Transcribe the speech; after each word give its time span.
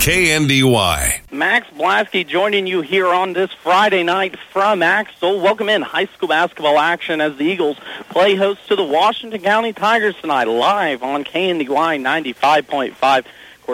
KNDY. 0.00 1.30
Max 1.30 1.68
Blasky 1.76 2.26
joining 2.26 2.66
you 2.66 2.80
here 2.80 3.08
on 3.08 3.34
this 3.34 3.52
Friday 3.52 4.02
night 4.02 4.38
from 4.50 4.82
Axtell. 4.82 5.38
Welcome 5.38 5.68
in 5.68 5.82
high 5.82 6.06
school 6.06 6.28
basketball 6.28 6.78
action 6.78 7.20
as 7.20 7.36
the 7.36 7.44
Eagles 7.44 7.76
play 8.08 8.34
host 8.34 8.66
to 8.68 8.76
the 8.76 8.82
Washington 8.82 9.42
County 9.42 9.74
Tigers 9.74 10.16
tonight, 10.16 10.44
live 10.44 11.02
on 11.02 11.22
KNDY 11.24 11.66
95.5 11.68 13.24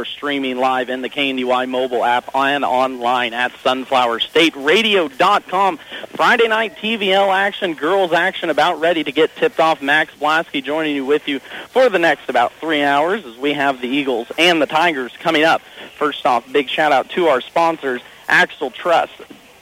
streaming 0.04 0.58
live 0.58 0.90
in 0.90 1.02
the 1.02 1.08
KNDY 1.08 1.68
mobile 1.68 2.04
app 2.04 2.34
and 2.34 2.64
online 2.64 3.34
at 3.34 3.52
sunflowerstateradio.com. 3.52 5.78
Friday 6.08 6.48
night 6.48 6.76
TVL 6.76 7.32
action, 7.34 7.74
girls 7.74 8.12
action 8.12 8.50
about 8.50 8.80
ready 8.80 9.04
to 9.04 9.12
get 9.12 9.34
tipped 9.36 9.60
off. 9.60 9.80
Max 9.80 10.14
Blasky 10.14 10.62
joining 10.62 10.94
you 10.94 11.04
with 11.04 11.28
you 11.28 11.40
for 11.70 11.88
the 11.88 11.98
next 11.98 12.28
about 12.28 12.52
three 12.54 12.82
hours 12.82 13.24
as 13.24 13.36
we 13.36 13.52
have 13.54 13.80
the 13.80 13.88
Eagles 13.88 14.30
and 14.38 14.60
the 14.60 14.66
Tigers 14.66 15.12
coming 15.18 15.44
up. 15.44 15.62
First 15.96 16.26
off, 16.26 16.50
big 16.52 16.68
shout 16.68 16.92
out 16.92 17.08
to 17.10 17.26
our 17.26 17.40
sponsors, 17.40 18.02
Axtell 18.28 18.70
Truss, 18.70 19.10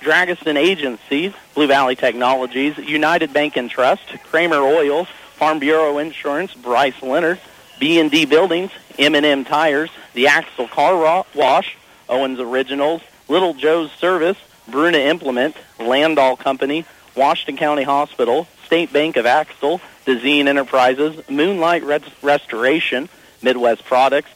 Dragaston 0.00 0.56
Agencies, 0.56 1.32
Blue 1.54 1.66
Valley 1.66 1.96
Technologies, 1.96 2.76
United 2.78 3.32
Bank 3.32 3.56
and 3.56 3.70
Trust, 3.70 4.02
Kramer 4.24 4.58
Oil, 4.58 5.06
Farm 5.34 5.58
Bureau 5.58 5.98
Insurance, 5.98 6.54
Bryce 6.54 7.00
Leonard, 7.02 7.40
B&D 7.78 8.26
Buildings, 8.26 8.70
M&M 8.98 9.44
Tires, 9.44 9.90
the 10.14 10.28
Axtell 10.28 10.68
Car 10.68 11.24
Wash, 11.34 11.76
Owens 12.08 12.40
Originals, 12.40 13.02
Little 13.28 13.54
Joe's 13.54 13.92
Service, 13.92 14.38
Bruna 14.66 14.98
Implement, 14.98 15.56
Landoll 15.78 16.38
Company, 16.38 16.84
Washington 17.14 17.56
County 17.56 17.82
Hospital, 17.82 18.46
State 18.66 18.92
Bank 18.92 19.16
of 19.16 19.26
Axtell, 19.26 19.80
Dezeen 20.06 20.46
Enterprises, 20.46 21.28
Moonlight 21.28 21.82
Restoration, 22.22 23.08
Midwest 23.42 23.84
Products, 23.84 24.30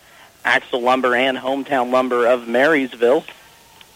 Axtell 0.45 0.82
Lumber 0.82 1.14
and 1.14 1.37
Hometown 1.37 1.90
Lumber 1.90 2.26
of 2.26 2.46
Marysville, 2.48 3.24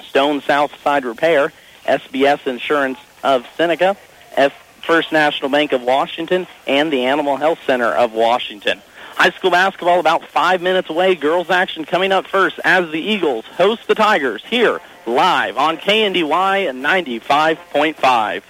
Stone 0.02 0.42
Southside 0.42 1.04
Repair, 1.04 1.52
SBS 1.86 2.46
Insurance 2.46 2.98
of 3.22 3.46
Seneca, 3.56 3.96
F 4.36 4.52
First 4.82 5.12
National 5.12 5.48
Bank 5.48 5.72
of 5.72 5.82
Washington, 5.82 6.46
and 6.66 6.92
the 6.92 7.04
Animal 7.04 7.36
Health 7.36 7.60
Center 7.66 7.86
of 7.86 8.12
Washington. 8.12 8.82
High 9.14 9.30
school 9.30 9.50
basketball 9.50 10.00
about 10.00 10.26
five 10.26 10.62
minutes 10.62 10.90
away. 10.90 11.14
Girls 11.14 11.50
action 11.50 11.84
coming 11.84 12.12
up 12.12 12.26
first 12.26 12.58
as 12.64 12.90
the 12.90 13.00
Eagles 13.00 13.44
host 13.46 13.86
the 13.86 13.94
Tigers 13.94 14.42
here 14.44 14.80
live 15.06 15.56
on 15.56 15.76
KNDY 15.78 16.68
95.5. 16.70 18.42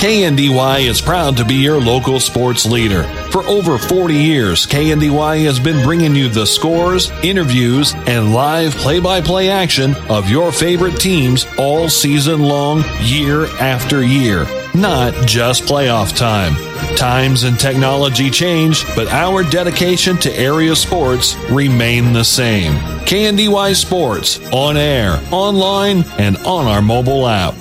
KNDY 0.00 0.88
is 0.88 0.98
proud 1.02 1.36
to 1.36 1.44
be 1.44 1.56
your 1.56 1.78
local 1.78 2.20
sports 2.20 2.64
leader. 2.64 3.02
For 3.30 3.42
over 3.42 3.76
40 3.76 4.14
years, 4.14 4.66
KNDY 4.66 5.44
has 5.44 5.60
been 5.60 5.84
bringing 5.84 6.14
you 6.14 6.30
the 6.30 6.46
scores, 6.46 7.10
interviews, 7.22 7.92
and 8.06 8.32
live 8.32 8.74
play-by-play 8.76 9.50
action 9.50 9.94
of 10.08 10.30
your 10.30 10.52
favorite 10.52 10.98
teams 10.98 11.46
all 11.58 11.90
season 11.90 12.40
long, 12.40 12.82
year 13.02 13.44
after 13.58 14.02
year. 14.02 14.46
Not 14.74 15.14
just 15.26 15.64
playoff 15.64 16.16
time. 16.16 16.54
Times 16.96 17.42
and 17.42 17.58
technology 17.58 18.30
change, 18.30 18.84
but 18.94 19.08
our 19.08 19.42
dedication 19.42 20.16
to 20.18 20.32
area 20.32 20.76
sports 20.76 21.36
remain 21.50 22.12
the 22.12 22.24
same. 22.24 22.74
KNDY 23.04 23.74
Sports, 23.74 24.38
on 24.52 24.76
air, 24.76 25.20
online, 25.32 26.04
and 26.18 26.36
on 26.38 26.66
our 26.66 26.80
mobile 26.80 27.26
app. 27.26 27.54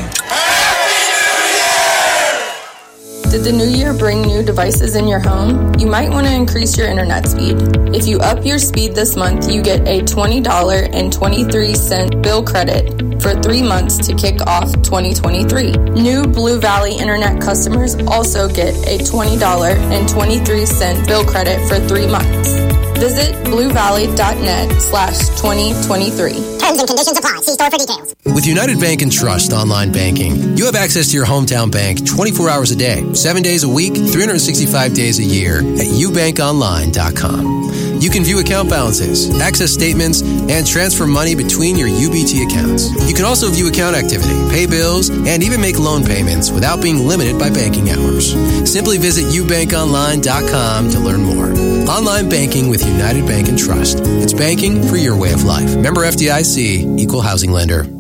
Did 3.32 3.42
the 3.42 3.50
new 3.52 3.66
year 3.66 3.92
bring 3.92 4.22
new 4.22 4.44
devices 4.44 4.94
in 4.94 5.08
your 5.08 5.18
home? 5.18 5.74
You 5.74 5.88
might 5.88 6.08
want 6.08 6.28
to 6.28 6.32
increase 6.32 6.78
your 6.78 6.86
internet 6.86 7.26
speed. 7.26 7.56
If 7.92 8.06
you 8.06 8.20
up 8.20 8.46
your 8.46 8.60
speed 8.60 8.94
this 8.94 9.16
month, 9.16 9.52
you 9.52 9.60
get 9.60 9.80
a 9.88 10.02
$20.23 10.02 12.22
bill 12.22 12.44
credit 12.44 13.20
for 13.20 13.34
three 13.42 13.62
months 13.62 13.98
to 14.06 14.14
kick 14.14 14.40
off 14.46 14.72
2023. 14.84 15.72
New 16.00 16.28
Blue 16.28 16.60
Valley 16.60 16.94
internet 16.94 17.42
customers 17.42 17.96
also 18.06 18.48
get 18.48 18.72
a 18.86 18.98
$20.23 18.98 21.06
bill 21.08 21.24
credit 21.24 21.58
for 21.68 21.80
three 21.88 22.06
months. 22.06 22.69
Visit 23.00 23.34
bluevalley.net 23.46 24.70
slash 24.82 25.18
2023. 25.40 26.32
Terms 26.58 26.78
and 26.78 26.86
conditions 26.86 27.18
apply. 27.18 27.40
See 27.42 27.54
store 27.54 27.70
for 27.70 27.78
details. 27.78 28.14
With 28.26 28.46
United 28.46 28.78
Bank 28.78 29.00
and 29.00 29.10
Trust 29.10 29.52
online 29.52 29.90
banking, 29.90 30.56
you 30.58 30.66
have 30.66 30.76
access 30.76 31.08
to 31.10 31.16
your 31.16 31.24
hometown 31.26 31.72
bank 31.72 32.06
24 32.06 32.50
hours 32.50 32.70
a 32.70 32.76
day, 32.76 33.12
7 33.14 33.42
days 33.42 33.64
a 33.64 33.68
week, 33.68 33.94
365 33.94 34.92
days 34.94 35.18
a 35.18 35.24
year 35.24 35.60
at 35.60 35.88
ubankonline.com. 36.04 37.89
You 38.00 38.08
can 38.08 38.24
view 38.24 38.40
account 38.40 38.70
balances, 38.70 39.28
access 39.40 39.70
statements, 39.72 40.22
and 40.22 40.66
transfer 40.66 41.06
money 41.06 41.34
between 41.34 41.76
your 41.76 41.88
UBT 41.88 42.46
accounts. 42.46 42.88
You 43.06 43.14
can 43.14 43.26
also 43.26 43.50
view 43.50 43.68
account 43.68 43.94
activity, 43.94 44.34
pay 44.48 44.66
bills, 44.66 45.10
and 45.10 45.42
even 45.42 45.60
make 45.60 45.78
loan 45.78 46.04
payments 46.04 46.50
without 46.50 46.80
being 46.80 47.06
limited 47.06 47.38
by 47.38 47.50
banking 47.50 47.90
hours. 47.90 48.32
Simply 48.70 48.96
visit 48.96 49.26
ubankonline.com 49.26 50.90
to 50.90 50.98
learn 50.98 51.22
more. 51.22 51.50
Online 51.90 52.28
banking 52.28 52.70
with 52.70 52.86
United 52.86 53.26
Bank 53.26 53.48
and 53.48 53.58
Trust. 53.58 53.98
It's 54.00 54.32
banking 54.32 54.82
for 54.82 54.96
your 54.96 55.16
way 55.16 55.32
of 55.32 55.44
life. 55.44 55.76
Member 55.76 56.02
FDIC, 56.02 56.98
equal 56.98 57.20
housing 57.20 57.52
lender. 57.52 57.99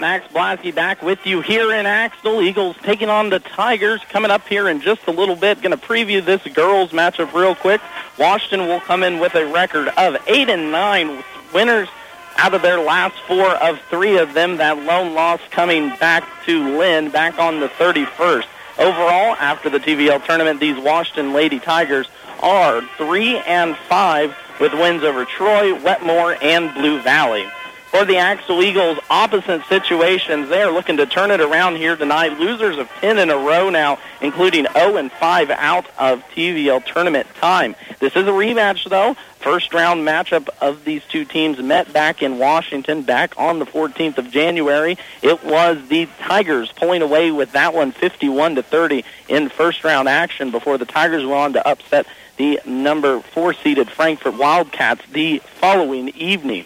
Max 0.00 0.32
Blasky 0.32 0.74
back 0.74 1.02
with 1.02 1.26
you 1.26 1.40
here 1.40 1.72
in 1.72 1.84
Axtell. 1.84 2.40
Eagles 2.40 2.76
taking 2.82 3.08
on 3.08 3.30
the 3.30 3.40
Tigers 3.40 4.00
coming 4.08 4.30
up 4.30 4.46
here 4.46 4.68
in 4.68 4.80
just 4.80 5.06
a 5.08 5.10
little 5.10 5.34
bit. 5.34 5.60
Going 5.60 5.76
to 5.76 5.84
preview 5.84 6.24
this 6.24 6.42
girls 6.54 6.90
matchup 6.90 7.32
real 7.32 7.54
quick. 7.54 7.80
Washington 8.18 8.68
will 8.68 8.80
come 8.80 9.02
in 9.02 9.18
with 9.18 9.34
a 9.34 9.46
record 9.46 9.88
of 9.88 10.16
8 10.26 10.48
and 10.48 10.70
9 10.70 11.24
winners 11.52 11.88
out 12.36 12.54
of 12.54 12.62
their 12.62 12.78
last 12.78 13.16
four 13.26 13.50
of 13.56 13.80
three 13.90 14.18
of 14.18 14.34
them. 14.34 14.58
That 14.58 14.78
lone 14.78 15.14
loss 15.14 15.40
coming 15.50 15.88
back 15.96 16.24
to 16.46 16.78
Lynn 16.78 17.10
back 17.10 17.38
on 17.38 17.58
the 17.58 17.68
31st. 17.68 18.46
Overall, 18.78 19.34
after 19.40 19.68
the 19.68 19.80
TVL 19.80 20.24
tournament, 20.24 20.60
these 20.60 20.78
Washington 20.78 21.32
Lady 21.32 21.58
Tigers 21.58 22.06
are 22.40 22.82
3 22.96 23.38
and 23.38 23.76
5 23.76 24.36
with 24.60 24.72
wins 24.74 25.02
over 25.02 25.24
Troy, 25.24 25.74
Wetmore, 25.80 26.36
and 26.40 26.72
Blue 26.74 27.00
Valley 27.02 27.48
for 27.90 28.04
the 28.04 28.16
Axtell 28.16 28.62
Eagles, 28.62 28.98
opposite 29.08 29.64
situations. 29.66 30.48
They 30.48 30.62
are 30.62 30.70
looking 30.70 30.98
to 30.98 31.06
turn 31.06 31.30
it 31.30 31.40
around 31.40 31.76
here 31.76 31.96
tonight. 31.96 32.38
Losers 32.38 32.76
of 32.78 32.88
10 33.00 33.18
in 33.18 33.30
a 33.30 33.36
row 33.36 33.70
now, 33.70 33.98
including 34.20 34.66
0 34.74 34.96
and 34.96 35.10
5 35.10 35.50
out 35.50 35.86
of 35.98 36.22
TVL 36.34 36.84
tournament 36.84 37.26
time. 37.36 37.74
This 37.98 38.14
is 38.14 38.26
a 38.26 38.30
rematch, 38.30 38.88
though. 38.88 39.16
First 39.40 39.72
round 39.72 40.06
matchup 40.06 40.48
of 40.60 40.84
these 40.84 41.02
two 41.08 41.24
teams 41.24 41.58
met 41.58 41.92
back 41.92 42.22
in 42.22 42.38
Washington 42.38 43.02
back 43.02 43.38
on 43.38 43.58
the 43.58 43.66
14th 43.66 44.18
of 44.18 44.30
January. 44.30 44.98
It 45.22 45.42
was 45.44 45.88
the 45.88 46.08
Tigers 46.20 46.72
pulling 46.72 47.02
away 47.02 47.30
with 47.30 47.52
that 47.52 47.72
one 47.72 47.92
51 47.92 48.56
to 48.56 48.62
30 48.62 49.04
in 49.28 49.48
first 49.48 49.84
round 49.84 50.08
action 50.08 50.50
before 50.50 50.76
the 50.76 50.84
Tigers 50.84 51.24
went 51.24 51.38
on 51.38 51.52
to 51.54 51.66
upset 51.66 52.06
the 52.36 52.60
number 52.66 53.20
four 53.20 53.54
seeded 53.54 53.90
Frankfort 53.90 54.36
Wildcats 54.36 55.02
the 55.12 55.38
following 55.60 56.08
evening. 56.10 56.64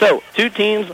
So, 0.00 0.22
two 0.34 0.48
teams 0.48 0.90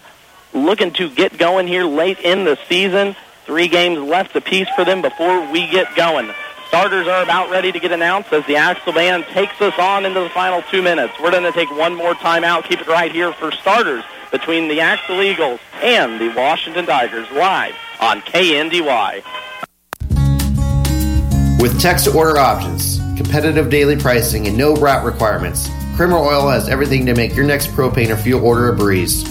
looking 0.52 0.92
to 0.94 1.08
get 1.08 1.38
going 1.38 1.68
here 1.68 1.84
late 1.84 2.18
in 2.18 2.44
the 2.44 2.58
season. 2.68 3.14
Three 3.44 3.68
games 3.68 4.00
left 4.00 4.34
apiece 4.34 4.68
for 4.74 4.84
them 4.84 5.00
before 5.00 5.50
we 5.50 5.70
get 5.70 5.94
going. 5.94 6.28
Starters 6.66 7.06
are 7.06 7.22
about 7.22 7.48
ready 7.48 7.70
to 7.70 7.78
get 7.78 7.92
announced 7.92 8.32
as 8.32 8.44
the 8.46 8.56
Axtell 8.56 8.92
Band 8.92 9.24
takes 9.26 9.60
us 9.60 9.74
on 9.78 10.04
into 10.04 10.18
the 10.18 10.28
final 10.30 10.62
two 10.62 10.82
minutes. 10.82 11.14
We're 11.22 11.30
going 11.30 11.44
to 11.44 11.52
take 11.52 11.70
one 11.70 11.94
more 11.94 12.14
timeout. 12.14 12.64
Keep 12.64 12.80
it 12.80 12.88
right 12.88 13.12
here 13.12 13.32
for 13.32 13.52
starters 13.52 14.02
between 14.32 14.66
the 14.66 14.80
Axtell 14.80 15.22
Eagles 15.22 15.60
and 15.74 16.20
the 16.20 16.34
Washington 16.34 16.84
Tigers 16.86 17.30
live 17.30 17.76
on 18.00 18.20
KNDY. 18.22 19.22
With 21.60 21.80
text-to-order 21.80 22.38
options, 22.38 22.98
competitive 23.16 23.70
daily 23.70 23.96
pricing, 23.96 24.48
and 24.48 24.58
no 24.58 24.74
route 24.74 25.04
requirements, 25.04 25.68
Kramer 25.96 26.18
Oil 26.18 26.50
has 26.50 26.68
everything 26.68 27.06
to 27.06 27.14
make 27.14 27.34
your 27.34 27.46
next 27.46 27.68
propane 27.68 28.10
or 28.10 28.18
fuel 28.18 28.44
order 28.44 28.68
a 28.68 28.76
breeze. 28.76 29.24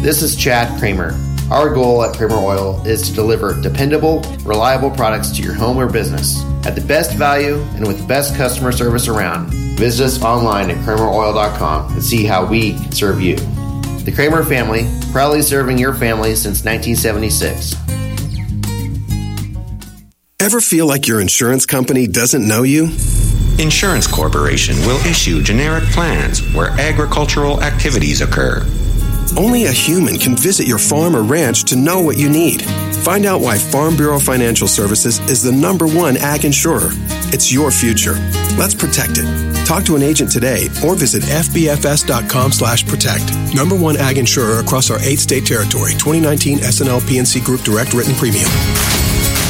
This 0.00 0.22
is 0.22 0.36
Chad 0.36 0.78
Kramer. 0.78 1.12
Our 1.50 1.74
goal 1.74 2.04
at 2.04 2.16
Kramer 2.16 2.36
Oil 2.36 2.80
is 2.86 3.02
to 3.08 3.12
deliver 3.12 3.60
dependable, 3.60 4.20
reliable 4.44 4.92
products 4.92 5.30
to 5.32 5.42
your 5.42 5.54
home 5.54 5.76
or 5.76 5.90
business 5.90 6.40
at 6.64 6.76
the 6.76 6.82
best 6.82 7.16
value 7.16 7.60
and 7.74 7.84
with 7.84 7.98
the 8.00 8.06
best 8.06 8.36
customer 8.36 8.70
service 8.70 9.08
around. 9.08 9.50
Visit 9.76 10.04
us 10.04 10.22
online 10.22 10.70
at 10.70 10.76
krameroil.com 10.86 11.94
and 11.94 12.02
see 12.02 12.24
how 12.24 12.46
we 12.46 12.74
can 12.74 12.92
serve 12.92 13.20
you. 13.20 13.34
The 14.04 14.12
Kramer 14.14 14.44
family, 14.44 14.88
proudly 15.10 15.42
serving 15.42 15.78
your 15.78 15.94
family 15.94 16.36
since 16.36 16.64
1976. 16.64 17.74
Ever 20.38 20.60
feel 20.60 20.86
like 20.86 21.08
your 21.08 21.20
insurance 21.20 21.66
company 21.66 22.06
doesn't 22.06 22.46
know 22.46 22.62
you? 22.62 22.90
Insurance 23.58 24.06
Corporation 24.06 24.76
will 24.86 24.98
issue 25.06 25.42
generic 25.42 25.84
plans 25.84 26.40
where 26.54 26.70
agricultural 26.80 27.62
activities 27.62 28.20
occur. 28.20 28.66
Only 29.36 29.64
a 29.66 29.72
human 29.72 30.18
can 30.18 30.36
visit 30.36 30.66
your 30.66 30.78
farm 30.78 31.16
or 31.16 31.22
ranch 31.22 31.64
to 31.64 31.76
know 31.76 32.00
what 32.00 32.16
you 32.16 32.28
need. 32.28 32.62
Find 33.04 33.26
out 33.26 33.40
why 33.40 33.58
Farm 33.58 33.96
Bureau 33.96 34.18
Financial 34.18 34.68
Services 34.68 35.18
is 35.30 35.42
the 35.42 35.52
number 35.52 35.86
one 35.86 36.16
ag 36.16 36.44
insurer. 36.44 36.90
It's 37.32 37.52
your 37.52 37.70
future. 37.70 38.14
Let's 38.56 38.74
protect 38.74 39.12
it. 39.16 39.66
Talk 39.66 39.84
to 39.84 39.96
an 39.96 40.02
agent 40.02 40.30
today 40.30 40.68
or 40.84 40.94
visit 40.94 41.22
fbfs.com 41.22 42.52
slash 42.52 42.86
protect. 42.86 43.24
Number 43.54 43.76
one 43.76 43.96
ag 43.96 44.18
insurer 44.18 44.60
across 44.60 44.90
our 44.90 45.00
eight 45.00 45.18
state 45.18 45.46
territory. 45.46 45.92
2019 45.92 46.58
SNL 46.58 47.06
P&C 47.08 47.40
Group 47.40 47.62
Direct 47.62 47.92
Written 47.94 48.14
Premium. 48.14 48.50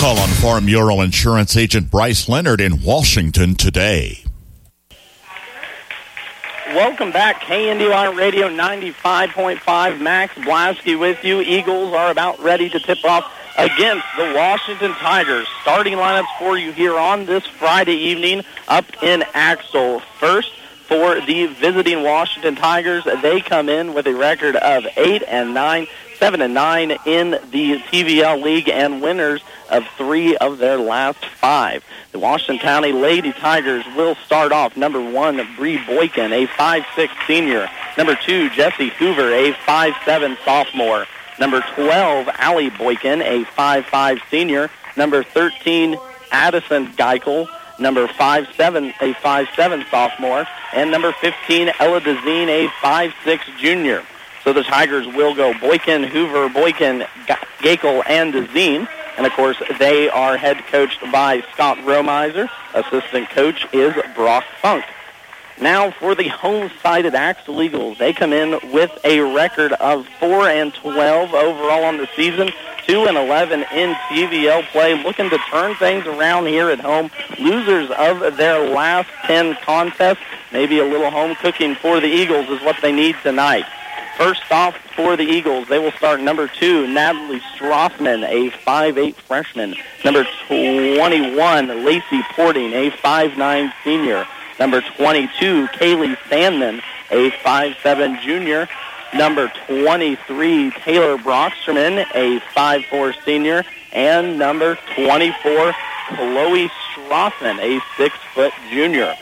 Call 0.05 0.19
on 0.19 0.29
Farm 0.29 0.67
Bureau 0.67 1.01
Insurance 1.01 1.57
Agent 1.57 1.91
Bryce 1.91 2.29
Leonard 2.29 2.61
in 2.61 2.83
Washington 2.83 3.55
today. 3.55 4.23
Welcome 6.75 7.11
back, 7.11 7.41
KNDY 7.41 8.15
Radio 8.15 8.51
95.5. 8.51 10.01
Max 10.03 10.35
Blasky 10.35 11.01
with 11.01 11.25
you. 11.25 11.41
Eagles 11.41 11.95
are 11.95 12.11
about 12.11 12.39
ready 12.41 12.69
to 12.69 12.79
tip 12.81 13.03
off 13.03 13.33
against 13.57 14.05
the 14.19 14.35
Washington 14.37 14.93
Tigers. 14.93 15.49
Starting 15.63 15.95
lineups 15.95 16.39
for 16.39 16.59
you 16.59 16.71
here 16.71 16.99
on 16.99 17.25
this 17.25 17.47
Friday 17.47 17.97
evening 17.97 18.45
up 18.69 18.85
in 19.03 19.25
Axtell. 19.33 20.01
First, 20.21 20.53
for 20.87 21.19
the 21.23 21.47
visiting 21.47 22.03
Washington 22.03 22.57
Tigers, 22.57 23.05
they 23.23 23.41
come 23.41 23.71
in 23.71 23.95
with 23.95 24.07
a 24.07 24.15
record 24.15 24.57
of 24.57 24.87
8 24.99 25.23
and 25.27 25.55
9 25.55 25.87
seven 26.19 26.41
and 26.41 26.55
nine 26.55 26.91
in 27.05 27.33
the 27.51 27.79
TVL 27.91 28.43
league 28.43 28.69
and 28.69 29.03
winners 29.03 29.43
of 29.71 29.87
three 29.97 30.37
of 30.37 30.59
their 30.59 30.77
last 30.77 31.25
five. 31.25 31.85
The 32.13 32.19
Washington 32.19 32.59
County 32.59 32.93
Lady 32.93 33.33
Tigers 33.33 33.85
will 33.97 34.15
start 34.17 34.53
off 34.53 34.77
number 34.77 35.01
one, 35.01 35.41
Bree 35.57 35.79
Boykin, 35.85 36.33
a 36.33 36.47
five-six 36.47 37.13
senior. 37.27 37.69
Number 37.97 38.15
two, 38.15 38.51
Jesse 38.51 38.89
Hoover, 38.91 39.33
a 39.33 39.53
five-seven 39.67 40.37
sophomore. 40.45 41.07
Number 41.39 41.65
12, 41.75 42.29
Allie 42.35 42.71
Boykin, 42.71 43.21
a 43.23 43.45
five-five 43.45 44.21
senior. 44.31 44.71
Number 44.97 45.25
13, 45.25 45.97
Addison 46.31 46.87
Geikel, 46.93 47.49
number 47.79 48.07
5'7", 48.07 48.95
a 49.01 49.15
five-seven 49.15 49.85
sophomore. 49.91 50.47
And 50.73 50.91
number 50.91 51.13
15, 51.13 51.73
Ella 51.81 52.01
Dezine, 52.01 52.49
a 52.49 52.69
five-six 52.81 53.45
junior. 53.59 54.05
So 54.45 54.53
the 54.53 54.63
Tigers 54.63 55.07
will 55.07 55.35
go 55.35 55.59
Boykin, 55.59 56.05
Hoover, 56.05 56.49
Boykin, 56.49 57.05
Gakel, 57.59 58.03
and 58.07 58.35
Dezine. 58.35 58.87
And 59.17 59.27
of 59.27 59.33
course, 59.33 59.57
they 59.79 60.09
are 60.09 60.37
head 60.37 60.59
coached 60.67 61.01
by 61.13 61.43
Scott 61.53 61.79
Romiser. 61.79 62.49
Assistant 62.75 63.31
coach 63.31 63.67
is 63.73 63.95
Brock 64.15 64.45
Funk. 64.61 64.85
Now 65.61 65.93
for 65.93 66.17
the 66.17 66.29
home-sided 66.29 67.15
Axtell 67.15 67.63
Eagles, 67.63 67.99
they 67.99 68.13
come 68.13 68.33
in 68.33 68.59
with 68.73 68.91
a 69.05 69.21
record 69.21 69.73
of 69.75 70.07
4 70.19 70.49
and 70.49 70.75
12 70.75 71.33
overall 71.33 71.85
on 71.85 71.97
the 71.97 72.09
season, 72.17 72.51
2 72.87 73.05
and 73.05 73.17
11 73.17 73.61
in 73.73 73.95
TVL 74.09 74.65
play, 74.73 75.01
looking 75.01 75.31
to 75.31 75.39
turn 75.51 75.77
things 75.77 76.07
around 76.07 76.47
here 76.47 76.71
at 76.71 76.81
home. 76.81 77.09
Losers 77.39 77.89
of 77.93 78.37
their 78.37 78.69
last 78.69 79.09
10 79.27 79.57
contests, 79.63 80.19
maybe 80.53 80.81
a 80.81 80.85
little 80.85 81.11
home 81.11 81.37
cooking 81.37 81.77
for 81.77 82.01
the 82.01 82.09
Eagles 82.09 82.49
is 82.49 82.61
what 82.63 82.77
they 82.83 82.91
need 82.91 83.15
tonight. 83.23 83.65
First 84.17 84.43
off 84.53 84.77
for 84.95 85.17
the 85.17 85.25
Eagles, 85.25 85.67
they 85.69 85.81
will 85.81 85.91
start 85.93 86.21
number 86.21 86.47
two, 86.47 86.87
Natalie 86.87 87.41
Strothman, 87.57 88.23
a 88.23 88.51
5'8 88.51 89.15
freshman. 89.17 89.75
Number 90.05 90.25
21, 90.47 91.85
Lacey 91.85 92.23
Porting, 92.31 92.73
a 92.73 92.91
5'9 92.91 93.73
senior. 93.83 94.25
Number 94.61 94.83
22, 94.97 95.67
Kaylee 95.67 96.17
Sandman, 96.29 96.81
a 97.11 97.31
5'7 97.31 98.21
junior. 98.21 98.69
Number 99.15 99.53
23, 99.67 100.71
Taylor 100.71 101.17
Broxterman, 101.17 102.07
a 102.15 102.39
5'4 102.57 103.15
senior. 103.25 103.65
And 103.93 104.39
number 104.39 104.79
24, 104.95 105.75
Chloe 106.09 106.69
Strothman, 106.69 107.59
a 107.59 107.81
6-foot 107.97 108.53
junior. 108.71 109.17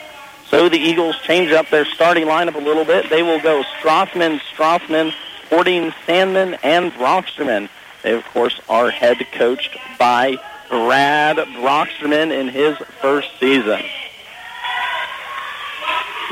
So 0.52 0.68
the 0.68 0.76
Eagles 0.76 1.16
change 1.22 1.50
up 1.50 1.70
their 1.70 1.86
starting 1.86 2.26
lineup 2.26 2.56
a 2.56 2.58
little 2.58 2.84
bit. 2.84 3.08
They 3.08 3.22
will 3.22 3.40
go 3.40 3.62
Strothman, 3.80 4.38
Strothman, 4.54 5.14
Porting, 5.48 5.94
Sandman, 6.04 6.58
and 6.62 6.92
Broxterman. 6.92 7.70
They, 8.02 8.12
of 8.12 8.22
course, 8.26 8.60
are 8.68 8.90
head 8.90 9.16
coached 9.32 9.78
by 9.98 10.36
Brad 10.68 11.38
Broxterman 11.38 12.38
in 12.38 12.48
his 12.48 12.76
first 13.00 13.30
season. 13.40 13.80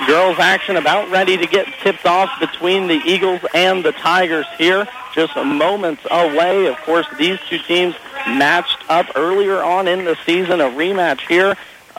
Girls 0.07 0.39
action 0.39 0.77
about 0.77 1.11
ready 1.11 1.39
to 1.39 1.47
get 1.47 1.67
tipped 1.83 2.05
off 2.05 2.31
between 2.41 2.89
the 2.89 3.01
Eagles 3.07 3.41
and 3.55 3.83
the 3.83 3.93
Tigers 3.93 4.47
here. 4.59 4.87
Just 5.15 5.35
moments 5.35 6.03
away. 6.11 6.67
Of 6.67 6.77
course, 6.83 7.07
these 7.19 7.39
two 7.49 7.59
teams 7.59 7.95
matched 8.27 8.85
up 8.91 9.07
earlier 9.17 9.63
on 9.63 9.89
in 9.89 10.05
the 10.05 10.17
season. 10.27 10.61
A 10.61 10.65
rematch 10.65 11.27
here 11.27 11.57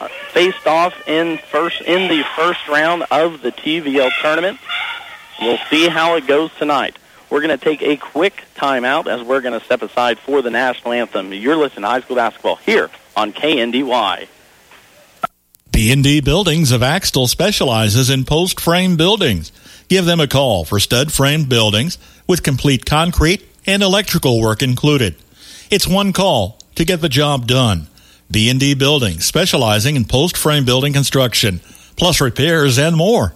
faced 0.09 0.67
off 0.67 0.93
in 1.07 1.37
first 1.37 1.81
in 1.81 2.07
the 2.07 2.23
first 2.35 2.67
round 2.67 3.03
of 3.11 3.41
the 3.41 3.51
TVL 3.51 4.11
tournament. 4.21 4.59
We'll 5.39 5.59
see 5.69 5.87
how 5.87 6.15
it 6.15 6.27
goes 6.27 6.51
tonight. 6.57 6.97
We're 7.29 7.41
going 7.41 7.57
to 7.57 7.63
take 7.63 7.81
a 7.81 7.95
quick 7.97 8.43
timeout 8.55 9.07
as 9.07 9.25
we're 9.25 9.41
going 9.41 9.57
to 9.57 9.65
step 9.65 9.81
aside 9.81 10.19
for 10.19 10.41
the 10.41 10.49
national 10.49 10.93
anthem. 10.93 11.33
You're 11.33 11.55
listening 11.55 11.83
to 11.83 11.87
high 11.87 12.01
school 12.01 12.17
basketball 12.17 12.57
here 12.57 12.89
on 13.15 13.31
KNDY. 13.31 14.27
B&D 15.71 16.19
Buildings 16.19 16.73
of 16.73 16.83
Axtell 16.83 17.27
specializes 17.27 18.09
in 18.09 18.25
post 18.25 18.59
frame 18.59 18.97
buildings. 18.97 19.53
Give 19.87 20.05
them 20.05 20.19
a 20.19 20.27
call 20.27 20.65
for 20.65 20.79
stud 20.79 21.11
frame 21.11 21.45
buildings 21.45 21.97
with 22.27 22.43
complete 22.43 22.85
concrete 22.85 23.47
and 23.65 23.81
electrical 23.81 24.41
work 24.41 24.61
included. 24.61 25.15
It's 25.69 25.87
one 25.87 26.11
call 26.11 26.59
to 26.75 26.83
get 26.83 26.99
the 26.99 27.09
job 27.09 27.47
done. 27.47 27.87
B&D 28.31 28.75
Buildings, 28.75 29.25
specializing 29.25 29.95
in 29.95 30.05
post-frame 30.05 30.63
building 30.63 30.93
construction, 30.93 31.59
plus 31.97 32.21
repairs 32.21 32.77
and 32.79 32.95
more. 32.95 33.33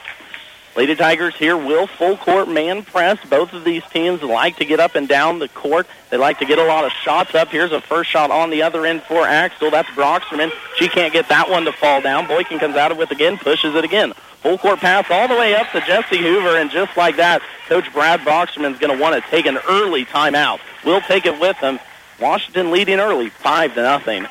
Lady 0.75 0.95
Tigers 0.95 1.35
here 1.35 1.57
will 1.57 1.87
full 1.87 2.15
court 2.17 2.47
man 2.47 2.83
press. 2.83 3.17
Both 3.29 3.53
of 3.53 3.63
these 3.63 3.83
teams 3.91 4.21
like 4.21 4.57
to 4.57 4.65
get 4.65 4.79
up 4.79 4.95
and 4.95 5.07
down 5.07 5.39
the 5.39 5.49
court. 5.49 5.87
They 6.09 6.17
like 6.17 6.39
to 6.39 6.45
get 6.45 6.57
a 6.57 6.63
lot 6.63 6.85
of 6.85 6.91
shots 6.91 7.35
up. 7.35 7.49
Here's 7.49 7.71
a 7.71 7.81
first 7.81 8.09
shot 8.09 8.31
on 8.31 8.49
the 8.49 8.61
other 8.61 8.85
end 8.85 9.03
for 9.03 9.25
Axtell. 9.25 9.71
That's 9.71 9.89
Broxterman. 9.89 10.51
She 10.77 10.87
can't 10.87 11.11
get 11.11 11.27
that 11.29 11.49
one 11.49 11.65
to 11.65 11.71
fall 11.71 12.01
down. 12.01 12.27
Boykin 12.27 12.59
comes 12.59 12.75
out 12.75 12.91
of 12.91 12.99
it 13.01 13.11
again, 13.11 13.37
pushes 13.37 13.75
it 13.75 13.83
again. 13.83 14.13
Full 14.41 14.57
court 14.57 14.79
pass 14.79 15.05
all 15.09 15.27
the 15.27 15.35
way 15.35 15.53
up 15.53 15.69
to 15.71 15.81
Jesse 15.81 16.17
Hoover, 16.17 16.55
and 16.57 16.71
just 16.71 16.95
like 16.95 17.17
that, 17.17 17.41
Coach 17.67 17.91
Brad 17.91 18.21
Broxterman 18.21 18.71
is 18.71 18.79
going 18.79 18.95
to 18.95 19.01
want 19.01 19.21
to 19.21 19.29
take 19.29 19.45
an 19.45 19.57
early 19.67 20.05
timeout. 20.05 20.59
We'll 20.85 21.01
take 21.01 21.25
it 21.25 21.39
with 21.41 21.57
him. 21.57 21.77
Washington 22.21 22.71
leading 22.71 22.99
early, 22.99 23.29
five 23.29 23.73
to 23.73 23.81
nothing. 23.81 24.27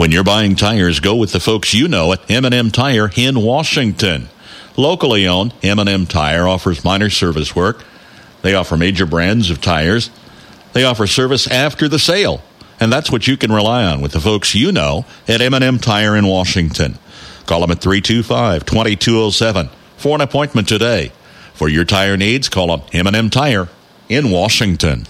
When 0.00 0.12
you're 0.12 0.24
buying 0.24 0.56
tires, 0.56 0.98
go 0.98 1.14
with 1.14 1.32
the 1.32 1.40
folks 1.40 1.74
you 1.74 1.86
know 1.86 2.14
at 2.14 2.30
M&M 2.30 2.70
Tire 2.70 3.10
in 3.16 3.42
Washington. 3.42 4.30
Locally 4.74 5.28
owned, 5.28 5.52
M&M 5.62 6.06
Tire 6.06 6.48
offers 6.48 6.82
minor 6.82 7.10
service 7.10 7.54
work. 7.54 7.84
They 8.40 8.54
offer 8.54 8.78
major 8.78 9.04
brands 9.04 9.50
of 9.50 9.60
tires. 9.60 10.08
They 10.72 10.84
offer 10.84 11.06
service 11.06 11.46
after 11.46 11.86
the 11.86 11.98
sale. 11.98 12.42
And 12.80 12.90
that's 12.90 13.10
what 13.12 13.26
you 13.26 13.36
can 13.36 13.52
rely 13.52 13.84
on 13.84 14.00
with 14.00 14.12
the 14.12 14.20
folks 14.20 14.54
you 14.54 14.72
know 14.72 15.04
at 15.28 15.42
M&M 15.42 15.78
Tire 15.78 16.16
in 16.16 16.26
Washington. 16.26 16.96
Call 17.44 17.60
them 17.60 17.70
at 17.70 17.82
325-2207 17.82 19.68
for 19.98 20.14
an 20.14 20.22
appointment 20.22 20.66
today. 20.66 21.12
For 21.52 21.68
your 21.68 21.84
tire 21.84 22.16
needs, 22.16 22.48
call 22.48 22.74
them 22.74 22.80
M&M 22.94 23.28
Tire 23.28 23.68
in 24.08 24.30
Washington. 24.30 25.04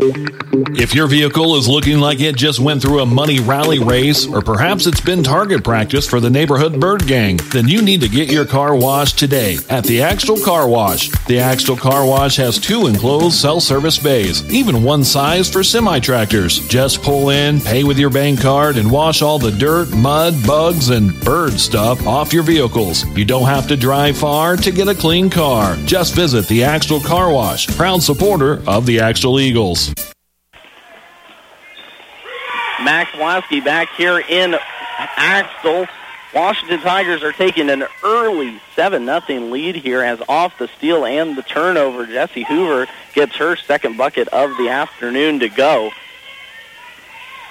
If 0.00 0.94
your 0.94 1.08
vehicle 1.08 1.56
is 1.56 1.68
looking 1.68 1.98
like 1.98 2.20
it 2.20 2.36
just 2.36 2.60
went 2.60 2.80
through 2.80 3.00
a 3.00 3.06
money 3.06 3.40
rally 3.40 3.80
race, 3.80 4.26
or 4.26 4.40
perhaps 4.40 4.86
it's 4.86 5.00
been 5.00 5.24
target 5.24 5.64
practice 5.64 6.06
for 6.06 6.20
the 6.20 6.30
neighborhood 6.30 6.78
bird 6.78 7.04
gang, 7.06 7.38
then 7.50 7.66
you 7.66 7.82
need 7.82 8.00
to 8.02 8.08
get 8.08 8.30
your 8.30 8.44
car 8.44 8.76
washed 8.76 9.18
today 9.18 9.58
at 9.68 9.82
the 9.84 10.00
Axtell 10.00 10.40
Car 10.40 10.68
Wash. 10.68 11.10
The 11.26 11.40
Axtell 11.40 11.76
Car 11.76 12.06
Wash 12.06 12.36
has 12.36 12.60
two 12.60 12.86
enclosed 12.86 13.38
self-service 13.38 13.98
bays, 13.98 14.48
even 14.52 14.84
one 14.84 15.02
size 15.02 15.50
for 15.50 15.64
semi-tractors. 15.64 16.66
Just 16.68 17.02
pull 17.02 17.30
in, 17.30 17.60
pay 17.60 17.82
with 17.82 17.98
your 17.98 18.10
bank 18.10 18.40
card, 18.40 18.76
and 18.76 18.90
wash 18.90 19.20
all 19.20 19.40
the 19.40 19.50
dirt, 19.50 19.90
mud, 19.90 20.34
bugs, 20.46 20.90
and 20.90 21.18
bird 21.20 21.58
stuff 21.58 22.06
off 22.06 22.32
your 22.32 22.44
vehicles. 22.44 23.04
You 23.16 23.24
don't 23.24 23.46
have 23.46 23.66
to 23.66 23.76
drive 23.76 24.16
far 24.16 24.56
to 24.56 24.70
get 24.70 24.86
a 24.86 24.94
clean 24.94 25.28
car. 25.28 25.74
Just 25.86 26.14
visit 26.14 26.46
the 26.46 26.62
Axtell 26.62 27.00
Car 27.00 27.32
Wash, 27.32 27.66
proud 27.76 28.02
supporter 28.02 28.62
of 28.68 28.86
the 28.86 29.00
Axtell 29.00 29.40
Eagles. 29.40 29.87
Max 32.82 33.14
Lasky 33.16 33.60
back 33.60 33.88
here 33.96 34.18
in 34.18 34.56
Axtell. 34.98 35.86
Washington 36.34 36.80
Tigers 36.80 37.22
are 37.22 37.32
taking 37.32 37.70
an 37.70 37.84
early 38.04 38.60
7 38.76 39.04
nothing 39.04 39.50
lead 39.50 39.76
here 39.76 40.02
as 40.02 40.20
off 40.28 40.58
the 40.58 40.68
steal 40.68 41.04
and 41.04 41.36
the 41.36 41.42
turnover. 41.42 42.06
Jesse 42.06 42.44
Hoover 42.44 42.86
gets 43.14 43.36
her 43.36 43.56
second 43.56 43.96
bucket 43.96 44.28
of 44.28 44.56
the 44.56 44.68
afternoon 44.68 45.40
to 45.40 45.48
go. 45.48 45.90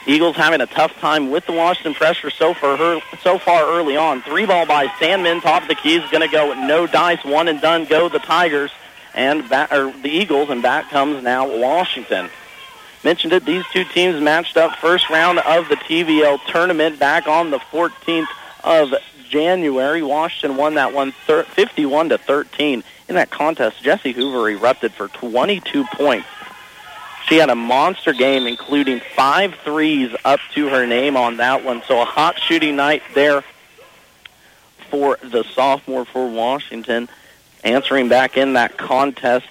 Eagles 0.05 0.37
having 0.37 0.61
a 0.61 0.65
tough 0.67 0.97
time 0.99 1.31
with 1.31 1.45
the 1.45 1.51
Washington 1.51 1.93
pressure 1.93 2.29
so 2.29 2.53
far, 2.53 2.77
her, 2.77 2.99
so 3.21 3.37
far 3.37 3.65
early 3.65 3.97
on. 3.97 4.21
Three 4.21 4.45
ball 4.45 4.65
by 4.65 4.87
Sandman, 4.99 5.41
top 5.41 5.63
of 5.63 5.67
the 5.67 5.75
key 5.75 5.95
is 5.95 6.09
going 6.11 6.27
to 6.27 6.33
go 6.33 6.53
no 6.53 6.87
dice, 6.87 7.23
one 7.25 7.49
and 7.49 7.59
done. 7.59 7.85
Go 7.85 8.07
the 8.07 8.19
Tigers 8.19 8.71
and 9.17 9.49
back, 9.49 9.73
or 9.73 9.91
the 9.91 10.09
Eagles, 10.09 10.49
and 10.49 10.61
back 10.61 10.89
comes 10.89 11.21
now 11.21 11.57
Washington 11.57 12.29
mentioned 13.03 13.33
it. 13.33 13.45
These 13.45 13.63
two 13.71 13.85
teams 13.85 14.21
matched 14.21 14.57
up 14.57 14.75
first 14.77 15.09
round 15.09 15.39
of 15.39 15.69
the 15.69 15.75
TVL 15.75 16.39
tournament 16.47 16.99
back 16.99 17.27
on 17.27 17.51
the 17.51 17.59
14th 17.59 18.27
of 18.63 18.93
January. 19.29 20.01
Washington 20.01 20.57
won 20.57 20.75
that 20.75 20.93
one 20.93 21.11
51 21.11 22.09
to 22.09 22.17
13 22.17 22.83
in 23.07 23.15
that 23.15 23.29
contest. 23.29 23.81
Jesse 23.81 24.11
Hoover 24.11 24.49
erupted 24.49 24.93
for 24.93 25.07
22 25.07 25.85
points. 25.93 26.27
She 27.27 27.35
had 27.35 27.49
a 27.49 27.55
monster 27.55 28.13
game, 28.13 28.47
including 28.47 29.01
five 29.15 29.55
threes 29.55 30.15
up 30.23 30.39
to 30.53 30.69
her 30.69 30.85
name 30.85 31.17
on 31.17 31.37
that 31.37 31.63
one. 31.63 31.83
So 31.87 32.01
a 32.01 32.05
hot 32.05 32.39
shooting 32.39 32.75
night 32.75 33.03
there 33.13 33.43
for 34.89 35.17
the 35.21 35.43
sophomore 35.43 36.05
for 36.05 36.29
Washington. 36.29 37.09
Answering 37.67 38.07
back 38.07 38.37
in 38.37 38.53
that 38.53 38.77
contest, 38.77 39.45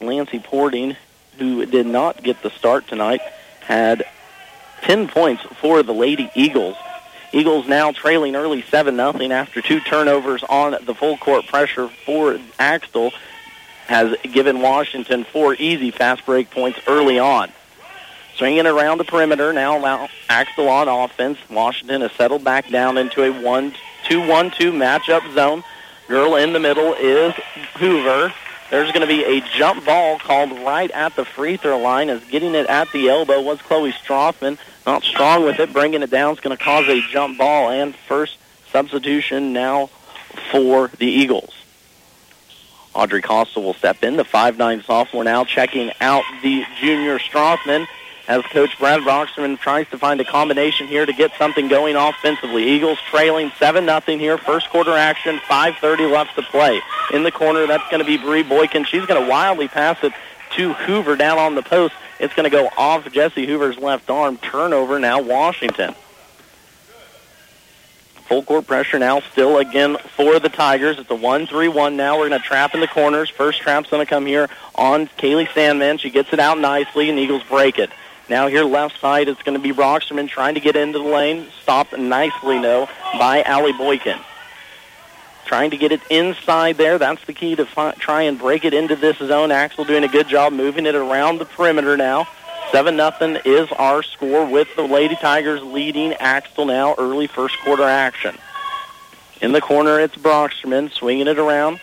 Lancey 0.00 0.38
Porting 0.38 0.96
who 1.38 1.66
did 1.66 1.86
not 1.86 2.22
get 2.22 2.42
the 2.42 2.50
start 2.50 2.88
tonight, 2.88 3.20
had 3.60 4.04
10 4.82 5.08
points 5.08 5.42
for 5.60 5.82
the 5.82 5.92
Lady 5.92 6.30
Eagles. 6.34 6.76
Eagles 7.32 7.68
now 7.68 7.92
trailing 7.92 8.34
early 8.34 8.62
7 8.62 8.96
nothing 8.96 9.32
after 9.32 9.60
two 9.60 9.80
turnovers 9.80 10.42
on 10.44 10.76
the 10.86 10.94
full 10.94 11.18
court 11.18 11.46
pressure 11.46 11.88
for 12.06 12.40
Axtell 12.58 13.12
has 13.86 14.16
given 14.22 14.62
Washington 14.62 15.24
four 15.24 15.54
easy 15.54 15.90
fast 15.90 16.24
break 16.24 16.50
points 16.50 16.78
early 16.86 17.18
on. 17.18 17.52
Swinging 18.36 18.66
around 18.66 18.96
the 18.96 19.04
perimeter 19.04 19.52
now, 19.52 20.08
Axtell 20.30 20.68
on 20.68 20.88
offense. 20.88 21.38
Washington 21.50 22.00
has 22.00 22.12
settled 22.12 22.44
back 22.44 22.70
down 22.70 22.96
into 22.96 23.22
a 23.22 23.32
1-2-1-2 23.32 23.72
matchup 24.08 25.34
zone. 25.34 25.62
Girl 26.08 26.36
in 26.36 26.54
the 26.54 26.58
middle 26.58 26.94
is 26.94 27.34
Hoover. 27.76 28.32
There's 28.70 28.90
going 28.92 29.02
to 29.02 29.06
be 29.06 29.24
a 29.24 29.42
jump 29.56 29.84
ball 29.84 30.18
called 30.18 30.52
right 30.60 30.90
at 30.90 31.14
the 31.16 31.24
free 31.26 31.58
throw 31.58 31.78
line 31.78 32.08
Is 32.08 32.24
getting 32.24 32.54
it 32.54 32.66
at 32.66 32.90
the 32.92 33.10
elbow 33.10 33.42
was 33.42 33.60
Chloe 33.60 33.92
Strothman. 33.92 34.56
Not 34.86 35.02
strong 35.02 35.44
with 35.44 35.60
it. 35.60 35.70
Bringing 35.70 36.02
it 36.02 36.10
down 36.10 36.32
is 36.32 36.40
going 36.40 36.56
to 36.56 36.62
cause 36.62 36.88
a 36.88 37.02
jump 37.10 37.36
ball 37.36 37.70
and 37.70 37.94
first 37.94 38.38
substitution 38.72 39.52
now 39.52 39.90
for 40.50 40.88
the 40.98 41.06
Eagles. 41.06 41.54
Audrey 42.94 43.20
Costa 43.20 43.60
will 43.60 43.74
step 43.74 44.02
in, 44.02 44.16
the 44.16 44.24
5'9 44.24 44.84
sophomore 44.84 45.24
now 45.24 45.44
checking 45.44 45.92
out 46.00 46.24
the 46.42 46.64
junior 46.80 47.18
Strothman 47.18 47.86
as 48.28 48.42
Coach 48.42 48.78
Brad 48.78 49.00
Broxterman 49.00 49.58
tries 49.58 49.88
to 49.88 49.98
find 49.98 50.20
a 50.20 50.24
combination 50.24 50.86
here 50.86 51.06
to 51.06 51.12
get 51.14 51.32
something 51.38 51.66
going 51.66 51.96
offensively. 51.96 52.68
Eagles 52.68 52.98
trailing 53.10 53.50
7-0 53.52 54.20
here, 54.20 54.36
first 54.36 54.68
quarter 54.68 54.92
action, 54.92 55.38
5.30 55.38 56.12
left 56.12 56.36
to 56.36 56.42
play. 56.42 56.80
In 57.12 57.22
the 57.22 57.32
corner, 57.32 57.66
that's 57.66 57.90
going 57.90 58.00
to 58.00 58.06
be 58.06 58.18
Bree 58.18 58.42
Boykin. 58.42 58.84
She's 58.84 59.06
going 59.06 59.22
to 59.22 59.28
wildly 59.28 59.66
pass 59.66 59.96
it 60.04 60.12
to 60.56 60.74
Hoover 60.74 61.16
down 61.16 61.38
on 61.38 61.54
the 61.54 61.62
post. 61.62 61.94
It's 62.20 62.34
going 62.34 62.44
to 62.44 62.50
go 62.50 62.68
off 62.76 63.10
Jesse 63.10 63.46
Hoover's 63.46 63.78
left 63.78 64.10
arm. 64.10 64.36
Turnover 64.36 64.98
now, 64.98 65.22
Washington. 65.22 65.94
Full 68.26 68.42
court 68.42 68.66
pressure 68.66 68.98
now 68.98 69.20
still 69.20 69.56
again 69.56 69.96
for 70.16 70.38
the 70.38 70.50
Tigers. 70.50 70.98
It's 70.98 71.10
a 71.10 71.14
1-3-1 71.14 71.94
now. 71.94 72.18
We're 72.18 72.28
going 72.28 72.38
to 72.38 72.46
trap 72.46 72.74
in 72.74 72.80
the 72.80 72.88
corners. 72.88 73.30
First 73.30 73.62
trap's 73.62 73.88
going 73.88 74.04
to 74.04 74.10
come 74.10 74.26
here 74.26 74.50
on 74.74 75.06
Kaylee 75.06 75.50
Sandman. 75.54 75.96
She 75.96 76.10
gets 76.10 76.30
it 76.34 76.38
out 76.38 76.58
nicely, 76.58 77.08
and 77.08 77.18
Eagles 77.18 77.42
break 77.44 77.78
it. 77.78 77.88
Now 78.28 78.46
here 78.46 78.64
left 78.64 79.00
side, 79.00 79.28
it's 79.28 79.42
going 79.42 79.56
to 79.56 79.62
be 79.62 79.72
Broxterman 79.72 80.28
trying 80.28 80.54
to 80.54 80.60
get 80.60 80.76
into 80.76 80.98
the 80.98 81.04
lane. 81.04 81.46
Stopped 81.62 81.96
nicely, 81.96 82.60
though, 82.60 82.88
by 83.18 83.42
Allie 83.42 83.72
Boykin. 83.72 84.18
Trying 85.46 85.70
to 85.70 85.78
get 85.78 85.92
it 85.92 86.02
inside 86.10 86.76
there. 86.76 86.98
That's 86.98 87.24
the 87.24 87.32
key 87.32 87.56
to 87.56 87.64
fi- 87.64 87.92
try 87.92 88.22
and 88.22 88.38
break 88.38 88.66
it 88.66 88.74
into 88.74 88.96
this 88.96 89.16
zone. 89.16 89.50
Axtell 89.50 89.86
doing 89.86 90.04
a 90.04 90.08
good 90.08 90.28
job 90.28 90.52
moving 90.52 90.84
it 90.84 90.94
around 90.94 91.38
the 91.38 91.46
perimeter 91.46 91.96
now. 91.96 92.28
7 92.70 92.94
nothing 92.94 93.38
is 93.46 93.66
our 93.72 94.02
score 94.02 94.44
with 94.44 94.68
the 94.76 94.82
Lady 94.82 95.16
Tigers 95.16 95.62
leading 95.62 96.12
Axtell 96.14 96.66
now 96.66 96.94
early 96.98 97.26
first 97.26 97.58
quarter 97.60 97.84
action. 97.84 98.36
In 99.40 99.52
the 99.52 99.62
corner, 99.62 99.98
it's 100.00 100.16
Broxterman 100.16 100.92
swinging 100.92 101.28
it 101.28 101.38
around 101.38 101.80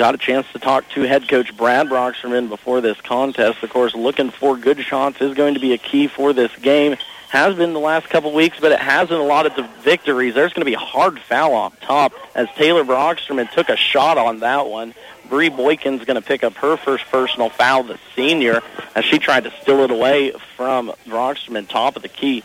got 0.00 0.14
a 0.14 0.18
chance 0.18 0.50
to 0.50 0.58
talk 0.58 0.88
to 0.88 1.02
head 1.02 1.28
coach 1.28 1.54
Brad 1.54 1.88
Broxterman 1.88 2.48
before 2.48 2.80
this 2.80 2.98
contest. 3.02 3.62
Of 3.62 3.68
course, 3.68 3.94
looking 3.94 4.30
for 4.30 4.56
good 4.56 4.80
shots 4.80 5.20
is 5.20 5.34
going 5.34 5.52
to 5.52 5.60
be 5.60 5.74
a 5.74 5.78
key 5.78 6.06
for 6.06 6.32
this 6.32 6.50
game. 6.56 6.96
Has 7.28 7.54
been 7.54 7.74
the 7.74 7.80
last 7.80 8.08
couple 8.08 8.32
weeks, 8.32 8.58
but 8.58 8.72
it 8.72 8.80
hasn't 8.80 9.20
a 9.20 9.22
lot 9.22 9.44
of 9.44 9.54
the 9.56 9.68
victories. 9.82 10.32
There's 10.32 10.54
going 10.54 10.62
to 10.62 10.64
be 10.64 10.72
a 10.72 10.78
hard 10.78 11.20
foul 11.20 11.52
off 11.52 11.78
top 11.80 12.14
as 12.34 12.48
Taylor 12.56 12.82
Broxterman 12.82 13.50
took 13.50 13.68
a 13.68 13.76
shot 13.76 14.16
on 14.16 14.40
that 14.40 14.68
one. 14.68 14.94
Bree 15.28 15.50
Boykin's 15.50 16.06
going 16.06 16.18
to 16.18 16.26
pick 16.26 16.44
up 16.44 16.54
her 16.54 16.78
first 16.78 17.04
personal 17.10 17.50
foul, 17.50 17.82
the 17.82 17.98
senior, 18.16 18.62
as 18.94 19.04
she 19.04 19.18
tried 19.18 19.44
to 19.44 19.52
steal 19.60 19.80
it 19.80 19.90
away 19.90 20.32
from 20.56 20.94
Broxterman, 21.06 21.68
top 21.68 21.96
of 21.96 22.00
the 22.00 22.08
key. 22.08 22.42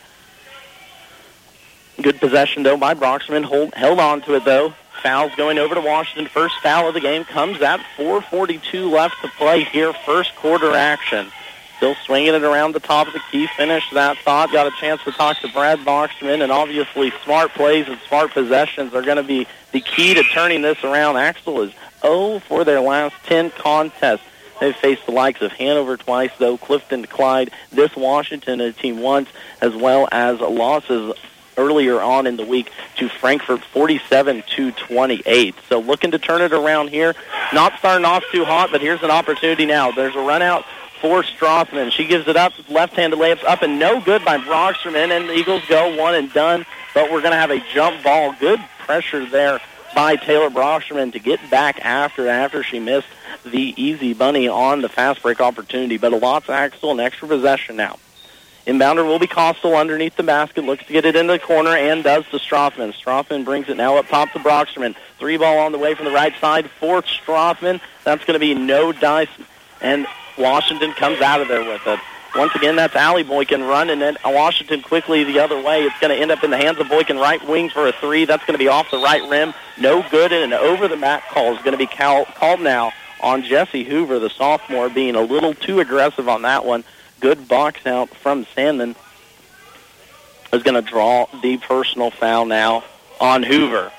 Good 2.02 2.20
possession, 2.20 2.64
though, 2.64 2.76
by 2.76 2.96
Broxterman. 2.96 3.46
Hold, 3.46 3.74
held 3.76 4.00
on 4.00 4.24
to 4.24 4.36
it, 4.36 4.44
though. 4.44 4.74
Fouls 5.02 5.34
going 5.36 5.58
over 5.58 5.76
to 5.76 5.82
Washington. 5.82 6.28
First 6.28 6.56
foul 6.62 6.88
of 6.88 6.94
the 6.94 7.00
game 7.00 7.26
comes 7.26 7.62
at 7.62 7.80
4.42 7.98 8.92
left 8.92 9.22
to 9.22 9.28
play 9.30 9.64
here. 9.64 9.94
First 9.94 10.36
quarter 10.36 10.74
action. 10.74 11.32
Still 11.78 11.96
swinging 12.06 12.34
it 12.34 12.44
around 12.44 12.74
the 12.74 12.80
top 12.80 13.08
of 13.08 13.14
the 13.14 13.22
key. 13.32 13.48
Finished 13.58 13.94
that 13.94 14.18
thought. 14.20 14.52
Got 14.52 14.68
a 14.68 14.72
chance 14.80 15.04
to 15.04 15.12
talk 15.12 15.40
to 15.40 15.48
Brad 15.50 15.80
Broxterman, 15.80 16.42
and 16.42 16.52
obviously 16.52 17.12
smart 17.24 17.54
plays 17.54 17.88
and 17.88 18.00
smart 18.08 18.32
possessions 18.32 18.94
are 18.94 19.02
going 19.02 19.18
to 19.18 19.24
be 19.24 19.46
the 19.72 19.82
key 19.82 20.14
to 20.14 20.24
turning 20.24 20.62
this 20.62 20.84
around. 20.84 21.18
Axtell 21.18 21.62
is 21.62 21.74
0 22.02 22.40
for 22.40 22.64
their 22.64 22.80
last 22.80 23.16
10 23.26 23.52
contests. 23.52 24.24
They've 24.60 24.76
faced 24.76 25.06
the 25.06 25.12
likes 25.12 25.42
of 25.42 25.52
Hanover 25.52 25.98
twice, 25.98 26.32
though, 26.40 26.58
Clifton, 26.58 27.06
Clyde, 27.06 27.52
this 27.72 27.94
Washington 27.96 28.74
team 28.74 29.00
once, 29.00 29.28
as 29.62 29.76
well 29.76 30.08
as 30.12 30.40
losses 30.40 31.14
earlier 31.58 32.02
on 32.02 32.28
in 32.28 32.38
the 32.38 32.46
week 32.46 32.72
to 32.98 33.10
Frankfort 33.10 33.62
47 33.64 34.44
to 34.56 34.72
28. 34.72 35.56
So 35.70 35.80
looking 35.80 36.12
to 36.12 36.20
turn 36.20 36.42
it 36.42 36.54
around 36.54 36.90
here. 36.90 37.16
Not 37.54 37.78
starting 37.80 38.06
off 38.06 38.24
too 38.32 38.46
hot, 38.46 38.70
but 38.72 38.82
here's 38.82 39.04
an 39.04 39.12
opportunity 39.12 39.66
now. 39.66 39.92
There's 39.92 40.16
a 40.16 40.20
run 40.20 40.42
out 40.42 40.66
for 41.02 41.24
Strothman. 41.24 41.92
She 41.92 42.06
gives 42.06 42.28
it 42.28 42.36
up, 42.36 42.54
left-handed 42.70 43.20
layups 43.20 43.44
up 43.44 43.62
and 43.62 43.80
no 43.80 44.02
good 44.02 44.24
by 44.26 44.38
Broxterman, 44.38 45.16
and 45.16 45.30
the 45.30 45.34
Eagles 45.34 45.64
go 45.68 45.96
one 45.96 46.16
and 46.16 46.32
done. 46.34 46.66
But 46.94 47.12
we're 47.12 47.22
going 47.22 47.32
to 47.34 47.38
have 47.38 47.52
a 47.52 47.60
jump 47.74 48.04
ball. 48.04 48.34
Good 48.40 48.60
pressure 48.80 49.26
there 49.26 49.60
by 49.94 50.16
Taylor 50.16 50.50
Broxterman 50.50 51.14
to 51.14 51.20
get 51.20 51.40
back 51.50 51.84
after 51.84 52.28
after 52.28 52.64
she 52.64 52.80
missed 52.80 53.08
the 53.44 53.74
easy 53.82 54.14
bunny 54.14 54.48
on 54.48 54.82
the 54.82 54.90
fast 54.90 55.22
break 55.22 55.40
opportunity. 55.40 55.98
But 55.98 56.14
a 56.14 56.18
lots 56.18 56.50
Axtell, 56.50 56.92
an 56.92 57.00
extra 57.00 57.28
possession 57.28 57.76
now. 57.76 57.98
Inbounder 58.66 59.06
will 59.06 59.20
be 59.20 59.28
Costal 59.28 59.76
underneath 59.76 60.16
the 60.16 60.24
basket, 60.24 60.64
looks 60.64 60.86
to 60.88 60.94
get 60.94 61.06
it 61.06 61.16
into 61.16 61.34
the 61.34 61.40
corner, 61.40 61.70
and 61.70 62.04
does 62.04 62.26
to 62.30 62.38
Strothman. 62.38 62.94
Strothman 62.94 63.46
brings 63.46 63.70
it 63.70 63.78
now 63.78 63.98
up 63.98 64.08
top 64.08 64.32
to 64.32 64.40
Broxterman. 64.40 64.96
Three 65.20 65.38
ball 65.38 65.60
on 65.60 65.72
the 65.72 65.78
way 65.78 65.94
from 65.94 66.06
the 66.06 66.12
right 66.12 66.34
side 66.42 66.70
for 66.80 67.04
Strothman. 67.04 67.80
That's 68.04 68.26
going 68.26 68.34
to 68.34 68.40
be 68.40 68.56
no 68.56 68.92
dice, 68.92 69.30
and 69.82 70.08
Washington 70.38 70.94
comes 70.94 71.22
out 71.22 71.42
of 71.42 71.48
there 71.48 71.64
with 71.64 71.86
it. 71.86 72.00
Once 72.36 72.54
again, 72.56 72.76
that's 72.76 72.96
Allie 72.96 73.24
Boykin 73.24 73.64
running 73.64 74.02
it. 74.02 74.18
Washington 74.26 74.82
quickly 74.82 75.24
the 75.24 75.40
other 75.40 75.62
way. 75.62 75.84
It's 75.84 75.98
going 76.00 76.14
to 76.14 76.22
end 76.22 76.32
up 76.32 76.44
in 76.44 76.50
the 76.50 76.58
hands 76.58 76.80
of 76.80 76.90
Boykin 76.90 77.18
right 77.18 77.42
wing 77.48 77.70
for 77.70 77.88
a 77.88 77.94
three. 77.94 78.26
That's 78.26 78.46
going 78.46 78.56
to 78.56 78.64
be 78.64 78.68
off 78.68 78.92
the 78.92 78.98
right 78.98 79.24
rim. 79.30 79.54
No 79.80 80.04
good, 80.10 80.34
and 80.34 80.52
an 80.52 80.60
over-the-mat 80.60 81.24
call 81.30 81.56
is 81.56 81.60
going 81.60 81.72
to 81.72 81.78
be 81.78 81.86
called 81.86 82.60
now 82.60 82.92
on 83.22 83.44
Jesse 83.44 83.86
Hoover, 83.86 84.20
the 84.20 84.30
sophomore, 84.30 84.90
being 84.90 85.16
a 85.16 85.22
little 85.22 85.54
too 85.54 85.80
aggressive 85.80 86.28
on 86.28 86.42
that 86.42 86.66
one. 86.66 86.84
Good 87.26 87.48
box 87.48 87.88
out 87.88 88.12
from 88.12 88.46
Sandman 88.54 88.96
is 90.54 90.62
going 90.62 90.76
to 90.76 90.88
draw 90.88 91.26
the 91.42 91.58
personal 91.58 92.12
foul 92.12 92.46
now 92.46 92.84
on 93.20 93.42
Hoover. 93.42 93.92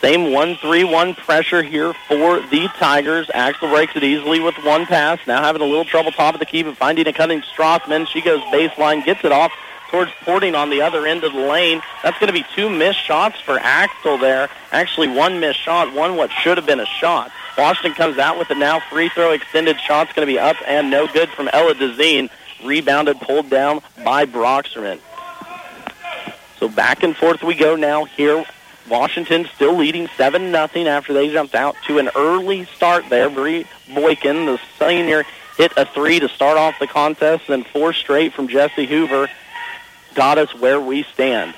Same 0.00 0.30
1-3-1 0.30 1.16
pressure 1.16 1.64
here 1.64 1.92
for 2.06 2.38
the 2.38 2.68
Tigers. 2.78 3.28
Axtell 3.34 3.70
breaks 3.70 3.96
it 3.96 4.04
easily 4.04 4.38
with 4.38 4.54
one 4.62 4.86
pass. 4.86 5.18
Now 5.26 5.42
having 5.42 5.62
a 5.62 5.64
little 5.64 5.84
trouble 5.84 6.12
top 6.12 6.34
of 6.34 6.38
the 6.38 6.46
key, 6.46 6.62
but 6.62 6.76
finding 6.76 7.08
a 7.08 7.12
cutting 7.12 7.40
Strothman. 7.40 8.06
She 8.06 8.20
goes 8.20 8.40
baseline, 8.52 9.04
gets 9.04 9.24
it 9.24 9.32
off 9.32 9.50
towards 9.90 10.12
Porting 10.22 10.54
on 10.54 10.70
the 10.70 10.80
other 10.80 11.08
end 11.08 11.24
of 11.24 11.32
the 11.32 11.40
lane. 11.40 11.82
That's 12.04 12.16
going 12.20 12.28
to 12.28 12.32
be 12.32 12.46
two 12.54 12.70
missed 12.70 13.04
shots 13.04 13.40
for 13.40 13.58
Axtell 13.58 14.16
there. 14.16 14.48
Actually, 14.70 15.08
one 15.08 15.40
missed 15.40 15.58
shot, 15.58 15.92
one 15.92 16.14
what 16.14 16.30
should 16.30 16.56
have 16.56 16.66
been 16.66 16.78
a 16.78 16.86
shot. 16.86 17.32
Washington 17.56 17.94
comes 17.94 18.18
out 18.18 18.38
with 18.38 18.50
it 18.50 18.58
now. 18.58 18.80
Free 18.80 19.08
throw 19.08 19.30
extended 19.30 19.78
shot's 19.80 20.12
going 20.12 20.26
to 20.26 20.32
be 20.32 20.38
up 20.38 20.56
and 20.66 20.90
no 20.90 21.06
good 21.06 21.28
from 21.30 21.48
Ella 21.52 21.74
Dezine. 21.74 22.30
Rebounded, 22.64 23.20
pulled 23.20 23.50
down 23.50 23.80
by 24.04 24.26
Broxterman. 24.26 24.98
So 26.58 26.68
back 26.68 27.02
and 27.02 27.16
forth 27.16 27.42
we 27.42 27.54
go 27.54 27.76
now 27.76 28.04
here. 28.04 28.44
Washington 28.88 29.48
still 29.54 29.76
leading 29.76 30.08
7 30.16 30.50
nothing 30.50 30.86
after 30.86 31.12
they 31.12 31.30
jumped 31.30 31.54
out 31.54 31.76
to 31.86 31.98
an 31.98 32.10
early 32.16 32.64
start 32.66 33.08
there. 33.08 33.30
Bree 33.30 33.66
Boykin, 33.92 34.46
the 34.46 34.60
senior, 34.78 35.24
hit 35.56 35.72
a 35.76 35.86
three 35.86 36.20
to 36.20 36.28
start 36.28 36.58
off 36.58 36.78
the 36.78 36.86
contest, 36.86 37.46
then 37.48 37.64
four 37.64 37.92
straight 37.92 38.32
from 38.34 38.48
Jesse 38.48 38.86
Hoover 38.86 39.28
got 40.14 40.38
us 40.38 40.54
where 40.54 40.80
we 40.80 41.02
stand. 41.02 41.54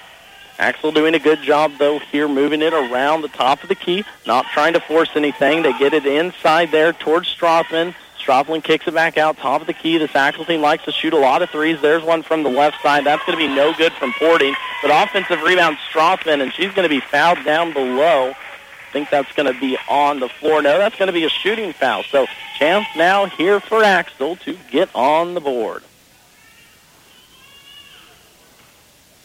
Axtell 0.59 0.93
doing 0.93 1.15
a 1.15 1.19
good 1.19 1.43
job, 1.43 1.73
though, 1.79 1.99
here 1.99 2.29
moving 2.29 2.63
it 2.63 2.73
around 2.73 3.23
the 3.23 3.29
top 3.29 3.63
of 3.63 3.69
the 3.69 3.75
key, 3.75 4.05
not 4.27 4.47
trying 4.47 4.73
to 4.73 4.81
force 4.81 5.11
anything. 5.15 5.63
They 5.63 5.77
get 5.79 5.93
it 5.93 6.07
inside 6.07 6.71
there 6.71 6.93
towards 6.95 7.35
Strothman. 7.35 7.95
Strothman 8.19 8.65
kicks 8.65 8.89
it 8.89 8.95
back 8.95 9.19
out, 9.19 9.37
top 9.37 9.61
of 9.61 9.67
the 9.67 9.73
key. 9.75 9.99
This 9.99 10.17
Axtell 10.17 10.47
team 10.47 10.61
likes 10.61 10.85
to 10.87 10.93
shoot 10.93 11.13
a 11.13 11.19
lot 11.19 11.43
of 11.43 11.51
threes. 11.51 11.81
There's 11.81 12.03
one 12.03 12.23
from 12.23 12.43
the 12.43 12.49
left 12.49 12.83
side. 12.83 13.05
That's 13.05 13.25
going 13.25 13.39
to 13.39 13.47
be 13.47 13.55
no 13.55 13.75
good 13.75 13.93
from 13.93 14.13
Porting. 14.15 14.55
But 14.83 14.91
offensive 14.91 15.43
rebound, 15.43 15.77
Strothman, 15.93 16.43
and 16.43 16.53
she's 16.53 16.73
going 16.73 16.89
to 16.89 16.89
be 16.89 17.01
fouled 17.01 17.45
down 17.45 17.73
below. 17.73 18.31
I 18.31 18.93
think 18.93 19.11
that's 19.11 19.33
going 19.35 19.53
to 19.53 19.61
be 19.61 19.77
on 19.89 20.21
the 20.21 20.29
floor. 20.29 20.63
No, 20.63 20.79
that's 20.79 20.97
going 20.97 21.09
to 21.09 21.13
be 21.13 21.25
a 21.25 21.29
shooting 21.29 21.73
foul. 21.75 22.03
So 22.05 22.27
chance 22.59 22.87
now 22.97 23.27
here 23.27 23.61
for 23.61 23.85
Axtell 23.85 24.37
to 24.37 24.59
get 24.71 24.89
on 24.95 25.35
the 25.35 25.41
board. 25.41 25.83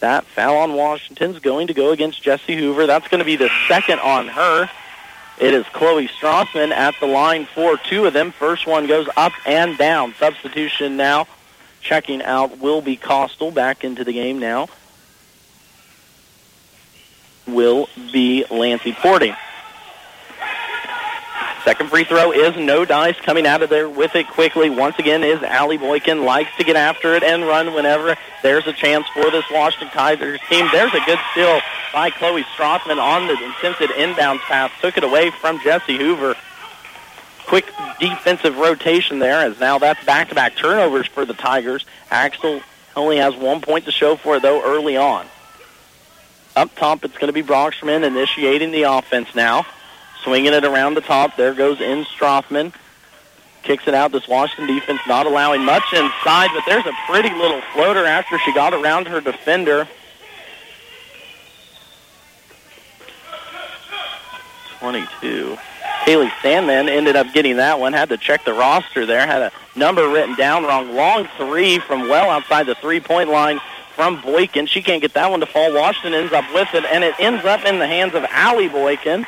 That 0.01 0.25
foul 0.25 0.57
on 0.57 0.73
Washington's 0.73 1.39
going 1.39 1.67
to 1.67 1.73
go 1.73 1.91
against 1.91 2.21
Jesse 2.23 2.55
Hoover. 2.55 2.87
That's 2.87 3.07
going 3.07 3.19
to 3.19 3.25
be 3.25 3.35
the 3.35 3.49
second 3.67 3.99
on 3.99 4.27
her. 4.27 4.69
It 5.39 5.53
is 5.53 5.65
Chloe 5.67 6.07
Strothman 6.07 6.71
at 6.71 6.95
the 6.99 7.05
line 7.05 7.45
for 7.45 7.77
two 7.77 8.05
of 8.05 8.13
them. 8.13 8.31
First 8.31 8.65
one 8.67 8.87
goes 8.87 9.07
up 9.15 9.31
and 9.45 9.77
down. 9.77 10.13
Substitution 10.15 10.97
now. 10.97 11.27
Checking 11.81 12.21
out 12.21 12.59
will 12.59 12.81
be 12.81 12.95
Costal 12.95 13.51
back 13.51 13.83
into 13.83 14.03
the 14.03 14.13
game 14.13 14.39
now. 14.39 14.69
Will 17.47 17.87
be 18.11 18.45
Lancey 18.51 18.93
Porting. 18.93 19.35
Second 21.63 21.89
free 21.89 22.03
throw 22.03 22.31
is 22.31 22.55
no 22.57 22.85
dice 22.85 23.19
coming 23.19 23.45
out 23.45 23.61
of 23.61 23.69
there 23.69 23.87
with 23.87 24.15
it 24.15 24.27
quickly. 24.27 24.69
Once 24.69 24.97
again 24.97 25.23
is 25.23 25.43
Allie 25.43 25.77
Boykin. 25.77 26.25
Likes 26.25 26.49
to 26.57 26.63
get 26.63 26.75
after 26.75 27.13
it 27.13 27.21
and 27.21 27.45
run 27.45 27.75
whenever 27.75 28.17
there's 28.41 28.65
a 28.65 28.73
chance 28.73 29.05
for 29.13 29.29
this 29.29 29.45
Washington 29.51 29.89
Tigers 29.89 30.39
team. 30.49 30.67
There's 30.71 30.93
a 30.93 30.99
good 31.05 31.19
steal 31.31 31.61
by 31.93 32.09
Chloe 32.09 32.43
Strothman 32.55 32.97
on 32.97 33.27
the 33.27 33.33
attempted 33.33 33.91
inbound 33.91 34.39
pass. 34.39 34.71
Took 34.81 34.97
it 34.97 35.03
away 35.03 35.29
from 35.29 35.59
Jesse 35.59 35.97
Hoover. 35.97 36.35
Quick 37.45 37.71
defensive 37.99 38.57
rotation 38.57 39.19
there 39.19 39.41
as 39.41 39.59
now 39.59 39.77
that's 39.77 40.03
back-to-back 40.03 40.55
turnovers 40.55 41.05
for 41.05 41.25
the 41.25 41.33
Tigers. 41.33 41.85
Axtell 42.09 42.61
only 42.95 43.17
has 43.17 43.35
one 43.35 43.61
point 43.61 43.85
to 43.85 43.91
show 43.91 44.15
for 44.15 44.37
it, 44.37 44.41
though, 44.41 44.63
early 44.63 44.97
on. 44.97 45.27
Up 46.55 46.73
top, 46.75 47.05
it's 47.05 47.17
going 47.17 47.27
to 47.27 47.33
be 47.33 47.43
Broxterman 47.43 48.03
initiating 48.03 48.71
the 48.71 48.83
offense 48.83 49.35
now. 49.35 49.65
Swinging 50.23 50.53
it 50.53 50.63
around 50.63 50.93
the 50.93 51.01
top. 51.01 51.35
There 51.35 51.53
goes 51.53 51.81
in 51.81 52.03
Strothman. 52.05 52.73
Kicks 53.63 53.87
it 53.87 53.93
out. 53.93 54.11
This 54.11 54.27
Washington 54.27 54.75
defense 54.75 55.01
not 55.07 55.25
allowing 55.25 55.63
much 55.63 55.83
inside, 55.93 56.49
but 56.53 56.63
there's 56.65 56.85
a 56.85 56.93
pretty 57.07 57.29
little 57.29 57.61
floater 57.73 58.05
after 58.05 58.37
she 58.39 58.53
got 58.53 58.73
around 58.73 59.07
her 59.07 59.21
defender. 59.21 59.87
Twenty-two. 64.79 65.57
Haley 66.05 66.31
Sandman 66.41 66.89
ended 66.89 67.15
up 67.15 67.31
getting 67.33 67.57
that 67.57 67.79
one. 67.79 67.93
Had 67.93 68.09
to 68.09 68.17
check 68.17 68.45
the 68.45 68.53
roster 68.53 69.05
there. 69.05 69.27
Had 69.27 69.43
a 69.43 69.51
number 69.75 70.09
written 70.09 70.35
down 70.35 70.63
wrong. 70.63 70.95
Long 70.95 71.27
three 71.37 71.77
from 71.77 72.09
well 72.09 72.31
outside 72.31 72.65
the 72.65 72.75
three-point 72.75 73.29
line 73.29 73.59
from 73.95 74.21
Boykin. 74.21 74.65
She 74.65 74.81
can't 74.81 75.01
get 75.01 75.13
that 75.13 75.29
one 75.29 75.41
to 75.41 75.45
fall. 75.45 75.71
Washington 75.71 76.15
ends 76.15 76.33
up 76.33 76.45
with 76.53 76.73
it, 76.73 76.83
and 76.85 77.03
it 77.03 77.13
ends 77.19 77.45
up 77.45 77.63
in 77.65 77.77
the 77.77 77.85
hands 77.85 78.15
of 78.15 78.25
Allie 78.29 78.69
Boykin 78.69 79.27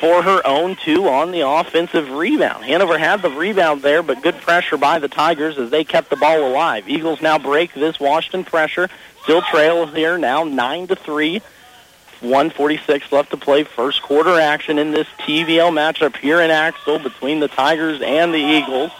for 0.00 0.22
her 0.22 0.44
own 0.46 0.76
two 0.76 1.08
on 1.08 1.30
the 1.30 1.40
offensive 1.40 2.10
rebound. 2.10 2.64
Hanover 2.64 2.98
had 2.98 3.22
the 3.22 3.30
rebound 3.30 3.82
there, 3.82 4.02
but 4.02 4.22
good 4.22 4.36
pressure 4.40 4.76
by 4.76 4.98
the 4.98 5.08
Tigers 5.08 5.56
as 5.56 5.70
they 5.70 5.84
kept 5.84 6.10
the 6.10 6.16
ball 6.16 6.46
alive. 6.46 6.88
Eagles 6.88 7.20
now 7.22 7.38
break 7.38 7.72
this 7.74 8.00
Washington 8.00 8.44
pressure. 8.44 8.88
Still 9.22 9.42
trail 9.42 9.86
here 9.86 10.18
now, 10.18 10.44
9 10.44 10.88
to 10.88 10.96
3. 10.96 11.42
146 12.20 13.12
left 13.12 13.30
to 13.30 13.36
play. 13.36 13.64
First 13.64 14.02
quarter 14.02 14.40
action 14.40 14.78
in 14.78 14.90
this 14.90 15.06
TVL 15.18 15.70
matchup 15.70 16.16
here 16.16 16.40
in 16.40 16.50
Axtell 16.50 16.98
between 16.98 17.40
the 17.40 17.48
Tigers 17.48 18.00
and 18.00 18.32
the 18.32 18.38
Eagles. 18.38 18.90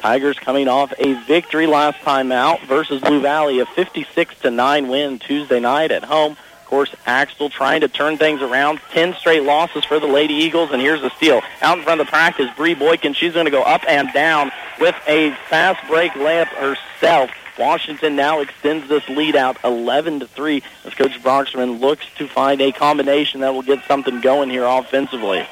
Tigers 0.00 0.38
coming 0.38 0.66
off 0.66 0.92
a 0.98 1.12
victory 1.26 1.66
last 1.66 2.00
time 2.00 2.32
out 2.32 2.60
versus 2.62 3.00
Blue 3.00 3.20
Valley, 3.20 3.60
a 3.60 3.66
56 3.66 4.40
to 4.40 4.50
9 4.50 4.88
win 4.88 5.18
Tuesday 5.18 5.60
night 5.60 5.92
at 5.92 6.04
home 6.04 6.36
course, 6.72 6.94
Axtell 7.04 7.50
trying 7.50 7.82
to 7.82 7.88
turn 7.88 8.16
things 8.16 8.40
around. 8.40 8.80
Ten 8.92 9.12
straight 9.12 9.42
losses 9.42 9.84
for 9.84 10.00
the 10.00 10.06
Lady 10.06 10.32
Eagles, 10.32 10.70
and 10.72 10.80
here's 10.80 11.02
the 11.02 11.10
steal. 11.10 11.42
Out 11.60 11.76
in 11.76 11.84
front 11.84 12.00
of 12.00 12.06
the 12.06 12.10
practice, 12.10 12.48
Bree 12.56 12.72
Boykin. 12.72 13.12
She's 13.12 13.34
going 13.34 13.44
to 13.44 13.50
go 13.50 13.62
up 13.62 13.82
and 13.86 14.10
down 14.14 14.50
with 14.80 14.94
a 15.06 15.36
fast 15.50 15.86
break 15.86 16.12
layup 16.12 16.46
herself. 16.46 17.30
Washington 17.58 18.16
now 18.16 18.40
extends 18.40 18.88
this 18.88 19.06
lead 19.10 19.36
out 19.36 19.58
11 19.64 20.20
to 20.20 20.26
3 20.26 20.62
as 20.86 20.94
Coach 20.94 21.22
Broxterman 21.22 21.78
looks 21.78 22.06
to 22.16 22.26
find 22.26 22.62
a 22.62 22.72
combination 22.72 23.42
that 23.42 23.52
will 23.52 23.60
get 23.60 23.84
something 23.84 24.22
going 24.22 24.48
here 24.48 24.64
offensively. 24.64 25.46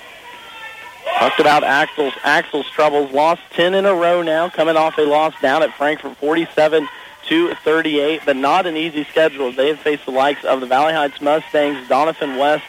Talked 1.18 1.38
about 1.38 1.64
Axtell's 1.64 2.14
Axtell's 2.24 2.70
troubles. 2.70 3.12
Lost 3.12 3.42
10 3.50 3.74
in 3.74 3.84
a 3.84 3.94
row 3.94 4.22
now, 4.22 4.48
coming 4.48 4.78
off 4.78 4.96
a 4.96 5.02
loss 5.02 5.34
down 5.42 5.62
at 5.62 5.74
Frankfort 5.74 6.16
47 6.16 6.88
to 7.30 7.54
38, 7.54 8.22
but 8.26 8.36
not 8.36 8.66
an 8.66 8.76
easy 8.76 9.04
schedule. 9.04 9.52
They 9.52 9.68
have 9.68 9.78
faced 9.78 10.04
the 10.04 10.10
likes 10.10 10.44
of 10.44 10.60
the 10.60 10.66
Valley 10.66 10.92
Heights 10.92 11.20
Mustangs, 11.20 11.88
Doniphan 11.88 12.38
West 12.38 12.64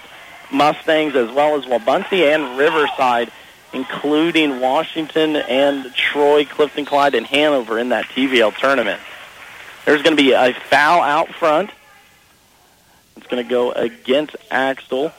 Mustangs, 0.52 1.16
as 1.16 1.32
well 1.32 1.56
as 1.58 1.66
Wabaunsee 1.66 2.34
and 2.34 2.60
Riverside, 2.60 3.32
including 3.74 4.60
Washington 4.60 5.36
and 5.36 5.92
Troy, 5.96 6.46
Clifton 6.46 6.86
Clyde, 6.86 7.16
and 7.16 7.26
Hanover 7.26 7.80
in 7.80 7.90
that 7.90 8.06
TVL 8.06 8.56
tournament. 8.56 9.02
There's 9.86 10.04
going 10.04 10.16
to 10.16 10.22
be 10.22 10.34
a 10.34 10.54
foul 10.54 11.02
out 11.02 11.30
front. 11.30 11.72
It's 13.18 13.26
going 13.26 13.44
to 13.44 13.50
go 13.50 13.72
against 13.72 14.36
Axtell. 14.52 15.12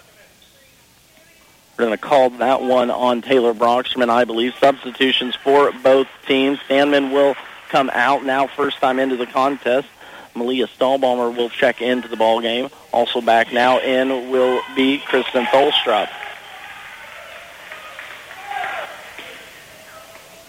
We're 1.77 1.87
going 1.87 1.91
to 1.91 1.97
call 1.97 2.31
that 2.31 2.63
one 2.63 2.93
on 2.93 3.23
Taylor 3.23 3.55
Broxterman, 3.55 4.09
I 4.09 4.25
believe. 4.25 4.55
Substitutions 4.61 5.35
for 5.35 5.73
both 5.73 6.07
teams. 6.29 6.61
Sandman 6.69 7.11
will 7.11 7.35
come 7.73 7.91
out 7.95 8.23
now, 8.23 8.47
first 8.47 8.79
time 8.79 8.99
into 8.99 9.17
the 9.17 9.27
contest. 9.27 9.89
Malia 10.35 10.67
Stahlbaumer 10.67 11.35
will 11.35 11.49
check 11.49 11.81
into 11.81 12.07
the 12.07 12.17
ball 12.17 12.41
game. 12.43 12.69
Also 12.93 13.23
back 13.23 13.53
now 13.53 13.81
in 13.81 14.31
will 14.31 14.61
be 14.77 14.99
Kristen 14.99 15.45
Tholstrup. 15.47 16.09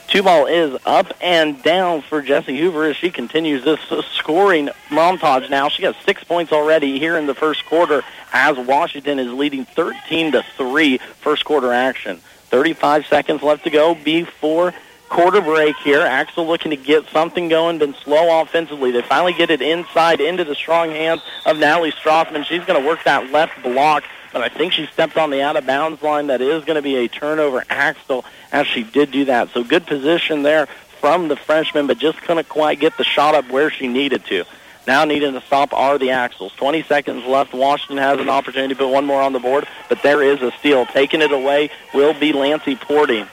Two 0.08 0.22
ball 0.22 0.46
is 0.46 0.78
up 0.86 1.12
and 1.22 1.64
down 1.64 2.02
for 2.02 2.22
Jesse 2.22 2.56
Hoover 2.60 2.84
as 2.84 2.98
she 2.98 3.10
continues 3.10 3.64
this 3.64 3.80
scoring 4.12 4.70
montage 4.90 5.50
now. 5.50 5.70
She 5.70 5.82
got 5.82 5.96
six 6.06 6.24
points 6.24 6.52
already 6.52 7.00
here 7.00 7.18
in 7.18 7.26
the 7.26 7.34
first 7.34 7.66
quarter 7.66 8.04
as 8.32 8.58
Washington 8.58 9.18
is 9.18 9.32
leading 9.32 9.66
13 9.66 10.34
to 10.34 10.44
3 10.58 10.98
first 11.22 11.46
quarter 11.46 11.72
action. 11.72 12.18
35 12.18 13.08
seconds 13.08 13.42
left 13.42 13.64
to 13.64 13.72
go 13.72 13.96
before 13.96 14.74
quarter 15.14 15.42
break 15.42 15.76
here. 15.78 16.02
Axtell 16.02 16.48
looking 16.48 16.72
to 16.72 16.76
get 16.76 17.08
something 17.10 17.48
going, 17.48 17.78
been 17.78 17.94
slow 18.04 18.42
offensively. 18.42 18.92
They 18.92 19.04
finally 19.04 19.34
get 19.34 19.52
it 19.52 19.62
inside 19.62 20.20
into 20.20 20.44
the 20.44 20.56
strong 20.56 20.90
hands 20.90 21.22
of 21.46 21.58
Natalie 21.58 21.92
Strothman. 21.92 22.44
She's 22.46 22.66
going 22.66 22.82
to 22.82 22.88
work 22.88 23.04
that 23.06 23.32
left 23.32 23.62
block 23.62 24.04
but 24.34 24.42
I 24.42 24.50
think 24.50 24.74
she 24.74 24.88
stepped 24.88 25.16
on 25.16 25.30
the 25.30 25.44
out 25.44 25.56
of 25.56 25.68
bounds 25.68 26.02
line. 26.02 26.28
That 26.28 26.42
is 26.42 26.66
going 26.66 26.76
to 26.76 26.82
be 26.82 26.96
a 26.96 27.08
turnover, 27.08 27.64
Axtell, 27.70 28.26
as 28.52 28.66
she 28.66 28.84
did 28.84 29.12
do 29.12 29.26
that. 29.26 29.50
So 29.50 29.64
good 29.64 29.86
position 29.86 30.42
there 30.42 30.66
from 31.00 31.28
the 31.28 31.36
freshman, 31.36 31.86
but 31.86 32.00
just 32.00 32.20
couldn't 32.24 32.50
quite 32.50 32.80
get 32.80 32.98
the 32.98 33.04
shot 33.04 33.36
up 33.36 33.50
where 33.52 33.70
she 33.70 33.88
needed 33.88 34.26
to. 34.26 34.44
Now 34.88 35.06
needing 35.06 35.34
to 35.34 35.42
stop 35.42 35.72
are 35.72 35.98
the 35.98 36.10
Axles. 36.10 36.52
20 36.54 36.84
seconds 36.84 37.26
left. 37.26 37.54
Washington 37.54 37.98
has 37.98 38.20
an 38.20 38.28
opportunity 38.28 38.74
to 38.74 38.78
put 38.80 38.90
one 38.90 39.06
more 39.06 39.22
on 39.22 39.32
the 39.32 39.40
board, 39.40 39.68
but 39.88 40.02
there 40.02 40.24
is 40.24 40.42
a 40.42 40.52
steal. 40.60 40.86
Taking 40.88 41.22
it 41.22 41.32
away 41.32 41.70
will 41.94 42.14
be 42.14 42.34
Lancey 42.34 42.76
Porting. 42.76 43.28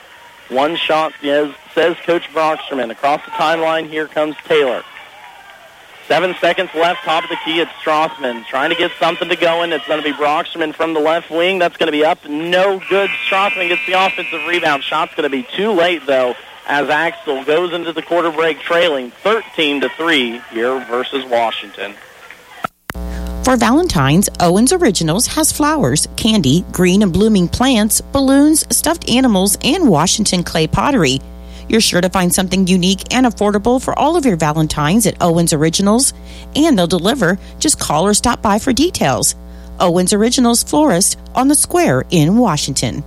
One 0.51 0.75
shot, 0.75 1.13
yes, 1.21 1.55
says 1.73 1.95
Coach 2.03 2.27
Broxterman. 2.33 2.91
Across 2.91 3.23
the 3.23 3.31
timeline, 3.31 3.87
here 3.87 4.05
comes 4.05 4.35
Taylor. 4.43 4.83
Seven 6.09 6.35
seconds 6.41 6.69
left, 6.75 7.05
top 7.05 7.23
of 7.23 7.29
the 7.29 7.37
key. 7.45 7.61
It's 7.61 7.71
Strassman 7.81 8.45
trying 8.45 8.69
to 8.69 8.75
get 8.75 8.91
something 8.99 9.29
to 9.29 9.37
go 9.37 9.63
in. 9.63 9.71
It's 9.71 9.87
going 9.87 10.03
to 10.03 10.03
be 10.03 10.13
Broxterman 10.13 10.75
from 10.75 10.93
the 10.93 10.99
left 10.99 11.31
wing. 11.31 11.57
That's 11.57 11.77
going 11.77 11.87
to 11.87 11.93
be 11.93 12.03
up. 12.03 12.27
No 12.27 12.81
good. 12.89 13.09
Strassman 13.29 13.69
gets 13.69 13.85
the 13.85 13.93
offensive 13.93 14.45
rebound. 14.45 14.83
Shot's 14.83 15.15
going 15.15 15.23
to 15.23 15.29
be 15.29 15.47
too 15.55 15.71
late, 15.71 16.05
though, 16.05 16.35
as 16.67 16.89
Axtell 16.89 17.45
goes 17.45 17.71
into 17.71 17.93
the 17.93 18.01
quarter 18.01 18.29
break 18.29 18.59
trailing 18.59 19.11
13 19.11 19.79
to 19.79 19.89
3 19.89 20.41
here 20.51 20.83
versus 20.85 21.23
Washington. 21.23 21.95
For 23.51 23.57
Valentine's, 23.57 24.29
Owens 24.39 24.71
Originals 24.71 25.27
has 25.27 25.51
flowers, 25.51 26.07
candy, 26.15 26.63
green 26.71 27.03
and 27.03 27.11
blooming 27.11 27.49
plants, 27.49 27.99
balloons, 27.99 28.63
stuffed 28.73 29.09
animals, 29.09 29.57
and 29.61 29.89
Washington 29.89 30.41
clay 30.45 30.67
pottery. 30.67 31.19
You're 31.67 31.81
sure 31.81 31.99
to 31.99 32.07
find 32.07 32.33
something 32.33 32.65
unique 32.65 33.13
and 33.13 33.25
affordable 33.25 33.83
for 33.83 33.93
all 33.99 34.15
of 34.15 34.25
your 34.25 34.37
Valentines 34.37 35.05
at 35.05 35.21
Owens 35.21 35.51
Originals, 35.51 36.13
and 36.55 36.79
they'll 36.79 36.87
deliver. 36.87 37.37
Just 37.59 37.77
call 37.77 38.07
or 38.07 38.13
stop 38.13 38.41
by 38.41 38.57
for 38.57 38.71
details. 38.71 39.35
Owens 39.81 40.13
Originals 40.13 40.63
Florist 40.63 41.19
on 41.35 41.49
the 41.49 41.55
Square 41.55 42.05
in 42.09 42.37
Washington. 42.37 43.03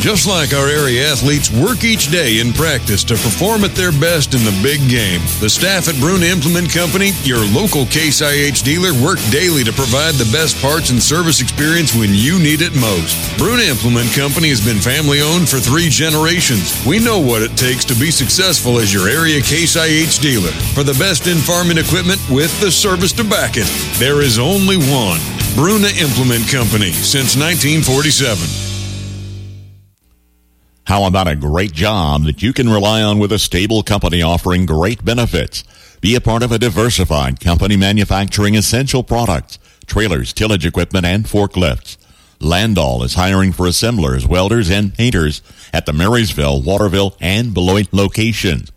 Just 0.00 0.26
like 0.26 0.54
our 0.56 0.64
area 0.64 1.12
athletes 1.12 1.52
work 1.52 1.84
each 1.84 2.08
day 2.08 2.40
in 2.40 2.54
practice 2.54 3.04
to 3.04 3.20
perform 3.20 3.64
at 3.64 3.76
their 3.76 3.92
best 3.92 4.32
in 4.32 4.40
the 4.48 4.60
big 4.64 4.80
game, 4.88 5.20
the 5.44 5.50
staff 5.52 5.92
at 5.92 6.00
Bruna 6.00 6.24
Implement 6.24 6.72
Company, 6.72 7.12
your 7.20 7.44
local 7.52 7.84
Case 7.84 8.24
IH 8.24 8.64
dealer, 8.64 8.96
work 8.96 9.20
daily 9.28 9.62
to 9.62 9.76
provide 9.76 10.16
the 10.16 10.24
best 10.32 10.56
parts 10.64 10.88
and 10.88 10.96
service 10.96 11.42
experience 11.44 11.92
when 11.92 12.16
you 12.16 12.40
need 12.40 12.64
it 12.64 12.72
most. 12.80 13.12
Bruna 13.36 13.60
Implement 13.68 14.08
Company 14.16 14.48
has 14.48 14.64
been 14.64 14.80
family 14.80 15.20
owned 15.20 15.52
for 15.52 15.60
three 15.60 15.92
generations. 15.92 16.72
We 16.88 16.96
know 16.96 17.20
what 17.20 17.44
it 17.44 17.52
takes 17.60 17.84
to 17.92 17.94
be 18.00 18.08
successful 18.08 18.80
as 18.80 18.88
your 18.88 19.04
area 19.04 19.44
Case 19.44 19.76
IH 19.76 20.16
dealer. 20.24 20.56
For 20.72 20.80
the 20.80 20.96
best 20.96 21.28
in 21.28 21.36
farming 21.44 21.76
equipment 21.76 22.24
with 22.32 22.56
the 22.64 22.72
service 22.72 23.12
to 23.20 23.24
back 23.24 23.60
it, 23.60 23.68
there 24.00 24.24
is 24.24 24.40
only 24.40 24.80
one. 24.80 25.20
Bruna 25.52 25.92
Implement 26.00 26.48
Company 26.48 26.96
since 27.04 27.36
1947. 27.36 28.69
How 30.90 31.04
about 31.04 31.28
a 31.28 31.36
great 31.36 31.70
job 31.70 32.24
that 32.24 32.42
you 32.42 32.52
can 32.52 32.68
rely 32.68 33.00
on 33.00 33.20
with 33.20 33.30
a 33.30 33.38
stable 33.38 33.84
company 33.84 34.22
offering 34.22 34.66
great 34.66 35.04
benefits? 35.04 35.62
Be 36.00 36.16
a 36.16 36.20
part 36.20 36.42
of 36.42 36.50
a 36.50 36.58
diversified 36.58 37.38
company 37.38 37.76
manufacturing 37.76 38.56
essential 38.56 39.04
products, 39.04 39.60
trailers, 39.86 40.32
tillage 40.32 40.66
equipment, 40.66 41.06
and 41.06 41.26
forklifts. 41.26 41.96
Landoll 42.40 43.04
is 43.04 43.14
hiring 43.14 43.52
for 43.52 43.68
assemblers, 43.68 44.26
welders, 44.26 44.68
and 44.68 44.92
painters 44.92 45.42
at 45.72 45.86
the 45.86 45.92
Marysville, 45.92 46.60
Waterville, 46.60 47.16
and 47.20 47.54
Beloit 47.54 47.92
locations. 47.92 48.72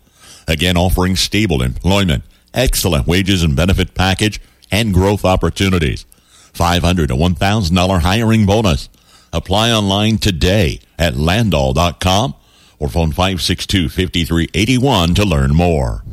Again, 0.47 0.77
offering 0.77 1.15
stable 1.15 1.63
employment, 1.63 2.23
excellent 2.53 3.07
wages 3.07 3.41
and 3.41 3.55
benefit 3.55 3.95
package, 3.95 4.39
and 4.71 4.93
growth 4.93 5.25
opportunities. 5.25 6.05
500 6.53 7.07
to 7.07 7.15
$1,000 7.15 8.01
hiring 8.01 8.45
bonus. 8.45 8.87
Apply 9.33 9.71
online 9.71 10.19
today 10.19 10.79
at 10.97 11.15
landoll.com 11.15 12.35
or 12.77 12.87
phone 12.87 13.11
562 13.11 13.89
5381 13.89 15.15
to 15.15 15.25
learn 15.25 15.55
more. 15.55 16.03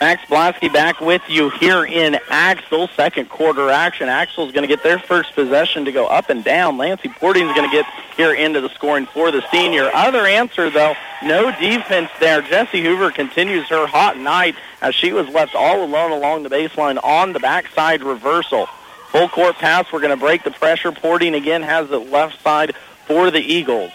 Max 0.00 0.22
Blasky 0.28 0.70
back 0.70 1.00
with 1.00 1.22
you 1.28 1.50
here 1.50 1.84
in 1.84 2.18
Axtell. 2.28 2.88
Second 2.88 3.30
quarter 3.30 3.70
action. 3.70 4.08
Axtell's 4.08 4.52
going 4.52 4.62
to 4.62 4.68
get 4.68 4.82
their 4.82 4.98
first 4.98 5.34
possession 5.34 5.84
to 5.86 5.92
go 5.92 6.06
up 6.06 6.28
and 6.28 6.44
down. 6.44 6.76
Lancey 6.76 7.08
Porting's 7.08 7.54
going 7.54 7.68
to 7.70 7.74
get 7.74 7.86
here 8.16 8.34
into 8.34 8.60
the 8.60 8.68
scoring 8.70 9.06
for 9.06 9.30
the 9.30 9.42
senior. 9.50 9.90
Other 9.94 10.26
answer, 10.26 10.68
though, 10.68 10.94
no 11.22 11.50
defense 11.58 12.10
there. 12.20 12.42
Jesse 12.42 12.82
Hoover 12.82 13.12
continues 13.12 13.68
her 13.68 13.86
hot 13.86 14.18
night 14.18 14.56
as 14.82 14.94
she 14.94 15.12
was 15.12 15.26
left 15.28 15.54
all 15.54 15.82
alone 15.82 16.10
along 16.10 16.42
the 16.42 16.50
baseline 16.50 17.02
on 17.02 17.32
the 17.32 17.40
backside 17.40 18.02
reversal. 18.02 18.68
Full 19.14 19.28
court 19.28 19.54
pass. 19.58 19.92
We're 19.92 20.00
going 20.00 20.10
to 20.10 20.16
break 20.16 20.42
the 20.42 20.50
pressure. 20.50 20.90
Porting 20.90 21.36
again 21.36 21.62
has 21.62 21.88
the 21.88 22.00
left 22.00 22.42
side 22.42 22.74
for 23.06 23.30
the 23.30 23.38
Eagles. 23.38 23.92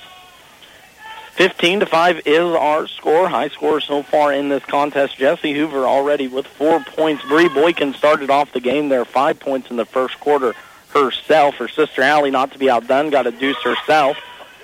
15 1.34 1.82
to 1.82 1.86
5 1.86 2.22
is 2.26 2.40
our 2.40 2.88
score. 2.88 3.28
High 3.28 3.50
score 3.50 3.82
so 3.82 4.02
far 4.02 4.32
in 4.32 4.48
this 4.48 4.64
contest. 4.64 5.18
Jesse 5.18 5.54
Hoover 5.54 5.86
already 5.86 6.30
with 6.30 6.48
four 6.48 6.80
points. 6.80 7.22
Bree 7.26 7.50
Boykin 7.50 7.94
started 7.96 8.30
off 8.30 8.54
the 8.54 8.62
game 8.62 8.88
there, 8.88 9.04
five 9.04 9.42
points 9.42 9.70
in 9.70 9.76
the 9.76 9.84
first 9.84 10.18
quarter 10.22 10.56
herself. 10.94 11.56
Her 11.56 11.68
sister 11.68 12.02
Allie, 12.02 12.32
not 12.32 12.54
to 12.54 12.58
be 12.58 12.70
outdone, 12.70 13.10
got 13.10 13.28
a 13.28 13.32
deuce 13.32 13.62
herself. 13.62 14.16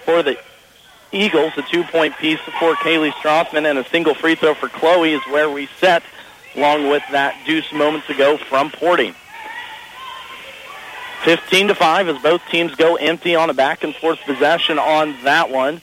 For 0.05 0.23
the 0.23 0.39
Eagles, 1.11 1.51
a 1.57 1.63
two-point 1.63 2.15
piece 2.15 2.39
for 2.39 2.75
Kaylee 2.75 3.11
Strothman 3.11 3.69
and 3.69 3.77
a 3.77 3.89
single 3.89 4.13
free 4.13 4.35
throw 4.35 4.53
for 4.53 4.69
Chloe 4.69 5.11
is 5.11 5.21
where 5.23 5.49
we 5.49 5.67
set, 5.81 6.01
along 6.55 6.87
with 6.87 7.03
that 7.11 7.35
deuce 7.45 7.73
moments 7.73 8.09
ago 8.09 8.37
from 8.37 8.71
Porting. 8.71 9.15
15 11.25 11.69
to 11.69 11.75
5 11.75 12.07
as 12.07 12.21
both 12.21 12.45
teams 12.51 12.75
go 12.75 12.97
empty 12.97 13.35
on 13.35 13.49
a 13.49 13.53
back 13.53 13.83
and 13.83 13.95
forth 13.95 14.19
possession 14.25 14.77
on 14.77 15.15
that 15.23 15.49
one. 15.49 15.81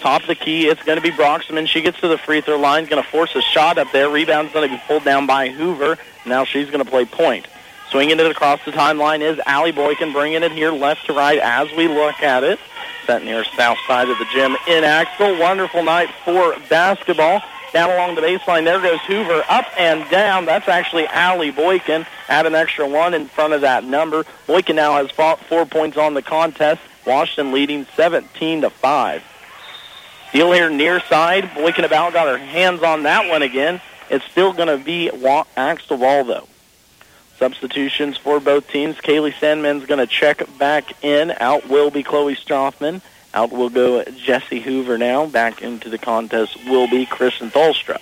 Top 0.00 0.20
of 0.20 0.26
the 0.26 0.34
key, 0.34 0.66
it's 0.66 0.82
going 0.82 0.96
to 0.96 1.02
be 1.02 1.10
Broxman. 1.10 1.66
She 1.66 1.80
gets 1.80 1.98
to 2.00 2.08
the 2.08 2.18
free 2.18 2.42
throw 2.42 2.58
line, 2.58 2.84
going 2.84 3.02
to 3.02 3.08
force 3.08 3.34
a 3.34 3.40
shot 3.40 3.78
up 3.78 3.90
there. 3.92 4.10
Rebound's 4.10 4.52
going 4.52 4.68
to 4.68 4.76
be 4.76 4.82
pulled 4.86 5.04
down 5.04 5.26
by 5.26 5.48
Hoover. 5.48 5.96
Now 6.26 6.44
she's 6.44 6.66
going 6.66 6.84
to 6.84 6.90
play 6.90 7.06
point. 7.06 7.48
Swinging 7.90 8.20
it 8.20 8.30
across 8.30 8.62
the 8.66 8.72
timeline 8.72 9.22
is 9.22 9.40
Allie 9.46 9.72
Boykin, 9.72 10.12
bringing 10.12 10.42
it 10.42 10.52
here 10.52 10.70
left 10.70 11.06
to 11.06 11.14
right 11.14 11.38
as 11.38 11.72
we 11.72 11.88
look 11.88 12.22
at 12.22 12.44
it. 12.44 12.58
Set 13.06 13.24
near 13.24 13.42
south 13.56 13.78
side 13.86 14.10
of 14.10 14.18
the 14.18 14.26
gym 14.34 14.54
in 14.68 14.84
Axtell. 14.84 15.40
Wonderful 15.40 15.82
night 15.82 16.10
for 16.26 16.54
basketball. 16.68 17.40
Down 17.74 17.90
along 17.90 18.14
the 18.14 18.20
baseline, 18.20 18.64
there 18.64 18.80
goes 18.80 19.00
Hoover 19.00 19.42
up 19.48 19.66
and 19.76 20.08
down. 20.08 20.44
That's 20.44 20.68
actually 20.68 21.08
Allie 21.08 21.50
Boykin. 21.50 22.06
Add 22.28 22.46
an 22.46 22.54
extra 22.54 22.86
one 22.86 23.14
in 23.14 23.26
front 23.26 23.52
of 23.52 23.62
that 23.62 23.82
number. 23.82 24.24
Boykin 24.46 24.76
now 24.76 24.92
has 24.92 25.10
fought 25.10 25.40
four 25.40 25.66
points 25.66 25.96
on 25.96 26.14
the 26.14 26.22
contest. 26.22 26.80
Washington 27.04 27.52
leading 27.52 27.84
17 27.96 28.60
to 28.60 28.70
5. 28.70 29.24
Deal 30.32 30.52
here 30.52 30.70
near 30.70 31.00
side. 31.00 31.52
Boykin 31.56 31.84
about 31.84 32.12
got 32.12 32.28
her 32.28 32.38
hands 32.38 32.84
on 32.84 33.02
that 33.02 33.28
one 33.28 33.42
again. 33.42 33.80
It's 34.08 34.24
still 34.26 34.52
going 34.52 34.68
to 34.68 34.78
be 34.78 35.10
Axtell 35.56 35.98
ball, 35.98 36.22
though. 36.22 36.46
Substitutions 37.40 38.16
for 38.16 38.38
both 38.38 38.68
teams. 38.68 38.94
Kaylee 38.98 39.34
Sandman's 39.34 39.86
going 39.86 39.98
to 39.98 40.06
check 40.06 40.44
back 40.60 41.02
in. 41.02 41.32
Out 41.40 41.68
will 41.68 41.90
be 41.90 42.04
Chloe 42.04 42.36
Strothman. 42.36 43.02
Out 43.34 43.50
will 43.50 43.68
go 43.68 44.04
Jesse 44.04 44.60
Hoover 44.60 44.96
now. 44.96 45.26
Back 45.26 45.60
into 45.60 45.90
the 45.90 45.98
contest 45.98 46.56
will 46.66 46.88
be 46.88 47.04
Kristen 47.04 47.50
Tholstra. 47.50 48.00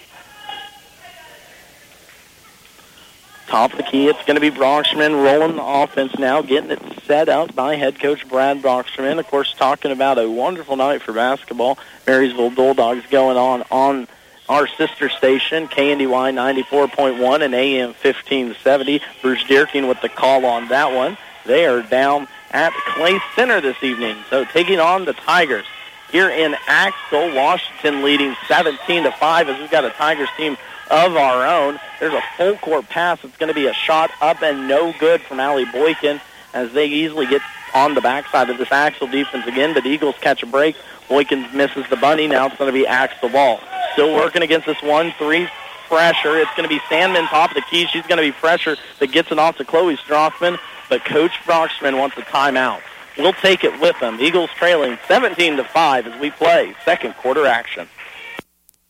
Top 3.46 3.72
of 3.72 3.78
the 3.78 3.82
key, 3.82 4.08
it's 4.08 4.22
going 4.24 4.36
to 4.36 4.40
be 4.40 4.50
Brockstrom 4.50 5.22
rolling 5.24 5.56
the 5.56 5.64
offense 5.64 6.18
now, 6.18 6.40
getting 6.40 6.70
it 6.70 6.80
set 7.06 7.28
up 7.28 7.54
by 7.54 7.76
head 7.76 7.98
coach 7.98 8.26
Brad 8.28 8.62
Brockstrom. 8.62 9.18
Of 9.18 9.26
course, 9.26 9.54
talking 9.54 9.90
about 9.90 10.18
a 10.18 10.28
wonderful 10.28 10.76
night 10.76 11.02
for 11.02 11.12
basketball. 11.12 11.78
Marysville 12.06 12.50
Bulldogs 12.50 13.04
going 13.10 13.36
on 13.36 13.62
on 13.70 14.08
our 14.48 14.66
sister 14.66 15.08
station, 15.08 15.68
KNDY 15.68 16.32
94.1 16.34 17.42
and 17.42 17.54
AM 17.54 17.88
1570. 17.88 19.00
Bruce 19.20 19.44
Deerking 19.44 19.88
with 19.88 20.00
the 20.02 20.08
call 20.08 20.44
on 20.44 20.68
that 20.68 20.94
one. 20.94 21.16
They 21.44 21.66
are 21.66 21.82
down 21.82 22.28
at 22.52 22.72
Clay 22.94 23.18
Center 23.34 23.60
this 23.60 23.82
evening, 23.82 24.16
so 24.28 24.44
taking 24.44 24.78
on 24.78 25.04
the 25.04 25.12
Tigers. 25.12 25.66
Here 26.10 26.28
in 26.28 26.54
Axtell, 26.66 27.34
Washington 27.34 28.02
leading 28.02 28.36
17 28.46 29.04
to 29.04 29.12
5 29.12 29.48
as 29.48 29.58
we've 29.58 29.70
got 29.70 29.84
a 29.84 29.90
Tigers 29.90 30.28
team 30.36 30.58
of 30.90 31.16
our 31.16 31.46
own. 31.46 31.80
There's 32.00 32.12
a 32.12 32.22
full 32.36 32.56
court 32.56 32.88
pass. 32.88 33.24
It's 33.24 33.36
going 33.38 33.48
to 33.48 33.54
be 33.54 33.66
a 33.66 33.72
shot 33.72 34.10
up 34.20 34.42
and 34.42 34.68
no 34.68 34.92
good 34.98 35.22
from 35.22 35.40
Allie 35.40 35.64
Boykin 35.64 36.20
as 36.52 36.72
they 36.72 36.86
easily 36.86 37.26
get 37.26 37.40
on 37.74 37.94
the 37.94 38.02
backside 38.02 38.50
of 38.50 38.58
this 38.58 38.70
Axtell 38.70 39.08
defense 39.08 39.46
again, 39.46 39.72
but 39.72 39.84
the 39.84 39.88
Eagles 39.88 40.16
catch 40.20 40.42
a 40.42 40.46
break. 40.46 40.76
Boykin 41.08 41.56
misses 41.56 41.88
the 41.88 41.96
bunny. 41.96 42.26
Now 42.26 42.46
it's 42.46 42.56
going 42.56 42.68
to 42.68 42.78
be 42.78 42.86
Axtell 42.86 43.30
ball. 43.30 43.60
Still 43.94 44.14
working 44.14 44.42
against 44.42 44.66
this 44.66 44.76
1-3 44.78 45.48
pressure. 45.88 46.38
It's 46.38 46.50
going 46.56 46.68
to 46.68 46.74
be 46.74 46.80
Sandman 46.88 47.24
top 47.26 47.50
of 47.50 47.54
the 47.54 47.62
key. 47.62 47.86
She's 47.86 48.06
going 48.06 48.18
to 48.18 48.22
be 48.22 48.32
pressure 48.32 48.76
that 48.98 49.12
gets 49.12 49.32
it 49.32 49.38
off 49.38 49.56
to 49.58 49.64
Chloe 49.64 49.96
Strothman, 49.96 50.58
but 50.92 51.06
Coach 51.06 51.32
Brockstrom 51.46 51.98
wants 51.98 52.18
a 52.18 52.20
timeout. 52.20 52.82
We'll 53.16 53.32
take 53.32 53.64
it 53.64 53.80
with 53.80 53.98
them. 53.98 54.20
Eagles 54.20 54.50
trailing 54.50 54.98
17 55.08 55.56
to 55.56 55.64
5 55.64 56.06
as 56.06 56.20
we 56.20 56.30
play 56.30 56.74
second 56.84 57.14
quarter 57.14 57.46
action. 57.46 57.88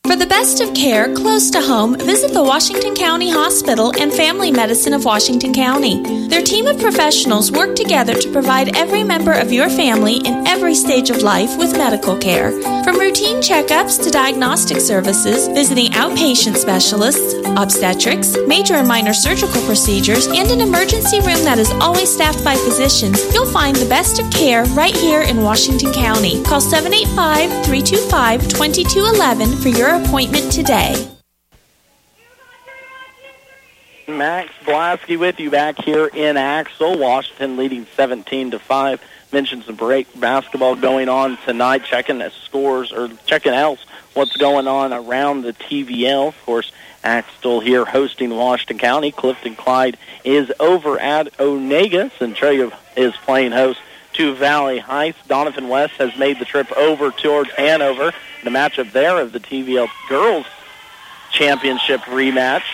For 0.05 0.17
the 0.17 0.27
best 0.27 0.61
of 0.61 0.75
care 0.75 1.15
close 1.15 1.49
to 1.53 1.61
home, 1.61 1.97
visit 1.97 2.33
the 2.33 2.43
Washington 2.43 2.97
County 2.97 3.31
Hospital 3.31 3.93
and 4.01 4.13
Family 4.13 4.51
Medicine 4.51 4.95
of 4.95 5.05
Washington 5.05 5.55
County. 5.55 6.03
Their 6.27 6.43
team 6.43 6.67
of 6.67 6.81
professionals 6.81 7.53
work 7.53 7.77
together 7.77 8.15
to 8.15 8.33
provide 8.33 8.77
every 8.77 9.05
member 9.05 9.33
of 9.33 9.53
your 9.53 9.71
family 9.71 10.17
in 10.17 10.45
every 10.47 10.75
stage 10.75 11.09
of 11.09 11.23
life 11.23 11.57
with 11.57 11.79
medical 11.79 12.19
care. 12.19 12.51
From 12.83 12.99
routine 12.99 13.37
checkups 13.37 14.03
to 14.03 14.11
diagnostic 14.11 14.81
services, 14.81 15.47
visiting 15.47 15.93
outpatient 15.93 16.57
specialists, 16.57 17.35
obstetrics, 17.57 18.37
major 18.47 18.75
and 18.75 18.87
minor 18.87 19.13
surgical 19.13 19.61
procedures, 19.63 20.27
and 20.27 20.51
an 20.51 20.61
emergency 20.61 21.19
room 21.21 21.43
that 21.45 21.59
is 21.59 21.71
always 21.81 22.13
staffed 22.13 22.45
by 22.45 22.57
physicians, 22.57 23.33
you'll 23.33 23.51
find 23.51 23.77
the 23.77 23.89
best 23.89 24.19
of 24.19 24.31
care 24.31 24.65
right 24.75 24.97
here 24.97 25.23
in 25.23 25.43
Washington 25.43 25.93
County. 25.93 26.43
Call 26.43 26.61
785 26.61 27.65
325 27.65 28.49
2211 28.49 29.57
for 29.59 29.69
your 29.69 29.95
appointment 30.03 30.53
today. 30.53 31.09
Max 34.09 34.53
Blasky 34.65 35.19
with 35.19 35.41
you 35.41 35.51
back 35.51 35.83
here 35.83 36.07
in 36.07 36.37
Axtell. 36.37 36.99
Washington 36.99 37.57
leading 37.57 37.87
17 37.97 38.53
to 38.53 38.59
5. 38.59 39.03
Mentioned 39.33 39.65
some 39.65 39.77
break 39.77 40.09
basketball 40.19 40.77
going 40.77 41.09
on 41.09 41.39
tonight. 41.45 41.85
Checking 41.85 42.19
the 42.19 42.31
scores 42.31 42.93
or 42.93 43.09
checking 43.27 43.53
else 43.53 43.85
what's 44.15 44.37
going 44.37 44.69
on 44.69 44.93
around 44.93 45.43
the 45.43 45.53
TVL. 45.53 46.29
Of 46.29 46.45
course, 46.45 46.71
Axtell 47.05 47.61
here 47.61 47.85
hosting 47.85 48.31
Washington 48.31 48.79
County. 48.79 49.13
Clifton 49.13 49.57
Clyde 49.57 49.97
is 50.25 50.53
over 50.61 50.99
at 50.99 51.33
Onaga. 51.39 52.11
Centralia 52.19 52.71
is 52.97 53.15
playing 53.25 53.53
host 53.53 53.81
to 54.15 54.35
Valley 54.35 54.79
Heights. 54.79 55.19
Doniphan 55.29 55.69
West 55.69 55.95
has 55.95 56.17
made 56.17 56.39
the 56.39 56.45
trip 56.45 56.71
over 56.73 57.11
towards 57.11 57.51
Hanover. 57.53 58.13
The 58.45 58.51
matchup 58.51 58.93
there 58.93 59.21
of 59.21 59.33
the 59.33 59.41
TVL 59.41 59.89
Girls 60.09 60.47
Championship 61.31 62.01
rematch. 62.03 62.65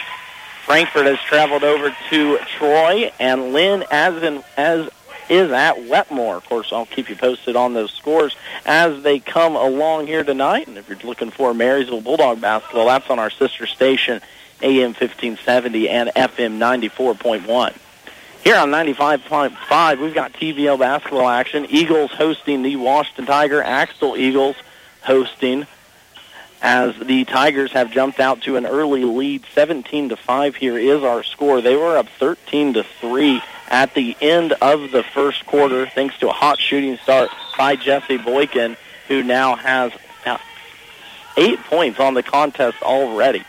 Frankfort 0.65 1.07
has 1.07 1.19
traveled 1.21 1.65
over 1.65 1.97
to 2.11 2.39
Troy, 2.59 3.11
and 3.19 3.55
Lynn, 3.55 3.85
as 3.91 4.23
in, 4.23 4.43
as 4.57 4.91
is 5.29 5.51
at 5.51 5.87
Wetmore. 5.87 6.37
Of 6.37 6.47
course, 6.47 6.73
I'll 6.73 6.87
keep 6.87 7.09
you 7.09 7.17
posted 7.17 7.57
on 7.57 7.75
those 7.75 7.93
scores 7.93 8.37
as 8.65 9.03
they 9.03 9.19
come 9.19 9.57
along 9.57 10.07
here 10.07 10.25
tonight. 10.25 10.69
And 10.69 10.79
if 10.79 10.89
you're 10.89 10.99
looking 10.99 11.31
for 11.31 11.55
Marysville 11.55 12.01
Bulldog 12.01 12.41
basketball, 12.41 12.87
that's 12.87 13.11
on 13.11 13.19
our 13.19 13.31
sister 13.31 13.67
station, 13.67 14.21
AM 14.63 14.91
1570 14.91 15.89
and 15.89 16.11
FM 16.11 16.59
94.1. 16.59 17.75
Here 18.45 18.57
on 18.57 18.71
95.5, 18.71 20.01
we've 20.01 20.15
got 20.15 20.33
TVL 20.33 20.79
basketball 20.79 21.29
action. 21.29 21.67
Eagles 21.69 22.11
hosting 22.13 22.63
the 22.63 22.77
Washington 22.77 23.27
Tiger. 23.27 23.63
Axtell 23.63 24.17
Eagles 24.17 24.57
hosting 25.03 25.67
as 26.63 26.97
the 26.99 27.25
Tigers 27.25 27.73
have 27.73 27.91
jumped 27.91 28.21
out 28.21 28.43
to 28.43 28.57
an 28.57 28.67
early 28.67 29.05
lead. 29.05 29.45
17 29.55 30.11
to 30.11 30.17
5 30.17 30.57
here 30.57 30.79
is 30.79 31.03
our 31.03 31.23
score. 31.23 31.61
They 31.61 31.77
were 31.77 31.97
up 31.97 32.09
13 32.19 32.75
to 32.75 32.85
3 32.85 33.43
at 33.69 33.95
the 33.95 34.17
end 34.21 34.53
of 34.61 34.91
the 34.91 35.03
first 35.03 35.47
quarter 35.47 35.87
thanks 35.87 36.19
to 36.19 36.29
a 36.29 36.33
hot 36.33 36.59
shooting 36.59 36.97
start 36.99 37.31
by 37.57 37.77
Jesse 37.77 38.17
Boykin 38.17 38.77
who 39.09 39.23
now 39.23 39.57
has 39.57 39.93
eight 41.37 41.61
points 41.65 42.01
on 42.01 42.15
the 42.15 42.23
contest 42.23 42.83
already 42.83 43.45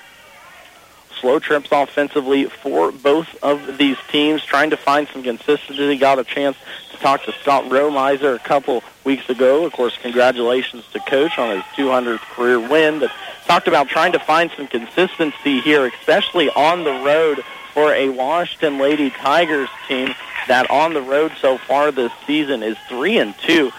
slow 1.20 1.40
trips 1.40 1.70
offensively 1.72 2.46
for 2.46 2.92
both 2.92 3.28
of 3.44 3.78
these 3.78 3.98
teams, 4.10 4.44
trying 4.44 4.70
to 4.70 4.78
find 4.78 5.08
some 5.10 5.24
consistency. 5.24 5.98
Got 5.98 6.20
a 6.20 6.24
chance 6.24 6.58
to 6.92 6.98
talk 6.98 7.24
to 7.26 7.34
Scott 7.42 7.66
Romiser 7.66 8.36
a 8.36 8.40
couple 8.40 8.84
weeks 9.04 9.30
ago. 9.30 9.66
Of 9.66 9.74
course, 9.74 9.98
congratulations 10.02 10.86
to 10.94 11.00
Coach 11.02 11.38
on 11.38 11.56
his 11.56 11.64
200th 11.76 12.20
career 12.20 12.60
win, 12.60 13.00
but 13.00 13.12
talked 13.46 13.68
about 13.68 13.90
trying 13.90 14.12
to 14.14 14.20
find 14.20 14.52
some 14.56 14.68
consistency 14.68 15.60
here, 15.62 15.86
especially 15.86 16.50
on 16.52 16.84
the 16.84 16.94
road 17.04 17.44
for 17.80 17.94
a 17.94 18.10
Washington 18.10 18.78
Lady 18.78 19.10
Tigers 19.10 19.70
team 19.88 20.14
that 20.50 20.70
on 20.70 20.94
the 20.94 21.02
road 21.02 21.32
so 21.40 21.58
far 21.58 21.94
this 21.94 22.12
season 22.28 22.62
is 22.62 22.76
3 22.90 23.20
and 23.20 23.38
2 23.38 23.72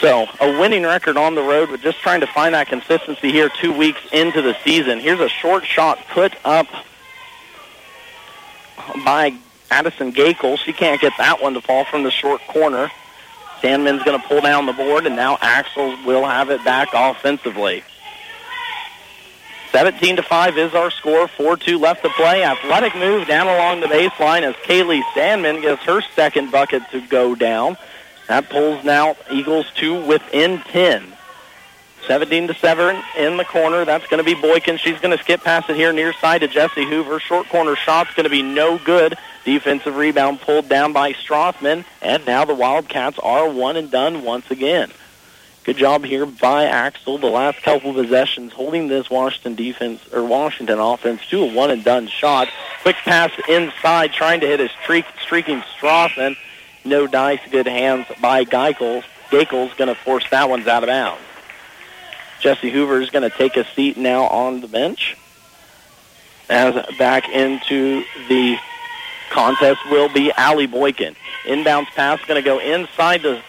so 0.00 0.28
a 0.40 0.60
winning 0.60 0.84
record 0.84 1.16
on 1.16 1.34
the 1.34 1.42
road, 1.42 1.70
but 1.72 1.80
just 1.80 1.98
trying 1.98 2.20
to 2.20 2.28
find 2.28 2.54
that 2.54 2.68
consistency 2.68 3.32
here 3.32 3.48
two 3.60 3.76
weeks 3.76 3.98
into 4.12 4.42
the 4.42 4.56
season. 4.62 5.00
Here's 5.00 5.18
a 5.18 5.28
short 5.28 5.66
shot 5.66 5.98
put 6.10 6.34
up 6.44 6.68
by 9.04 9.34
Addison 9.72 10.12
Gakel. 10.12 10.56
She 10.56 10.72
can't 10.72 11.00
get 11.00 11.14
that 11.18 11.42
one 11.42 11.54
to 11.54 11.60
fall 11.60 11.84
from 11.84 12.04
the 12.04 12.12
short 12.12 12.40
corner. 12.46 12.92
Sandman's 13.60 14.04
going 14.04 14.20
to 14.20 14.28
pull 14.28 14.40
down 14.40 14.66
the 14.66 14.72
board, 14.72 15.04
and 15.04 15.16
now 15.16 15.36
Axtell 15.40 15.98
will 16.06 16.24
have 16.24 16.50
it 16.50 16.64
back 16.64 16.90
offensively. 16.94 17.82
17 19.72 20.16
to 20.16 20.22
5 20.22 20.58
is 20.58 20.74
our 20.74 20.90
score. 20.90 21.28
4-2 21.28 21.78
left 21.80 22.02
to 22.02 22.08
play. 22.10 22.42
Athletic 22.42 22.94
move 22.96 23.26
down 23.26 23.46
along 23.46 23.80
the 23.80 23.86
baseline 23.86 24.42
as 24.42 24.54
Kaylee 24.56 25.02
Sandman 25.14 25.60
gets 25.60 25.82
her 25.82 26.00
second 26.16 26.50
bucket 26.50 26.82
to 26.90 27.00
go 27.06 27.34
down. 27.34 27.76
That 28.28 28.48
pulls 28.48 28.84
now 28.84 29.16
Eagles 29.30 29.70
to 29.76 30.04
within 30.04 30.60
10. 30.60 31.12
17 32.06 32.48
to 32.48 32.54
7 32.54 33.02
in 33.18 33.36
the 33.36 33.44
corner. 33.44 33.84
That's 33.84 34.06
going 34.06 34.24
to 34.24 34.24
be 34.24 34.40
Boykin. 34.40 34.78
She's 34.78 34.98
going 35.00 35.16
to 35.16 35.22
skip 35.22 35.42
past 35.44 35.68
it 35.68 35.76
here 35.76 35.92
near 35.92 36.14
side 36.14 36.40
to 36.40 36.48
Jesse 36.48 36.86
Hoover. 36.86 37.20
Short 37.20 37.48
corner 37.48 37.76
shot's 37.76 38.14
going 38.14 38.24
to 38.24 38.30
be 38.30 38.42
no 38.42 38.78
good. 38.78 39.16
Defensive 39.44 39.96
rebound 39.96 40.40
pulled 40.40 40.68
down 40.68 40.94
by 40.94 41.12
Strothman. 41.12 41.84
And 42.00 42.24
now 42.26 42.46
the 42.46 42.54
Wildcats 42.54 43.18
are 43.18 43.48
one 43.48 43.76
and 43.76 43.90
done 43.90 44.22
once 44.22 44.50
again. 44.50 44.90
Good 45.68 45.76
job 45.76 46.02
here 46.06 46.24
by 46.24 46.64
Axtell. 46.64 47.18
The 47.18 47.26
last 47.26 47.62
couple 47.62 47.92
possessions 47.92 48.54
holding 48.54 48.88
this 48.88 49.10
Washington 49.10 49.54
defense 49.54 50.00
or 50.14 50.24
Washington 50.24 50.78
offense 50.78 51.20
to 51.28 51.42
a 51.42 51.52
one 51.52 51.70
and 51.70 51.84
done 51.84 52.06
shot. 52.06 52.48
Quick 52.80 52.96
pass 52.96 53.30
inside, 53.50 54.14
trying 54.14 54.40
to 54.40 54.46
hit 54.46 54.60
a 54.60 54.70
streak, 54.82 55.04
streaking 55.20 55.60
Strothman 55.60 56.38
no 56.86 57.06
dice, 57.06 57.40
good 57.50 57.66
hands 57.66 58.06
by 58.18 58.46
Geikels. 58.46 59.04
Geikel's 59.28 59.74
going 59.74 59.88
to 59.88 59.94
force 59.94 60.24
that 60.30 60.48
one's 60.48 60.66
out 60.66 60.84
of 60.84 60.86
bounds. 60.86 61.20
Jesse 62.40 62.70
Hoover 62.70 63.02
is 63.02 63.10
going 63.10 63.30
to 63.30 63.36
take 63.36 63.58
a 63.58 63.66
seat 63.74 63.98
now 63.98 64.22
on 64.24 64.62
the 64.62 64.68
bench. 64.68 65.18
As 66.48 66.82
back 66.96 67.28
into 67.28 68.04
the 68.30 68.56
contest 69.28 69.80
will 69.90 70.08
be 70.08 70.32
Allie 70.32 70.66
Boykin. 70.66 71.14
Inbounds 71.44 71.88
pass 71.88 72.24
going 72.24 72.42
to 72.42 72.48
go 72.48 72.58
inside 72.58 73.20
the 73.20 73.42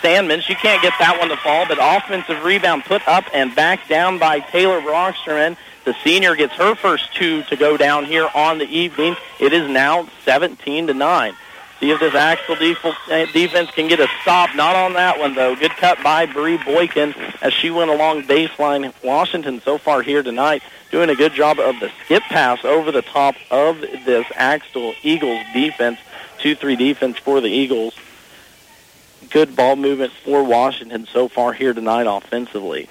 Sandman. 0.00 0.40
She 0.40 0.54
can't 0.54 0.82
get 0.82 0.92
that 0.98 1.18
one 1.18 1.28
to 1.28 1.36
fall, 1.36 1.66
but 1.66 1.78
offensive 1.80 2.42
rebound 2.44 2.84
put 2.84 3.06
up 3.06 3.24
and 3.32 3.54
back 3.54 3.88
down 3.88 4.18
by 4.18 4.40
Taylor 4.40 4.80
Brockstrom. 4.80 5.56
The 5.84 5.94
senior 6.04 6.36
gets 6.36 6.54
her 6.54 6.74
first 6.74 7.14
two 7.14 7.42
to 7.44 7.56
go 7.56 7.76
down 7.76 8.04
here 8.04 8.28
on 8.34 8.58
the 8.58 8.68
evening. 8.68 9.16
It 9.40 9.52
is 9.52 9.68
now 9.70 10.08
17 10.24 10.88
to 10.88 10.94
9. 10.94 11.34
See 11.80 11.90
if 11.92 12.00
this 12.00 12.14
Axtell 12.14 12.56
uh, 12.56 13.26
defense 13.32 13.70
can 13.70 13.86
get 13.86 14.00
a 14.00 14.08
stop. 14.22 14.54
Not 14.56 14.74
on 14.74 14.94
that 14.94 15.18
one, 15.18 15.34
though. 15.34 15.54
Good 15.54 15.70
cut 15.70 16.02
by 16.02 16.26
Bree 16.26 16.58
Boykin 16.58 17.14
as 17.40 17.52
she 17.52 17.70
went 17.70 17.90
along 17.90 18.24
baseline. 18.24 18.92
Washington 19.04 19.60
so 19.60 19.78
far 19.78 20.02
here 20.02 20.24
tonight 20.24 20.62
doing 20.90 21.08
a 21.08 21.14
good 21.14 21.32
job 21.34 21.60
of 21.60 21.78
the 21.78 21.90
skip 22.04 22.22
pass 22.24 22.64
over 22.64 22.90
the 22.90 23.02
top 23.02 23.36
of 23.50 23.80
this 23.80 24.26
Axtell 24.34 24.92
Eagles 25.02 25.44
defense. 25.54 25.98
2-3 26.40 26.76
defense 26.76 27.18
for 27.18 27.40
the 27.40 27.48
Eagles. 27.48 27.94
Good 29.30 29.54
ball 29.54 29.76
movement 29.76 30.12
for 30.12 30.42
Washington 30.42 31.06
so 31.12 31.28
far 31.28 31.52
here 31.52 31.74
tonight 31.74 32.06
offensively. 32.06 32.88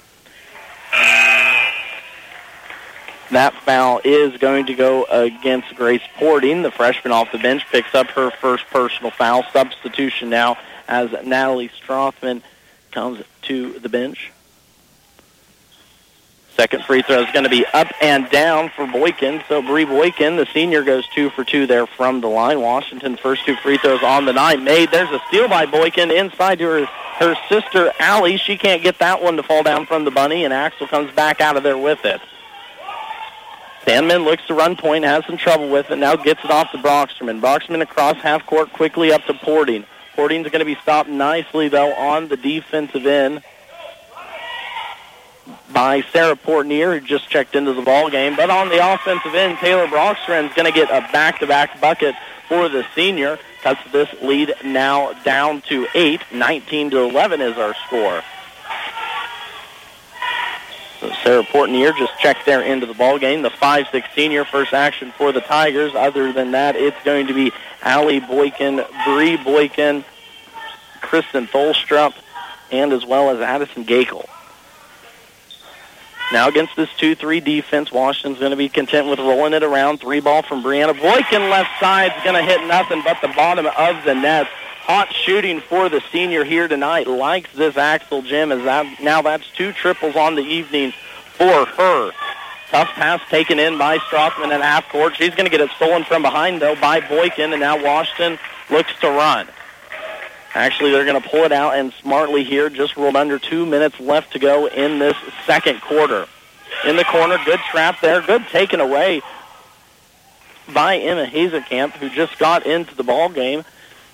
That 3.30 3.54
foul 3.64 4.00
is 4.04 4.38
going 4.38 4.66
to 4.66 4.74
go 4.74 5.04
against 5.04 5.74
Grace 5.74 6.02
Porting. 6.16 6.62
The 6.62 6.70
freshman 6.70 7.12
off 7.12 7.32
the 7.32 7.38
bench 7.38 7.66
picks 7.70 7.94
up 7.94 8.06
her 8.08 8.30
first 8.30 8.66
personal 8.68 9.10
foul. 9.10 9.44
Substitution 9.52 10.30
now 10.30 10.56
as 10.86 11.10
Natalie 11.24 11.68
Strothman 11.68 12.42
comes 12.92 13.22
to 13.42 13.78
the 13.80 13.88
bench. 13.88 14.32
Second 16.58 16.82
free 16.82 17.02
throw 17.02 17.20
is 17.22 17.30
going 17.30 17.44
to 17.44 17.50
be 17.50 17.64
up 17.66 17.86
and 18.00 18.28
down 18.30 18.68
for 18.70 18.84
Boykin. 18.84 19.44
So 19.48 19.62
Bree 19.62 19.84
Boykin, 19.84 20.34
the 20.34 20.46
senior, 20.52 20.82
goes 20.82 21.06
two 21.06 21.30
for 21.30 21.44
two 21.44 21.68
there 21.68 21.86
from 21.86 22.20
the 22.20 22.26
line. 22.26 22.60
Washington's 22.60 23.20
first 23.20 23.46
two 23.46 23.54
free 23.62 23.78
throws 23.78 24.02
on 24.02 24.24
the 24.24 24.32
night 24.32 24.60
made. 24.60 24.90
There's 24.90 25.10
a 25.10 25.20
steal 25.28 25.46
by 25.46 25.66
Boykin 25.66 26.10
inside 26.10 26.58
to 26.58 26.64
her, 26.64 26.84
her 26.86 27.36
sister, 27.48 27.92
Allie. 28.00 28.38
She 28.38 28.56
can't 28.56 28.82
get 28.82 28.98
that 28.98 29.22
one 29.22 29.36
to 29.36 29.44
fall 29.44 29.62
down 29.62 29.86
from 29.86 30.04
the 30.04 30.10
bunny, 30.10 30.44
and 30.44 30.52
Axtell 30.52 30.88
comes 30.88 31.12
back 31.12 31.40
out 31.40 31.56
of 31.56 31.62
there 31.62 31.78
with 31.78 32.04
it. 32.04 32.20
Sandman 33.84 34.24
looks 34.24 34.44
to 34.48 34.54
run 34.54 34.74
point, 34.74 35.04
has 35.04 35.24
some 35.26 35.36
trouble 35.36 35.68
with 35.68 35.92
it, 35.92 35.96
now 35.96 36.16
gets 36.16 36.44
it 36.44 36.50
off 36.50 36.72
to 36.72 36.78
Broxterman. 36.78 37.40
Broxterman 37.40 37.82
across 37.82 38.16
half 38.16 38.44
court 38.46 38.72
quickly 38.72 39.12
up 39.12 39.24
to 39.26 39.34
Porting. 39.34 39.86
Porting's 40.16 40.48
going 40.48 40.58
to 40.58 40.64
be 40.64 40.74
stopped 40.74 41.08
nicely, 41.08 41.68
though, 41.68 41.94
on 41.94 42.26
the 42.26 42.36
defensive 42.36 43.06
end 43.06 43.44
by 45.78 46.00
Sarah 46.12 46.34
Portnier, 46.34 46.98
who 46.98 47.06
just 47.06 47.30
checked 47.30 47.54
into 47.54 47.72
the 47.72 47.82
ball 47.82 48.10
game. 48.10 48.34
But 48.34 48.50
on 48.50 48.68
the 48.68 48.94
offensive 48.94 49.32
end, 49.32 49.58
Taylor 49.58 49.86
Brockstrand 49.86 50.48
is 50.48 50.54
going 50.54 50.66
to 50.66 50.72
get 50.72 50.90
a 50.90 51.06
back-to-back 51.12 51.80
bucket 51.80 52.16
for 52.48 52.68
the 52.68 52.84
senior. 52.96 53.38
Cuts 53.62 53.80
this 53.92 54.08
lead 54.20 54.56
now 54.64 55.12
down 55.22 55.60
to 55.68 55.86
eight. 55.94 56.20
19 56.32 56.90
to 56.90 57.02
11 57.02 57.40
is 57.40 57.56
our 57.56 57.76
score. 57.86 58.24
So 60.98 61.12
Sarah 61.22 61.44
Portnier 61.44 61.92
just 61.96 62.18
checked 62.18 62.44
there 62.44 62.62
into 62.62 62.86
the 62.86 62.94
ball 62.94 63.20
game. 63.20 63.42
The 63.42 63.50
5'6 63.50 64.02
senior 64.16 64.44
first 64.44 64.72
action 64.72 65.12
for 65.12 65.30
the 65.30 65.42
Tigers. 65.42 65.94
Other 65.94 66.32
than 66.32 66.50
that, 66.50 66.74
it's 66.74 67.00
going 67.04 67.28
to 67.28 67.34
be 67.34 67.52
Allie 67.82 68.18
Boykin, 68.18 68.84
Bree 69.06 69.36
Boykin, 69.36 70.04
Kristen 71.02 71.46
Tholstrup, 71.46 72.14
and 72.72 72.92
as 72.92 73.06
well 73.06 73.30
as 73.30 73.40
Addison 73.40 73.84
Gakel. 73.84 74.28
Now 76.30 76.48
against 76.48 76.76
this 76.76 76.90
2-3 76.90 77.42
defense, 77.42 77.90
Washington's 77.90 78.38
going 78.38 78.50
to 78.50 78.56
be 78.56 78.68
content 78.68 79.08
with 79.08 79.18
rolling 79.18 79.54
it 79.54 79.62
around. 79.62 79.98
Three 79.98 80.20
ball 80.20 80.42
from 80.42 80.62
Brianna 80.62 80.98
Boykin 80.98 81.48
left 81.48 81.80
side 81.80 82.12
is 82.16 82.22
going 82.22 82.36
to 82.36 82.42
hit 82.42 82.66
nothing 82.66 83.02
but 83.02 83.18
the 83.22 83.28
bottom 83.28 83.66
of 83.66 84.04
the 84.04 84.14
net. 84.14 84.46
Hot 84.82 85.12
shooting 85.12 85.60
for 85.60 85.88
the 85.88 86.02
senior 86.12 86.44
here 86.44 86.68
tonight. 86.68 87.06
Likes 87.06 87.50
this 87.54 87.76
Axtell 87.76 88.22
gym 88.22 88.52
as 88.52 88.62
that 88.64 89.00
now 89.02 89.22
that's 89.22 89.50
two 89.52 89.72
triples 89.72 90.16
on 90.16 90.34
the 90.34 90.42
evening 90.42 90.92
for 91.32 91.64
her. 91.64 92.12
Tough 92.70 92.88
pass 92.88 93.20
taken 93.30 93.58
in 93.58 93.78
by 93.78 93.96
Strothman 93.98 94.50
at 94.50 94.60
half 94.60 94.88
court. 94.90 95.16
She's 95.16 95.30
going 95.30 95.46
to 95.46 95.50
get 95.50 95.62
it 95.62 95.70
stolen 95.76 96.04
from 96.04 96.20
behind 96.20 96.60
though 96.60 96.76
by 96.76 97.00
Boykin, 97.00 97.52
and 97.52 97.60
now 97.60 97.82
Washington 97.82 98.38
looks 98.70 98.92
to 99.00 99.08
run. 99.08 99.48
Actually, 100.58 100.90
they're 100.90 101.04
going 101.04 101.22
to 101.22 101.28
pull 101.28 101.44
it 101.44 101.52
out 101.52 101.76
and 101.76 101.92
smartly 102.02 102.42
here. 102.42 102.68
Just 102.68 102.96
rolled 102.96 103.14
under 103.14 103.38
two 103.38 103.64
minutes 103.64 104.00
left 104.00 104.32
to 104.32 104.40
go 104.40 104.66
in 104.66 104.98
this 104.98 105.16
second 105.46 105.80
quarter. 105.80 106.26
In 106.84 106.96
the 106.96 107.04
corner, 107.04 107.38
good 107.44 107.60
trap 107.70 108.00
there. 108.00 108.20
Good 108.20 108.44
taken 108.48 108.80
away 108.80 109.22
by 110.74 110.96
Emma 110.96 111.26
Hazelkamp, 111.26 111.92
who 111.92 112.10
just 112.10 112.40
got 112.40 112.66
into 112.66 112.96
the 112.96 113.04
ball 113.04 113.28
game. 113.28 113.64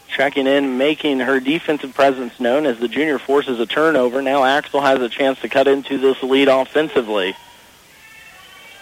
Checking 0.07 0.46
in, 0.46 0.76
making 0.76 1.20
her 1.20 1.40
defensive 1.40 1.94
presence 1.94 2.38
known 2.38 2.66
as 2.66 2.78
the 2.78 2.88
junior 2.88 3.18
forces 3.18 3.59
a 3.59 3.64
turnover. 3.64 4.20
Now 4.20 4.44
Axtell 4.44 4.83
has 4.83 5.00
a 5.00 5.09
chance 5.09 5.40
to 5.40 5.48
cut 5.48 5.66
into 5.66 5.96
this 5.96 6.22
lead 6.22 6.48
offensively 6.48 7.35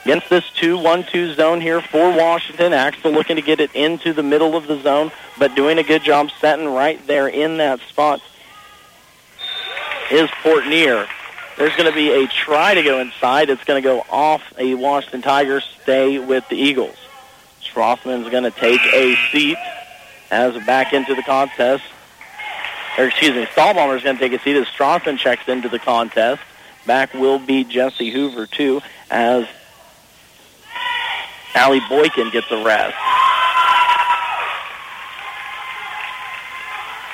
against 0.04 0.28
this 0.28 0.44
2-1-2 0.56 1.34
zone 1.36 1.60
here 1.60 1.80
for 1.80 2.10
Washington. 2.16 2.72
Axtell 2.72 3.12
looking 3.12 3.36
to 3.36 3.42
get 3.42 3.60
it 3.60 3.74
into 3.74 4.12
the 4.12 4.22
middle 4.22 4.56
of 4.56 4.66
the 4.66 4.80
zone, 4.80 5.12
but 5.38 5.54
doing 5.54 5.78
a 5.78 5.82
good 5.82 6.02
job 6.02 6.30
setting 6.40 6.66
right 6.66 7.04
there 7.06 7.28
in 7.28 7.58
that 7.58 7.80
spot 7.80 8.20
is 10.10 10.28
Portnier. 10.42 11.06
There's 11.56 11.76
going 11.76 11.88
to 11.88 11.94
be 11.94 12.10
a 12.10 12.26
try 12.26 12.74
to 12.74 12.82
go 12.82 13.00
inside. 13.00 13.50
It's 13.50 13.64
going 13.64 13.82
to 13.82 13.86
go 13.86 14.04
off 14.10 14.42
a 14.58 14.74
Washington 14.74 15.22
Tiger 15.22 15.60
Stay 15.60 16.18
with 16.18 16.48
the 16.48 16.56
Eagles. 16.56 16.96
Strothman's 17.62 18.28
going 18.30 18.44
to 18.44 18.50
take 18.50 18.80
a 18.92 19.16
seat 19.30 19.58
as 20.30 20.54
back 20.64 20.92
into 20.92 21.14
the 21.14 21.22
contest. 21.22 21.84
Or 22.98 23.04
excuse 23.04 23.34
me, 23.34 23.44
Stahlbomber's 23.46 24.02
going 24.02 24.16
to 24.16 24.28
take 24.28 24.38
a 24.38 24.42
seat 24.42 24.56
as 24.56 24.66
Strothman 24.66 25.18
checks 25.18 25.48
into 25.48 25.68
the 25.68 25.78
contest. 25.78 26.42
Back 26.86 27.14
will 27.14 27.38
be 27.38 27.64
Jesse 27.64 28.10
Hoover, 28.10 28.46
too, 28.46 28.82
as 29.10 29.46
Allie 31.54 31.80
Boykin 31.88 32.30
gets 32.30 32.50
a 32.50 32.64
rest. 32.64 32.96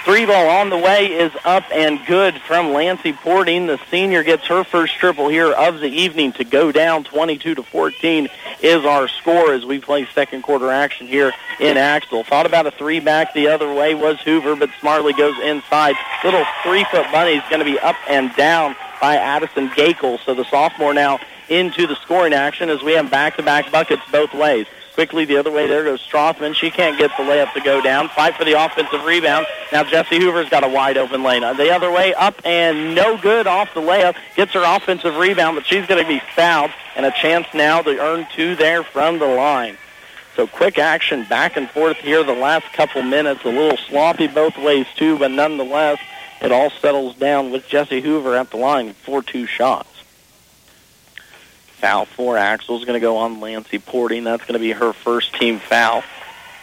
Three 0.09 0.25
ball 0.25 0.49
on 0.49 0.71
the 0.71 0.79
way 0.79 1.13
is 1.13 1.31
up 1.45 1.65
and 1.71 2.01
good 2.07 2.41
from 2.41 2.73
Lancy 2.73 3.13
Porting. 3.13 3.67
The 3.67 3.79
senior 3.91 4.23
gets 4.23 4.47
her 4.47 4.65
first 4.65 4.95
triple 4.95 5.29
here 5.29 5.53
of 5.53 5.81
the 5.81 5.91
evening 5.91 6.33
to 6.33 6.45
go 6.45 6.73
down 6.73 7.05
22 7.05 7.57
to 7.57 7.63
14 7.63 8.29
is 8.63 8.85
our 8.87 9.07
score 9.07 9.53
as 9.53 9.67
we 9.67 9.79
play 9.79 10.07
second 10.15 10.45
quarter 10.45 10.71
action 10.71 11.07
here 11.07 11.35
in 11.61 11.77
Axtell. 11.77 12.25
Thought 12.25 12.47
about 12.47 12.67
a 12.67 12.71
three 12.71 13.01
back 13.01 13.35
the 13.35 13.49
other 13.49 13.71
way 13.71 13.95
was 13.95 14.19
Hoover, 14.21 14.57
but 14.57 14.71
smartly 14.81 15.13
goes 15.13 15.39
inside. 15.41 15.95
Little 16.25 16.47
three 16.63 16.85
foot 16.85 17.05
bunny 17.13 17.33
is 17.33 17.43
going 17.51 17.61
to 17.61 17.71
be 17.71 17.79
up 17.79 17.97
and 18.09 18.35
down 18.35 18.77
by 19.01 19.17
Addison 19.17 19.69
Gakel. 19.71 20.19
So 20.25 20.35
the 20.35 20.45
sophomore 20.45 20.95
now 20.95 21.21
into 21.49 21.87
the 21.87 21.97
scoring 21.97 22.33
action 22.33 22.69
as 22.71 22.83
we 22.83 22.93
have 22.93 23.11
back-to-back 23.11 23.73
buckets 23.73 24.03
both 24.13 24.35
ways. 24.35 24.67
Quickly 24.95 25.25
the 25.25 25.37
other 25.37 25.53
way, 25.53 25.69
there 25.69 25.85
goes 25.85 26.05
Strothman. 26.05 26.57
She 26.57 26.73
can't 26.73 26.99
get 26.99 27.13
the 27.17 27.23
layup 27.23 27.53
to 27.55 27.61
go 27.61 27.81
down. 27.81 28.09
Fight 28.09 28.35
for 28.35 28.45
the 28.45 28.55
offensive 28.55 29.05
rebound. 29.05 29.47
Now 29.71 29.85
Jesse 29.85 30.19
Hoover's 30.19 30.49
got 30.49 30.65
a 30.65 30.69
wide 30.69 30.97
open 30.97 31.23
lane. 31.23 31.45
Uh, 31.45 31.53
the 31.53 31.71
other 31.71 31.93
way, 31.93 32.15
up 32.15 32.45
and 32.45 32.97
no 32.97 33.17
good 33.17 33.47
off 33.47 33.73
the 33.75 33.81
layup. 33.81 34.17
Gets 34.35 34.55
her 34.55 34.65
offensive 34.65 35.17
rebound, 35.17 35.55
but 35.55 35.67
she's 35.67 35.87
going 35.87 36.03
to 36.03 36.09
be 36.09 36.21
fouled. 36.35 36.73
And 36.97 37.07
a 37.07 37.13
chance 37.13 37.47
now 37.55 37.81
to 37.81 37.97
earn 37.97 38.27
two 38.35 38.57
there 38.57 38.83
from 38.83 39.21
the 39.21 39.27
line. 39.27 39.79
So 40.35 40.49
quick 40.49 40.79
action 40.79 41.25
back 41.25 41.57
and 41.57 41.71
forth 41.71 41.99
here 41.99 42.25
the 42.25 42.33
last 42.33 42.73
couple 42.73 43.03
minutes. 43.03 43.45
A 43.45 43.49
little 43.49 43.77
sloppy 43.77 44.27
both 44.27 44.57
ways 44.59 44.87
too, 44.97 45.17
but 45.17 45.31
nonetheless, 45.31 46.01
it 46.41 46.53
all 46.53 46.71
settles 46.71 47.17
down 47.17 47.51
with 47.51 47.69
Jesse 47.69 48.01
Hoover 48.01 48.37
at 48.37 48.51
the 48.51 48.57
line 48.57 48.93
for 48.93 49.23
two 49.23 49.47
shots. 49.47 49.89
Foul 51.79 52.07
four. 52.07 52.37
Axtell 52.37 52.77
is 52.79 52.85
going 52.85 52.99
to 52.99 53.05
go 53.05 53.19
on 53.19 53.41
Lancy 53.41 53.79
Porting. 53.79 54.25
That's 54.25 54.43
going 54.43 54.55
to 54.55 54.59
be 54.59 54.73
her 54.73 54.93
first 54.93 55.35
team 55.35 55.61
foul. 55.61 56.03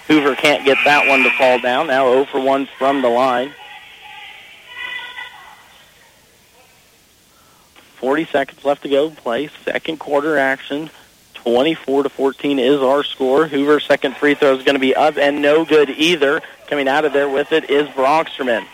Hoover 0.08 0.36
can't 0.36 0.66
get 0.66 0.78
that 0.86 1.08
one 1.08 1.24
to 1.24 1.30
fall 1.32 1.60
down. 1.60 1.88
Now 1.88 2.12
0 2.12 2.26
for 2.26 2.40
1 2.40 2.68
from 2.78 3.02
the 3.02 3.10
line. 3.10 3.54
40 7.96 8.26
seconds 8.26 8.64
left 8.64 8.84
to 8.84 8.90
go. 8.90 9.10
Play 9.10 9.50
second 9.64 10.00
quarter 10.00 10.38
action. 10.38 10.90
24 11.34 12.04
to 12.04 12.10
14 12.10 12.60
is 12.60 12.82
our 12.82 13.04
score. 13.04 13.48
Hoover's 13.48 13.86
second 13.86 14.16
free 14.18 14.36
throw 14.36 14.56
is 14.56 14.64
going 14.64 14.76
to 14.76 14.80
be 14.80 14.96
up 14.96 15.18
and 15.18 15.42
no 15.42 15.64
good 15.64 15.90
either. 15.90 16.42
Coming 16.68 16.88
out 16.88 17.06
of 17.06 17.14
there 17.14 17.30
with 17.30 17.52
it 17.52 17.70
is 17.70 17.88
Broxterman. 17.90 18.66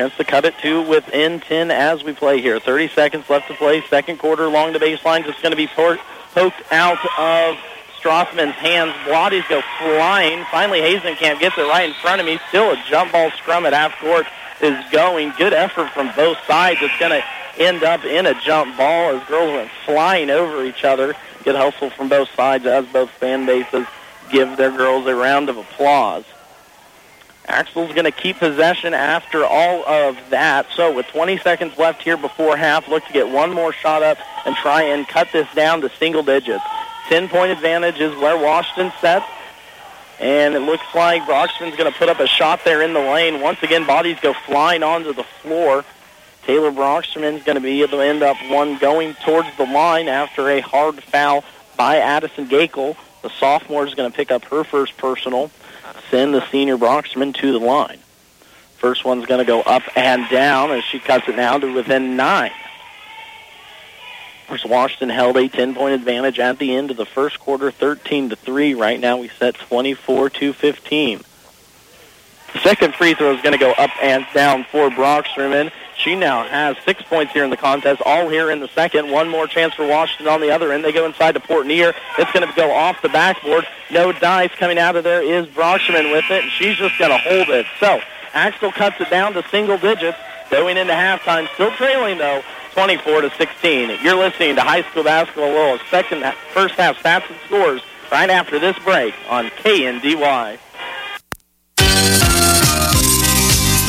Chance 0.00 0.16
to 0.16 0.24
cut 0.24 0.46
it 0.46 0.56
to 0.62 0.80
within 0.80 1.40
10 1.40 1.70
as 1.70 2.02
we 2.02 2.14
play 2.14 2.40
here. 2.40 2.58
30 2.58 2.88
seconds 2.88 3.28
left 3.28 3.48
to 3.48 3.54
play. 3.54 3.82
Second 3.90 4.18
quarter 4.18 4.44
along 4.44 4.72
the 4.72 4.78
baseline. 4.78 5.26
Just 5.26 5.42
going 5.42 5.50
to 5.50 5.56
be 5.56 5.66
poked 5.66 6.72
out 6.72 6.98
of 7.18 7.58
Strothman's 8.00 8.54
hands. 8.54 8.94
Bodies 9.06 9.44
go 9.50 9.60
flying. 9.78 10.42
Finally, 10.50 10.80
Hazenkamp 10.80 11.38
gets 11.38 11.58
it 11.58 11.68
right 11.68 11.86
in 11.86 11.94
front 11.96 12.18
of 12.18 12.26
me. 12.26 12.40
Still 12.48 12.70
a 12.70 12.82
jump 12.88 13.12
ball 13.12 13.30
scrum 13.32 13.66
at 13.66 13.74
half 13.74 13.94
court 14.00 14.24
is 14.62 14.74
going. 14.90 15.34
Good 15.36 15.52
effort 15.52 15.90
from 15.90 16.10
both 16.16 16.38
sides. 16.46 16.78
It's 16.80 16.98
going 16.98 17.20
to 17.20 17.62
end 17.62 17.82
up 17.82 18.02
in 18.06 18.24
a 18.24 18.40
jump 18.40 18.78
ball 18.78 19.14
as 19.14 19.28
girls 19.28 19.52
went 19.52 19.70
flying 19.84 20.30
over 20.30 20.64
each 20.64 20.82
other. 20.82 21.14
Good 21.44 21.56
hustle 21.56 21.90
from 21.90 22.08
both 22.08 22.34
sides 22.34 22.64
as 22.64 22.86
both 22.86 23.10
fan 23.10 23.44
bases 23.44 23.86
give 24.32 24.56
their 24.56 24.74
girls 24.74 25.06
a 25.06 25.14
round 25.14 25.50
of 25.50 25.58
applause. 25.58 26.24
Axtell's 27.48 27.92
going 27.92 28.04
to 28.04 28.12
keep 28.12 28.38
possession 28.38 28.94
after 28.94 29.44
all 29.44 29.84
of 29.86 30.16
that. 30.30 30.66
So 30.76 30.94
with 30.94 31.06
20 31.06 31.38
seconds 31.38 31.76
left 31.78 32.02
here 32.02 32.16
before 32.16 32.56
half, 32.56 32.88
look 32.88 33.04
to 33.06 33.12
get 33.12 33.28
one 33.28 33.52
more 33.52 33.72
shot 33.72 34.02
up 34.02 34.18
and 34.46 34.54
try 34.56 34.82
and 34.82 35.06
cut 35.08 35.28
this 35.32 35.52
down 35.54 35.80
to 35.80 35.90
single 35.98 36.22
digits. 36.22 36.64
10-point 37.08 37.50
advantage 37.50 37.98
is 37.98 38.14
where 38.16 38.36
Washington 38.36 38.92
sets. 39.00 39.26
And 40.20 40.54
it 40.54 40.60
looks 40.60 40.84
like 40.94 41.22
Broxton's 41.22 41.76
going 41.76 41.90
to 41.90 41.98
put 41.98 42.10
up 42.10 42.20
a 42.20 42.26
shot 42.26 42.60
there 42.64 42.82
in 42.82 42.92
the 42.92 43.00
lane. 43.00 43.40
Once 43.40 43.62
again, 43.62 43.86
bodies 43.86 44.18
go 44.20 44.34
flying 44.34 44.82
onto 44.82 45.14
the 45.14 45.24
floor. 45.24 45.84
Taylor 46.42 46.70
Broxton's 46.70 47.42
going 47.42 47.56
to 47.56 47.60
be 47.60 47.82
able 47.82 47.98
to 47.98 48.04
end 48.04 48.22
up 48.22 48.36
one 48.48 48.76
going 48.78 49.14
towards 49.24 49.48
the 49.56 49.64
line 49.64 50.08
after 50.08 50.50
a 50.50 50.60
hard 50.60 51.02
foul 51.02 51.42
by 51.76 51.96
Addison 51.96 52.48
Gakel. 52.48 52.96
The 53.22 53.30
sophomore 53.30 53.86
is 53.86 53.94
going 53.94 54.10
to 54.10 54.16
pick 54.16 54.30
up 54.30 54.44
her 54.46 54.62
first 54.62 54.96
personal 54.98 55.50
send 56.10 56.34
the 56.34 56.46
senior 56.50 56.76
Broxman 56.76 57.34
to 57.36 57.52
the 57.52 57.58
line. 57.58 57.98
First 58.76 59.04
one's 59.04 59.26
going 59.26 59.40
to 59.40 59.44
go 59.44 59.60
up 59.60 59.82
and 59.94 60.28
down 60.30 60.70
as 60.70 60.84
she 60.84 60.98
cuts 60.98 61.28
it 61.28 61.36
down 61.36 61.60
to 61.60 61.72
within 61.72 62.16
nine. 62.16 62.52
course, 64.48 64.64
Washington 64.64 65.10
held 65.10 65.36
a 65.36 65.48
10-point 65.48 65.94
advantage 65.94 66.38
at 66.38 66.58
the 66.58 66.74
end 66.74 66.90
of 66.90 66.96
the 66.96 67.06
first 67.06 67.38
quarter, 67.38 67.70
13 67.70 68.30
to 68.30 68.36
three. 68.36 68.74
Right 68.74 68.98
now, 68.98 69.18
we 69.18 69.28
set 69.28 69.54
24 69.54 70.30
to 70.30 70.52
15. 70.52 71.20
The 72.52 72.58
second 72.60 72.94
free 72.94 73.14
throw 73.14 73.32
is 73.32 73.42
going 73.42 73.52
to 73.52 73.58
go 73.58 73.72
up 73.72 73.90
and 74.02 74.26
down 74.34 74.64
for 74.64 74.90
Brockstrom, 74.90 75.70
she 76.02 76.14
now 76.16 76.46
has 76.48 76.76
six 76.84 77.02
points 77.02 77.32
here 77.32 77.44
in 77.44 77.50
the 77.50 77.56
contest, 77.56 78.02
all 78.04 78.28
here 78.28 78.50
in 78.50 78.60
the 78.60 78.68
second. 78.68 79.10
One 79.10 79.28
more 79.28 79.46
chance 79.46 79.74
for 79.74 79.86
Washington 79.86 80.28
on 80.28 80.40
the 80.40 80.50
other 80.50 80.72
end. 80.72 80.84
They 80.84 80.92
go 80.92 81.04
inside 81.04 81.32
to 81.32 81.40
Portnier. 81.40 81.94
It's 82.18 82.32
going 82.32 82.46
to 82.46 82.52
go 82.54 82.70
off 82.70 83.02
the 83.02 83.08
backboard. 83.08 83.66
No 83.90 84.12
dice 84.12 84.50
coming 84.52 84.78
out 84.78 84.96
of 84.96 85.04
there 85.04 85.22
is 85.22 85.46
Brockstrom 85.46 86.10
with 86.12 86.24
it, 86.30 86.44
and 86.44 86.52
she's 86.52 86.76
just 86.76 86.98
going 86.98 87.10
to 87.10 87.18
hold 87.18 87.48
it. 87.48 87.66
So 87.78 88.00
Axtell 88.32 88.72
cuts 88.72 89.00
it 89.00 89.10
down 89.10 89.34
to 89.34 89.46
single 89.48 89.78
digits, 89.78 90.18
going 90.50 90.76
into 90.76 90.92
halftime, 90.92 91.52
still 91.54 91.70
trailing 91.72 92.18
though, 92.18 92.42
24 92.72 93.22
to 93.22 93.30
16. 93.30 93.98
You're 94.02 94.16
listening 94.16 94.54
to 94.56 94.62
high 94.62 94.82
school 94.82 95.04
basketball 95.04 95.50
Lowell 95.50 95.78
second 95.90 96.22
first 96.52 96.74
half 96.74 96.96
stats 97.02 97.28
and 97.28 97.38
scores 97.46 97.82
right 98.10 98.30
after 98.30 98.58
this 98.58 98.78
break 98.80 99.14
on 99.28 99.46
KNDY. 99.46 100.58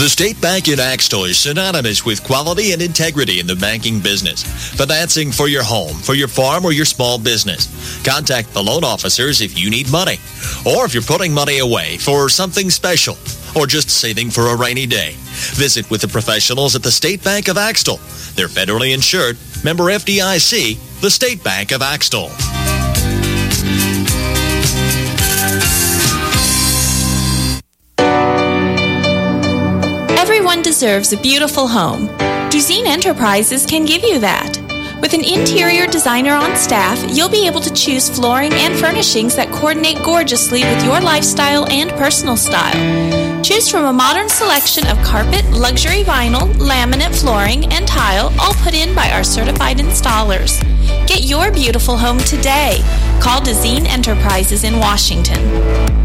The 0.02 0.10
State 0.10 0.42
Bank 0.42 0.68
in 0.68 0.80
Axtell 0.80 1.26
is 1.26 1.38
synonymous 1.38 2.04
with 2.04 2.24
quality 2.24 2.72
and 2.72 2.82
integrity 2.82 3.40
in 3.40 3.46
the 3.46 3.56
banking 3.56 4.00
business. 4.00 4.42
Financing 4.74 5.32
for 5.32 5.48
your 5.48 5.62
home, 5.62 5.94
for 5.94 6.16
your 6.16 6.28
farm, 6.28 6.66
or 6.66 6.72
your 6.72 6.86
small 6.86 7.20
business. 7.20 7.70
Contact 8.04 8.52
the 8.52 8.64
loan 8.64 8.84
officers 8.84 9.42
if 9.42 9.60
you 9.60 9.70
need 9.70 9.92
money, 9.92 10.18
or 10.66 10.86
if 10.86 10.96
you're 10.96 11.04
putting 11.04 11.32
money 11.32 11.60
away 11.60 12.00
for 12.00 12.30
something 12.30 12.72
special, 12.72 13.16
or 13.56 13.68
just 13.68 13.92
saving 13.92 14.32
for 14.32 14.48
a 14.48 14.58
rainy 14.58 14.88
day. 14.88 15.14
Visit 15.54 15.88
with 15.92 16.02
the 16.02 16.08
professionals 16.08 16.76
at 16.76 16.82
the 16.82 16.92
State 16.92 17.24
Bank 17.24 17.48
of 17.48 17.60
Axtell. 17.60 17.98
They're 18.34 18.48
federally 18.48 18.96
insured, 18.96 19.38
member 19.64 19.84
FDIC, 19.84 21.02
the 21.02 21.12
State 21.12 21.44
Bank 21.44 21.72
of 21.72 21.84
Axtell. 21.84 22.32
Everyone 30.62 30.74
deserves 30.74 31.12
a 31.12 31.18
beautiful 31.18 31.68
home. 31.68 32.08
Dezine 32.52 32.86
Enterprises 32.86 33.66
can 33.66 33.84
give 33.84 34.04
you 34.04 34.20
that. 34.20 34.60
With 35.02 35.16
an 35.16 35.24
interior 35.24 35.88
designer 35.88 36.34
on 36.34 36.56
staff, 36.56 37.04
you'll 37.10 37.32
be 37.32 37.48
able 37.48 37.62
to 37.62 37.74
choose 37.74 38.12
flooring 38.12 38.54
and 38.54 38.78
furnishings 38.80 39.36
that 39.38 39.52
coordinate 39.52 40.04
gorgeously 40.04 40.64
with 40.64 40.86
your 40.86 41.02
lifestyle 41.02 41.68
and 41.72 41.90
personal 41.94 42.38
style. 42.38 43.42
Choose 43.42 43.72
from 43.72 43.86
a 43.86 43.94
modern 43.94 44.30
selection 44.30 44.86
of 44.86 45.02
carpet, 45.04 45.44
luxury 45.50 46.04
vinyl, 46.04 46.54
laminate 46.60 47.20
flooring, 47.20 47.66
and 47.74 47.88
tile, 47.88 48.32
all 48.40 48.54
put 48.62 48.76
in 48.76 48.94
by 48.94 49.10
our 49.10 49.24
certified 49.24 49.78
installers. 49.78 50.62
Get 51.08 51.24
your 51.24 51.52
beautiful 51.52 51.98
home 51.98 52.20
today. 52.20 52.82
Call 53.20 53.42
Dezine 53.42 53.88
Enterprises 53.88 54.64
in 54.64 54.78
Washington. 54.78 56.01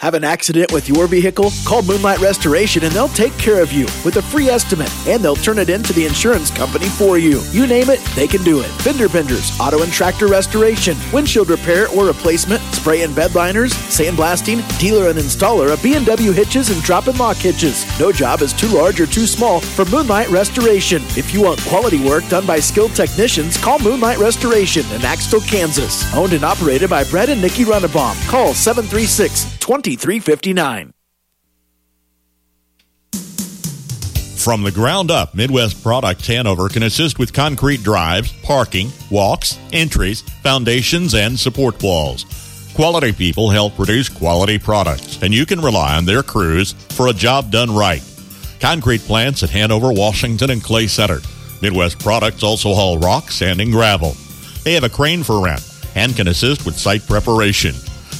Have 0.00 0.12
an 0.12 0.24
accident 0.24 0.72
with 0.72 0.90
your 0.90 1.06
vehicle? 1.06 1.50
Call 1.64 1.80
Moonlight 1.80 2.20
Restoration 2.20 2.84
and 2.84 2.92
they'll 2.92 3.08
take 3.08 3.36
care 3.38 3.62
of 3.62 3.72
you 3.72 3.86
with 4.04 4.16
a 4.16 4.22
free 4.22 4.48
estimate 4.48 4.92
and 5.06 5.22
they'll 5.22 5.34
turn 5.34 5.58
it 5.58 5.70
into 5.70 5.94
the 5.94 6.04
insurance 6.04 6.50
company 6.50 6.86
for 6.86 7.16
you. 7.16 7.40
You 7.50 7.66
name 7.66 7.88
it, 7.88 8.00
they 8.14 8.26
can 8.26 8.44
do 8.44 8.60
it. 8.60 8.66
Fender 8.82 9.08
benders, 9.08 9.58
auto 9.58 9.82
and 9.82 9.90
tractor 9.90 10.26
restoration, 10.26 10.98
windshield 11.14 11.48
repair 11.48 11.88
or 11.88 12.04
replacement, 12.04 12.60
spray 12.74 13.02
and 13.02 13.16
bed 13.16 13.34
liners, 13.34 13.72
sandblasting, 13.72 14.60
dealer 14.78 15.08
and 15.08 15.18
installer 15.18 15.72
of 15.72 15.82
B&W 15.82 16.32
hitches 16.32 16.68
and 16.68 16.82
drop 16.82 17.06
and 17.06 17.18
lock 17.18 17.38
hitches. 17.38 17.86
No 17.98 18.12
job 18.12 18.42
is 18.42 18.52
too 18.52 18.68
large 18.68 19.00
or 19.00 19.06
too 19.06 19.26
small 19.26 19.60
for 19.60 19.86
Moonlight 19.86 20.28
Restoration. 20.28 21.02
If 21.16 21.32
you 21.32 21.42
want 21.42 21.60
quality 21.62 22.04
work 22.06 22.28
done 22.28 22.44
by 22.44 22.60
skilled 22.60 22.94
technicians, 22.94 23.56
call 23.56 23.78
Moonlight 23.78 24.18
Restoration 24.18 24.84
in 24.92 25.06
Axtell, 25.06 25.40
Kansas. 25.40 26.14
Owned 26.14 26.34
and 26.34 26.44
operated 26.44 26.90
by 26.90 27.04
Brett 27.04 27.30
and 27.30 27.40
Nikki 27.40 27.64
Runnebaum. 27.64 28.14
Call 28.28 28.52
736 28.52 29.55
2359. 29.66 30.92
From 34.36 34.62
the 34.62 34.70
ground 34.70 35.10
up, 35.10 35.34
Midwest 35.34 35.82
Products 35.82 36.28
Hanover 36.28 36.68
can 36.68 36.84
assist 36.84 37.18
with 37.18 37.32
concrete 37.32 37.82
drives, 37.82 38.32
parking, 38.44 38.92
walks, 39.10 39.58
entries, 39.72 40.20
foundations, 40.44 41.16
and 41.16 41.36
support 41.36 41.82
walls. 41.82 42.24
Quality 42.76 43.10
people 43.10 43.50
help 43.50 43.74
produce 43.74 44.08
quality 44.08 44.56
products, 44.56 45.20
and 45.20 45.34
you 45.34 45.44
can 45.44 45.60
rely 45.60 45.96
on 45.96 46.04
their 46.04 46.22
crews 46.22 46.74
for 46.90 47.08
a 47.08 47.12
job 47.12 47.50
done 47.50 47.74
right. 47.74 48.04
Concrete 48.60 49.00
plants 49.00 49.42
at 49.42 49.50
Hanover, 49.50 49.92
Washington, 49.92 50.50
and 50.50 50.62
Clay 50.62 50.86
Center. 50.86 51.18
Midwest 51.60 51.98
Products 51.98 52.44
also 52.44 52.72
haul 52.72 52.98
rock, 52.98 53.32
sand, 53.32 53.60
and 53.60 53.72
gravel. 53.72 54.16
They 54.62 54.74
have 54.74 54.84
a 54.84 54.88
crane 54.88 55.24
for 55.24 55.42
rent 55.42 55.68
and 55.96 56.14
can 56.14 56.28
assist 56.28 56.64
with 56.64 56.78
site 56.78 57.04
preparation. 57.08 57.74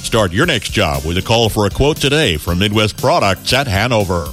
Start 0.07 0.33
your 0.33 0.47
next 0.47 0.71
job 0.71 1.05
with 1.05 1.19
a 1.19 1.21
call 1.21 1.49
for 1.49 1.67
a 1.67 1.71
quote 1.71 1.97
today 1.97 2.37
from 2.37 2.61
Midwest 2.61 2.97
Products 2.97 3.53
at 3.53 3.67
Hanover. 3.67 4.29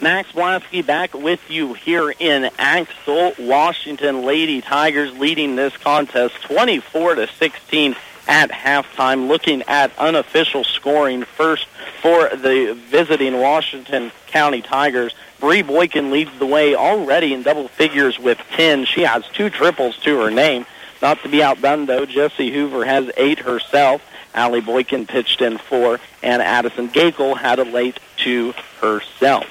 Max 0.00 0.32
Blasky 0.32 0.84
back 0.84 1.12
with 1.12 1.50
you 1.50 1.74
here 1.74 2.10
in 2.18 2.48
Axtell, 2.58 3.34
Washington. 3.38 4.24
Lady 4.24 4.62
Tigers 4.62 5.12
leading 5.18 5.54
this 5.54 5.76
contest 5.76 6.34
24 6.44 7.16
to 7.16 7.28
16 7.28 7.94
at 8.26 8.50
halftime. 8.50 9.28
Looking 9.28 9.62
at 9.68 9.92
unofficial 9.98 10.64
scoring 10.64 11.24
first 11.24 11.66
for 12.00 12.30
the 12.30 12.72
visiting 12.88 13.38
Washington 13.38 14.10
County 14.28 14.62
Tigers. 14.62 15.14
Bree 15.40 15.60
Boykin 15.60 16.10
leads 16.10 16.36
the 16.38 16.46
way 16.46 16.74
already 16.74 17.34
in 17.34 17.42
double 17.42 17.68
figures 17.68 18.18
with 18.18 18.38
10. 18.52 18.86
She 18.86 19.02
has 19.02 19.28
two 19.34 19.50
triples 19.50 19.98
to 19.98 20.20
her 20.20 20.30
name. 20.30 20.64
Not 21.02 21.22
to 21.22 21.28
be 21.28 21.42
outdone, 21.42 21.86
though, 21.86 22.06
Jessie 22.06 22.50
Hoover 22.50 22.84
has 22.84 23.10
eight 23.16 23.40
herself. 23.40 24.02
Allie 24.34 24.60
Boykin 24.60 25.06
pitched 25.06 25.40
in 25.40 25.58
four, 25.58 25.98
and 26.22 26.42
Addison 26.42 26.88
Gakel 26.88 27.36
had 27.36 27.58
a 27.58 27.64
late 27.64 27.98
two 28.16 28.52
herself. 28.80 29.46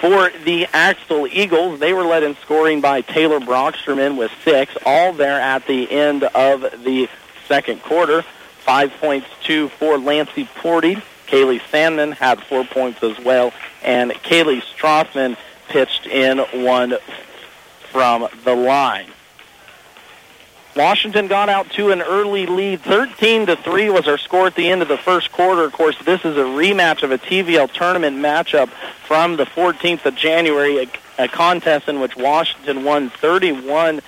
For 0.00 0.30
the 0.44 0.66
Axtell 0.72 1.26
Eagles, 1.26 1.78
they 1.78 1.92
were 1.92 2.04
led 2.04 2.22
in 2.22 2.34
scoring 2.36 2.80
by 2.80 3.02
Taylor 3.02 3.38
Brockstrom 3.38 4.16
with 4.16 4.32
six, 4.44 4.74
all 4.84 5.12
there 5.12 5.40
at 5.40 5.66
the 5.66 5.90
end 5.90 6.24
of 6.24 6.62
the 6.82 7.08
second 7.46 7.82
quarter. 7.82 8.22
Five 8.64 8.92
points, 9.00 9.26
two 9.42 9.68
for 9.68 9.98
Lancey 9.98 10.44
Porty. 10.44 11.00
Kaylee 11.26 11.60
Sandman 11.70 12.12
had 12.12 12.42
four 12.42 12.64
points 12.64 13.02
as 13.02 13.18
well, 13.20 13.52
and 13.82 14.10
Kaylee 14.10 14.62
Strothman 14.62 15.36
pitched 15.68 16.06
in 16.06 16.38
one 16.64 16.94
from 17.90 18.28
the 18.44 18.54
line. 18.54 19.06
Washington 20.74 21.26
got 21.26 21.48
out 21.48 21.70
to 21.72 21.90
an 21.90 22.00
early 22.00 22.46
lead. 22.46 22.80
13 22.80 23.46
to 23.46 23.56
3 23.56 23.90
was 23.90 24.08
our 24.08 24.16
score 24.16 24.46
at 24.46 24.54
the 24.54 24.68
end 24.68 24.80
of 24.80 24.88
the 24.88 24.96
first 24.96 25.30
quarter. 25.30 25.64
Of 25.64 25.72
course, 25.72 25.96
this 26.04 26.24
is 26.24 26.36
a 26.36 26.44
rematch 26.44 27.02
of 27.02 27.10
a 27.10 27.18
TVL 27.18 27.70
tournament 27.72 28.16
matchup 28.16 28.68
from 29.06 29.36
the 29.36 29.44
14th 29.44 30.06
of 30.06 30.14
January, 30.14 30.84
a, 31.18 31.24
a 31.24 31.28
contest 31.28 31.88
in 31.88 32.00
which 32.00 32.16
Washington 32.16 32.84
won 32.84 33.10
31 33.10 34.00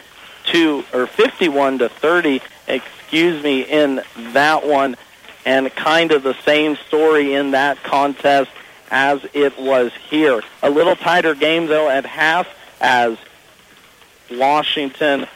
to 0.53 0.85
or 0.93 1.07
51 1.07 1.79
to 1.79 1.89
30, 1.89 2.41
excuse 2.67 3.43
me, 3.43 3.63
in 3.63 4.03
that 4.33 4.67
one 4.67 4.97
and 5.45 5.71
kind 5.75 6.13
of 6.13 6.23
the 6.23 6.35
same 6.45 6.77
story 6.77 7.35
in 7.35 7.51
that 7.51 7.83
contest 7.83 8.51
as 8.91 9.21
it 9.35 9.59
was 9.59 9.93
here. 10.09 10.43
A 10.63 10.71
little 10.71 10.97
tighter 10.97 11.35
game 11.35 11.67
though 11.67 11.89
at 11.89 12.07
half 12.07 12.49
as 12.81 13.19
Washington 14.31 15.27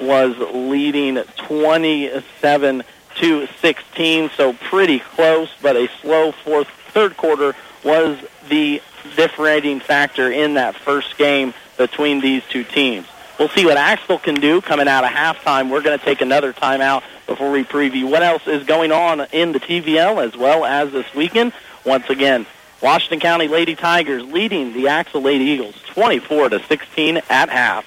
was 0.00 0.36
leading 0.52 1.22
27 1.36 2.84
to 3.16 3.46
16, 3.60 4.30
so 4.36 4.52
pretty 4.52 4.98
close, 4.98 5.48
but 5.62 5.76
a 5.76 5.88
slow 6.00 6.32
fourth 6.32 6.68
third 6.92 7.16
quarter 7.16 7.54
was 7.84 8.18
the 8.48 8.82
differentiating 9.16 9.80
factor 9.80 10.30
in 10.30 10.54
that 10.54 10.74
first 10.74 11.16
game 11.16 11.54
between 11.76 12.20
these 12.20 12.42
two 12.48 12.64
teams. 12.64 13.06
We'll 13.38 13.48
see 13.48 13.64
what 13.64 13.76
Axtell 13.76 14.18
can 14.18 14.36
do 14.36 14.60
coming 14.60 14.86
out 14.86 15.04
of 15.04 15.10
halftime. 15.10 15.70
We're 15.70 15.82
going 15.82 15.98
to 15.98 16.04
take 16.04 16.20
another 16.20 16.52
timeout 16.52 17.02
before 17.26 17.50
we 17.50 17.64
preview 17.64 18.08
what 18.08 18.22
else 18.22 18.46
is 18.46 18.64
going 18.64 18.92
on 18.92 19.26
in 19.32 19.52
the 19.52 19.60
TVL 19.60 20.24
as 20.24 20.36
well 20.36 20.64
as 20.64 20.92
this 20.92 21.12
weekend. 21.14 21.52
Once 21.84 22.08
again, 22.10 22.46
Washington 22.80 23.18
County 23.18 23.48
Lady 23.48 23.74
Tigers 23.74 24.22
leading 24.22 24.72
the 24.72 24.88
Axtell 24.88 25.22
Lady 25.22 25.44
Eagles 25.44 25.74
24 25.86 26.50
to 26.50 26.62
16 26.64 27.16
at 27.28 27.48
half. 27.48 27.84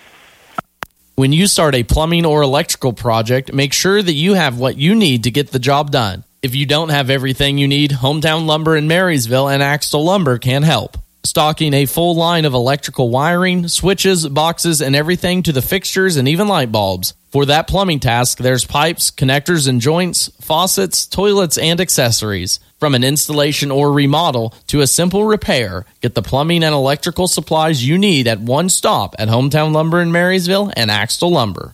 When 1.20 1.34
you 1.34 1.47
start 1.47 1.74
a 1.74 1.82
plumbing 1.82 2.28
or 2.28 2.43
electrical 2.43 2.93
project, 2.93 3.51
make 3.51 3.74
sure 3.74 4.03
that 4.03 4.13
you 4.13 4.36
have 4.36 4.59
what 4.59 4.78
you 4.78 4.93
need 4.93 5.24
to 5.24 5.32
get 5.32 5.49
the 5.49 5.57
job 5.57 5.89
done. 5.89 6.24
If 6.43 6.53
you 6.53 6.68
don't 6.68 6.89
have 6.89 7.09
everything 7.09 7.57
you 7.57 7.68
need, 7.68 7.89
Hometown 7.89 8.45
Lumber 8.45 8.78
in 8.78 8.88
Marysville 8.88 9.49
and 9.49 9.63
Axtell 9.63 10.05
Lumber 10.05 10.38
can 10.38 10.61
help. 10.61 10.95
Stocking 11.24 11.74
a 11.74 11.86
full 11.86 12.15
line 12.15 12.45
of 12.45 12.53
electrical 12.53 13.09
wiring, 13.09 13.68
switches, 13.68 14.28
boxes, 14.28 14.82
and 14.82 14.95
everything 14.95 15.43
to 15.43 15.51
the 15.51 15.61
fixtures 15.61 16.18
and 16.18 16.28
even 16.28 16.47
light 16.47 16.72
bulbs. 16.72 17.13
For 17.32 17.45
that 17.45 17.68
plumbing 17.68 17.99
task, 17.99 18.38
there's 18.38 18.65
pipes, 18.65 19.11
connectors 19.11 19.68
and 19.68 19.82
joints, 19.82 20.32
faucets, 20.39 21.05
toilets, 21.05 21.57
and 21.57 21.82
accessories. 21.82 22.59
From 22.80 22.95
an 22.95 23.03
installation 23.03 23.72
or 23.72 23.91
remodel 23.91 24.53
to 24.68 24.82
a 24.82 24.88
simple 24.88 25.26
repair, 25.26 25.86
get 26.01 26.15
the 26.15 26.22
plumbing 26.22 26.63
and 26.63 26.74
electrical 26.74 27.28
supplies 27.28 27.86
you 27.86 27.97
need 27.97 28.28
at 28.28 28.39
one 28.39 28.70
stop 28.70 29.15
at 29.20 29.28
Hometown 29.28 29.74
Lumber 29.74 30.01
in 30.01 30.11
Marysville 30.11 30.72
and 30.78 30.89
Axtell 30.89 31.32
Lumber. 31.32 31.74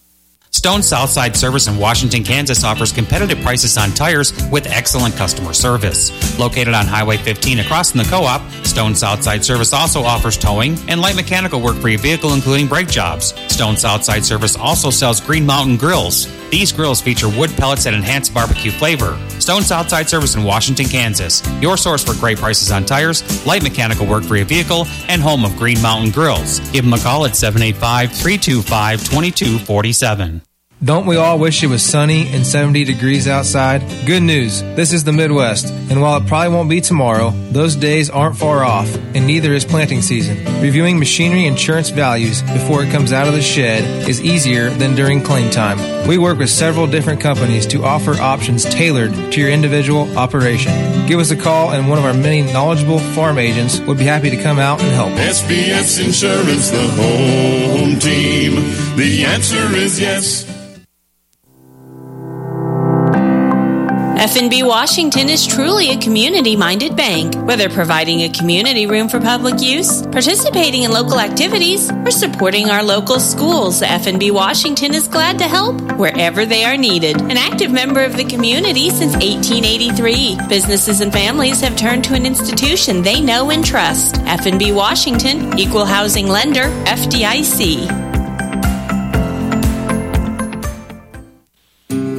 Stone 0.53 0.83
Southside 0.83 1.35
Service 1.35 1.67
in 1.67 1.77
Washington, 1.77 2.23
Kansas 2.23 2.63
offers 2.63 2.91
competitive 2.91 3.37
prices 3.41 3.75
on 3.75 3.89
tires 3.89 4.31
with 4.49 4.67
excellent 4.67 5.15
customer 5.15 5.51
service. 5.51 6.11
Located 6.37 6.75
on 6.75 6.85
Highway 6.85 7.17
15 7.17 7.59
across 7.59 7.91
from 7.91 7.97
the 7.97 8.03
co 8.05 8.23
op, 8.23 8.41
Stone 8.63 8.93
Southside 8.95 9.43
Service 9.43 9.73
also 9.73 10.03
offers 10.03 10.37
towing 10.37 10.77
and 10.87 11.01
light 11.01 11.15
mechanical 11.15 11.59
work 11.59 11.75
for 11.77 11.89
your 11.89 11.99
vehicle, 11.99 12.33
including 12.33 12.67
brake 12.67 12.87
jobs. 12.87 13.33
Stone 13.51 13.77
Southside 13.77 14.23
Service 14.23 14.55
also 14.55 14.91
sells 14.91 15.19
Green 15.19 15.45
Mountain 15.45 15.77
grills. 15.77 16.27
These 16.51 16.71
grills 16.71 17.01
feature 17.01 17.27
wood 17.27 17.49
pellets 17.57 17.85
that 17.85 17.95
enhance 17.95 18.29
barbecue 18.29 18.71
flavor. 18.71 19.17
Stone 19.39 19.63
Southside 19.63 20.07
Service 20.07 20.35
in 20.35 20.43
Washington, 20.43 20.85
Kansas, 20.85 21.41
your 21.61 21.77
source 21.77 22.03
for 22.03 22.13
great 22.19 22.37
prices 22.37 22.71
on 22.71 22.85
tires, 22.85 23.45
light 23.45 23.63
mechanical 23.63 24.05
work 24.05 24.23
for 24.23 24.35
your 24.35 24.45
vehicle, 24.45 24.85
and 25.09 25.19
home 25.19 25.45
of 25.45 25.57
Green 25.57 25.81
Mountain 25.81 26.11
Grills. 26.11 26.59
Give 26.71 26.85
them 26.85 26.93
a 26.93 26.99
call 26.99 27.25
at 27.25 27.35
785 27.35 28.11
325 28.11 28.99
2247. 28.99 30.42
Don't 30.83 31.05
we 31.05 31.15
all 31.15 31.39
wish 31.39 31.63
it 31.63 31.67
was 31.67 31.81
sunny 31.81 32.27
and 32.33 32.45
70 32.45 32.83
degrees 32.83 33.25
outside? 33.25 33.81
Good 34.05 34.21
news, 34.21 34.61
this 34.75 34.91
is 34.91 35.05
the 35.05 35.13
Midwest, 35.13 35.69
and 35.89 36.01
while 36.01 36.17
it 36.17 36.27
probably 36.27 36.53
won't 36.53 36.69
be 36.69 36.81
tomorrow, 36.81 37.29
those 37.51 37.77
days 37.77 38.09
aren't 38.09 38.35
far 38.35 38.65
off, 38.65 38.93
and 39.15 39.25
neither 39.25 39.53
is 39.53 39.63
planting 39.63 40.01
season. 40.01 40.43
Reviewing 40.61 40.99
machinery 40.99 41.45
insurance 41.45 41.89
values 41.89 42.41
before 42.41 42.83
it 42.83 42.91
comes 42.91 43.13
out 43.13 43.29
of 43.29 43.33
the 43.33 43.41
shed 43.41 44.09
is 44.09 44.21
easier 44.21 44.71
than 44.71 44.93
during 44.93 45.23
claim 45.23 45.49
time. 45.49 46.05
We 46.05 46.17
work 46.17 46.39
with 46.39 46.49
several 46.49 46.85
different 46.85 47.21
companies 47.21 47.65
to 47.67 47.85
offer 47.85 48.15
options 48.15 48.65
tailored 48.65 49.13
to 49.31 49.39
your 49.39 49.51
individual 49.51 50.17
operation. 50.17 50.73
Give 51.07 51.21
us 51.21 51.31
a 51.31 51.37
call, 51.37 51.71
and 51.71 51.87
one 51.87 51.97
of 51.97 52.03
our 52.03 52.13
many 52.13 52.41
knowledgeable 52.51 52.99
farm 52.99 53.37
agents 53.37 53.79
would 53.79 53.99
be 53.99 54.03
happy 54.03 54.29
to 54.31 54.43
come 54.43 54.59
out 54.59 54.81
and 54.81 54.91
help. 54.91 55.11
SBS 55.11 56.05
Insurance, 56.05 56.71
the 56.71 56.87
home 56.87 57.99
team. 57.99 58.55
The 58.97 59.23
answer 59.23 59.73
is 59.77 59.97
yes. 59.97 60.52
FNB 64.23 64.65
Washington 64.65 65.27
is 65.27 65.45
truly 65.45 65.89
a 65.89 65.97
community 65.97 66.55
minded 66.55 66.95
bank. 66.95 67.35
Whether 67.45 67.69
providing 67.69 68.21
a 68.21 68.29
community 68.29 68.87
room 68.87 69.09
for 69.09 69.19
public 69.19 69.59
use, 69.59 70.01
participating 70.01 70.83
in 70.83 70.91
local 70.91 71.19
activities, 71.19 71.91
or 71.91 72.09
supporting 72.09 72.69
our 72.69 72.81
local 72.81 73.19
schools, 73.19 73.81
FNB 73.81 74.31
Washington 74.31 74.93
is 74.93 75.09
glad 75.09 75.39
to 75.39 75.43
help 75.43 75.75
wherever 75.97 76.45
they 76.45 76.63
are 76.63 76.77
needed. 76.77 77.19
An 77.19 77.35
active 77.35 77.73
member 77.73 78.01
of 78.01 78.15
the 78.15 78.23
community 78.23 78.89
since 78.91 79.11
1883, 79.11 80.37
businesses 80.47 81.01
and 81.01 81.11
families 81.11 81.59
have 81.59 81.75
turned 81.75 82.05
to 82.05 82.13
an 82.13 82.25
institution 82.25 83.01
they 83.01 83.19
know 83.19 83.51
and 83.51 83.65
trust. 83.65 84.15
FNB 84.23 84.73
Washington, 84.73 85.59
Equal 85.59 85.83
Housing 85.83 86.29
Lender, 86.29 86.69
FDIC. 86.85 88.12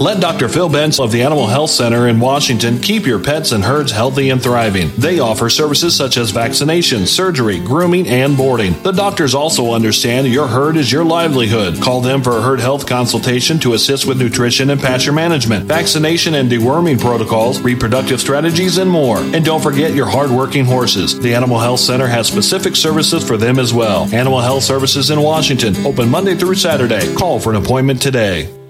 Let 0.05 0.21
Dr. 0.21 0.51
Phil 0.51 0.69
Benz 0.69 1.01
of 1.01 1.13
the 1.13 1.23
Animal 1.23 1.47
Health 1.47 1.71
Center 1.71 2.09
in 2.09 2.21
Washington 2.21 2.79
keep 2.79 3.07
your 3.07 3.19
pets 3.19 3.53
and 3.53 3.65
herds 3.65 3.91
healthy 3.91 4.29
and 4.29 4.43
thriving. 4.43 4.91
They 4.99 5.19
offer 5.19 5.49
services 5.49 5.97
such 5.97 6.19
as 6.19 6.31
vaccination, 6.31 7.07
surgery, 7.07 7.59
grooming, 7.59 8.07
and 8.09 8.37
boarding. 8.37 8.75
The 8.83 8.93
doctors 8.93 9.35
also 9.35 9.73
understand 9.73 10.27
your 10.27 10.47
herd 10.47 10.77
is 10.77 10.93
your 10.93 11.07
livelihood. 11.07 11.81
Call 11.81 12.03
them 12.03 12.23
for 12.23 12.37
a 12.37 12.43
herd 12.43 12.61
health 12.61 12.87
consultation 12.87 13.59
to 13.61 13.73
assist 13.73 14.05
with 14.05 14.21
nutrition 14.21 14.69
and 14.69 14.79
pasture 14.79 15.11
management, 15.11 15.65
vaccination 15.65 16.35
and 16.35 16.51
deworming 16.51 17.01
protocols, 17.01 17.63
reproductive 17.63 18.21
strategies, 18.21 18.77
and 18.77 18.91
more. 18.91 19.21
And 19.21 19.43
don't 19.43 19.63
forget 19.63 19.95
your 19.95 20.11
hardworking 20.11 20.67
horses. 20.67 21.19
The 21.19 21.35
Animal 21.35 21.61
Health 21.61 21.81
Center 21.81 22.09
has 22.09 22.29
specific 22.29 22.77
services 22.77 23.27
for 23.27 23.39
them 23.39 23.59
as 23.59 23.73
well. 23.73 24.05
Animal 24.15 24.43
Health 24.43 24.65
Services 24.65 25.09
in 25.09 25.23
Washington, 25.23 25.75
open 25.87 26.11
Monday 26.11 26.35
through 26.35 26.57
Saturday. 26.57 27.15
Call 27.15 27.41
for 27.41 27.55
an 27.55 27.57
appointment 27.57 28.03
today. 28.03 28.64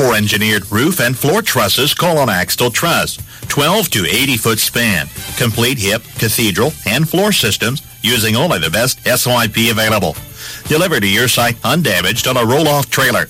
For 0.00 0.16
engineered 0.16 0.72
roof 0.72 0.98
and 0.98 1.14
floor 1.14 1.42
trusses, 1.42 1.92
call 1.92 2.16
on 2.16 2.30
Axtell 2.30 2.70
Truss. 2.70 3.18
12 3.48 3.90
to 3.90 4.06
80 4.06 4.38
foot 4.38 4.58
span. 4.58 5.08
Complete 5.36 5.78
hip, 5.78 6.02
cathedral, 6.16 6.72
and 6.86 7.06
floor 7.06 7.32
systems 7.32 7.82
using 8.00 8.34
only 8.34 8.58
the 8.58 8.70
best 8.70 9.04
SYP 9.04 9.70
available. 9.70 10.16
Delivered 10.68 11.00
to 11.00 11.06
your 11.06 11.28
site 11.28 11.62
undamaged 11.62 12.26
on 12.26 12.38
a 12.38 12.46
roll-off 12.46 12.88
trailer. 12.88 13.26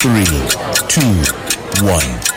Three, 0.00 0.24
two, 0.88 1.22
one. 1.84 2.29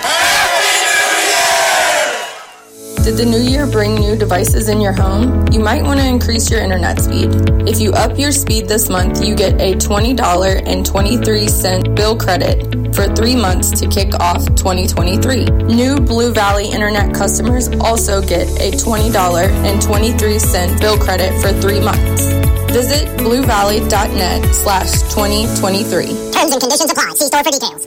Did 3.03 3.17
the 3.17 3.25
new 3.25 3.41
year 3.41 3.67
bring 3.67 3.95
new 3.95 4.15
devices 4.15 4.69
in 4.69 4.79
your 4.79 4.93
home? 4.93 5.45
You 5.51 5.59
might 5.59 5.83
want 5.83 5.99
to 5.99 6.07
increase 6.07 6.49
your 6.49 6.61
internet 6.61 7.01
speed. 7.01 7.31
If 7.67 7.81
you 7.81 7.91
up 7.91 8.17
your 8.17 8.31
speed 8.31 8.69
this 8.69 8.89
month, 8.89 9.21
you 9.21 9.35
get 9.35 9.59
a 9.59 9.73
$20.23 9.73 11.95
bill 11.97 12.17
credit 12.17 12.95
for 12.95 13.13
three 13.13 13.35
months 13.35 13.77
to 13.81 13.89
kick 13.89 14.17
off 14.21 14.45
2023. 14.55 15.43
New 15.65 15.97
Blue 15.97 16.31
Valley 16.31 16.69
Internet 16.69 17.13
customers 17.13 17.67
also 17.81 18.21
get 18.21 18.47
a 18.61 18.71
$20.23 18.71 20.79
bill 20.79 20.97
credit 20.97 21.41
for 21.41 21.51
three 21.59 21.81
months. 21.81 22.27
Visit 22.71 23.05
bluevalley.net 23.19 24.55
slash 24.55 24.93
2023. 25.13 26.05
Terms 26.31 26.53
and 26.53 26.61
conditions 26.61 26.89
apply. 26.89 27.11
See 27.15 27.25
store 27.25 27.43
for 27.43 27.51
details. 27.51 27.85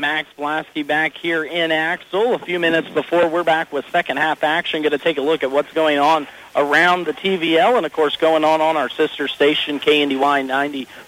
Max 0.00 0.28
Blasky 0.38 0.86
back 0.86 1.16
here 1.16 1.44
in 1.44 1.70
Axtell. 1.70 2.34
A 2.34 2.38
few 2.38 2.58
minutes 2.58 2.88
before 2.88 3.28
we're 3.28 3.44
back 3.44 3.70
with 3.70 3.84
second 3.90 4.16
half 4.16 4.42
action, 4.42 4.80
going 4.80 4.92
to 4.92 4.98
take 4.98 5.18
a 5.18 5.22
look 5.22 5.42
at 5.42 5.50
what's 5.50 5.72
going 5.74 5.98
on 5.98 6.26
around 6.56 7.04
the 7.04 7.12
TVL 7.12 7.76
and, 7.76 7.84
of 7.84 7.92
course, 7.92 8.16
going 8.16 8.42
on 8.42 8.62
on 8.62 8.78
our 8.78 8.88
sister 8.88 9.28
station, 9.28 9.78
KNDY 9.78 10.18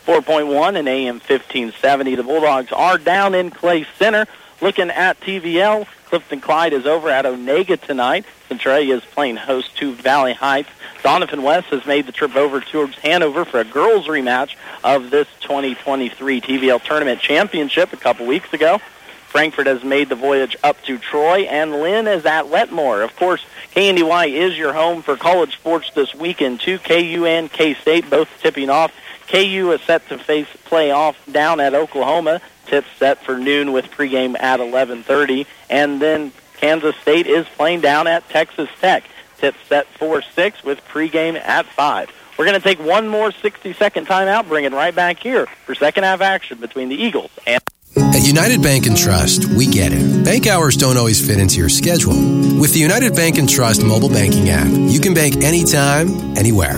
94.1 0.06 0.78
and 0.78 0.88
AM 0.88 1.14
1570. 1.14 2.14
The 2.16 2.22
Bulldogs 2.22 2.70
are 2.70 2.98
down 2.98 3.34
in 3.34 3.50
Clay 3.50 3.86
Center 3.98 4.26
looking 4.60 4.90
at 4.90 5.18
TVL. 5.20 5.86
Clifton 6.04 6.42
Clyde 6.42 6.74
is 6.74 6.84
over 6.84 7.08
at 7.08 7.24
Onaga 7.24 7.80
tonight. 7.80 8.26
Centralia 8.48 8.96
is 8.96 9.04
playing 9.04 9.36
host 9.36 9.74
to 9.78 9.94
Valley 9.94 10.34
Heights. 10.34 10.68
Doniphan 11.02 11.42
West 11.42 11.66
has 11.68 11.84
made 11.84 12.06
the 12.06 12.12
trip 12.12 12.36
over 12.36 12.60
towards 12.60 12.96
Hanover 12.98 13.44
for 13.44 13.58
a 13.58 13.64
girls 13.64 14.06
rematch 14.06 14.54
of 14.84 15.10
this 15.10 15.26
2023 15.40 16.40
TVL 16.40 16.82
Tournament 16.82 17.20
Championship 17.20 17.92
a 17.92 17.96
couple 17.96 18.24
weeks 18.24 18.52
ago. 18.52 18.78
Frankfort 19.26 19.66
has 19.66 19.82
made 19.82 20.08
the 20.08 20.14
voyage 20.14 20.56
up 20.62 20.80
to 20.84 20.98
Troy, 20.98 21.40
and 21.40 21.72
Lynn 21.72 22.06
is 22.06 22.24
at 22.24 22.48
Wetmore. 22.48 23.02
Of 23.02 23.16
course, 23.16 23.44
KNDY 23.74 24.28
is 24.28 24.56
your 24.56 24.74
home 24.74 25.02
for 25.02 25.16
college 25.16 25.54
sports 25.54 25.90
this 25.94 26.14
weekend, 26.14 26.60
too. 26.60 26.78
KU 26.78 27.24
and 27.26 27.50
K-State 27.50 28.08
both 28.08 28.28
tipping 28.40 28.70
off. 28.70 28.92
KU 29.28 29.72
is 29.72 29.80
set 29.80 30.06
to 30.10 30.18
face 30.18 30.48
playoff 30.66 31.16
down 31.32 31.58
at 31.60 31.74
Oklahoma. 31.74 32.40
Tip 32.66 32.84
set 32.98 33.24
for 33.24 33.38
noon 33.38 33.72
with 33.72 33.90
pregame 33.90 34.38
at 34.38 34.60
11:30, 34.60 35.46
and 35.68 36.00
then 36.00 36.32
Kansas 36.58 36.94
State 36.96 37.26
is 37.26 37.46
playing 37.56 37.80
down 37.80 38.06
at 38.06 38.28
Texas 38.28 38.68
Tech. 38.80 39.04
Tip 39.42 39.56
set 39.68 39.88
for 39.88 40.22
six 40.22 40.62
with 40.62 40.80
pregame 40.84 41.34
at 41.34 41.66
five. 41.66 42.08
We're 42.38 42.44
going 42.44 42.60
to 42.60 42.62
take 42.62 42.78
one 42.78 43.08
more 43.08 43.32
60-second 43.32 44.06
timeout, 44.06 44.46
bring 44.46 44.64
it 44.64 44.72
right 44.72 44.94
back 44.94 45.18
here 45.18 45.46
for 45.66 45.74
second 45.74 46.04
half 46.04 46.20
action 46.20 46.60
between 46.60 46.88
the 46.88 46.94
Eagles 46.94 47.32
and. 47.44 47.60
At 47.96 48.24
United 48.24 48.62
Bank 48.62 48.86
and 48.86 48.96
Trust, 48.96 49.46
we 49.46 49.66
get 49.66 49.90
it. 49.92 50.24
Bank 50.24 50.46
hours 50.46 50.76
don't 50.76 50.96
always 50.96 51.20
fit 51.26 51.40
into 51.40 51.58
your 51.58 51.68
schedule. 51.68 52.14
With 52.60 52.72
the 52.72 52.78
United 52.78 53.16
Bank 53.16 53.36
and 53.36 53.48
Trust 53.48 53.82
mobile 53.82 54.08
banking 54.08 54.48
app, 54.48 54.68
you 54.70 55.00
can 55.00 55.12
bank 55.12 55.42
anytime, 55.42 56.36
anywhere. 56.36 56.76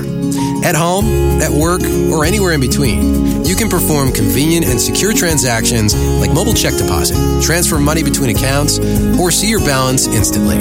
At 0.64 0.74
home, 0.74 1.04
at 1.42 1.50
work, 1.50 1.82
or 2.10 2.24
anywhere 2.24 2.54
in 2.54 2.60
between. 2.60 3.33
You 3.44 3.54
can 3.54 3.68
perform 3.68 4.10
convenient 4.10 4.64
and 4.64 4.80
secure 4.80 5.12
transactions 5.12 5.94
like 5.94 6.32
mobile 6.32 6.54
check 6.54 6.76
deposit, 6.76 7.42
transfer 7.42 7.78
money 7.78 8.02
between 8.02 8.34
accounts, 8.34 8.78
or 9.20 9.30
see 9.30 9.50
your 9.50 9.60
balance 9.60 10.06
instantly. 10.06 10.56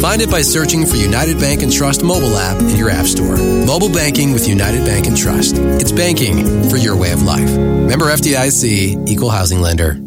Find 0.00 0.22
it 0.22 0.30
by 0.30 0.40
searching 0.40 0.86
for 0.86 0.96
United 0.96 1.38
Bank 1.38 1.62
and 1.62 1.70
Trust 1.70 2.02
mobile 2.02 2.36
app 2.36 2.60
in 2.60 2.76
your 2.76 2.88
app 2.88 3.06
store. 3.06 3.36
Mobile 3.36 3.92
banking 3.92 4.32
with 4.32 4.48
United 4.48 4.84
Bank 4.84 5.06
and 5.06 5.16
Trust. 5.16 5.56
It's 5.58 5.92
banking 5.92 6.68
for 6.70 6.78
your 6.78 6.96
way 6.96 7.12
of 7.12 7.22
life. 7.22 7.50
Member 7.50 8.06
FDIC, 8.06 9.08
Equal 9.08 9.30
Housing 9.30 9.60
Lender. 9.60 9.98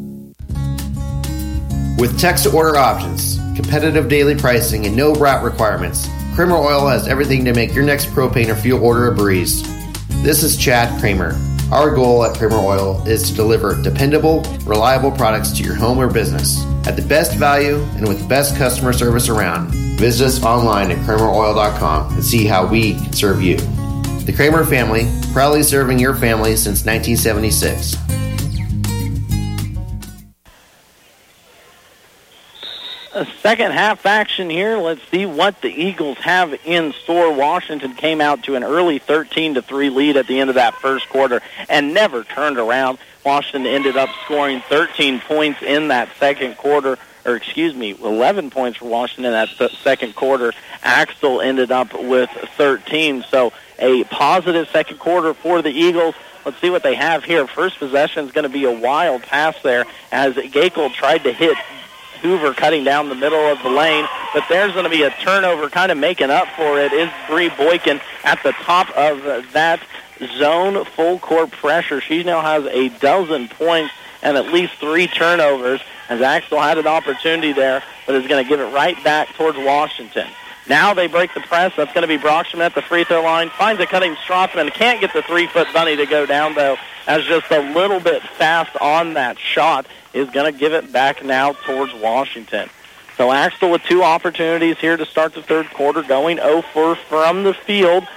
With 1.98 2.20
text 2.20 2.44
to 2.44 2.52
order 2.52 2.76
options, 2.76 3.38
competitive 3.56 4.10
daily 4.10 4.36
pricing, 4.36 4.86
and 4.86 4.96
no 4.96 5.14
route 5.14 5.44
requirements, 5.44 6.08
Kramer 6.34 6.58
Oil 6.58 6.88
has 6.88 7.08
everything 7.08 7.46
to 7.46 7.54
make 7.54 7.74
your 7.74 7.86
next 7.86 8.08
propane 8.08 8.50
or 8.50 8.56
fuel 8.56 8.84
order 8.84 9.08
a 9.08 9.16
breeze. 9.16 9.64
This 10.24 10.44
is 10.44 10.58
Chad 10.58 11.00
Kramer. 11.00 11.40
Our 11.72 11.94
goal 11.94 12.24
at 12.24 12.38
Kramer 12.38 12.58
Oil 12.58 13.02
is 13.08 13.30
to 13.30 13.36
deliver 13.36 13.82
dependable, 13.82 14.42
reliable 14.66 15.12
products 15.12 15.52
to 15.54 15.64
your 15.64 15.74
home 15.74 16.00
or 16.00 16.08
business 16.08 16.64
at 16.86 16.96
the 16.96 17.02
best 17.02 17.36
value 17.38 17.82
and 17.96 18.08
with 18.08 18.22
the 18.22 18.28
best 18.28 18.56
customer 18.56 18.94
service 18.94 19.30
around. 19.30 19.72
Visit 19.98 20.26
us 20.26 20.44
online 20.44 20.92
at 20.92 20.98
krameroil.com 21.00 22.14
and 22.14 22.24
see 22.24 22.46
how 22.46 22.68
we 22.68 22.94
can 22.94 23.14
serve 23.14 23.42
you. 23.42 23.58
The 24.26 24.34
Kramer 24.36 24.64
family, 24.64 25.12
proudly 25.34 25.64
serving 25.64 26.00
your 26.00 26.16
family 26.16 26.56
since 26.56 26.86
1976. 26.86 28.05
A 33.16 33.26
second 33.42 33.72
half 33.72 34.06
action 34.06 34.50
here. 34.50 34.78
Let's 34.78 35.00
see 35.10 35.26
what 35.26 35.62
the 35.62 35.70
Eagles 35.70 36.18
have 36.18 36.54
in 36.66 36.92
store. 36.92 37.34
Washington 37.34 37.94
came 37.94 38.20
out 38.20 38.44
to 38.44 38.56
an 38.56 38.64
early 38.66 39.00
13 39.00 39.54
to 39.54 39.62
3 39.62 39.90
lead 39.90 40.18
at 40.18 40.28
the 40.28 40.38
end 40.38 40.50
of 40.50 40.56
that 40.56 40.76
first 40.76 41.08
quarter 41.08 41.42
and 41.70 41.94
never 41.94 42.26
turned 42.26 42.58
around. 42.58 42.98
Washington 43.26 43.72
ended 43.72 43.96
up 43.96 44.10
scoring 44.26 44.60
13 44.68 45.22
points 45.22 45.62
in 45.62 45.88
that 45.88 46.10
second 46.20 46.58
quarter, 46.58 46.98
or 47.26 47.38
excuse 47.38 47.74
me, 47.74 47.92
11 47.92 48.50
points 48.50 48.80
for 48.80 48.90
Washington 48.90 49.28
in 49.28 49.32
that 49.32 49.72
second 49.78 50.14
quarter. 50.14 50.52
Axtell 50.84 51.40
ended 51.40 51.72
up 51.72 51.94
with 51.94 52.30
13. 52.58 53.24
So 53.30 53.54
a 53.80 54.04
positive 54.04 54.68
second 54.74 55.00
quarter 55.00 55.34
for 55.34 55.62
the 55.62 55.72
Eagles. 55.72 56.16
Let's 56.46 56.60
see 56.60 56.70
what 56.70 56.84
they 56.84 56.96
have 56.96 57.24
here. 57.24 57.48
First 57.48 57.80
possession 57.80 58.26
is 58.26 58.34
going 58.34 58.44
to 58.44 58.50
be 58.50 58.66
a 58.66 58.78
wild 58.78 59.24
pass 59.24 59.56
there 59.64 59.86
as 60.12 60.36
Gakel 60.36 60.94
tried 60.94 61.24
to 61.24 61.32
hit 61.32 61.58
Hoover 62.26 62.54
cutting 62.54 62.84
down 62.84 63.10
the 63.10 63.16
middle 63.16 63.40
of 63.40 63.62
the 63.64 63.70
lane. 63.70 64.06
But 64.34 64.46
there's 64.50 64.74
going 64.74 64.84
to 64.84 64.90
be 64.90 65.04
a 65.04 65.12
turnover, 65.12 65.70
kind 65.70 65.92
of 65.92 65.98
making 65.98 66.30
up 66.30 66.48
for 66.56 66.80
it. 66.80 66.92
Is 66.92 67.10
Bree 67.28 67.50
Boykin 67.50 68.02
at 68.24 68.42
the 68.44 68.52
top 68.52 68.90
of 68.98 69.24
that 69.54 69.80
zone 70.38 70.84
full 70.86 71.20
court 71.20 71.52
pressure? 71.52 72.02
She 72.02 72.24
now 72.24 72.42
has 72.42 72.66
a 72.66 72.90
dozen 73.00 73.48
points 73.48 73.94
and 74.22 74.38
at 74.38 74.48
least 74.48 74.74
three 74.76 75.08
turnovers. 75.08 75.82
As 76.10 76.22
Axtell 76.22 76.60
had 76.60 76.78
an 76.78 76.88
opportunity 76.88 77.54
there, 77.54 77.84
but 78.06 78.16
is 78.16 78.28
going 78.28 78.44
to 78.44 78.50
give 78.50 78.60
it 78.60 78.74
right 78.74 79.02
back 79.04 79.30
towards 79.36 79.58
Washington. 79.58 80.28
Now 80.68 80.94
they 80.94 81.08
break 81.08 81.34
the 81.34 81.42
press. 81.42 81.74
That's 81.78 81.94
going 81.94 82.02
to 82.02 82.08
be 82.08 82.18
Brockstrom 82.18 82.60
at 82.60 82.74
the 82.74 82.82
free 82.82 83.04
throw 83.04 83.22
line. 83.22 83.50
Finds 83.52 83.80
a 83.82 83.86
cutting 83.86 84.16
Strothman. 84.16 84.74
Can't 84.74 85.00
get 85.00 85.14
the 85.14 85.22
three-foot 85.22 85.68
bunny 85.74 85.96
to 85.96 86.06
go 86.06 86.26
down, 86.26 86.56
though, 86.56 86.78
as 87.08 87.24
just 87.26 87.52
a 87.52 87.74
little 87.74 88.00
bit 88.00 88.22
fast 88.24 88.76
on 88.82 89.14
that 89.14 89.38
shot 89.38 89.86
is 90.14 90.30
going 90.32 90.52
to 90.52 90.58
give 90.58 90.74
it 90.74 90.92
back 90.92 91.24
now 91.24 91.54
towards 91.54 91.94
Washington. 91.94 92.70
So 93.18 93.32
Axtell 93.32 93.72
with 93.72 93.84
two 93.84 94.04
opportunities 94.04 94.78
here 94.80 94.98
to 94.98 95.06
start 95.06 95.36
the 95.36 95.42
third 95.44 95.70
quarter, 95.70 96.02
going 96.02 96.38
0 96.38 96.64
for 96.74 96.96
from 96.96 97.44
the 97.44 97.54
field. 97.54 98.08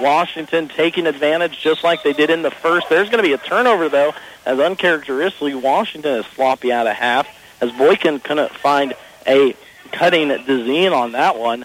Washington 0.00 0.68
taking 0.68 1.06
advantage 1.06 1.58
just 1.60 1.82
like 1.82 2.02
they 2.02 2.12
did 2.12 2.30
in 2.30 2.42
the 2.42 2.50
first. 2.50 2.88
There's 2.88 3.08
going 3.08 3.22
to 3.22 3.28
be 3.28 3.32
a 3.32 3.38
turnover, 3.38 3.88
though, 3.88 4.14
as 4.44 4.58
uncharacteristically 4.58 5.54
Washington 5.54 6.20
is 6.20 6.26
sloppy 6.26 6.72
out 6.72 6.86
of 6.86 6.94
half, 6.94 7.26
as 7.60 7.72
Boykin 7.72 8.20
couldn't 8.20 8.52
find 8.52 8.94
a 9.26 9.56
cutting 9.92 10.28
Dezine 10.28 10.92
on 10.92 11.12
that 11.12 11.38
one. 11.38 11.64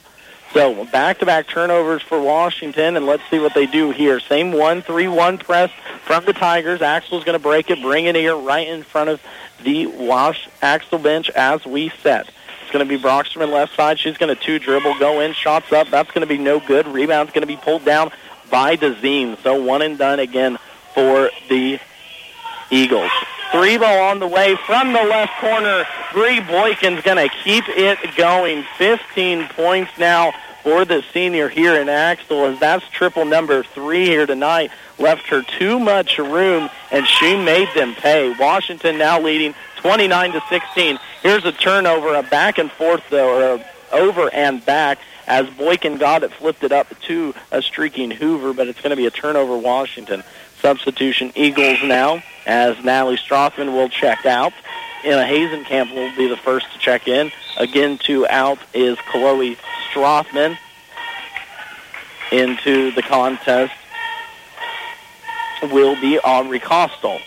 So 0.54 0.86
back-to-back 0.86 1.48
turnovers 1.48 2.02
for 2.02 2.20
Washington, 2.22 2.98
and 2.98 3.06
let's 3.06 3.24
see 3.30 3.40
what 3.40 3.54
they 3.54 3.66
do 3.66 3.92
here. 3.92 4.20
Same 4.20 4.52
1-3-1 4.52 5.42
press 5.42 5.72
from 6.04 6.26
the 6.26 6.34
Tigers. 6.34 6.82
Axtell's 6.82 7.24
going 7.24 7.38
to 7.38 7.44
break 7.44 7.70
it, 7.70 7.82
bring 7.82 8.06
it 8.06 8.16
here 8.16 8.36
right 8.36 8.68
in 8.68 8.84
front 8.84 9.10
of 9.10 9.22
the 9.64 9.88
Wash 9.88 10.50
Axtell 10.62 11.00
bench 11.00 11.30
as 11.30 11.66
we 11.66 11.90
set. 12.04 12.28
It's 12.62 12.72
going 12.72 12.86
to 12.86 12.98
be 12.98 13.02
Brockstrom 13.02 13.50
left 13.52 13.76
side. 13.76 13.98
She's 13.98 14.18
going 14.18 14.36
to 14.36 14.42
two 14.42 14.60
dribble, 14.60 15.00
go 15.00 15.22
in, 15.22 15.34
shots 15.34 15.72
up. 15.72 15.90
That's 15.90 16.12
going 16.12 16.22
to 16.22 16.28
be 16.28 16.38
no 16.38 16.60
good. 16.60 16.86
Rebound's 16.86 17.32
going 17.32 17.44
to 17.44 17.48
be 17.48 17.58
pulled 17.58 17.86
down 17.86 18.12
by 18.50 18.76
Dezine. 18.76 19.42
So 19.44 19.62
one 19.62 19.82
and 19.82 19.98
done 19.98 20.20
again 20.20 20.58
for 20.94 21.32
the 21.50 21.80
Eagles. 22.70 23.12
Three 23.52 23.78
ball 23.78 24.04
on 24.04 24.20
the 24.20 24.28
way 24.28 24.56
from 24.66 24.94
the 24.94 25.04
left 25.04 25.34
corner. 25.42 25.86
Bree 26.14 26.40
Boykin's 26.40 27.02
going 27.02 27.18
to 27.18 27.34
keep 27.44 27.66
it 27.68 28.00
going. 28.16 28.64
15 28.78 29.50
points 29.50 29.92
now 29.98 30.32
for 30.64 30.86
the 30.86 31.04
senior 31.14 31.50
here 31.50 31.76
in 31.76 31.90
Axtell 31.90 32.46
as 32.46 32.60
that's 32.60 32.88
triple 32.90 33.26
number 33.26 33.64
three 33.64 34.06
here 34.06 34.26
tonight. 34.26 34.72
Left 34.98 35.28
her 35.28 35.42
too 35.42 35.80
much 35.80 36.18
room 36.18 36.70
and 36.92 37.06
she 37.06 37.36
made 37.36 37.68
them 37.76 37.94
pay. 37.96 38.34
Washington 38.40 38.98
now 38.98 39.20
leading 39.20 39.54
29 39.78 40.32
to 40.34 40.42
16. 40.48 41.00
Here's 41.22 41.44
a 41.44 41.52
turnover, 41.52 42.16
a 42.16 42.24
back 42.24 42.58
and 42.58 42.72
forth 42.72 43.04
though, 43.10 43.58
or 43.58 43.66
over 43.92 44.34
and 44.34 44.64
back 44.66 45.00
as 45.28 45.50
Boykin 45.50 45.98
got 45.98 46.24
it, 46.24 46.34
flipped 46.34 46.64
it 46.64 46.72
up 46.72 46.88
to 47.02 47.34
a 47.52 47.62
streaking 47.62 48.12
Hoover, 48.12 48.54
but 48.54 48.68
it's 48.68 48.82
going 48.82 48.92
to 48.92 48.96
be 48.96 49.06
a 49.06 49.12
turnover 49.12 49.58
Washington. 49.58 50.24
Substitution 50.62 51.32
Eagles 51.36 51.80
now 51.84 52.24
as 52.46 52.84
Natalie 52.84 53.18
Strothman 53.18 53.74
will 53.74 53.90
check 53.90 54.26
out. 54.26 54.54
Emma 55.04 55.24
Hazenkamp 55.24 55.94
will 55.96 56.16
be 56.16 56.28
the 56.28 56.38
first 56.38 56.72
to 56.74 56.80
check 56.80 57.08
in. 57.08 57.32
Again, 57.58 57.98
two 57.98 58.28
out 58.28 58.60
is 58.74 58.98
Chloe 59.10 59.58
Strothman 59.92 60.58
into 62.32 62.92
the 62.92 63.02
contest 63.02 63.74
will 65.64 66.00
be 66.00 66.20
Aubrey 66.20 66.60
Costal. 66.60 67.20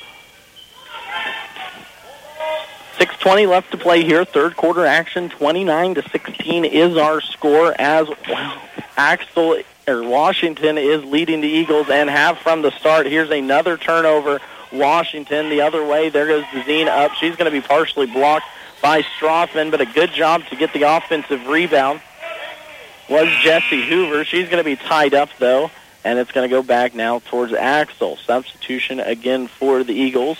6.20 2.98 3.48
left 3.48 3.70
to 3.72 3.76
play 3.76 4.04
here. 4.04 4.24
Third 4.24 4.56
quarter 4.56 4.86
action, 4.86 5.28
29 5.28 5.96
to 5.96 6.08
16 6.08 6.64
is 6.64 6.96
our 6.96 7.20
score 7.20 7.74
as 7.78 8.08
well. 8.28 8.62
Axtell 8.96 9.62
or 9.86 10.02
Washington 10.02 10.78
is 10.78 11.04
leading 11.04 11.40
the 11.40 11.48
Eagles 11.48 11.88
and 11.90 12.08
have 12.08 12.38
from 12.38 12.62
the 12.62 12.70
start. 12.72 13.06
Here's 13.06 13.30
another 13.30 13.76
turnover. 13.76 14.40
Washington 14.72 15.50
the 15.50 15.60
other 15.60 15.84
way. 15.84 16.08
There 16.08 16.26
goes 16.26 16.44
Dezine 16.44 16.88
up. 16.88 17.12
She's 17.14 17.36
going 17.36 17.50
to 17.50 17.60
be 17.60 17.66
partially 17.66 18.06
blocked 18.06 18.46
by 18.82 19.02
Strothman, 19.02 19.70
but 19.70 19.80
a 19.80 19.86
good 19.86 20.12
job 20.12 20.44
to 20.46 20.56
get 20.56 20.72
the 20.72 20.82
offensive 20.82 21.46
rebound 21.46 22.00
was 23.08 23.28
Jesse 23.42 23.86
Hoover. 23.86 24.24
She's 24.24 24.48
going 24.48 24.62
to 24.62 24.64
be 24.64 24.76
tied 24.76 25.14
up, 25.14 25.30
though, 25.38 25.70
and 26.04 26.18
it's 26.18 26.32
going 26.32 26.48
to 26.48 26.54
go 26.54 26.62
back 26.62 26.94
now 26.94 27.20
towards 27.20 27.52
Axtell. 27.52 28.16
Substitution 28.16 29.00
again 29.00 29.46
for 29.46 29.84
the 29.84 29.94
Eagles. 29.94 30.38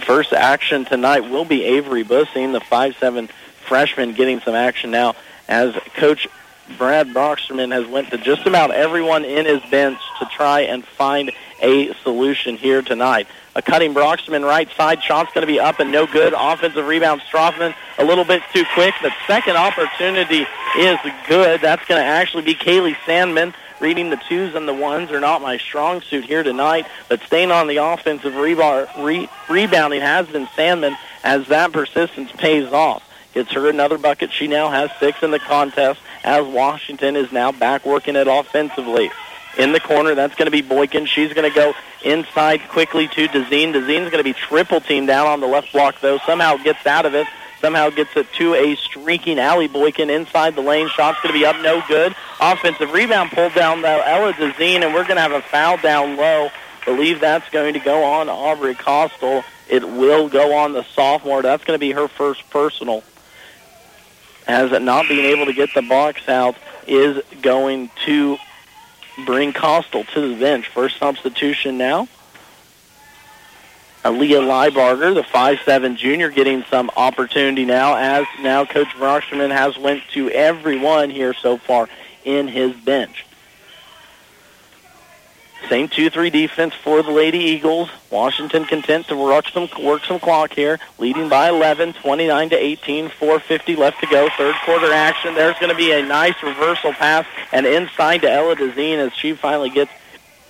First 0.00 0.32
action 0.32 0.84
tonight 0.84 1.20
will 1.20 1.44
be 1.44 1.62
Avery 1.64 2.04
Bussing, 2.04 2.52
the 2.52 2.60
five-seven 2.60 3.28
freshman, 3.66 4.12
getting 4.12 4.40
some 4.40 4.54
action 4.54 4.90
now 4.90 5.14
as 5.46 5.74
Coach 5.96 6.28
Brad 6.78 7.08
Broxterman 7.08 7.72
has 7.72 7.86
went 7.86 8.10
to 8.10 8.18
just 8.18 8.46
about 8.46 8.70
everyone 8.70 9.24
in 9.24 9.46
his 9.46 9.62
bench 9.70 9.98
to 10.18 10.26
try 10.26 10.60
and 10.60 10.84
find 10.84 11.30
a 11.60 11.92
solution 12.02 12.56
here 12.56 12.82
tonight. 12.82 13.26
A 13.56 13.62
cutting 13.62 13.94
Broxterman 13.94 14.44
right 14.44 14.68
side. 14.72 15.02
Shot's 15.02 15.32
going 15.32 15.46
to 15.46 15.52
be 15.52 15.60
up 15.60 15.78
and 15.78 15.92
no 15.92 16.06
good. 16.06 16.34
Offensive 16.36 16.86
rebound. 16.86 17.20
Strothman 17.22 17.74
a 17.98 18.04
little 18.04 18.24
bit 18.24 18.42
too 18.52 18.64
quick. 18.74 18.94
The 19.02 19.12
second 19.26 19.56
opportunity 19.56 20.46
is 20.78 20.98
good. 21.28 21.60
That's 21.60 21.84
going 21.86 22.00
to 22.00 22.06
actually 22.06 22.42
be 22.42 22.54
Kaylee 22.54 22.96
Sandman. 23.06 23.54
Reading 23.80 24.08
the 24.08 24.20
twos 24.28 24.54
and 24.54 24.66
the 24.66 24.74
ones 24.74 25.10
are 25.10 25.20
not 25.20 25.42
my 25.42 25.58
strong 25.58 26.00
suit 26.00 26.24
here 26.24 26.42
tonight, 26.42 26.86
but 27.08 27.20
staying 27.22 27.50
on 27.50 27.66
the 27.66 27.78
offensive 27.78 28.32
rebar, 28.32 28.88
re- 29.04 29.28
rebounding 29.50 30.00
has 30.00 30.26
been 30.28 30.48
Sandman 30.56 30.96
as 31.22 31.48
that 31.48 31.72
persistence 31.72 32.30
pays 32.32 32.72
off. 32.72 33.02
Gets 33.34 33.52
her 33.52 33.68
another 33.68 33.98
bucket. 33.98 34.32
She 34.32 34.46
now 34.46 34.70
has 34.70 34.90
six 35.00 35.22
in 35.22 35.32
the 35.32 35.40
contest 35.40 36.00
as 36.22 36.46
Washington 36.46 37.16
is 37.16 37.32
now 37.32 37.50
back 37.52 37.84
working 37.84 38.14
it 38.16 38.28
offensively. 38.28 39.10
In 39.58 39.72
the 39.72 39.80
corner, 39.80 40.14
that's 40.14 40.34
going 40.34 40.46
to 40.46 40.52
be 40.52 40.62
Boykin. 40.62 41.06
She's 41.06 41.32
going 41.32 41.48
to 41.48 41.54
go 41.54 41.74
inside 42.04 42.60
quickly 42.68 43.08
to 43.08 43.28
Dezine. 43.28 43.72
Dezine's 43.72 44.10
going 44.10 44.18
to 44.18 44.24
be 44.24 44.32
triple 44.32 44.80
teamed 44.80 45.08
down 45.08 45.26
on 45.26 45.40
the 45.40 45.46
left 45.46 45.72
block, 45.72 46.00
though. 46.00 46.18
Somehow 46.18 46.56
gets 46.56 46.86
out 46.86 47.06
of 47.06 47.14
it. 47.14 47.26
Somehow 47.60 47.90
gets 47.90 48.16
it 48.16 48.26
to 48.34 48.54
a 48.54 48.76
streaking 48.76 49.38
Allie 49.38 49.68
Boykin 49.68 50.10
inside 50.10 50.54
the 50.54 50.60
lane. 50.60 50.88
Shot's 50.88 51.20
going 51.22 51.32
to 51.32 51.38
be 51.38 51.46
up, 51.46 51.56
no 51.62 51.82
good. 51.88 52.14
Offensive 52.40 52.92
rebound 52.92 53.30
pulled 53.30 53.54
down, 53.54 53.80
though, 53.80 54.02
Ella 54.04 54.32
Dezine, 54.32 54.82
and 54.84 54.92
we're 54.92 55.04
going 55.04 55.16
to 55.16 55.22
have 55.22 55.32
a 55.32 55.42
foul 55.42 55.78
down 55.78 56.16
low. 56.16 56.50
Believe 56.84 57.20
that's 57.20 57.48
going 57.50 57.74
to 57.74 57.80
go 57.80 58.04
on 58.04 58.28
Aubrey 58.28 58.74
Costal. 58.74 59.44
It 59.68 59.88
will 59.88 60.28
go 60.28 60.54
on 60.56 60.72
the 60.72 60.84
sophomore. 60.94 61.42
That's 61.42 61.64
going 61.64 61.76
to 61.76 61.80
be 61.80 61.92
her 61.92 62.06
first 62.06 62.48
personal. 62.50 63.02
As 64.46 64.70
not 64.82 65.08
being 65.08 65.24
able 65.24 65.46
to 65.46 65.52
get 65.52 65.70
the 65.74 65.82
box 65.82 66.28
out 66.28 66.56
is 66.86 67.22
going 67.40 67.90
to 68.04 68.36
bring 69.24 69.52
Costal 69.52 70.04
to 70.04 70.28
the 70.28 70.40
bench. 70.40 70.68
First 70.68 70.98
substitution 70.98 71.78
now. 71.78 72.08
Aaliyah 74.04 74.70
Liebarger, 74.70 75.14
the 75.14 75.22
five-seven 75.22 75.96
junior, 75.96 76.28
getting 76.28 76.62
some 76.64 76.90
opportunity 76.94 77.64
now 77.64 77.96
as 77.96 78.26
now 78.42 78.66
Coach 78.66 78.94
Brockman 78.98 79.50
has 79.50 79.78
went 79.78 80.02
to 80.12 80.28
everyone 80.28 81.08
here 81.08 81.32
so 81.32 81.56
far 81.56 81.88
in 82.22 82.46
his 82.46 82.74
bench. 82.74 83.24
Same 85.68 85.88
2-3 85.88 86.30
defense 86.30 86.74
for 86.74 87.02
the 87.02 87.10
Lady 87.10 87.38
Eagles. 87.38 87.88
Washington 88.10 88.64
content 88.64 89.08
to 89.08 89.16
work 89.16 89.48
some 89.48 89.68
work 89.82 90.04
some 90.04 90.20
clock 90.20 90.52
here, 90.52 90.78
leading 90.98 91.28
by 91.28 91.48
11, 91.48 91.94
29 91.94 92.50
to 92.50 92.56
18, 92.56 93.08
4:50 93.08 93.76
left 93.76 94.00
to 94.00 94.06
go. 94.06 94.28
Third 94.36 94.54
quarter 94.64 94.92
action. 94.92 95.34
There's 95.34 95.58
going 95.58 95.70
to 95.70 95.76
be 95.76 95.92
a 95.92 96.02
nice 96.02 96.40
reversal 96.42 96.92
pass 96.92 97.26
and 97.50 97.64
inside 97.66 98.20
to 98.22 98.30
Ella 98.30 98.56
Dezine 98.56 98.98
as 98.98 99.12
she 99.14 99.32
finally 99.32 99.70
gets 99.70 99.90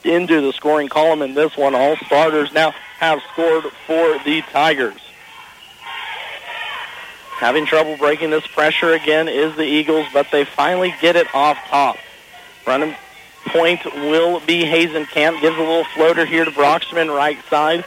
into 0.03 0.41
the 0.41 0.53
scoring 0.53 0.89
column 0.89 1.23
in 1.23 1.35
this 1.35 1.57
one. 1.57 1.75
All 1.75 1.97
starters 1.97 2.53
now 2.53 2.73
have 2.99 3.23
scored 3.33 3.65
for 3.87 4.19
the 4.25 4.43
Tigers. 4.53 5.01
Having 7.37 7.67
trouble 7.67 7.97
breaking 7.97 8.31
this 8.31 8.47
pressure 8.47 8.93
again 8.93 9.29
is 9.29 9.55
the 9.57 9.65
Eagles, 9.65 10.07
but 10.13 10.31
they 10.31 10.45
finally 10.45 10.95
get 11.01 11.17
it 11.17 11.33
off 11.35 11.59
top. 11.69 11.97
Running 12.67 12.95
point 13.47 13.85
will 13.85 14.41
be 14.41 14.63
Hazenkamp. 14.63 15.41
Gives 15.41 15.57
a 15.57 15.61
little 15.61 15.85
floater 15.85 16.25
here 16.25 16.45
to 16.45 16.51
Broxman, 16.51 17.15
right 17.15 17.39
side. 17.49 17.85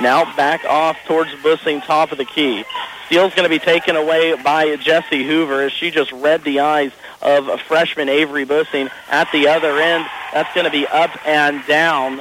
Now 0.00 0.24
back 0.36 0.64
off 0.64 0.98
towards 1.06 1.30
Bussing, 1.42 1.84
top 1.84 2.12
of 2.12 2.18
the 2.18 2.24
key. 2.24 2.64
Steal's 3.06 3.34
going 3.34 3.44
to 3.44 3.50
be 3.50 3.58
taken 3.58 3.96
away 3.96 4.34
by 4.42 4.76
Jesse 4.76 5.24
Hoover 5.24 5.62
as 5.62 5.72
she 5.72 5.90
just 5.90 6.10
read 6.12 6.42
the 6.44 6.60
eyes 6.60 6.92
of 7.22 7.60
freshman 7.62 8.08
Avery 8.08 8.44
Bussing 8.44 8.90
at 9.08 9.30
the 9.32 9.48
other 9.48 9.78
end. 9.78 10.04
That's 10.32 10.52
going 10.54 10.64
to 10.64 10.70
be 10.70 10.86
up 10.86 11.10
and 11.26 11.64
down. 11.66 12.20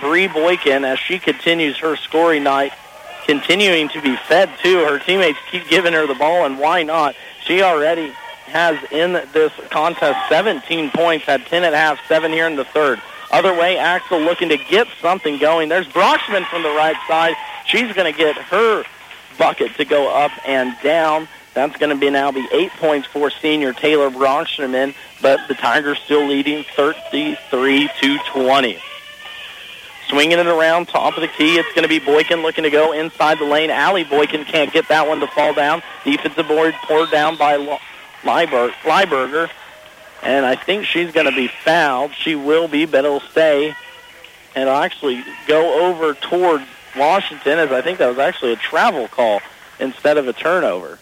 Bree 0.00 0.28
Boykin, 0.28 0.84
as 0.84 1.00
she 1.00 1.18
continues 1.18 1.78
her 1.78 1.96
scoring 1.96 2.44
night, 2.44 2.72
continuing 3.26 3.88
to 3.88 4.00
be 4.00 4.14
fed 4.28 4.50
too. 4.62 4.78
Her 4.84 5.00
teammates 5.00 5.38
keep 5.50 5.68
giving 5.68 5.92
her 5.92 6.06
the 6.06 6.14
ball, 6.14 6.44
and 6.44 6.58
why 6.58 6.84
not? 6.84 7.16
She 7.44 7.62
already 7.62 8.12
has 8.52 8.78
in 8.92 9.14
this 9.32 9.52
contest 9.70 10.28
17 10.28 10.90
points, 10.90 11.24
had 11.24 11.44
10 11.46 11.64
at 11.64 11.72
half, 11.72 11.98
7 12.06 12.30
here 12.30 12.46
in 12.46 12.56
the 12.56 12.64
third. 12.64 13.00
Other 13.30 13.54
way, 13.58 13.78
Axtell 13.78 14.20
looking 14.20 14.50
to 14.50 14.58
get 14.58 14.86
something 15.00 15.38
going. 15.38 15.70
There's 15.70 15.88
Broxman 15.88 16.46
from 16.46 16.62
the 16.62 16.70
right 16.70 16.96
side. 17.08 17.34
She's 17.66 17.92
going 17.94 18.12
to 18.12 18.16
get 18.16 18.36
her 18.36 18.84
bucket 19.38 19.74
to 19.76 19.84
go 19.86 20.14
up 20.14 20.32
and 20.46 20.76
down. 20.82 21.28
That's 21.54 21.76
going 21.78 21.90
to 21.90 21.96
be 21.96 22.10
now 22.10 22.30
be 22.30 22.46
eight 22.52 22.70
points 22.72 23.08
for 23.08 23.30
senior 23.30 23.72
Taylor 23.72 24.10
Broxman, 24.10 24.94
but 25.20 25.40
the 25.48 25.54
Tigers 25.54 25.98
still 25.98 26.26
leading 26.26 26.64
33 26.76 27.88
to 28.00 28.18
20. 28.32 28.78
Swinging 30.08 30.38
it 30.38 30.46
around 30.46 30.88
top 30.88 31.16
of 31.16 31.22
the 31.22 31.28
key. 31.28 31.56
It's 31.56 31.68
going 31.70 31.84
to 31.84 31.88
be 31.88 31.98
Boykin 31.98 32.42
looking 32.42 32.64
to 32.64 32.70
go 32.70 32.92
inside 32.92 33.38
the 33.38 33.46
lane. 33.46 33.70
Allie 33.70 34.04
Boykin 34.04 34.44
can't 34.44 34.70
get 34.70 34.88
that 34.88 35.08
one 35.08 35.20
to 35.20 35.26
fall 35.28 35.54
down. 35.54 35.82
Defensive 36.04 36.46
board 36.46 36.74
poured 36.84 37.10
down 37.10 37.36
by 37.36 37.56
Leiberger. 38.22 39.50
And 40.22 40.46
I 40.46 40.54
think 40.54 40.86
she's 40.86 41.12
going 41.12 41.26
to 41.26 41.34
be 41.34 41.48
fouled. 41.48 42.12
She 42.14 42.34
will 42.34 42.68
be, 42.68 42.84
but 42.84 43.04
it'll 43.04 43.20
stay. 43.20 43.74
And 44.54 44.68
it'll 44.68 44.74
actually 44.74 45.24
go 45.48 45.88
over 45.88 46.14
toward 46.14 46.62
Washington 46.96 47.58
as 47.58 47.72
I 47.72 47.82
think 47.82 47.98
that 47.98 48.08
was 48.08 48.18
actually 48.18 48.52
a 48.52 48.56
travel 48.56 49.08
call 49.08 49.40
instead 49.80 50.18
of 50.18 50.28
a 50.28 50.32
turnover. 50.32 50.98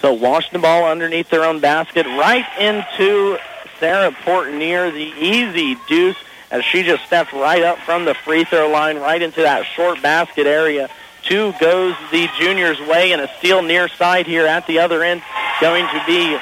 So 0.00 0.12
Washington 0.12 0.60
ball 0.60 0.84
underneath 0.84 1.30
their 1.30 1.44
own 1.44 1.60
basket 1.60 2.06
right 2.06 2.46
into 2.58 3.38
Sarah 3.80 4.12
Portnier, 4.24 4.90
the 4.90 5.12
easy 5.18 5.76
deuce 5.88 6.16
as 6.50 6.64
she 6.64 6.82
just 6.82 7.04
stepped 7.04 7.32
right 7.32 7.62
up 7.62 7.78
from 7.78 8.04
the 8.04 8.14
free 8.14 8.44
throw 8.44 8.70
line 8.70 8.98
right 8.98 9.20
into 9.20 9.42
that 9.42 9.66
short 9.66 10.00
basket 10.02 10.46
area. 10.46 10.88
Two 11.26 11.52
goes 11.60 11.94
the 12.12 12.28
junior's 12.38 12.78
way 12.80 13.12
and 13.12 13.20
a 13.20 13.28
steal 13.38 13.60
near 13.60 13.88
side 13.88 14.26
here 14.26 14.46
at 14.46 14.66
the 14.66 14.78
other 14.78 15.02
end 15.02 15.22
going 15.60 15.84
to 15.86 16.02
be 16.06 16.38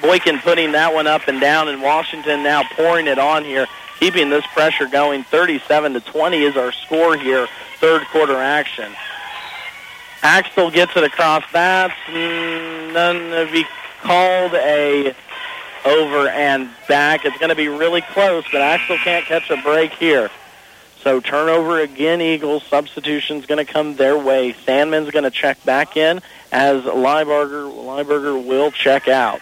Boykin 0.00 0.38
putting 0.38 0.72
that 0.72 0.94
one 0.94 1.06
up 1.06 1.26
and 1.26 1.40
down 1.40 1.68
and 1.68 1.82
Washington 1.82 2.42
now 2.42 2.62
pouring 2.76 3.06
it 3.06 3.18
on 3.18 3.44
here, 3.44 3.66
keeping 3.98 4.30
this 4.30 4.46
pressure 4.48 4.86
going. 4.86 5.24
37 5.24 5.94
to 5.94 6.00
20 6.00 6.42
is 6.42 6.56
our 6.56 6.72
score 6.72 7.16
here, 7.16 7.48
third 7.78 8.02
quarter 8.08 8.36
action. 8.36 8.92
Axtell 10.22 10.70
gets 10.70 10.96
it 10.96 11.04
across. 11.04 11.42
That's 11.52 11.94
none 12.08 13.30
to 13.30 13.48
be 13.52 13.64
called 14.02 14.54
a 14.54 15.14
over 15.84 16.28
and 16.28 16.70
back. 16.88 17.24
It's 17.24 17.36
going 17.38 17.50
to 17.50 17.56
be 17.56 17.68
really 17.68 18.00
close, 18.00 18.44
but 18.52 18.60
Axtell 18.60 18.98
can't 18.98 19.26
catch 19.26 19.50
a 19.50 19.60
break 19.62 19.92
here. 19.92 20.30
So 21.04 21.20
turnover 21.20 21.80
again, 21.80 22.22
Eagles. 22.22 22.62
Substitution's 22.64 23.44
going 23.44 23.64
to 23.64 23.70
come 23.70 23.96
their 23.96 24.16
way. 24.16 24.54
Sandman's 24.64 25.10
going 25.10 25.24
to 25.24 25.30
check 25.30 25.62
back 25.62 25.98
in 25.98 26.22
as 26.50 26.82
Lieberger, 26.84 27.70
Lieberger 27.70 28.42
will 28.42 28.70
check 28.70 29.06
out. 29.06 29.40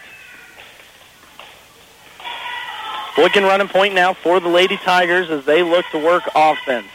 Boykin 3.14 3.44
running 3.44 3.68
point 3.68 3.94
now 3.94 4.12
for 4.12 4.40
the 4.40 4.48
Lady 4.48 4.76
Tigers 4.76 5.30
as 5.30 5.44
they 5.44 5.62
look 5.62 5.86
to 5.92 6.04
work 6.04 6.24
offense. 6.34 6.88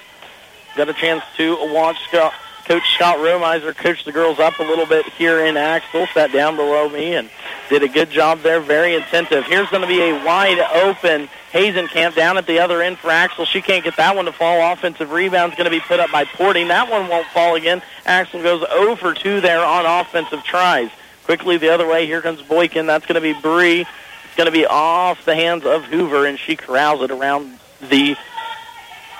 Got 0.75 0.89
a 0.89 0.93
chance 0.93 1.23
to 1.37 1.55
watch 1.73 1.97
Scott, 2.09 2.33
Coach 2.65 2.83
Scott 2.95 3.19
Romiser 3.19 3.73
coach 3.73 4.03
the 4.03 4.11
girls 4.11 4.37
up 4.37 4.59
a 4.59 4.63
little 4.63 4.85
bit 4.85 5.05
here 5.13 5.45
in 5.45 5.55
Axtell, 5.55 6.07
sat 6.13 6.33
down 6.33 6.57
below 6.57 6.89
me 6.89 7.15
and 7.15 7.29
did 7.69 7.83
a 7.83 7.87
good 7.87 8.09
job 8.09 8.41
there, 8.41 8.59
very 8.59 8.95
attentive. 8.95 9.45
Here's 9.45 9.69
going 9.69 9.83
to 9.83 9.87
be 9.87 10.01
a 10.01 10.25
wide 10.25 10.59
open 10.59 11.29
Hazenkamp 11.57 12.15
down 12.15 12.37
at 12.37 12.45
the 12.45 12.59
other 12.59 12.83
end 12.83 12.99
for 12.99 13.09
Axtell. 13.09 13.45
She 13.45 13.61
can't 13.61 13.83
get 13.83 13.97
that 13.97 14.15
one 14.15 14.25
to 14.25 14.31
fall. 14.31 14.71
Offensive 14.71 15.11
rebound's 15.11 15.55
going 15.55 15.65
to 15.65 15.71
be 15.71 15.79
put 15.79 15.99
up 15.99 16.11
by 16.11 16.23
Porting. 16.23 16.67
That 16.67 16.89
one 16.89 17.07
won't 17.07 17.25
fall 17.27 17.55
again. 17.55 17.81
Axtell 18.05 18.43
goes 18.43 18.63
oh 18.69 18.89
over 18.91 19.13
2 19.13 19.41
there 19.41 19.65
on 19.65 19.85
offensive 19.85 20.43
tries. 20.43 20.91
Quickly 21.25 21.57
the 21.57 21.69
other 21.69 21.87
way, 21.87 22.05
here 22.05 22.21
comes 22.21 22.41
Boykin. 22.43 22.85
That's 22.85 23.05
going 23.05 23.15
to 23.15 23.21
be 23.21 23.33
Bree. 23.33 23.81
It's 23.81 24.35
going 24.35 24.45
to 24.45 24.51
be 24.51 24.65
off 24.67 25.25
the 25.25 25.35
hands 25.35 25.65
of 25.65 25.85
Hoover, 25.85 26.25
and 26.25 26.37
she 26.37 26.55
corrals 26.55 27.01
it 27.01 27.11
around 27.11 27.57
the 27.89 28.15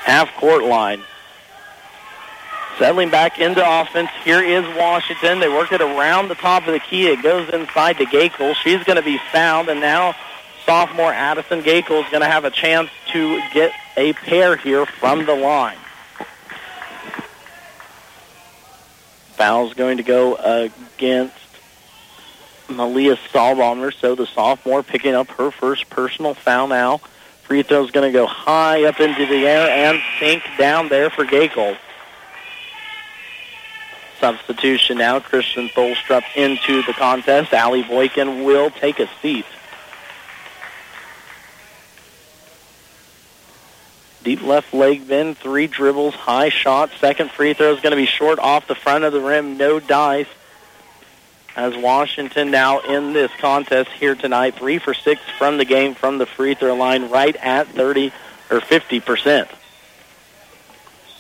half-court 0.04 0.64
line. 0.64 1.02
Settling 2.78 3.10
back 3.10 3.40
into 3.40 3.64
offense, 3.66 4.12
here 4.24 4.42
is 4.42 4.64
Washington. 4.78 5.40
They 5.40 5.50
work 5.50 5.72
it 5.72 5.82
around 5.82 6.28
the 6.28 6.36
top 6.36 6.68
of 6.68 6.74
the 6.74 6.80
key. 6.80 7.08
It 7.08 7.24
goes 7.24 7.50
inside 7.50 7.98
to 7.98 8.06
Gakel. 8.06 8.54
She's 8.54 8.84
going 8.84 8.98
to 8.98 9.02
be 9.02 9.18
fouled, 9.32 9.68
and 9.70 9.80
now 9.80 10.16
sophomore 10.68 11.14
Addison 11.14 11.62
Gakel 11.62 12.04
is 12.04 12.12
going 12.12 12.22
to 12.22 12.28
have 12.28 12.44
a 12.44 12.52
chance 12.52 12.90
to 13.14 13.42
get 13.54 13.72
a 13.96 14.12
pair 14.14 14.58
here 14.58 14.86
from 14.86 15.26
the 15.26 15.34
line. 15.34 15.78
Foul's 19.38 19.74
going 19.74 19.98
to 19.98 20.04
go 20.04 20.36
against 20.36 21.36
Malia 22.70 23.16
Stahlbomber, 23.16 23.94
so 23.94 24.14
the 24.14 24.26
sophomore 24.26 24.84
picking 24.84 25.16
up 25.16 25.30
her 25.30 25.52
first 25.52 25.90
personal 25.90 26.34
foul 26.34 26.68
now. 26.68 26.98
Free 27.44 27.64
throw's 27.64 27.92
going 27.92 28.12
to 28.12 28.18
go 28.18 28.26
high 28.26 28.84
up 28.84 29.00
into 29.00 29.26
the 29.26 29.48
air 29.48 29.70
and 29.70 30.02
sink 30.20 30.44
down 30.58 30.90
there 30.90 31.10
for 31.10 31.24
Gakel 31.24 31.78
substitution 34.20 34.98
now. 34.98 35.20
Kristen 35.20 35.70
Tholstrup 35.70 36.24
into 36.36 36.82
the 36.84 36.94
contest. 36.94 37.54
Allie 37.54 37.84
Boykin 37.84 38.44
will 38.44 38.70
take 38.72 39.00
a 39.00 39.08
seat. 39.22 39.46
Deep 44.28 44.44
left 44.44 44.74
leg 44.74 45.08
bend, 45.08 45.38
three 45.38 45.68
dribbles, 45.68 46.14
high 46.14 46.50
shot. 46.50 46.92
Second 47.00 47.32
free 47.32 47.54
throw 47.54 47.74
is 47.74 47.80
going 47.80 47.92
to 47.92 47.96
be 47.96 48.06
short 48.06 48.40
off 48.40 48.68
the 48.68 48.76
front 48.76 49.06
of 49.06 49.14
the 49.14 49.22
rim. 49.22 49.56
No 49.56 49.80
dice. 49.80 50.28
As 51.56 51.78
Washington 51.78 52.52
now 52.52 52.80
in 52.80 53.14
this 53.14 53.32
contest 53.40 53.90
here 53.92 54.16
tonight, 54.16 54.56
three 54.56 54.80
for 54.80 54.94
six 54.94 55.22
from 55.38 55.58
the 55.58 55.64
game 55.64 55.96
from 55.96 56.18
the 56.18 56.26
free 56.26 56.56
throw 56.56 56.76
line, 56.76 57.10
right 57.10 57.38
at 57.38 57.70
30 57.70 58.12
or 58.52 58.60
50 58.60 59.00
percent. 59.00 59.48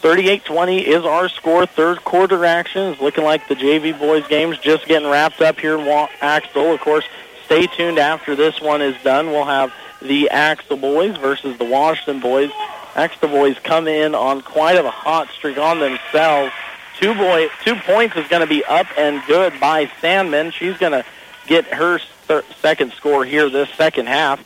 38-20 0.01 0.83
is 0.83 1.05
our 1.05 1.29
score. 1.29 1.65
Third 1.65 2.03
quarter 2.03 2.43
action 2.43 2.91
is 2.91 2.99
looking 2.99 3.23
like 3.23 3.47
the 3.47 3.55
JV 3.55 3.97
boys 3.97 4.27
game's 4.27 4.57
just 4.57 4.85
getting 4.85 5.09
wrapped 5.09 5.39
up 5.39 5.61
here 5.61 5.79
in 5.79 6.07
Axtell. 6.19 6.73
Of 6.73 6.81
course, 6.81 7.05
stay 7.45 7.67
tuned 7.67 7.99
after 7.99 8.35
this 8.35 8.59
one 8.59 8.81
is 8.81 9.01
done. 9.01 9.27
We'll 9.27 9.45
have 9.45 9.71
the 10.01 10.29
Axtell 10.29 10.75
boys 10.75 11.15
versus 11.15 11.57
the 11.57 11.63
Washington 11.63 12.19
boys. 12.19 12.51
Axtell 12.97 13.29
boys 13.29 13.55
come 13.63 13.87
in 13.87 14.15
on 14.15 14.41
quite 14.41 14.75
of 14.75 14.85
a 14.85 14.89
hot 14.89 15.29
streak 15.29 15.59
on 15.59 15.79
themselves. 15.79 16.51
Two 16.99 17.13
boy, 17.13 17.47
two 17.63 17.75
points 17.75 18.15
is 18.15 18.27
going 18.27 18.41
to 18.41 18.47
be 18.47 18.65
up 18.65 18.87
and 18.97 19.21
good 19.27 19.53
by 19.59 19.91
Sandman. 20.01 20.49
She's 20.49 20.77
going 20.77 20.93
to 20.93 21.05
get 21.45 21.65
her 21.65 21.99
thir- 21.99 22.43
second 22.59 22.93
score 22.93 23.23
here 23.23 23.51
this 23.51 23.69
second 23.75 24.07
half. 24.07 24.43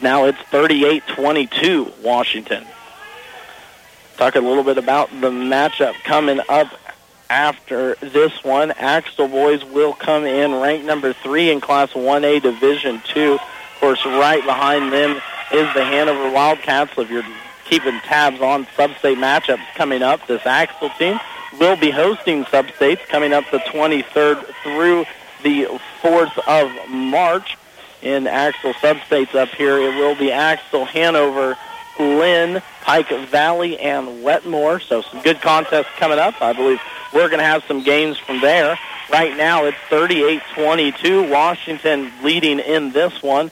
Now 0.00 0.24
it's 0.24 0.38
38-22 0.50 2.00
Washington. 2.02 2.66
Talk 4.16 4.34
a 4.36 4.40
little 4.40 4.64
bit 4.64 4.78
about 4.78 5.10
the 5.10 5.30
matchup 5.30 5.92
coming 6.04 6.40
up 6.48 6.68
after 7.28 7.96
this 7.96 8.42
one. 8.44 8.70
Axtell 8.70 9.28
boys 9.28 9.62
will 9.62 9.92
come 9.92 10.24
in 10.24 10.54
ranked 10.54 10.86
number 10.86 11.12
three 11.12 11.50
in 11.50 11.60
Class 11.60 11.92
1A 11.92 12.40
Division 12.40 13.02
2. 13.12 13.34
Of 13.34 13.40
course, 13.78 14.06
right 14.06 14.42
behind 14.42 14.90
them 14.90 15.20
is 15.52 15.72
the 15.74 15.84
Hanover 15.84 16.30
Wildcats. 16.30 16.92
If 16.98 17.10
you're 17.10 17.24
keeping 17.64 17.98
tabs 18.00 18.40
on 18.40 18.66
sub-state 18.76 19.18
matchups 19.18 19.64
coming 19.74 20.02
up, 20.02 20.26
this 20.26 20.44
Axtell 20.46 20.90
team 20.90 21.18
will 21.58 21.76
be 21.76 21.90
hosting 21.90 22.44
sub-states 22.46 23.02
coming 23.08 23.32
up 23.32 23.44
the 23.50 23.58
23rd 23.58 24.44
through 24.62 25.04
the 25.42 25.64
4th 26.02 26.38
of 26.46 26.90
March 26.90 27.56
in 28.02 28.26
Axtell 28.26 28.74
sub-states 28.74 29.34
up 29.34 29.48
here. 29.50 29.78
It 29.78 29.96
will 29.96 30.14
be 30.14 30.30
Axtell, 30.30 30.84
Hanover, 30.84 31.56
Lynn, 31.98 32.62
Pike 32.82 33.08
Valley, 33.28 33.78
and 33.78 34.22
Wetmore. 34.22 34.80
So 34.80 35.02
some 35.02 35.22
good 35.22 35.40
contests 35.40 35.88
coming 35.96 36.18
up. 36.18 36.40
I 36.42 36.52
believe 36.52 36.80
we're 37.12 37.28
going 37.28 37.38
to 37.38 37.44
have 37.44 37.64
some 37.64 37.82
games 37.82 38.18
from 38.18 38.40
there. 38.40 38.78
Right 39.10 39.36
now 39.36 39.64
it's 39.64 39.76
38-22. 39.88 41.30
Washington 41.30 42.12
leading 42.22 42.58
in 42.58 42.92
this 42.92 43.22
one. 43.22 43.50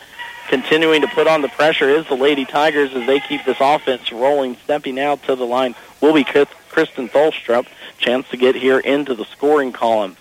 Continuing 0.49 1.01
to 1.01 1.09
put 1.09 1.27
on 1.27 1.43
the 1.43 1.49
pressure 1.49 1.89
is 1.89 2.07
the 2.07 2.15
Lady 2.15 2.45
Tigers 2.45 2.93
as 2.95 3.07
they 3.07 3.19
keep 3.19 3.45
this 3.45 3.57
offense 3.61 4.13
rolling. 4.13 4.57
Stepping 4.65 5.01
out 5.01 5.23
to 5.25 5.35
the 5.35 5.45
line 5.45 5.75
will 6.01 6.13
be 6.13 6.25
Kristen 6.25 7.09
Tholstrup. 7.09 7.67
Chance 7.99 8.29
to 8.29 8.37
get 8.37 8.55
here 8.55 8.79
into 8.79 9.15
the 9.15 9.25
scoring 9.25 9.73
column. 9.73 10.17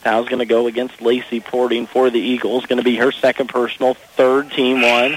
Foul's 0.00 0.28
going 0.28 0.40
to 0.40 0.46
go 0.46 0.66
against 0.66 1.00
Lacey 1.00 1.40
Porting 1.40 1.86
for 1.86 2.10
the 2.10 2.20
Eagles. 2.20 2.66
Going 2.66 2.78
to 2.78 2.84
be 2.84 2.96
her 2.96 3.12
second 3.12 3.48
personal, 3.48 3.94
third 3.94 4.50
team 4.50 4.82
one. 4.82 5.16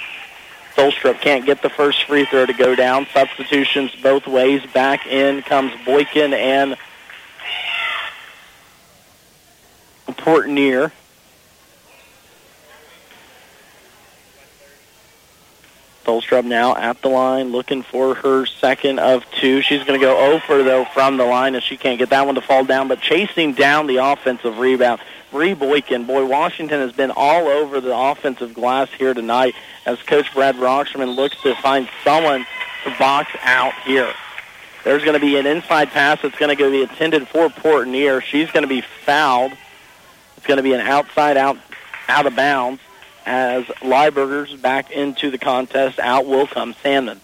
Tholstrup 0.75 1.19
can't 1.21 1.45
get 1.45 1.61
the 1.61 1.69
first 1.69 2.03
free 2.05 2.25
throw 2.25 2.45
to 2.45 2.53
go 2.53 2.75
down. 2.75 3.07
Substitutions 3.13 3.95
both 4.01 4.27
ways. 4.27 4.61
Back 4.73 5.05
in 5.05 5.41
comes 5.41 5.71
Boykin 5.85 6.33
and 6.33 6.77
Portnier. 10.17 10.91
Tholstrup 16.03 16.45
now 16.45 16.75
at 16.75 17.01
the 17.01 17.09
line 17.09 17.51
looking 17.51 17.83
for 17.83 18.15
her 18.15 18.45
second 18.45 18.99
of 18.99 19.23
two. 19.31 19.61
She's 19.61 19.83
going 19.83 19.99
to 19.99 20.05
go 20.05 20.33
over, 20.33 20.63
though, 20.63 20.85
from 20.85 21.17
the 21.17 21.25
line 21.25 21.55
as 21.55 21.63
she 21.63 21.77
can't 21.77 21.99
get 21.99 22.09
that 22.09 22.25
one 22.25 22.35
to 22.35 22.41
fall 22.41 22.65
down, 22.65 22.87
but 22.87 23.01
chasing 23.01 23.53
down 23.53 23.87
the 23.87 23.97
offensive 23.97 24.57
rebound. 24.57 25.01
Bree 25.31 25.53
Boykin. 25.53 26.05
Boy, 26.05 26.25
Washington 26.25 26.81
has 26.81 26.91
been 26.91 27.11
all 27.15 27.47
over 27.47 27.79
the 27.79 27.95
offensive 27.95 28.53
glass 28.53 28.89
here 28.91 29.13
tonight 29.13 29.55
as 29.85 30.01
Coach 30.01 30.33
Brad 30.33 30.55
Broxterman 30.55 31.15
looks 31.15 31.41
to 31.43 31.55
find 31.55 31.87
someone 32.03 32.45
to 32.83 32.95
box 32.97 33.31
out 33.43 33.73
here. 33.85 34.11
There's 34.83 35.03
going 35.03 35.13
to 35.13 35.25
be 35.25 35.37
an 35.37 35.45
inside 35.45 35.89
pass 35.89 36.21
that's 36.21 36.37
going 36.37 36.49
to 36.49 36.55
go 36.55 36.69
be 36.69 36.81
intended 36.81 37.27
for 37.27 37.49
Portnier. 37.49 38.21
She's 38.21 38.49
going 38.51 38.63
to 38.63 38.67
be 38.67 38.81
fouled. 38.81 39.53
It's 40.37 40.47
going 40.47 40.57
to 40.57 40.63
be 40.63 40.73
an 40.73 40.81
outside 40.81 41.37
out 41.37 41.57
out 42.07 42.25
of 42.25 42.35
bounds 42.35 42.81
as 43.25 43.65
Lieberger's 43.81 44.53
back 44.55 44.91
into 44.91 45.31
the 45.31 45.37
contest. 45.37 45.99
Out 45.99 46.25
will 46.25 46.47
come 46.47 46.73
Sandman. 46.81 47.19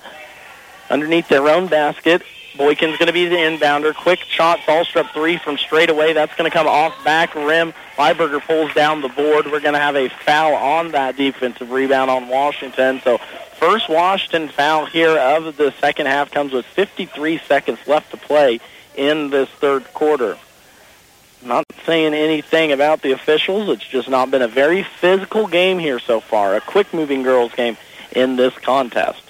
Underneath 0.90 1.28
their 1.28 1.48
own 1.50 1.68
basket, 1.68 2.22
Boykin's 2.58 2.98
going 2.98 3.08
to 3.08 3.14
be 3.14 3.26
the 3.26 3.36
inbounder. 3.36 3.94
Quick 3.94 4.20
shot, 4.20 4.60
Tholstrup 4.60 5.12
three 5.14 5.38
from 5.38 5.58
straight 5.58 5.90
away. 5.90 6.14
That's 6.14 6.36
going 6.36 6.50
to 6.50 6.56
come 6.56 6.68
off 6.68 7.04
back 7.04 7.36
rim. 7.36 7.74
Lieberger 7.98 8.42
pulls 8.42 8.74
down 8.74 9.02
the 9.02 9.10
board. 9.10 9.46
We're 9.46 9.60
going 9.60 9.74
to 9.74 9.80
have 9.80 9.96
a 9.96 10.10
foul 10.10 10.56
on 10.56 10.92
that 10.92 11.18
defensive 11.18 11.70
rebound 11.70 12.10
on 12.10 12.28
Washington. 12.28 13.00
So 13.04 13.20
first 13.60 13.90
Washington 13.90 14.50
foul 14.50 14.86
here 14.86 15.18
of 15.18 15.58
the 15.58 15.72
second 15.80 16.08
half 16.08 16.32
comes 16.32 16.52
with 16.52 16.66
53 16.66 17.40
seconds 17.40 17.80
left 17.86 18.12
to 18.12 18.18
play 18.18 18.60
in 18.96 19.30
this 19.30 19.50
third 19.50 19.84
quarter. 19.94 20.38
Not 21.44 21.66
saying 21.86 22.14
anything 22.14 22.72
about 22.72 23.02
the 23.02 23.12
officials. 23.12 23.70
It's 23.70 23.88
just 23.88 24.10
not 24.10 24.32
been 24.32 24.42
a 24.42 24.48
very 24.48 24.84
physical 24.84 25.48
game 25.48 25.80
here 25.80 26.00
so 26.00 26.20
far. 26.20 26.56
A 26.56 26.62
quick 26.62 26.94
moving 26.94 27.24
girls 27.24 27.54
game 27.54 27.78
in 28.12 28.36
this 28.36 28.54
contest. 28.56 29.22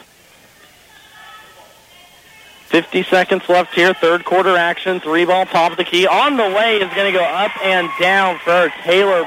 50 2.67 3.03
seconds 3.03 3.47
left 3.49 3.73
here. 3.73 3.93
Third 3.93 4.25
quarter 4.25 4.55
action. 4.55 4.99
Three 4.99 5.25
ball 5.25 5.45
top 5.45 5.71
of 5.71 5.77
the 5.77 5.83
key. 5.83 6.07
On 6.07 6.37
the 6.37 6.43
way 6.43 6.77
is 6.77 6.93
going 6.93 7.11
to 7.11 7.17
go 7.17 7.23
up 7.23 7.51
and 7.63 7.89
down 7.99 8.39
for 8.39 8.71
Taylor 8.83 9.23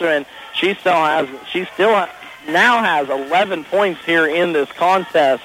and 0.00 0.26
she 0.54 0.74
still 0.74 0.94
has 0.94 1.28
she 1.50 1.64
still 1.74 2.06
now 2.48 2.82
has 2.82 3.08
11 3.08 3.64
points 3.64 4.04
here 4.04 4.26
in 4.26 4.52
this 4.52 4.70
contest. 4.72 5.42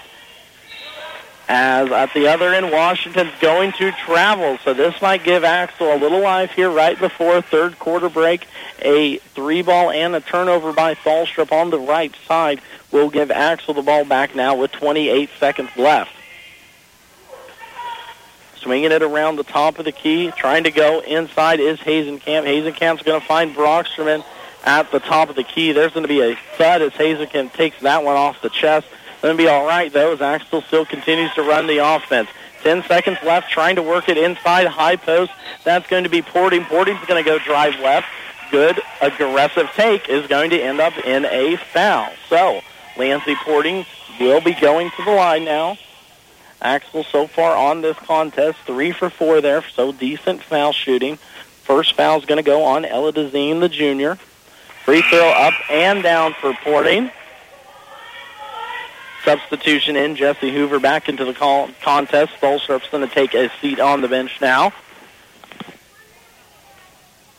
As 1.52 1.91
at 1.91 2.14
the 2.14 2.28
other 2.28 2.54
end, 2.54 2.72
Washington's 2.72 3.34
going 3.41 3.72
to 3.74 3.91
travel, 3.91 4.60
so 4.64 4.76
this 4.76 5.02
might 5.02 5.24
give 5.24 5.43
Axtell 5.43 5.95
a 5.95 5.97
little 5.97 6.22
life 6.22 6.52
here 6.52 6.70
right 6.70 6.97
before 6.97 7.41
third 7.41 7.80
quarter 7.80 8.08
break. 8.08 8.47
A 8.84 9.18
three 9.18 9.64
ball 9.64 9.89
and 9.89 10.16
a 10.16 10.22
turnover 10.22 10.72
by 10.74 10.93
Tholstrup 10.93 11.52
on 11.52 11.72
the 11.72 11.80
right 11.80 12.16
side 12.28 12.62
will 12.91 13.10
give 13.10 13.32
Axtell 13.32 13.74
the 13.74 13.82
ball 13.82 14.06
back 14.06 14.36
now 14.36 14.56
with 14.56 14.72
28 14.74 15.30
seconds 15.39 15.72
left 15.76 16.12
swinging 18.62 18.91
it 18.91 19.02
around 19.02 19.38
the 19.38 19.43
top 19.43 19.80
of 19.80 19.86
the 19.86 19.91
key, 19.91 20.32
trying 20.32 20.66
to 20.66 20.72
go 20.72 21.00
inside 21.00 21.60
is 21.60 21.80
Hazenkamp. 21.80 22.43
Hazenkamp's 22.43 23.04
going 23.04 23.20
to 23.20 23.26
find 23.26 23.56
Broxterman 23.56 24.24
at 24.66 24.91
the 24.91 25.00
top 25.00 25.30
of 25.30 25.36
the 25.36 25.43
key. 25.43 25.72
There's 25.72 25.93
going 25.93 26.04
to 26.04 26.10
be 26.10 26.22
a 26.22 26.36
thud 26.58 26.82
as 26.82 26.91
Hazenkamp 26.91 27.54
takes 27.54 27.80
that 27.82 28.04
one 28.04 28.16
off 28.16 28.41
the 28.41 28.50
chest. 28.50 28.88
Going 29.22 29.36
to 29.36 29.43
be 29.43 29.49
all 29.49 29.65
right, 29.65 29.91
though, 29.91 30.13
as 30.13 30.22
Axtell 30.22 30.61
still 30.61 30.86
continues 30.86 31.34
to 31.34 31.41
run 31.43 31.67
the 31.67 31.80
offense. 31.80 32.30
Ten 32.63 32.84
seconds 32.84 33.17
left, 33.24 33.49
trying 33.49 33.76
to 33.76 33.84
work 33.84 34.07
it 34.09 34.17
inside 34.17 34.67
high 34.67 34.95
post. 34.95 35.32
That's 35.63 35.88
going 35.88 36.03
to 36.03 36.09
be 36.09 36.22
Porting. 36.22 36.63
Porting's 36.65 37.05
going 37.05 37.24
to 37.24 37.30
go 37.30 37.38
drive 37.39 37.80
left. 37.80 38.07
Good 38.51 38.82
aggressive 39.01 39.70
take 39.76 40.09
is 40.09 40.26
going 40.28 40.49
to 40.51 40.59
end 40.59 40.80
up 40.80 40.97
in 40.97 41.26
a 41.26 41.57
foul. 41.57 42.09
So, 42.30 42.61
Lancey 42.97 43.36
Porting 43.36 43.86
will 44.20 44.41
be 44.41 44.53
going 44.53 44.89
to 44.91 45.03
the 45.03 45.11
line 45.11 45.45
now. 45.45 45.78
Axtell 46.61 47.03
so 47.03 47.28
far 47.28 47.55
on 47.55 47.82
this 47.82 47.97
contest, 47.97 48.57
three 48.65 48.91
for 48.91 49.09
four 49.09 49.39
there, 49.39 49.63
so 49.63 49.91
decent 49.91 50.43
foul 50.43 50.74
shooting. 50.74 51.17
First 51.63 51.95
foul 51.95 52.20
is 52.20 52.26
going 52.26 52.38
to 52.38 52.43
go 52.43 52.63
on 52.63 52.84
Ella 52.84 53.13
Dezine, 53.13 53.59
the 53.59 53.70
junior. 53.70 54.15
Free 54.84 55.01
throw 55.03 55.30
up 55.30 55.53
and 55.70 56.01
down 56.03 56.34
for 56.34 56.53
Porting. 56.63 57.11
Substitution 59.24 59.95
in, 59.95 60.15
Jesse 60.15 60.51
Hoover 60.51 60.80
back 60.80 61.09
into 61.09 61.26
the 61.26 61.34
call, 61.34 61.70
contest. 61.82 62.34
Tholstrup's 62.41 62.89
going 62.89 63.07
to 63.07 63.13
take 63.13 63.34
a 63.34 63.51
seat 63.61 63.80
on 63.80 64.01
the 64.01 64.07
bench 64.07 64.39
now. 64.41 64.74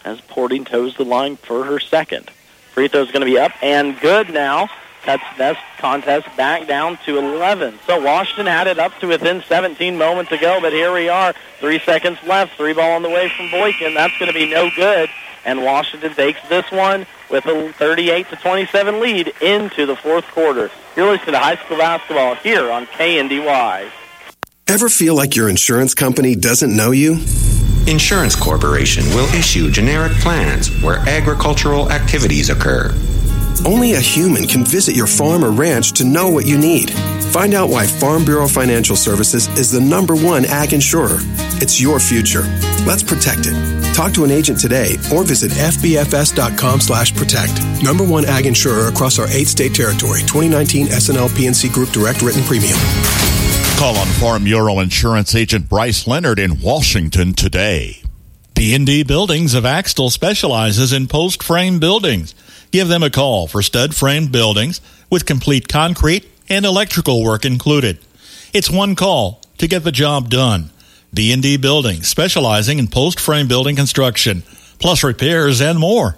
As 0.05 0.21
Porting 0.23 0.65
toes 0.65 0.97
the 0.97 1.05
line 1.05 1.37
for 1.37 1.65
her 1.65 1.79
second. 1.79 2.31
Free 2.73 2.87
is 2.87 2.93
going 2.93 3.21
to 3.21 3.27
be 3.27 3.39
up 3.39 3.53
and 3.63 3.99
good 4.01 4.33
now. 4.33 4.69
That's 5.05 5.23
this 5.39 5.57
contest 5.79 6.29
back 6.37 6.69
down 6.69 6.99
to 7.07 7.19
11. 7.19 7.79
So 7.87 8.01
Washington 8.01 8.47
had 8.47 8.67
it 8.67 8.79
up 8.79 8.99
to 9.01 9.09
within 9.09 9.43
17 9.49 9.97
moments 9.97 10.31
ago, 10.31 10.59
but 10.61 10.73
here 10.73 10.93
we 10.93 11.09
are. 11.09 11.35
Three 11.59 11.79
seconds 11.81 12.19
left. 12.27 12.57
Three 12.57 12.75
ball 12.75 12.93
on 12.93 13.03
the 13.03 13.09
way 13.09 13.31
from 13.31 13.51
Boykin. 13.51 13.95
That's 13.95 14.17
going 14.19 14.31
to 14.31 14.39
be 14.39 14.51
no 14.51 14.71
good. 14.77 15.09
And 15.45 15.65
Washington 15.65 16.15
takes 16.15 16.41
this 16.49 16.71
one 16.71 17.07
with 17.31 17.47
a 17.47 17.73
38 17.73 18.29
to 18.31 18.37
27 18.37 19.01
lead 19.01 19.33
into 19.41 19.87
the 19.87 19.97
fourth 19.97 20.27
quarter. 20.33 20.71
You're 20.97 21.11
listening 21.11 21.33
to 21.33 21.39
high 21.39 21.57
school 21.57 21.79
basketball 21.79 22.35
here 22.37 22.71
on 22.71 22.87
KNDY. 22.87 23.91
Ever 24.67 24.89
feel 24.89 25.15
like 25.17 25.35
your 25.35 25.49
insurance 25.49 25.95
company 25.95 26.37
doesn't 26.37 26.75
know 26.75 26.91
you? 26.93 27.19
Insurance 27.87 28.37
Corporation 28.37 29.05
will 29.15 29.27
issue 29.35 29.71
generic 29.71 30.13
plans 30.19 30.71
where 30.83 30.99
agricultural 31.09 31.91
activities 31.91 32.51
occur. 32.51 32.95
Only 33.65 33.95
a 33.95 34.01
human 34.01 34.47
can 34.47 34.65
visit 34.65 34.97
your 34.97 35.07
farm 35.07 35.45
or 35.45 35.51
ranch 35.51 35.93
to 35.93 36.05
know 36.05 36.29
what 36.29 36.47
you 36.47 36.59
need. 36.59 36.91
Find 37.33 37.55
out 37.55 37.69
why 37.71 37.87
Farm 37.87 38.25
Bureau 38.25 38.49
Financial 38.49 38.97
Services 38.97 39.47
is 39.59 39.71
the 39.71 39.81
number 39.81 40.15
one 40.17 40.45
ag 40.45 40.73
insurer. 40.73 41.19
It's 41.63 41.81
your 41.81 42.01
future. 42.01 42.43
Let's 42.87 43.03
protect 43.03 43.43
it. 43.45 43.95
Talk 43.95 44.13
to 44.15 44.25
an 44.25 44.31
agent 44.31 44.59
today 44.59 44.97
or 45.13 45.25
visit 45.25 45.53
fbfs.com 45.53 46.81
slash 46.81 47.15
protect. 47.15 47.53
Number 47.83 48.05
one 48.05 48.25
ag 48.25 48.47
insurer 48.47 48.89
across 48.89 49.19
our 49.19 49.29
eight 49.29 49.47
state 49.47 49.75
territory. 49.75 50.21
2019 50.21 50.87
SNL 50.87 51.37
P&C 51.37 51.69
Group 51.69 51.91
Direct 51.91 52.23
Written 52.23 52.43
Premium. 52.45 52.79
Call 53.79 53.97
on 53.97 54.07
Farm 54.19 54.45
Bureau 54.45 54.81
Insurance 54.81 55.35
Agent 55.35 55.69
Bryce 55.69 56.07
Leonard 56.07 56.39
in 56.39 56.61
Washington 56.61 57.33
today. 57.33 58.03
D&D 58.55 59.05
Buildings 59.05 59.55
of 59.55 59.65
Axtell 59.65 60.11
specializes 60.11 60.93
in 60.93 61.09
post 61.09 61.43
frame 61.43 61.79
buildings. 61.79 62.35
Give 62.71 62.89
them 62.89 63.03
a 63.03 63.11
call 63.11 63.49
for 63.49 63.63
stud 63.63 63.97
frame 63.97 64.27
buildings 64.27 64.81
with 65.11 65.27
complete 65.27 65.69
concrete 65.69 66.31
and 66.49 66.65
electrical 66.65 67.25
work 67.25 67.45
included. 67.45 67.99
It's 68.53 68.71
one 68.71 68.95
call 68.95 69.41
to 69.59 69.67
get 69.67 69.83
the 69.85 69.93
job 69.93 70.31
done. 70.31 70.71
D&D 71.13 71.57
Buildings, 71.57 72.07
specializing 72.07 72.79
in 72.79 72.87
post 72.87 73.19
frame 73.19 73.49
building 73.49 73.75
construction, 73.75 74.45
plus 74.79 75.03
repairs 75.03 75.61
and 75.61 75.77
more. 75.79 76.17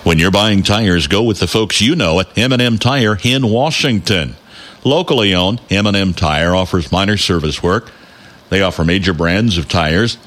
When 0.04 0.18
you're 0.18 0.32
buying 0.32 0.64
tires, 0.64 1.06
go 1.06 1.22
with 1.22 1.38
the 1.38 1.46
folks 1.46 1.80
you 1.80 1.94
know 1.94 2.18
at 2.18 2.36
M&M 2.36 2.78
Tire 2.78 3.16
in 3.22 3.48
Washington. 3.48 4.34
Locally 4.82 5.32
owned, 5.32 5.60
M&M 5.70 6.12
Tire 6.12 6.56
offers 6.56 6.90
minor 6.90 7.16
service 7.16 7.62
work. 7.62 7.88
They 8.50 8.62
offer 8.62 8.84
major 8.84 9.14
brands 9.14 9.58
of 9.58 9.68
tires. 9.68 10.18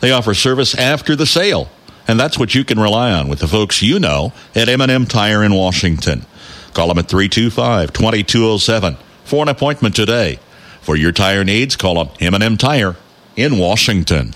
They 0.00 0.10
offer 0.10 0.34
service 0.34 0.74
after 0.74 1.14
the 1.14 1.24
sale. 1.24 1.68
And 2.08 2.18
that's 2.18 2.36
what 2.36 2.56
you 2.56 2.64
can 2.64 2.80
rely 2.80 3.12
on 3.12 3.28
with 3.28 3.38
the 3.38 3.46
folks 3.46 3.80
you 3.80 4.00
know 4.00 4.32
at 4.56 4.68
M&M 4.68 5.06
Tire 5.06 5.44
in 5.44 5.54
Washington. 5.54 6.26
Call 6.74 6.88
them 6.88 6.98
at 6.98 7.06
325-2207 7.06 8.96
for 9.22 9.42
an 9.44 9.48
appointment 9.48 9.94
today. 9.94 10.40
For 10.80 10.96
your 10.96 11.12
tire 11.12 11.44
needs, 11.44 11.76
call 11.76 12.04
them 12.04 12.08
M&M 12.20 12.56
Tire 12.56 12.96
in 13.36 13.56
Washington. 13.56 14.34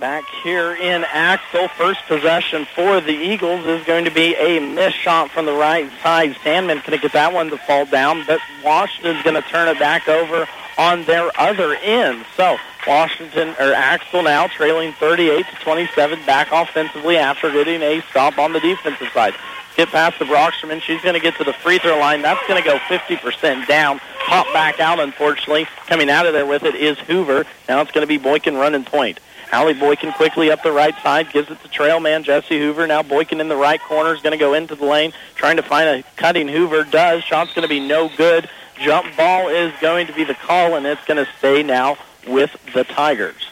Back 0.00 0.28
here 0.44 0.76
in 0.76 1.04
Axtell, 1.04 1.66
first 1.66 2.06
possession 2.06 2.66
for 2.66 3.00
the 3.00 3.10
Eagles 3.10 3.66
is 3.66 3.84
going 3.84 4.04
to 4.04 4.12
be 4.12 4.36
a 4.36 4.60
missed 4.60 4.96
shot 4.96 5.28
from 5.32 5.44
the 5.44 5.52
right 5.52 5.90
side. 6.04 6.36
Sandman 6.44 6.76
going 6.78 6.92
to 6.92 6.98
get 6.98 7.12
that 7.14 7.32
one 7.32 7.50
to 7.50 7.58
fall 7.58 7.84
down, 7.84 8.22
but 8.24 8.40
Washington's 8.64 9.24
going 9.24 9.34
to 9.34 9.48
turn 9.48 9.66
it 9.66 9.76
back 9.80 10.06
over 10.06 10.46
on 10.78 11.02
their 11.04 11.32
other 11.40 11.74
end. 11.74 12.24
So 12.36 12.58
Washington 12.86 13.48
or 13.58 13.72
Axtell 13.72 14.22
now 14.22 14.46
trailing 14.46 14.92
38 14.92 15.44
to 15.44 15.64
27 15.64 16.24
back 16.24 16.52
offensively 16.52 17.16
after 17.16 17.50
getting 17.50 17.82
a 17.82 18.00
stop 18.10 18.38
on 18.38 18.52
the 18.52 18.60
defensive 18.60 19.08
side. 19.12 19.34
Get 19.76 19.88
past 19.88 20.20
the 20.20 20.26
Broxterman. 20.26 20.80
She's 20.80 21.02
going 21.02 21.14
to 21.14 21.20
get 21.20 21.34
to 21.38 21.44
the 21.44 21.52
free 21.52 21.78
throw 21.78 21.98
line. 21.98 22.22
That's 22.22 22.46
going 22.46 22.62
to 22.62 22.68
go 22.68 22.78
50% 22.78 23.66
down. 23.66 24.00
Pop 24.26 24.46
back 24.52 24.78
out, 24.78 25.00
unfortunately. 25.00 25.66
Coming 25.88 26.08
out 26.08 26.26
of 26.26 26.34
there 26.34 26.46
with 26.46 26.62
it 26.62 26.76
is 26.76 26.98
Hoover. 27.00 27.46
Now 27.68 27.80
it's 27.80 27.90
going 27.90 28.02
to 28.02 28.08
be 28.08 28.18
Boykin 28.18 28.54
running 28.54 28.84
point. 28.84 29.18
Allie 29.50 29.74
Boykin 29.74 30.12
quickly 30.12 30.50
up 30.50 30.62
the 30.62 30.72
right 30.72 30.94
side, 31.02 31.32
gives 31.32 31.50
it 31.50 31.60
to 31.62 31.68
trail 31.68 32.00
man 32.00 32.22
Jesse 32.22 32.58
Hoover. 32.58 32.86
Now 32.86 33.02
Boykin 33.02 33.40
in 33.40 33.48
the 33.48 33.56
right 33.56 33.80
corner 33.80 34.14
is 34.14 34.20
going 34.20 34.32
to 34.32 34.38
go 34.38 34.54
into 34.54 34.74
the 34.74 34.84
lane, 34.84 35.12
trying 35.34 35.56
to 35.56 35.62
find 35.62 35.88
a 35.88 36.04
cutting 36.16 36.48
Hoover. 36.48 36.84
Does. 36.84 37.24
Shot's 37.24 37.54
going 37.54 37.62
to 37.62 37.68
be 37.68 37.80
no 37.80 38.10
good. 38.16 38.48
Jump 38.80 39.16
ball 39.16 39.48
is 39.48 39.72
going 39.80 40.06
to 40.06 40.12
be 40.12 40.24
the 40.24 40.34
call, 40.34 40.76
and 40.76 40.86
it's 40.86 41.04
going 41.06 41.24
to 41.24 41.30
stay 41.38 41.62
now 41.62 41.96
with 42.26 42.54
the 42.74 42.84
Tigers. 42.84 43.50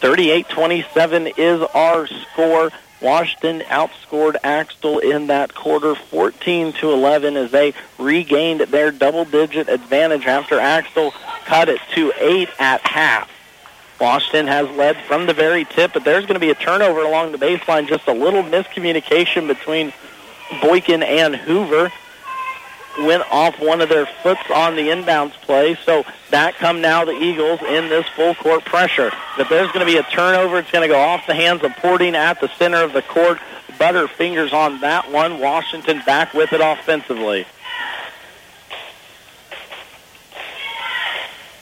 38-27 0.00 1.38
is 1.38 1.62
our 1.74 2.06
score. 2.06 2.70
Washington 3.00 3.60
outscored 3.60 4.36
Axtell 4.44 4.98
in 4.98 5.26
that 5.26 5.54
quarter 5.54 5.94
14 5.94 6.74
to 6.74 6.90
11 6.90 7.36
as 7.36 7.50
they 7.50 7.74
regained 7.98 8.60
their 8.60 8.90
double-digit 8.90 9.68
advantage 9.68 10.26
after 10.26 10.60
Axtell 10.60 11.12
cut 11.44 11.68
it 11.68 11.80
to 11.94 12.12
8 12.18 12.48
at 12.58 12.86
half. 12.86 13.30
Washington 14.00 14.46
has 14.48 14.68
led 14.70 14.96
from 15.04 15.26
the 15.26 15.32
very 15.32 15.64
tip, 15.64 15.92
but 15.92 16.04
there's 16.04 16.24
going 16.24 16.34
to 16.34 16.40
be 16.40 16.50
a 16.50 16.54
turnover 16.54 17.02
along 17.02 17.32
the 17.32 17.38
baseline. 17.38 17.88
Just 17.88 18.06
a 18.08 18.12
little 18.12 18.42
miscommunication 18.42 19.46
between 19.46 19.92
Boykin 20.60 21.02
and 21.02 21.36
Hoover. 21.36 21.92
Went 23.00 23.24
off 23.30 23.58
one 23.58 23.80
of 23.80 23.88
their 23.88 24.06
foots 24.06 24.48
on 24.54 24.76
the 24.76 24.82
inbounds 24.82 25.32
play, 25.32 25.76
so 25.84 26.04
that 26.30 26.54
come 26.54 26.80
now 26.80 27.04
the 27.04 27.12
Eagles 27.12 27.60
in 27.62 27.88
this 27.88 28.06
full 28.14 28.36
court 28.36 28.64
pressure. 28.64 29.10
But 29.36 29.48
there's 29.48 29.66
going 29.72 29.84
to 29.84 29.92
be 29.92 29.96
a 29.96 30.04
turnover. 30.04 30.58
It's 30.58 30.70
going 30.70 30.88
to 30.88 30.94
go 30.94 31.00
off 31.00 31.26
the 31.26 31.34
hands 31.34 31.64
of 31.64 31.72
Porting 31.76 32.14
at 32.14 32.40
the 32.40 32.48
center 32.56 32.84
of 32.84 32.92
the 32.92 33.02
court. 33.02 33.40
Butter 33.80 34.06
fingers 34.06 34.52
on 34.52 34.80
that 34.80 35.10
one. 35.10 35.40
Washington 35.40 36.02
back 36.06 36.34
with 36.34 36.52
it 36.52 36.60
offensively. 36.60 37.46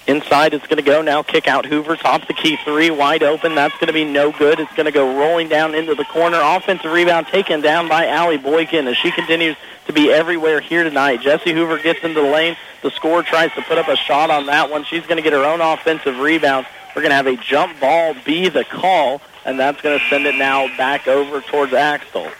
Inside 0.07 0.53
it's 0.53 0.66
going 0.66 0.78
to 0.78 0.82
go 0.82 1.00
now. 1.00 1.22
Kick 1.22 1.46
out 1.46 1.64
Hoover. 1.64 1.96
Top 1.96 2.26
the 2.26 2.34
key 2.34 2.57
three. 2.64 2.90
Wide 2.90 3.22
open. 3.22 3.55
That's 3.55 3.74
going 3.74 3.86
to 3.86 3.92
be 3.92 4.05
no 4.05 4.32
good. 4.32 4.59
It's 4.59 4.72
going 4.74 4.86
to 4.86 4.92
go 4.92 5.16
rolling 5.18 5.48
down 5.48 5.74
into 5.74 5.94
the 5.94 6.05
corner. 6.05 6.40
Offensive 6.42 6.90
rebound 6.90 7.28
taken 7.28 7.61
down 7.61 7.88
by 7.88 8.09
Allie 8.09 8.38
Boykin 8.38 8.88
as 8.88 8.96
she 8.96 9.12
continues 9.12 9.57
to 9.86 9.92
be 9.92 10.11
everywhere 10.11 10.61
here 10.61 10.82
tonight. 10.82 11.20
Jesse 11.20 11.53
Hoover 11.53 11.78
gets 11.78 12.03
into 12.03 12.20
the 12.20 12.26
lane. 12.26 12.57
The 12.82 12.90
scorer 12.90 13.22
tries 13.22 13.53
to 13.53 13.62
put 13.62 13.78
up 13.78 13.86
a 13.86 13.96
shot 13.96 14.30
on 14.30 14.46
that 14.46 14.70
one. 14.70 14.84
She's 14.84 15.03
going 15.03 15.16
to 15.16 15.22
get 15.22 15.32
her 15.32 15.44
own 15.44 15.61
offensive 15.61 16.18
rebound. 16.18 16.66
We're 16.96 17.03
going 17.03 17.11
to 17.11 17.16
have 17.16 17.28
a 17.28 17.36
jump 17.36 17.78
ball 17.78 18.14
be 18.24 18.48
the 18.48 18.64
call, 18.64 19.22
and 19.44 19.59
that's 19.59 19.80
going 19.80 19.98
to 19.98 20.05
send 20.09 20.26
it 20.26 20.34
now 20.34 20.66
back 20.76 21.07
over 21.07 21.40
towards 21.40 21.72
Axtell. 21.72 22.30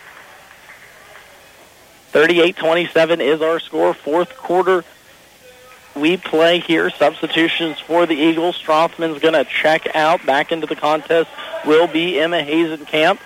38-27 2.13 3.21
is 3.21 3.41
our 3.41 3.59
score. 3.61 3.95
Fourth 3.95 4.37
quarter 4.37 4.85
we 5.95 6.17
play 6.17 6.61
here. 6.61 6.91
Substitutions 6.91 7.79
for 7.79 8.07
the 8.07 8.15
Eagles. 8.15 8.61
Strothman's 8.61 9.21
going 9.21 9.35
to 9.35 9.45
check 9.45 9.95
out. 9.95 10.25
Back 10.25 10.53
into 10.53 10.67
the 10.67 10.77
contest 10.77 11.31
will 11.65 11.87
be 11.87 12.19
Emma 12.19 12.43
Hazen 12.43 12.87
Hazenkamp. 12.87 13.19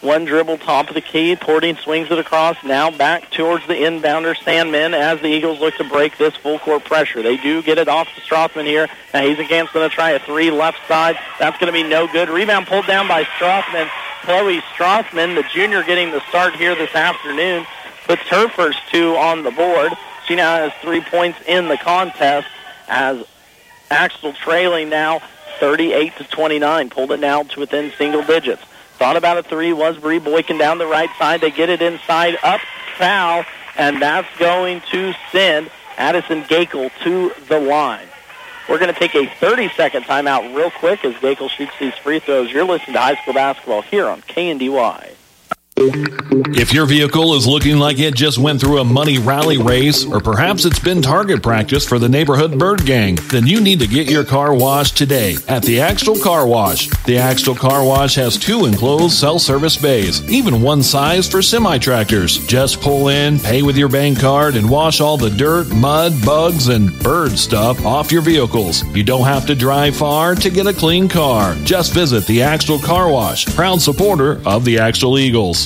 One 0.00 0.26
dribble 0.26 0.58
top 0.58 0.88
of 0.88 0.94
the 0.94 1.00
key. 1.00 1.34
Porting 1.34 1.76
swings 1.76 2.10
it 2.10 2.18
across. 2.18 2.62
Now 2.62 2.90
back 2.90 3.30
towards 3.30 3.66
the 3.66 3.74
inbounder 3.74 4.36
Sandman 4.36 4.92
as 4.92 5.20
the 5.20 5.28
Eagles 5.28 5.60
look 5.60 5.74
to 5.76 5.84
break 5.84 6.18
this 6.18 6.36
full 6.36 6.58
court 6.58 6.84
pressure. 6.84 7.22
They 7.22 7.38
do 7.38 7.62
get 7.62 7.78
it 7.78 7.88
off 7.88 8.06
to 8.14 8.20
Strothman 8.20 8.66
here. 8.66 8.86
Now 9.14 9.20
Hazenkamp's 9.20 9.72
going 9.72 9.88
to 9.88 9.94
try 9.94 10.10
a 10.10 10.18
three 10.18 10.50
left 10.50 10.86
side. 10.86 11.16
That's 11.38 11.58
going 11.58 11.72
to 11.72 11.82
be 11.82 11.88
no 11.88 12.06
good. 12.06 12.28
Rebound 12.28 12.66
pulled 12.66 12.86
down 12.86 13.08
by 13.08 13.24
Strothman. 13.24 13.88
Chloe 14.24 14.60
Strothman, 14.74 15.34
the 15.34 15.44
junior 15.52 15.82
getting 15.82 16.10
the 16.10 16.20
start 16.28 16.54
here 16.54 16.74
this 16.74 16.94
afternoon, 16.94 17.66
puts 18.06 18.22
her 18.28 18.48
first 18.48 18.78
two 18.90 19.16
on 19.16 19.42
the 19.42 19.50
board. 19.50 19.92
She 20.26 20.36
now 20.36 20.56
has 20.56 20.72
three 20.80 21.00
points 21.00 21.38
in 21.46 21.68
the 21.68 21.76
contest 21.76 22.48
as 22.88 23.24
Axtell 23.90 24.32
trailing 24.32 24.88
now 24.88 25.20
38 25.60 26.16
to 26.16 26.24
29. 26.24 26.90
Pulled 26.90 27.12
it 27.12 27.20
now 27.20 27.42
to 27.42 27.60
within 27.60 27.92
single 27.98 28.22
digits. 28.22 28.62
Thought 28.98 29.16
about 29.16 29.38
a 29.38 29.42
three 29.42 29.72
was 29.72 29.98
Bree 29.98 30.18
Boykin 30.18 30.58
down 30.58 30.78
the 30.78 30.86
right 30.86 31.10
side. 31.18 31.40
They 31.40 31.50
get 31.50 31.68
it 31.68 31.82
inside, 31.82 32.36
up, 32.42 32.60
foul, 32.96 33.44
and 33.76 34.00
that's 34.00 34.28
going 34.38 34.82
to 34.92 35.14
send 35.32 35.70
Addison 35.96 36.42
Gakel 36.44 36.90
to 37.02 37.32
the 37.48 37.58
line. 37.58 38.06
We're 38.68 38.78
going 38.78 38.92
to 38.92 38.98
take 38.98 39.14
a 39.14 39.26
30-second 39.26 40.04
timeout 40.04 40.54
real 40.56 40.70
quick 40.70 41.04
as 41.04 41.14
Gakel 41.16 41.50
shoots 41.50 41.72
these 41.78 41.94
free 41.94 42.18
throws. 42.18 42.50
You're 42.50 42.64
listening 42.64 42.94
to 42.94 43.00
high 43.00 43.16
school 43.16 43.34
basketball 43.34 43.82
here 43.82 44.06
on 44.06 44.22
KNDY. 44.22 45.10
If 45.76 46.72
your 46.72 46.86
vehicle 46.86 47.34
is 47.34 47.48
looking 47.48 47.78
like 47.78 47.98
it 47.98 48.14
just 48.14 48.38
went 48.38 48.60
through 48.60 48.78
a 48.78 48.84
money 48.84 49.18
rally 49.18 49.58
race, 49.58 50.04
or 50.04 50.20
perhaps 50.20 50.64
it's 50.64 50.78
been 50.78 51.02
target 51.02 51.42
practice 51.42 51.84
for 51.84 51.98
the 51.98 52.08
neighborhood 52.08 52.58
bird 52.58 52.86
gang, 52.86 53.16
then 53.30 53.46
you 53.46 53.60
need 53.60 53.80
to 53.80 53.88
get 53.88 54.08
your 54.08 54.24
car 54.24 54.54
washed 54.54 54.96
today 54.96 55.36
at 55.48 55.62
the 55.64 55.80
Axtell 55.80 56.18
Car 56.18 56.46
Wash. 56.46 56.88
The 57.04 57.18
Axtell 57.18 57.56
Car 57.56 57.84
Wash 57.84 58.14
has 58.14 58.38
two 58.38 58.66
enclosed 58.66 59.18
self-service 59.18 59.76
bays, 59.76 60.22
even 60.30 60.62
one 60.62 60.82
size 60.82 61.28
for 61.28 61.42
semi-tractors. 61.42 62.46
Just 62.46 62.80
pull 62.80 63.08
in, 63.08 63.40
pay 63.40 63.62
with 63.62 63.76
your 63.76 63.88
bank 63.88 64.20
card, 64.20 64.54
and 64.54 64.70
wash 64.70 65.00
all 65.00 65.16
the 65.16 65.30
dirt, 65.30 65.68
mud, 65.74 66.12
bugs, 66.24 66.68
and 66.68 66.96
bird 67.00 67.32
stuff 67.32 67.84
off 67.84 68.12
your 68.12 68.22
vehicles. 68.22 68.84
You 68.94 69.02
don't 69.02 69.26
have 69.26 69.44
to 69.46 69.56
drive 69.56 69.96
far 69.96 70.36
to 70.36 70.50
get 70.50 70.68
a 70.68 70.72
clean 70.72 71.08
car. 71.08 71.56
Just 71.64 71.92
visit 71.92 72.26
the 72.26 72.42
Axtell 72.42 72.78
Car 72.78 73.10
Wash, 73.10 73.44
proud 73.56 73.82
supporter 73.82 74.40
of 74.46 74.64
the 74.64 74.78
Axtell 74.78 75.18
Eagles. 75.18 75.63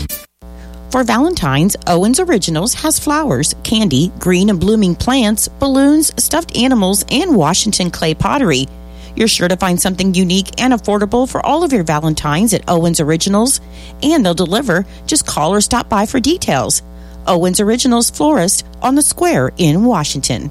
For 0.90 1.04
Valentine's, 1.04 1.76
Owens 1.86 2.18
Originals 2.18 2.72
has 2.72 2.98
flowers, 2.98 3.54
candy, 3.62 4.10
green 4.18 4.48
and 4.48 4.58
blooming 4.58 4.94
plants, 4.94 5.46
balloons, 5.46 6.10
stuffed 6.22 6.56
animals, 6.56 7.04
and 7.10 7.36
Washington 7.36 7.90
clay 7.90 8.14
pottery. 8.14 8.66
You're 9.14 9.28
sure 9.28 9.48
to 9.48 9.56
find 9.58 9.78
something 9.78 10.14
unique 10.14 10.58
and 10.58 10.72
affordable 10.72 11.28
for 11.30 11.44
all 11.44 11.62
of 11.62 11.74
your 11.74 11.82
Valentines 11.82 12.54
at 12.54 12.64
Owens 12.68 13.00
Originals, 13.00 13.60
and 14.02 14.24
they'll 14.24 14.32
deliver. 14.32 14.86
Just 15.06 15.26
call 15.26 15.52
or 15.52 15.60
stop 15.60 15.90
by 15.90 16.06
for 16.06 16.20
details. 16.20 16.82
Owens 17.26 17.60
Originals 17.60 18.08
Florist 18.08 18.64
on 18.80 18.94
the 18.94 19.02
Square 19.02 19.52
in 19.58 19.84
Washington. 19.84 20.50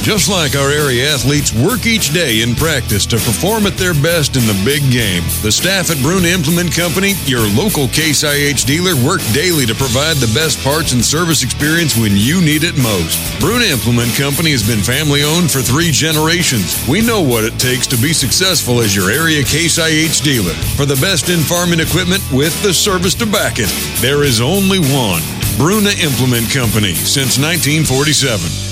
Just 0.01 0.29
like 0.29 0.55
our 0.55 0.71
area 0.71 1.11
athletes 1.13 1.53
work 1.53 1.85
each 1.85 2.13
day 2.13 2.41
in 2.41 2.55
practice 2.55 3.05
to 3.05 3.17
perform 3.17 3.67
at 3.67 3.75
their 3.75 3.93
best 3.93 4.37
in 4.37 4.47
the 4.47 4.57
big 4.63 4.81
game, 4.89 5.21
the 5.43 5.51
staff 5.51 5.91
at 5.91 6.01
Bruna 6.01 6.29
Implement 6.29 6.73
Company, 6.73 7.13
your 7.25 7.45
local 7.51 7.87
Case 7.89 8.23
IH 8.23 8.65
dealer, 8.65 8.95
work 9.05 9.21
daily 9.33 9.67
to 9.67 9.75
provide 9.75 10.17
the 10.17 10.31
best 10.33 10.63
parts 10.63 10.93
and 10.93 11.03
service 11.03 11.43
experience 11.43 11.97
when 11.97 12.15
you 12.15 12.39
need 12.39 12.63
it 12.63 12.79
most. 12.79 13.19
Bruna 13.39 13.65
Implement 13.65 14.15
Company 14.15 14.49
has 14.49 14.65
been 14.65 14.79
family 14.79 15.21
owned 15.21 15.51
for 15.51 15.59
three 15.59 15.91
generations. 15.91 16.79
We 16.87 17.05
know 17.05 17.21
what 17.21 17.43
it 17.43 17.59
takes 17.59 17.85
to 17.93 17.97
be 17.99 18.13
successful 18.13 18.79
as 18.79 18.95
your 18.95 19.11
area 19.11 19.43
Case 19.43 19.77
IH 19.77 20.23
dealer. 20.23 20.55
For 20.79 20.87
the 20.87 20.97
best 21.03 21.27
in 21.27 21.43
farming 21.43 21.83
equipment 21.83 22.23
with 22.31 22.55
the 22.63 22.73
service 22.73 23.13
to 23.19 23.27
back 23.27 23.59
it, 23.59 23.69
there 23.99 24.23
is 24.23 24.39
only 24.39 24.79
one. 24.79 25.21
Bruna 25.59 25.91
Implement 25.99 26.49
Company 26.49 26.95
since 26.95 27.35
1947 27.35 28.68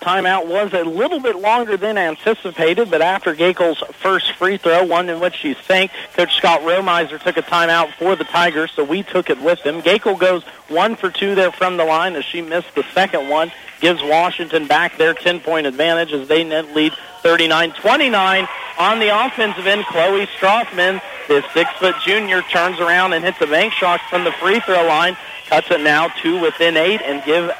timeout 0.00 0.46
was 0.46 0.72
a 0.72 0.82
little 0.82 1.20
bit 1.20 1.36
longer 1.36 1.76
than 1.76 1.98
anticipated, 1.98 2.90
but 2.90 3.02
after 3.02 3.34
Gakel's 3.34 3.82
first 3.96 4.32
free 4.32 4.56
throw, 4.56 4.84
one 4.84 5.08
in 5.08 5.20
which 5.20 5.34
she 5.34 5.54
sank, 5.66 5.90
Coach 6.14 6.34
Scott 6.36 6.60
Romiser 6.60 7.22
took 7.22 7.36
a 7.36 7.42
timeout 7.42 7.92
for 7.94 8.16
the 8.16 8.24
Tigers, 8.24 8.70
so 8.72 8.82
we 8.82 9.02
took 9.02 9.30
it 9.30 9.40
with 9.40 9.60
him. 9.60 9.82
Gakel 9.82 10.18
goes 10.18 10.42
one 10.68 10.96
for 10.96 11.10
two 11.10 11.34
there 11.34 11.52
from 11.52 11.76
the 11.76 11.84
line 11.84 12.16
as 12.16 12.24
she 12.24 12.40
missed 12.40 12.74
the 12.74 12.84
second 12.94 13.28
one, 13.28 13.52
gives 13.80 14.02
Washington 14.02 14.66
back 14.66 14.96
their 14.96 15.14
10-point 15.14 15.66
advantage 15.66 16.12
as 16.12 16.28
they 16.28 16.44
net 16.44 16.74
lead 16.74 16.92
39-29 17.22 18.48
on 18.78 18.98
the 18.98 19.08
offensive 19.08 19.66
end. 19.66 19.84
Chloe 19.86 20.26
Strothman, 20.38 21.00
the 21.28 21.44
six-foot 21.52 21.94
junior, 22.04 22.42
turns 22.42 22.80
around 22.80 23.12
and 23.12 23.24
hits 23.24 23.40
a 23.40 23.46
bank 23.46 23.72
shot 23.72 24.00
from 24.08 24.24
the 24.24 24.32
free 24.32 24.60
throw 24.60 24.86
line 24.86 25.16
cuts 25.50 25.68
it 25.72 25.80
now 25.80 26.06
to 26.22 26.40
within 26.40 26.76
eight 26.76 27.02
and 27.02 27.22
give 27.24 27.50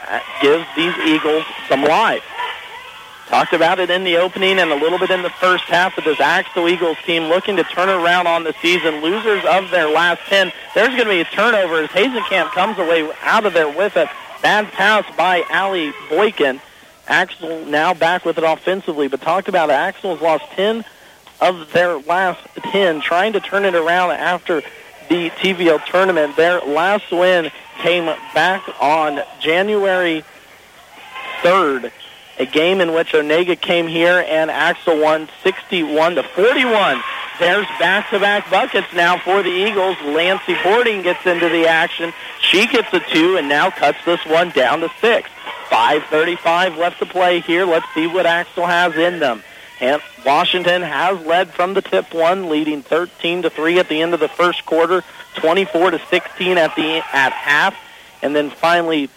gives 0.41 0.65
these 0.77 0.97
Eagles 1.05 1.45
some 1.69 1.83
life. 1.83 2.23
Talked 3.27 3.53
about 3.53 3.81
it 3.81 3.91
in 3.91 4.05
the 4.05 4.17
opening 4.17 4.59
and 4.59 4.71
a 4.71 4.75
little 4.75 4.99
bit 4.99 5.11
in 5.11 5.23
the 5.23 5.31
first 5.31 5.65
half 5.65 5.99
of 5.99 6.05
this 6.05 6.21
Axtell 6.21 6.69
Eagles 6.69 6.97
team 7.05 7.25
looking 7.25 7.57
to 7.57 7.65
turn 7.65 7.89
around 7.89 8.27
on 8.27 8.45
the 8.45 8.55
season. 8.63 9.03
Losers 9.03 9.45
of 9.45 9.71
their 9.71 9.89
last 9.89 10.21
10. 10.29 10.53
There's 10.75 10.89
going 10.89 11.05
to 11.05 11.11
be 11.11 11.21
a 11.21 11.25
turnover 11.25 11.83
as 11.83 11.91
Hazenkamp 11.91 12.53
comes 12.53 12.79
away 12.79 13.09
out 13.23 13.45
of 13.45 13.53
there 13.53 13.69
with 13.69 13.97
it. 13.97 14.09
Bad 14.41 14.69
pass 14.73 15.05
by 15.17 15.45
Allie 15.51 15.93
Boykin. 16.09 16.61
Axtell 17.07 17.67
now 17.67 17.93
back 17.93 18.25
with 18.25 18.39
it 18.39 18.45
offensively, 18.45 19.09
but 19.09 19.21
talked 19.21 19.49
about 19.49 19.71
Axtell 19.71 20.15
has 20.15 20.23
lost 20.23 20.45
10 20.53 20.85
of 21.41 21.73
their 21.73 21.99
last 21.99 22.41
10, 22.57 23.01
trying 23.01 23.33
to 23.33 23.41
turn 23.41 23.65
it 23.65 23.75
around 23.75 24.13
after 24.13 24.63
the 25.09 25.31
TVL 25.31 25.85
tournament. 25.87 26.37
Their 26.37 26.61
last 26.61 27.11
win 27.11 27.51
came 27.83 28.07
back 28.35 28.63
on 28.81 29.21
January 29.41 30.25
3rd, 31.43 31.91
a 32.39 32.47
game 32.47 32.81
in 32.81 32.93
which 32.93 33.13
Onaga 33.13 33.61
came 33.61 33.87
here 33.87 34.25
and 34.29 34.51
Axtell 34.51 35.01
won 35.01 35.29
61 35.43 36.17
to 36.17 36.23
41. 36.23 37.01
There's 37.39 37.67
back-to-back 37.79 38.51
buckets 38.51 38.89
now 38.95 39.17
for 39.19 39.43
the 39.43 39.49
Eagles. 39.49 39.97
Lancy 40.05 40.55
Porting 40.57 41.01
gets 41.01 41.25
into 41.25 41.49
the 41.49 41.67
action. 41.67 42.13
She 42.41 42.67
gets 42.67 42.93
a 42.93 43.01
two 43.01 43.39
and 43.39 43.49
now 43.49 43.71
cuts 43.71 43.99
this 44.05 44.25
one 44.27 44.51
down 44.51 44.81
to 44.81 44.91
six. 45.01 45.31
5.35 45.71 46.77
left 46.77 46.99
to 46.99 47.07
play 47.07 47.41
here. 47.41 47.65
Let's 47.65 47.87
see 47.95 48.07
what 48.07 48.27
Axtell 48.27 48.67
has 48.67 48.95
in 48.97 49.21
them. 49.21 49.43
And 49.81 50.03
Washington 50.25 50.83
has 50.83 51.25
led 51.25 51.51
from 51.51 51.75
the 51.75 51.81
tip 51.81 52.13
one, 52.13 52.51
leading 52.51 52.83
13 52.83 53.43
to 53.43 53.51
3 53.51 53.79
at 53.79 53.89
the 53.89 54.03
end 54.03 54.13
of 54.13 54.21
the 54.21 54.29
first 54.29 54.67
quarter, 54.67 55.03
24 55.37 55.93
to 55.93 55.99
16 56.11 56.59
at 56.59 56.77
the 56.77 56.99
at 57.13 57.33
half, 57.33 57.75
and 58.23 58.37
then 58.37 58.51
finally 58.51 59.09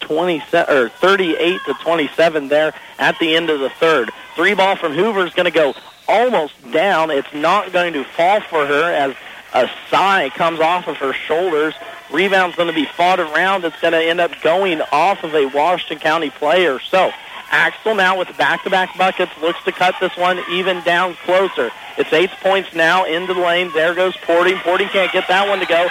27 0.00 0.74
or 0.74 0.88
38 0.88 1.60
to 1.66 1.74
27 1.74 2.48
there 2.48 2.74
at 2.98 3.18
the 3.20 3.36
end 3.36 3.50
of 3.50 3.60
the 3.60 3.70
third. 3.70 4.10
Three 4.34 4.54
ball 4.54 4.74
from 4.74 4.92
Hoover 4.92 5.24
is 5.24 5.32
going 5.34 5.44
to 5.44 5.50
go 5.52 5.74
almost 6.08 6.54
down. 6.72 7.10
It's 7.10 7.32
not 7.32 7.72
going 7.72 7.92
to 7.92 8.02
fall 8.02 8.40
for 8.40 8.66
her 8.66 8.92
as 8.92 9.14
a 9.54 9.70
sigh 9.88 10.30
comes 10.30 10.60
off 10.60 10.88
of 10.88 10.96
her 10.96 11.12
shoulders. 11.12 11.74
Rebound's 12.10 12.56
going 12.56 12.68
to 12.68 12.74
be 12.74 12.86
fought 12.86 13.20
around. 13.20 13.64
It's 13.64 13.80
going 13.80 13.92
to 13.92 14.02
end 14.02 14.20
up 14.20 14.32
going 14.42 14.80
off 14.92 15.22
of 15.22 15.34
a 15.34 15.46
Washington 15.46 15.98
County 16.00 16.30
player. 16.30 16.80
So 16.80 17.12
Axtell 17.50 17.96
now 17.96 18.16
with 18.16 18.36
back-to-back 18.38 18.96
buckets 18.96 19.32
looks 19.40 19.62
to 19.64 19.72
cut 19.72 19.96
this 20.00 20.16
one 20.16 20.38
even 20.50 20.80
down 20.82 21.14
closer. 21.24 21.70
It's 21.98 22.12
eight 22.12 22.30
points 22.42 22.74
now 22.74 23.04
into 23.04 23.34
the 23.34 23.40
lane. 23.40 23.70
There 23.74 23.94
goes 23.94 24.16
Porting. 24.18 24.56
Porting 24.58 24.88
can't 24.88 25.12
get 25.12 25.26
that 25.28 25.48
one 25.48 25.58
to 25.58 25.66
go. 25.66 25.88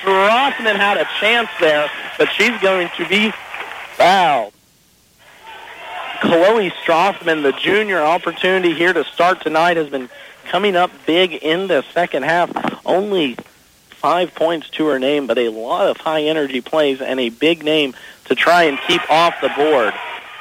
Strothman 0.00 0.76
had 0.76 0.96
a 0.96 1.06
chance 1.20 1.48
there, 1.60 1.90
but 2.18 2.28
she's 2.32 2.58
going 2.60 2.88
to 2.96 3.06
be 3.08 3.32
fouled. 3.94 4.52
Chloe 6.22 6.70
Strothman, 6.70 7.42
the 7.42 7.52
junior 7.52 8.00
opportunity 8.00 8.74
here 8.74 8.92
to 8.92 9.04
start 9.04 9.42
tonight, 9.42 9.76
has 9.76 9.88
been 9.88 10.08
coming 10.46 10.76
up 10.76 10.90
big 11.06 11.34
in 11.34 11.66
the 11.66 11.84
second 11.92 12.22
half. 12.22 12.50
Only 12.86 13.36
five 13.90 14.34
points 14.34 14.70
to 14.70 14.86
her 14.86 14.98
name, 14.98 15.26
but 15.26 15.38
a 15.38 15.50
lot 15.50 15.86
of 15.88 15.98
high 15.98 16.22
energy 16.22 16.60
plays 16.60 17.00
and 17.00 17.20
a 17.20 17.28
big 17.28 17.62
name 17.64 17.94
to 18.24 18.34
try 18.34 18.64
and 18.64 18.78
keep 18.88 19.08
off 19.10 19.34
the 19.40 19.50
board. 19.50 19.92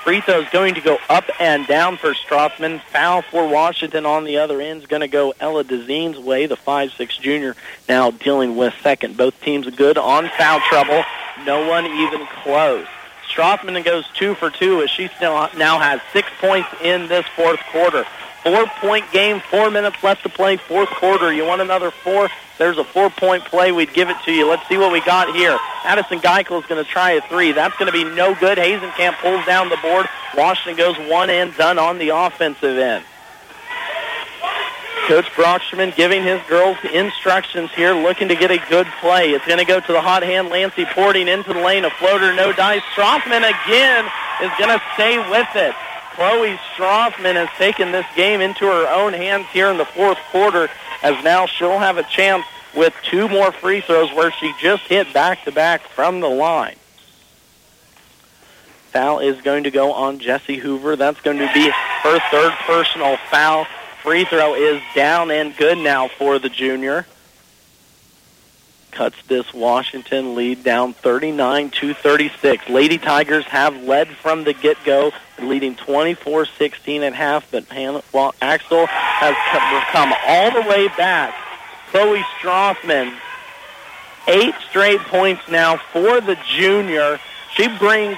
Free 0.03 0.19
throw 0.19 0.43
going 0.51 0.73
to 0.73 0.81
go 0.81 0.97
up 1.09 1.25
and 1.39 1.67
down 1.67 1.95
for 1.95 2.15
Strothman. 2.15 2.81
Foul 2.85 3.21
for 3.21 3.47
Washington 3.47 4.07
on 4.07 4.23
the 4.23 4.37
other 4.37 4.59
end 4.59 4.81
is 4.81 4.87
going 4.87 5.01
to 5.01 5.07
go 5.07 5.35
Ella 5.39 5.63
Dezine's 5.63 6.17
way, 6.17 6.47
the 6.47 6.55
five-six 6.55 7.17
junior, 7.17 7.55
now 7.87 8.09
dealing 8.09 8.57
with 8.57 8.73
second. 8.81 9.15
Both 9.15 9.39
teams 9.41 9.69
good 9.69 9.99
on 9.99 10.27
foul 10.29 10.59
trouble. 10.61 11.03
No 11.45 11.67
one 11.69 11.85
even 11.85 12.25
close. 12.41 12.87
Strothman 13.29 13.83
goes 13.85 14.05
two 14.15 14.33
for 14.33 14.49
two 14.49 14.81
as 14.81 14.89
she 14.89 15.07
still 15.09 15.33
now 15.55 15.79
has 15.79 16.01
six 16.11 16.27
points 16.39 16.69
in 16.81 17.07
this 17.07 17.25
fourth 17.35 17.59
quarter. 17.71 18.05
Four-point 18.43 19.11
game, 19.11 19.39
four 19.39 19.69
minutes 19.69 20.03
left 20.03 20.23
to 20.23 20.29
play, 20.29 20.57
fourth 20.57 20.89
quarter. 20.89 21.31
You 21.31 21.45
want 21.45 21.61
another 21.61 21.91
four? 21.91 22.27
There's 22.57 22.77
a 22.77 22.83
four-point 22.83 23.45
play. 23.45 23.71
We'd 23.71 23.93
give 23.93 24.09
it 24.09 24.17
to 24.25 24.31
you. 24.31 24.47
Let's 24.49 24.67
see 24.67 24.77
what 24.77 24.91
we 24.91 24.99
got 25.01 25.35
here. 25.35 25.57
Addison 25.83 26.19
Gakel 26.19 26.59
is 26.59 26.65
going 26.67 26.83
to 26.83 26.89
try 26.89 27.11
a 27.11 27.21
three. 27.21 27.51
That's 27.51 27.77
going 27.77 27.91
to 27.91 27.91
be 27.91 28.03
no 28.03 28.33
good. 28.35 28.57
Hazenkamp 28.57 29.17
pulls 29.21 29.45
down 29.45 29.69
the 29.69 29.77
board. 29.77 30.07
Washington 30.35 30.75
goes 30.75 30.97
one 31.09 31.29
and 31.29 31.55
done 31.55 31.77
on 31.77 31.99
the 31.99 32.09
offensive 32.09 32.77
end. 32.77 33.05
Coach 35.07 35.25
Broxterman 35.33 35.95
giving 35.95 36.23
his 36.23 36.39
girls 36.47 36.77
instructions 36.93 37.71
here, 37.71 37.93
looking 37.93 38.27
to 38.29 38.35
get 38.35 38.49
a 38.49 38.59
good 38.69 38.87
play. 39.01 39.31
It's 39.31 39.45
going 39.45 39.59
to 39.59 39.65
go 39.65 39.79
to 39.79 39.91
the 39.91 40.01
hot 40.01 40.23
hand. 40.23 40.49
Lancy 40.49 40.85
Porting 40.85 41.27
into 41.27 41.53
the 41.53 41.59
lane. 41.59 41.85
A 41.85 41.89
floater, 41.89 42.33
no 42.33 42.53
dice. 42.53 42.81
Strothman 42.95 43.43
again 43.43 44.05
is 44.41 44.51
going 44.57 44.69
to 44.69 44.81
stay 44.93 45.17
with 45.29 45.49
it. 45.55 45.75
Chloe 46.15 46.59
Strothman 46.75 47.35
has 47.35 47.49
taken 47.57 47.91
this 47.91 48.05
game 48.15 48.41
into 48.41 48.65
her 48.65 48.87
own 48.87 49.13
hands 49.13 49.47
here 49.53 49.69
in 49.69 49.77
the 49.77 49.85
fourth 49.85 50.17
quarter 50.29 50.69
as 51.03 51.23
now 51.23 51.45
she'll 51.45 51.79
have 51.79 51.97
a 51.97 52.03
chance 52.03 52.45
with 52.75 52.93
two 53.03 53.27
more 53.27 53.51
free 53.51 53.81
throws 53.81 54.11
where 54.13 54.31
she 54.31 54.53
just 54.59 54.83
hit 54.83 55.13
back-to-back 55.13 55.81
from 55.81 56.19
the 56.19 56.29
line. 56.29 56.75
Foul 58.91 59.19
is 59.19 59.41
going 59.41 59.63
to 59.63 59.71
go 59.71 59.93
on 59.93 60.19
Jesse 60.19 60.57
Hoover. 60.57 60.95
That's 60.97 61.21
going 61.21 61.37
to 61.37 61.49
be 61.53 61.69
her 61.69 62.19
third 62.29 62.51
personal 62.65 63.17
foul. 63.29 63.65
Free 64.03 64.25
throw 64.25 64.53
is 64.53 64.81
down 64.93 65.31
and 65.31 65.55
good 65.55 65.77
now 65.77 66.09
for 66.09 66.39
the 66.39 66.49
junior 66.49 67.05
cuts 68.91 69.15
this 69.27 69.53
Washington 69.53 70.35
lead 70.35 70.63
down 70.63 70.93
39 70.93 71.69
to 71.71 71.93
36. 71.93 72.69
Lady 72.69 72.97
Tigers 72.97 73.45
have 73.45 73.75
led 73.83 74.07
from 74.09 74.43
the 74.43 74.53
get-go, 74.53 75.11
leading 75.39 75.75
24-16 75.75 77.01
at 77.01 77.13
half, 77.13 77.49
but 77.51 77.65
well, 78.13 78.35
Axtell 78.41 78.85
has 78.87 79.35
come 79.91 80.13
all 80.27 80.51
the 80.51 80.67
way 80.69 80.87
back. 80.89 81.33
Chloe 81.89 82.23
Strothman, 82.39 83.17
eight 84.27 84.55
straight 84.69 84.99
points 85.01 85.41
now 85.49 85.77
for 85.77 86.21
the 86.21 86.37
junior. 86.47 87.19
She 87.53 87.67
brings 87.77 88.17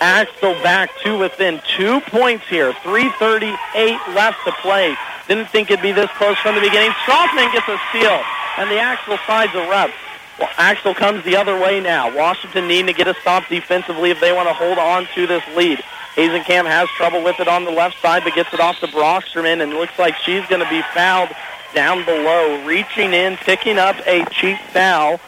Axtell 0.00 0.54
back 0.62 0.90
to 1.04 1.18
within 1.18 1.60
two 1.76 2.00
points 2.00 2.46
here. 2.48 2.72
3.38 2.72 4.14
left 4.14 4.44
to 4.44 4.52
play. 4.60 4.96
Didn't 5.28 5.48
think 5.50 5.70
it'd 5.70 5.82
be 5.82 5.92
this 5.92 6.10
close 6.12 6.36
from 6.38 6.56
the 6.56 6.60
beginning. 6.60 6.90
Strothman 7.04 7.52
gets 7.52 7.68
a 7.68 7.78
steal 7.90 8.20
and 8.58 8.70
the 8.70 8.78
Axtell 8.78 9.18
sides 9.26 9.54
are 9.54 9.72
up. 9.72 9.90
Well, 10.38 10.50
Axtell 10.56 10.94
comes 10.94 11.24
the 11.24 11.36
other 11.36 11.58
way 11.58 11.80
now. 11.80 12.14
Washington 12.16 12.66
needing 12.66 12.86
to 12.86 12.92
get 12.92 13.06
a 13.06 13.14
stop 13.20 13.48
defensively 13.48 14.10
if 14.10 14.20
they 14.20 14.32
want 14.32 14.48
to 14.48 14.54
hold 14.54 14.78
on 14.78 15.06
to 15.14 15.26
this 15.26 15.44
lead. 15.56 15.78
Hazenkamp 16.14 16.66
has 16.66 16.88
trouble 16.90 17.22
with 17.22 17.40
it 17.40 17.48
on 17.48 17.64
the 17.64 17.70
left 17.70 18.00
side, 18.02 18.22
but 18.24 18.34
gets 18.34 18.52
it 18.52 18.60
off 18.60 18.78
to 18.80 18.86
Broxterman, 18.86 19.62
and 19.62 19.72
looks 19.72 19.98
like 19.98 20.16
she's 20.16 20.44
going 20.46 20.62
to 20.62 20.68
be 20.68 20.82
fouled 20.94 21.30
down 21.74 22.04
below, 22.04 22.64
reaching 22.66 23.14
in, 23.14 23.36
picking 23.38 23.78
up 23.78 23.96
a 24.06 24.24
cheap 24.26 24.58
foul. 24.72 25.18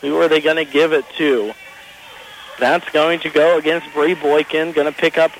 Who 0.00 0.16
are 0.16 0.28
they 0.28 0.40
going 0.40 0.56
to 0.56 0.64
give 0.64 0.92
it 0.92 1.04
to? 1.18 1.52
That's 2.58 2.88
going 2.90 3.20
to 3.20 3.30
go 3.30 3.58
against 3.58 3.92
Bree 3.92 4.14
Boykin, 4.14 4.72
going 4.72 4.92
to 4.92 4.98
pick 4.98 5.16
up 5.16 5.30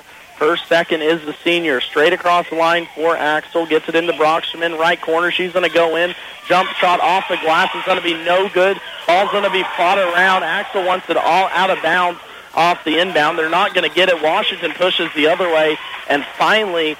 her 0.43 0.57
second 0.57 1.01
is 1.01 1.23
the 1.25 1.35
senior. 1.43 1.79
Straight 1.79 2.13
across 2.13 2.49
the 2.49 2.55
line 2.55 2.87
for 2.95 3.15
Axtell. 3.15 3.65
Gets 3.65 3.89
it 3.89 3.95
into 3.95 4.13
Broxterman. 4.13 4.77
Right 4.77 4.99
corner. 4.99 5.31
She's 5.31 5.53
going 5.53 5.67
to 5.67 5.73
go 5.73 5.95
in. 5.95 6.13
Jump 6.47 6.69
shot 6.71 6.99
off 6.99 7.25
the 7.29 7.37
glass 7.37 7.73
is 7.75 7.83
going 7.85 7.97
to 7.97 8.03
be 8.03 8.13
no 8.25 8.49
good. 8.49 8.77
Ball's 9.07 9.31
going 9.31 9.45
to 9.45 9.49
be 9.49 9.63
fought 9.77 9.97
around. 9.97 10.43
Axtell 10.43 10.85
wants 10.85 11.09
it 11.09 11.17
all 11.17 11.47
out 11.49 11.69
of 11.69 11.81
bounds 11.81 12.19
off 12.53 12.83
the 12.83 12.99
inbound. 12.99 13.37
They're 13.37 13.49
not 13.49 13.73
going 13.73 13.87
to 13.89 13.95
get 13.95 14.09
it. 14.09 14.21
Washington 14.21 14.71
pushes 14.71 15.09
the 15.15 15.27
other 15.27 15.47
way, 15.47 15.77
and 16.09 16.25
finally, 16.37 16.97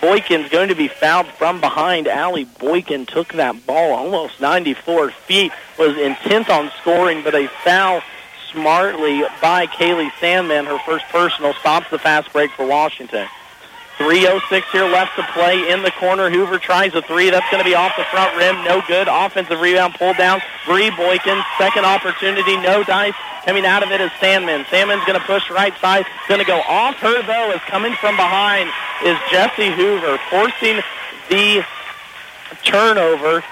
Boykin's 0.00 0.48
going 0.50 0.68
to 0.68 0.74
be 0.74 0.88
fouled 0.88 1.26
from 1.26 1.60
behind. 1.60 2.06
Allie 2.06 2.44
Boykin 2.44 3.06
took 3.06 3.32
that 3.34 3.66
ball 3.66 3.92
almost 3.92 4.40
94 4.40 5.10
feet, 5.10 5.52
was 5.78 5.96
intent 5.96 6.48
on 6.50 6.70
scoring, 6.80 7.22
but 7.22 7.34
a 7.34 7.48
foul 7.64 8.02
smartly 8.56 9.22
by 9.42 9.66
Kaylee 9.66 10.10
Sandman. 10.18 10.64
Her 10.64 10.78
first 10.78 11.04
personal 11.06 11.52
stops 11.54 11.90
the 11.90 11.98
fast 11.98 12.32
break 12.32 12.50
for 12.52 12.66
Washington. 12.66 13.28
3.06 13.98 14.64
here 14.72 14.84
left 14.84 15.16
to 15.16 15.22
play 15.32 15.70
in 15.70 15.82
the 15.82 15.90
corner. 15.92 16.30
Hoover 16.30 16.58
tries 16.58 16.94
a 16.94 17.02
three. 17.02 17.30
That's 17.30 17.48
going 17.50 17.62
to 17.62 17.68
be 17.68 17.74
off 17.74 17.92
the 17.96 18.04
front 18.04 18.36
rim. 18.36 18.64
No 18.64 18.82
good. 18.88 19.08
Offensive 19.08 19.60
rebound 19.60 19.94
pulled 19.94 20.16
down. 20.16 20.40
Bree 20.66 20.90
Boykin. 20.90 21.42
Second 21.58 21.84
opportunity. 21.84 22.56
No 22.56 22.82
dice. 22.82 23.14
Coming 23.44 23.64
out 23.64 23.82
of 23.82 23.90
it 23.90 24.00
is 24.00 24.10
Sandman. 24.20 24.66
Sandman's 24.70 25.04
going 25.04 25.18
to 25.18 25.24
push 25.24 25.48
right 25.50 25.76
side. 25.78 26.04
Going 26.28 26.40
to 26.40 26.46
go 26.46 26.60
off 26.68 26.96
her, 26.96 27.22
though, 27.26 27.52
is 27.52 27.60
coming 27.68 27.94
from 27.94 28.16
behind 28.16 28.68
is 29.04 29.16
Jesse 29.30 29.70
Hoover, 29.70 30.18
forcing 30.30 30.80
the 31.28 31.64
turnover. 32.64 33.44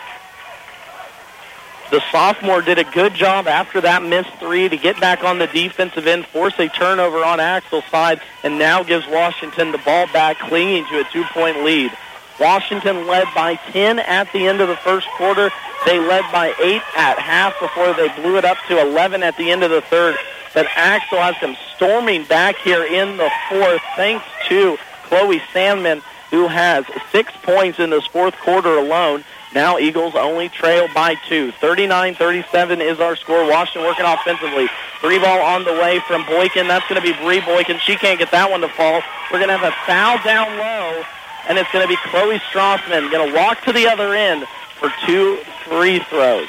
The 1.91 2.03
sophomore 2.11 2.63
did 2.63 2.79
a 2.79 2.85
good 2.85 3.15
job 3.15 3.47
after 3.47 3.81
that 3.83 4.03
missed 4.03 4.33
three 4.41 4.69
to 4.69 4.77
get 4.77 4.99
back 5.01 5.23
on 5.23 5.39
the 5.39 5.47
defensive 5.47 6.07
end, 6.07 6.27
force 6.27 6.59
a 6.59 6.69
turnover 6.69 7.25
on 7.25 7.41
Axtell's 7.41 7.85
side, 7.87 8.21
and 8.43 8.59
now 8.59 8.83
gives 8.83 9.07
Washington 9.07 9.71
the 9.71 9.79
ball 9.79 10.07
back, 10.13 10.39
clinging 10.39 10.87
to 10.87 11.01
a 11.01 11.05
two-point 11.13 11.63
lead. 11.63 11.93
Washington 12.41 13.07
led 13.07 13.29
by 13.35 13.55
10 13.55 14.01
at 14.01 14.33
the 14.33 14.47
end 14.47 14.61
of 14.61 14.69
the 14.69 14.77
first 14.77 15.07
quarter. 15.11 15.51
They 15.87 16.01
led 16.01 16.25
by 16.33 16.55
8 16.61 16.83
at 16.97 17.19
half 17.19 17.59
before 17.61 17.93
they 17.95 18.09
blew 18.21 18.39
it 18.39 18.45
up 18.45 18.57
to 18.69 18.81
11 18.81 19.23
at 19.23 19.37
the 19.37 19.51
end 19.51 19.63
of 19.63 19.71
the 19.71 19.83
third. 19.83 20.17
But 20.53 20.67
Axtell 20.75 21.21
has 21.21 21.37
come 21.37 21.57
storming 21.77 22.25
back 22.25 22.57
here 22.57 22.85
in 22.85 23.17
the 23.17 23.31
fourth 23.49 23.83
thanks 23.95 24.25
to 24.49 24.79
Chloe 25.05 25.43
Sandman, 25.53 26.03
who 26.31 26.49
has 26.49 26.85
six 27.13 27.33
points 27.43 27.79
in 27.79 27.91
this 27.91 28.07
fourth 28.07 28.37
quarter 28.39 28.79
alone. 28.79 29.25
Now 29.55 29.79
Eagles 29.79 30.17
only 30.17 30.49
trail 30.49 30.89
by 30.93 31.15
two. 31.15 31.53
39-37 31.53 32.81
is 32.81 32.99
our 32.99 33.15
score. 33.15 33.49
Washington 33.49 33.89
working 33.89 34.05
offensively. 34.05 34.67
Three 35.01 35.21
ball 35.21 35.41
on 35.41 35.65
the 35.65 35.73
way 35.73 36.01
from 36.09 36.25
Boykin. 36.25 36.67
That's 36.67 36.87
going 36.89 37.01
to 37.01 37.07
be 37.07 37.17
Bree 37.23 37.41
Boykin. 37.41 37.79
She 37.79 37.95
can't 37.95 38.19
get 38.19 38.33
that 38.33 38.51
one 38.51 38.63
to 38.63 38.69
fall. 38.69 39.01
We're 39.31 39.39
going 39.39 39.49
to 39.49 39.57
have 39.57 39.73
a 39.73 39.77
foul 39.87 40.19
down 40.25 40.59
low, 40.59 41.05
and 41.49 41.57
it's 41.57 41.71
going 41.71 41.85
to 41.85 41.89
be 41.89 41.97
Chloe 42.11 42.39
Strothman 42.51 43.13
going 43.13 43.31
to 43.31 43.37
walk 43.37 43.63
to 43.63 43.73
the 43.73 43.87
other 43.87 44.13
end 44.13 44.45
for 44.81 44.93
two 45.07 45.37
free 45.69 46.01
throws. 46.01 46.49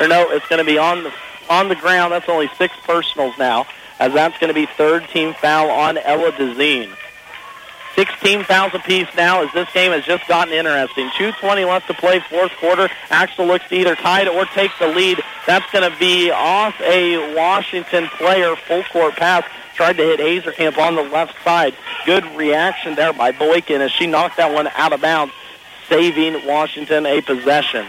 Or 0.00 0.08
no, 0.08 0.28
it's 0.30 0.46
going 0.48 0.58
to 0.58 0.64
be 0.64 0.78
on 0.78 1.04
the 1.04 1.12
on 1.48 1.68
the 1.68 1.76
ground. 1.76 2.12
That's 2.12 2.28
only 2.28 2.50
six 2.58 2.74
personals 2.84 3.38
now, 3.38 3.66
as 4.00 4.12
that's 4.12 4.36
going 4.38 4.48
to 4.48 4.54
be 4.54 4.66
third 4.76 5.08
team 5.10 5.32
foul 5.34 5.70
on 5.70 5.96
Ella 5.96 6.32
Dezine. 6.32 6.90
16 7.96 8.44
fouls 8.44 8.74
apiece 8.74 9.08
now 9.16 9.42
as 9.42 9.50
this 9.54 9.72
game 9.72 9.90
has 9.92 10.04
just 10.04 10.28
gotten 10.28 10.52
interesting. 10.52 11.08
2.20 11.08 11.66
left 11.66 11.86
to 11.86 11.94
play, 11.94 12.20
fourth 12.20 12.52
quarter. 12.60 12.90
Axtell 13.08 13.46
looks 13.46 13.66
to 13.70 13.74
either 13.74 13.96
tie 13.96 14.20
it 14.20 14.28
or 14.28 14.44
take 14.44 14.70
the 14.78 14.88
lead. 14.88 15.18
That's 15.46 15.68
going 15.72 15.90
to 15.90 15.98
be 15.98 16.30
off 16.30 16.78
a 16.82 17.34
Washington 17.34 18.06
player, 18.08 18.54
full 18.54 18.84
court 18.84 19.16
pass. 19.16 19.44
Tried 19.74 19.96
to 19.96 20.02
hit 20.02 20.20
Hazenkamp 20.20 20.76
on 20.76 20.94
the 20.94 21.02
left 21.02 21.42
side. 21.42 21.74
Good 22.04 22.24
reaction 22.36 22.94
there 22.94 23.14
by 23.14 23.32
Boykin 23.32 23.80
as 23.80 23.90
she 23.90 24.06
knocked 24.06 24.36
that 24.36 24.52
one 24.52 24.68
out 24.68 24.92
of 24.92 25.00
bounds, 25.00 25.32
saving 25.88 26.46
Washington 26.46 27.06
a 27.06 27.22
possession. 27.22 27.86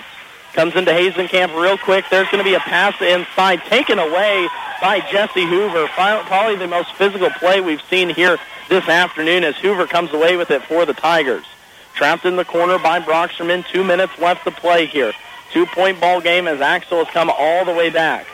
Comes 0.54 0.76
into 0.76 0.92
Hazenkamp 0.92 1.54
real 1.62 1.78
quick. 1.78 2.06
There's 2.10 2.30
going 2.30 2.44
to 2.44 2.50
be 2.50 2.56
a 2.56 2.60
pass 2.60 3.00
inside, 3.02 3.62
taken 3.66 4.00
away 4.00 4.48
by 4.82 5.02
Jesse 5.12 5.46
Hoover. 5.46 5.88
Probably 5.90 6.56
the 6.56 6.68
most 6.68 6.94
physical 6.94 7.30
play 7.32 7.60
we've 7.60 7.82
seen 7.90 8.10
here 8.10 8.38
this 8.70 8.88
afternoon 8.88 9.44
as 9.44 9.56
Hoover 9.58 9.88
comes 9.88 10.14
away 10.14 10.36
with 10.36 10.52
it 10.52 10.64
for 10.64 10.86
the 10.86 10.94
Tigers. 10.94 11.46
Trapped 11.94 12.26
in 12.26 12.36
the 12.36 12.46
corner 12.46 12.78
by 12.78 13.00
Broxterman. 13.00 13.66
Two 13.68 13.84
minutes 13.84 14.18
left 14.20 14.44
to 14.44 14.52
play 14.52 14.86
here. 14.86 15.14
Two-point 15.52 16.00
ball 16.00 16.22
game 16.22 16.48
as 16.48 16.62
Axtell 16.62 17.04
has 17.04 17.14
come 17.14 17.32
all 17.36 17.66
the 17.66 17.74
way 17.74 17.90
back. 17.90 18.28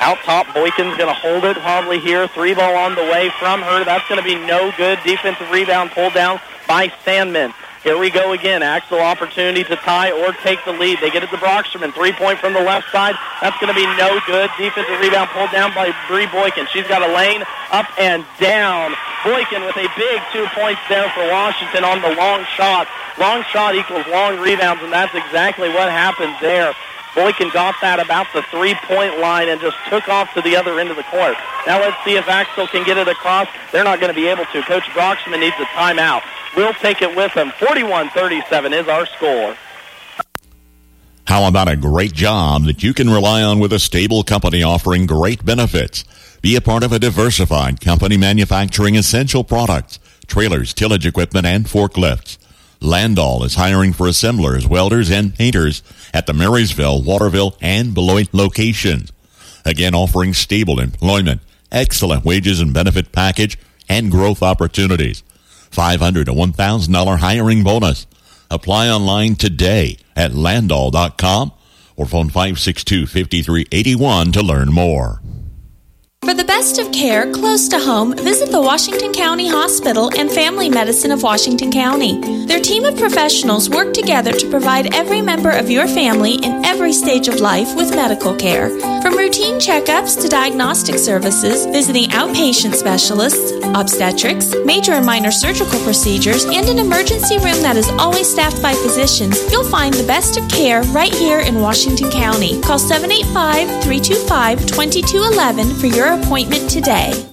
Out 0.00 0.18
top, 0.18 0.46
Boykin's 0.48 0.96
going 0.96 1.12
to 1.12 1.20
hold 1.20 1.44
it 1.44 1.56
probably 1.56 1.98
here. 1.98 2.28
Three 2.28 2.54
ball 2.54 2.76
on 2.76 2.94
the 2.94 3.02
way 3.02 3.30
from 3.40 3.62
her. 3.62 3.84
That's 3.84 4.08
going 4.08 4.22
to 4.22 4.24
be 4.24 4.36
no 4.46 4.72
good. 4.76 4.98
Defensive 5.04 5.50
rebound 5.50 5.90
pulled 5.90 6.14
down 6.14 6.40
by 6.68 6.92
Sandman. 7.04 7.52
Here 7.82 7.96
we 7.96 8.10
go 8.10 8.32
again. 8.32 8.62
Axtell 8.62 8.98
opportunity 8.98 9.62
to 9.64 9.76
tie 9.76 10.10
or 10.10 10.32
take 10.42 10.58
the 10.64 10.72
lead. 10.72 10.98
They 11.00 11.10
get 11.10 11.22
it 11.22 11.30
to 11.30 11.36
Broxterman. 11.36 11.94
Three 11.94 12.12
point 12.12 12.38
from 12.38 12.52
the 12.52 12.60
left 12.60 12.90
side. 12.90 13.14
That's 13.40 13.56
going 13.62 13.72
to 13.72 13.78
be 13.78 13.86
no 13.96 14.18
good. 14.26 14.50
Defensive 14.58 14.98
rebound 14.98 15.30
pulled 15.30 15.52
down 15.52 15.72
by 15.74 15.94
Bree 16.08 16.26
Boykin. 16.26 16.66
She's 16.72 16.86
got 16.86 17.02
a 17.02 17.14
lane 17.14 17.42
up 17.70 17.86
and 17.98 18.26
down. 18.40 18.94
Boykin 19.24 19.62
with 19.62 19.76
a 19.76 19.86
big 19.96 20.20
two 20.32 20.46
points 20.58 20.80
there 20.88 21.08
for 21.10 21.22
Washington 21.30 21.84
on 21.84 22.02
the 22.02 22.14
long 22.18 22.44
shot. 22.58 22.88
Long 23.18 23.42
shot 23.50 23.74
equals 23.74 24.06
long 24.10 24.38
rebounds, 24.38 24.82
and 24.82 24.92
that's 24.92 25.14
exactly 25.14 25.68
what 25.68 25.90
happened 25.90 26.34
there. 26.40 26.74
Boykin 27.14 27.50
got 27.50 27.74
that 27.80 27.98
about 27.98 28.26
the 28.34 28.42
three-point 28.50 29.18
line 29.18 29.48
and 29.48 29.60
just 29.60 29.76
took 29.88 30.08
off 30.08 30.32
to 30.34 30.42
the 30.42 30.54
other 30.54 30.78
end 30.78 30.90
of 30.90 30.96
the 30.96 31.02
court. 31.10 31.34
Now 31.66 31.80
let's 31.80 31.98
see 32.04 32.14
if 32.14 32.28
Axtell 32.28 32.68
can 32.68 32.84
get 32.84 32.98
it 32.98 33.08
across. 33.08 33.48
They're 33.72 33.82
not 33.82 33.98
going 33.98 34.14
to 34.14 34.18
be 34.18 34.28
able 34.28 34.44
to. 34.46 34.62
Coach 34.62 34.84
Broxterman 34.94 35.40
needs 35.40 35.56
a 35.58 35.66
timeout. 35.74 36.22
We'll 36.56 36.74
take 36.74 37.02
it 37.02 37.14
with 37.16 37.32
him. 37.32 37.50
41-37 37.50 38.80
is 38.80 38.88
our 38.88 39.06
score. 39.06 39.56
How 41.26 41.46
about 41.46 41.68
a 41.68 41.76
great 41.76 42.14
job 42.14 42.64
that 42.64 42.82
you 42.82 42.94
can 42.94 43.10
rely 43.10 43.42
on 43.42 43.58
with 43.58 43.72
a 43.72 43.78
stable 43.78 44.22
company 44.22 44.62
offering 44.62 45.04
great 45.04 45.44
benefits? 45.44 46.04
Be 46.40 46.56
a 46.56 46.60
part 46.60 46.82
of 46.82 46.92
a 46.92 46.98
diversified 46.98 47.80
company 47.80 48.16
manufacturing 48.16 48.96
essential 48.96 49.44
products, 49.44 49.98
trailers, 50.26 50.72
tillage 50.72 51.04
equipment, 51.04 51.46
and 51.46 51.66
forklifts. 51.66 52.38
Landoll 52.80 53.44
is 53.44 53.56
hiring 53.56 53.92
for 53.92 54.06
assemblers, 54.06 54.66
welders, 54.66 55.10
and 55.10 55.34
painters 55.34 55.82
at 56.14 56.26
the 56.26 56.32
Marysville, 56.32 57.02
Waterville, 57.02 57.56
and 57.60 57.92
Beloit 57.92 58.28
locations. 58.32 59.12
Again, 59.64 59.94
offering 59.94 60.32
stable 60.32 60.80
employment, 60.80 61.42
excellent 61.70 62.24
wages 62.24 62.60
and 62.60 62.72
benefit 62.72 63.12
package, 63.12 63.58
and 63.88 64.10
growth 64.10 64.42
opportunities. 64.42 65.22
500 65.70 66.26
to 66.26 66.32
$1,000 66.32 67.18
hiring 67.18 67.64
bonus. 67.64 68.06
Apply 68.50 68.88
online 68.88 69.36
today 69.36 69.98
at 70.16 70.32
landoll.com 70.32 71.52
or 71.96 72.06
phone 72.06 72.30
562-5381 72.30 74.32
to 74.32 74.42
learn 74.42 74.72
more. 74.72 75.20
For 76.24 76.34
the 76.34 76.44
best 76.44 76.78
of 76.78 76.92
care 76.92 77.32
close 77.32 77.68
to 77.68 77.78
home, 77.78 78.14
visit 78.14 78.50
the 78.50 78.60
Washington 78.60 79.12
County 79.12 79.48
Hospital 79.48 80.10
and 80.18 80.30
Family 80.30 80.68
Medicine 80.68 81.10
of 81.10 81.22
Washington 81.22 81.70
County. 81.72 82.44
Their 82.44 82.60
team 82.60 82.84
of 82.84 82.98
professionals 82.98 83.70
work 83.70 83.94
together 83.94 84.32
to 84.32 84.50
provide 84.50 84.94
every 84.94 85.22
member 85.22 85.50
of 85.50 85.70
your 85.70 85.86
family 85.86 86.34
in 86.34 86.66
every 86.66 86.92
stage 86.92 87.28
of 87.28 87.40
life 87.40 87.74
with 87.76 87.94
medical 87.94 88.34
care. 88.34 88.68
From 89.00 89.16
routine 89.16 89.54
checkups 89.54 90.20
to 90.20 90.28
diagnostic 90.28 90.98
services, 90.98 91.64
visiting 91.66 92.10
outpatient 92.10 92.74
specialists, 92.74 93.52
obstetrics, 93.74 94.54
major 94.66 94.92
and 94.92 95.06
minor 95.06 95.30
surgical 95.30 95.80
procedures, 95.80 96.44
and 96.44 96.68
an 96.68 96.78
emergency 96.78 97.36
room 97.38 97.62
that 97.62 97.76
is 97.76 97.88
always 97.90 98.28
staffed 98.28 98.60
by 98.60 98.74
physicians, 98.74 99.40
you'll 99.50 99.64
find 99.64 99.94
the 99.94 100.06
best 100.06 100.36
of 100.36 100.46
care 100.50 100.82
right 100.92 101.14
here 101.14 101.40
in 101.40 101.60
Washington 101.60 102.10
County. 102.10 102.60
Call 102.60 102.78
785 102.78 103.82
325 103.84 104.66
2211 104.66 105.74
for 105.76 105.86
your 105.86 106.17
appointment 106.22 106.68
today. 106.70 107.26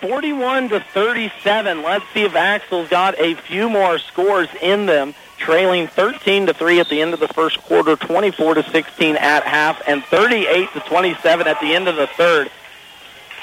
41 0.00 0.68
to 0.68 0.80
37. 0.80 1.82
Let's 1.82 2.04
see 2.12 2.22
if 2.22 2.34
Axtell's 2.34 2.88
got 2.88 3.18
a 3.18 3.34
few 3.34 3.68
more 3.68 3.98
scores 3.98 4.48
in 4.60 4.86
them. 4.86 5.14
Trailing 5.38 5.86
13 5.88 6.46
to 6.46 6.54
3 6.54 6.80
at 6.80 6.88
the 6.88 7.00
end 7.00 7.12
of 7.12 7.20
the 7.20 7.28
first 7.28 7.58
quarter, 7.62 7.96
24 7.96 8.54
to 8.54 8.62
16 8.62 9.16
at 9.16 9.42
half, 9.42 9.82
and 9.86 10.02
38 10.04 10.72
to 10.72 10.80
27 10.80 11.46
at 11.46 11.60
the 11.60 11.74
end 11.74 11.88
of 11.88 11.96
the 11.96 12.06
third. 12.06 12.50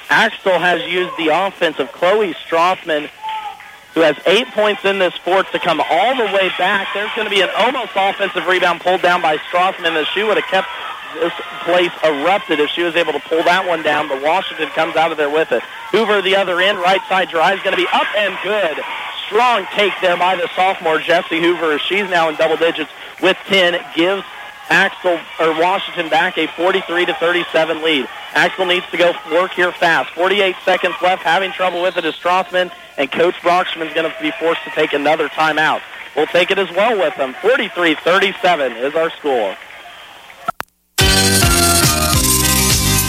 Axtell 0.10 0.60
has 0.60 0.82
used 0.91 1.15
the 1.18 1.28
offense 1.28 1.80
of 1.80 1.91
Chloe 1.91 2.34
Strothman, 2.34 3.10
who 3.94 4.02
has 4.02 4.18
eight 4.26 4.48
points 4.48 4.84
in 4.86 4.99
this 4.99 5.15
fourth, 5.18 5.52
to 5.52 5.60
come 5.60 5.82
all 5.82 6.15
the 6.15 6.26
way 6.26 6.49
back. 6.57 6.88
There's 6.94 7.11
going 7.15 7.28
to 7.28 7.34
be 7.34 7.41
an 7.41 7.49
almost 7.57 7.91
offensive 7.95 8.45
rebound 8.48 8.82
pulled 8.82 9.02
down 9.02 9.22
by 9.22 9.38
Strothman 9.38 9.95
as 9.95 10.07
she 10.07 10.24
would 10.24 10.38
have 10.38 10.48
kept 10.48 10.68
this 11.14 11.34
place 11.64 11.91
erupted 12.03 12.60
if 12.60 12.69
she 12.69 12.84
was 12.84 12.95
able 12.95 13.14
to 13.14 13.19
pull 13.19 13.44
that 13.44 13.68
one 13.68 13.84
down, 13.84 14.07
but 14.07 14.22
Washington 14.22 14.69
comes 14.69 14.95
out 14.95 15.11
of 15.11 15.18
there 15.18 15.30
with 15.30 15.52
it. 15.52 15.64
Hoover, 15.91 16.22
the 16.22 16.35
other 16.35 16.60
end, 16.60 16.77
right 16.80 17.02
side 17.07 17.30
drive 17.30 17.57
is 17.57 17.64
going 17.64 17.76
to 17.76 17.81
be 17.81 17.90
up 17.94 18.07
and 18.15 18.38
good. 18.44 18.84
Strong 19.27 19.68
take 19.73 19.94
there 20.02 20.18
by 20.18 20.35
the 20.35 20.49
sophomore, 20.56 20.99
Jesse 20.99 21.40
Hoover. 21.40 21.80
She's 21.80 22.10
now 22.10 22.30
in 22.30 22.35
double 22.35 22.57
digits 22.57 22.91
with 23.22 23.38
10, 23.48 23.80
gives 23.95 24.23
Axtell 24.69 25.19
or 25.40 25.60
Washington 25.60 26.10
back 26.10 26.38
a 26.38 26.48
43 26.48 27.06
to 27.06 27.14
37 27.14 27.84
lead. 27.84 28.07
Axtell 28.34 28.65
needs 28.65 28.85
to 28.91 28.98
go 28.98 29.14
work 29.31 29.52
here 29.52 29.72
fast. 29.72 30.10
48 30.11 30.56
seconds 30.65 30.95
left. 31.02 31.23
Having 31.23 31.52
trouble 31.52 31.81
with 31.81 31.98
it 31.98 32.06
is 32.06 32.15
Strothman, 32.15 32.72
and 32.98 33.11
Coach 33.11 33.35
Broxterman 33.35 33.88
is 33.88 33.94
going 33.94 34.10
to 34.10 34.22
be 34.22 34.31
forced 34.40 34.64
to 34.64 34.72
take 34.72 34.94
another 34.94 35.30
timeout. 35.30 35.81
We'll 36.15 36.27
take 36.27 36.52
it 36.52 36.60
as 36.60 36.69
well 36.72 36.98
with 36.98 37.15
them. 37.18 37.34
43-37 37.35 38.84
is 38.84 38.95
our 38.95 39.10
score. 39.11 39.56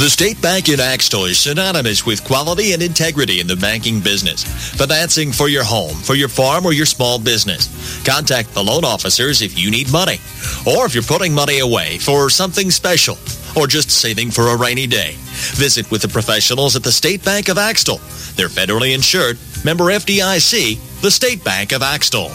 The 0.00 0.10
State 0.10 0.42
Bank 0.42 0.68
in 0.68 0.80
Axtell 0.80 1.24
is 1.26 1.38
synonymous 1.38 2.04
with 2.04 2.24
quality 2.24 2.72
and 2.72 2.82
integrity 2.82 3.38
in 3.38 3.46
the 3.46 3.54
banking 3.54 4.00
business. 4.00 4.42
Financing 4.74 5.30
for 5.30 5.48
your 5.48 5.62
home, 5.62 5.94
for 5.94 6.16
your 6.16 6.28
farm, 6.28 6.66
or 6.66 6.72
your 6.72 6.84
small 6.84 7.18
business. 7.18 7.68
Contact 8.04 8.52
the 8.52 8.62
loan 8.62 8.84
officers 8.84 9.40
if 9.40 9.56
you 9.56 9.70
need 9.70 9.90
money, 9.92 10.18
or 10.66 10.84
if 10.84 10.94
you're 10.94 11.04
putting 11.04 11.32
money 11.32 11.60
away 11.60 11.98
for 11.98 12.28
something 12.28 12.72
special, 12.72 13.16
or 13.56 13.68
just 13.68 13.88
saving 13.88 14.32
for 14.32 14.48
a 14.48 14.56
rainy 14.56 14.88
day. 14.88 15.14
Visit 15.54 15.88
with 15.92 16.02
the 16.02 16.08
professionals 16.08 16.74
at 16.74 16.82
the 16.82 16.92
State 16.92 17.24
Bank 17.24 17.48
of 17.48 17.56
Axtell. 17.56 18.00
They're 18.34 18.48
federally 18.48 18.96
insured, 18.96 19.38
member 19.64 19.84
FDIC, 19.84 21.00
the 21.02 21.10
State 21.10 21.44
Bank 21.44 21.70
of 21.72 21.82
Axtell. 21.82 22.32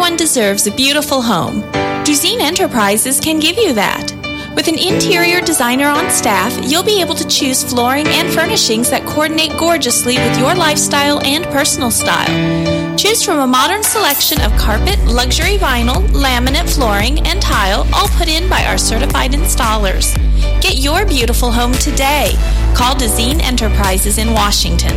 Everyone 0.00 0.16
deserves 0.16 0.66
a 0.66 0.74
beautiful 0.74 1.20
home. 1.20 1.60
Dezine 2.04 2.40
Enterprises 2.40 3.20
can 3.20 3.38
give 3.38 3.58
you 3.58 3.74
that. 3.74 4.10
With 4.56 4.66
an 4.66 4.78
interior 4.78 5.42
designer 5.42 5.88
on 5.88 6.08
staff, 6.08 6.58
you'll 6.64 6.82
be 6.82 7.02
able 7.02 7.14
to 7.16 7.28
choose 7.28 7.62
flooring 7.62 8.06
and 8.06 8.32
furnishings 8.32 8.88
that 8.88 9.04
coordinate 9.04 9.58
gorgeously 9.58 10.16
with 10.16 10.38
your 10.38 10.54
lifestyle 10.54 11.22
and 11.26 11.44
personal 11.48 11.90
style. 11.90 12.96
Choose 12.96 13.22
from 13.22 13.40
a 13.40 13.46
modern 13.46 13.82
selection 13.82 14.40
of 14.40 14.56
carpet, 14.56 14.98
luxury 15.04 15.58
vinyl, 15.58 16.00
laminate 16.14 16.74
flooring, 16.74 17.18
and 17.26 17.42
tile, 17.42 17.86
all 17.92 18.08
put 18.16 18.26
in 18.26 18.48
by 18.48 18.64
our 18.64 18.78
certified 18.78 19.32
installers. 19.32 20.16
Get 20.62 20.78
your 20.78 21.04
beautiful 21.04 21.52
home 21.52 21.72
today. 21.74 22.32
Call 22.74 22.94
Dezine 22.94 23.42
Enterprises 23.42 24.16
in 24.16 24.32
Washington. 24.32 24.96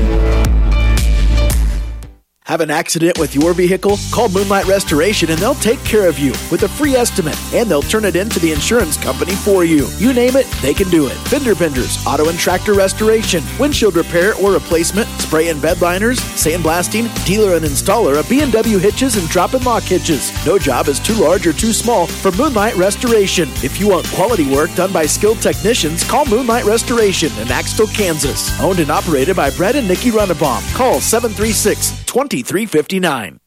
Have 2.45 2.59
an 2.59 2.69
accident 2.69 3.17
with 3.17 3.35
your 3.35 3.53
vehicle? 3.53 3.97
Call 4.11 4.27
Moonlight 4.27 4.65
Restoration 4.65 5.31
and 5.31 5.39
they'll 5.39 5.55
take 5.55 5.81
care 5.85 6.09
of 6.09 6.19
you 6.19 6.31
with 6.51 6.63
a 6.63 6.67
free 6.67 6.93
estimate 6.93 7.37
and 7.53 7.71
they'll 7.71 7.81
turn 7.81 8.03
it 8.03 8.17
in 8.17 8.27
to 8.29 8.39
the 8.41 8.51
insurance 8.51 8.97
company 8.97 9.31
for 9.31 9.63
you. 9.63 9.87
You 9.97 10.11
name 10.11 10.35
it, 10.35 10.45
they 10.61 10.73
can 10.73 10.89
do 10.89 11.07
it. 11.07 11.13
Fender 11.29 11.55
benders, 11.55 12.05
auto 12.05 12.27
and 12.27 12.37
tractor 12.37 12.73
restoration, 12.73 13.41
windshield 13.57 13.95
repair 13.95 14.33
or 14.35 14.51
replacement, 14.51 15.07
spray 15.21 15.47
and 15.47 15.61
bed 15.61 15.79
liners, 15.81 16.19
sandblasting, 16.19 17.07
dealer 17.25 17.55
and 17.55 17.63
installer 17.63 18.19
of 18.19 18.27
B&W 18.27 18.77
hitches 18.77 19.15
and 19.15 19.29
drop 19.29 19.53
and 19.53 19.65
lock 19.65 19.83
hitches. 19.83 20.33
No 20.45 20.59
job 20.59 20.89
is 20.89 20.99
too 20.99 21.15
large 21.15 21.47
or 21.47 21.53
too 21.53 21.71
small 21.71 22.07
for 22.07 22.33
Moonlight 22.33 22.75
Restoration. 22.75 23.47
If 23.63 23.79
you 23.79 23.87
want 23.87 24.05
quality 24.07 24.53
work 24.53 24.73
done 24.75 24.91
by 24.91 25.05
skilled 25.05 25.41
technicians, 25.41 26.03
call 26.03 26.25
Moonlight 26.25 26.65
Restoration 26.65 27.31
in 27.39 27.49
Axtell, 27.53 27.87
Kansas. 27.87 28.59
Owned 28.59 28.79
and 28.79 28.91
operated 28.91 29.37
by 29.37 29.49
Brett 29.51 29.77
and 29.77 29.87
Nikki 29.87 30.11
Runnebaum. 30.11 30.75
Call 30.75 30.99
736 30.99 32.02
2359. 32.13 33.39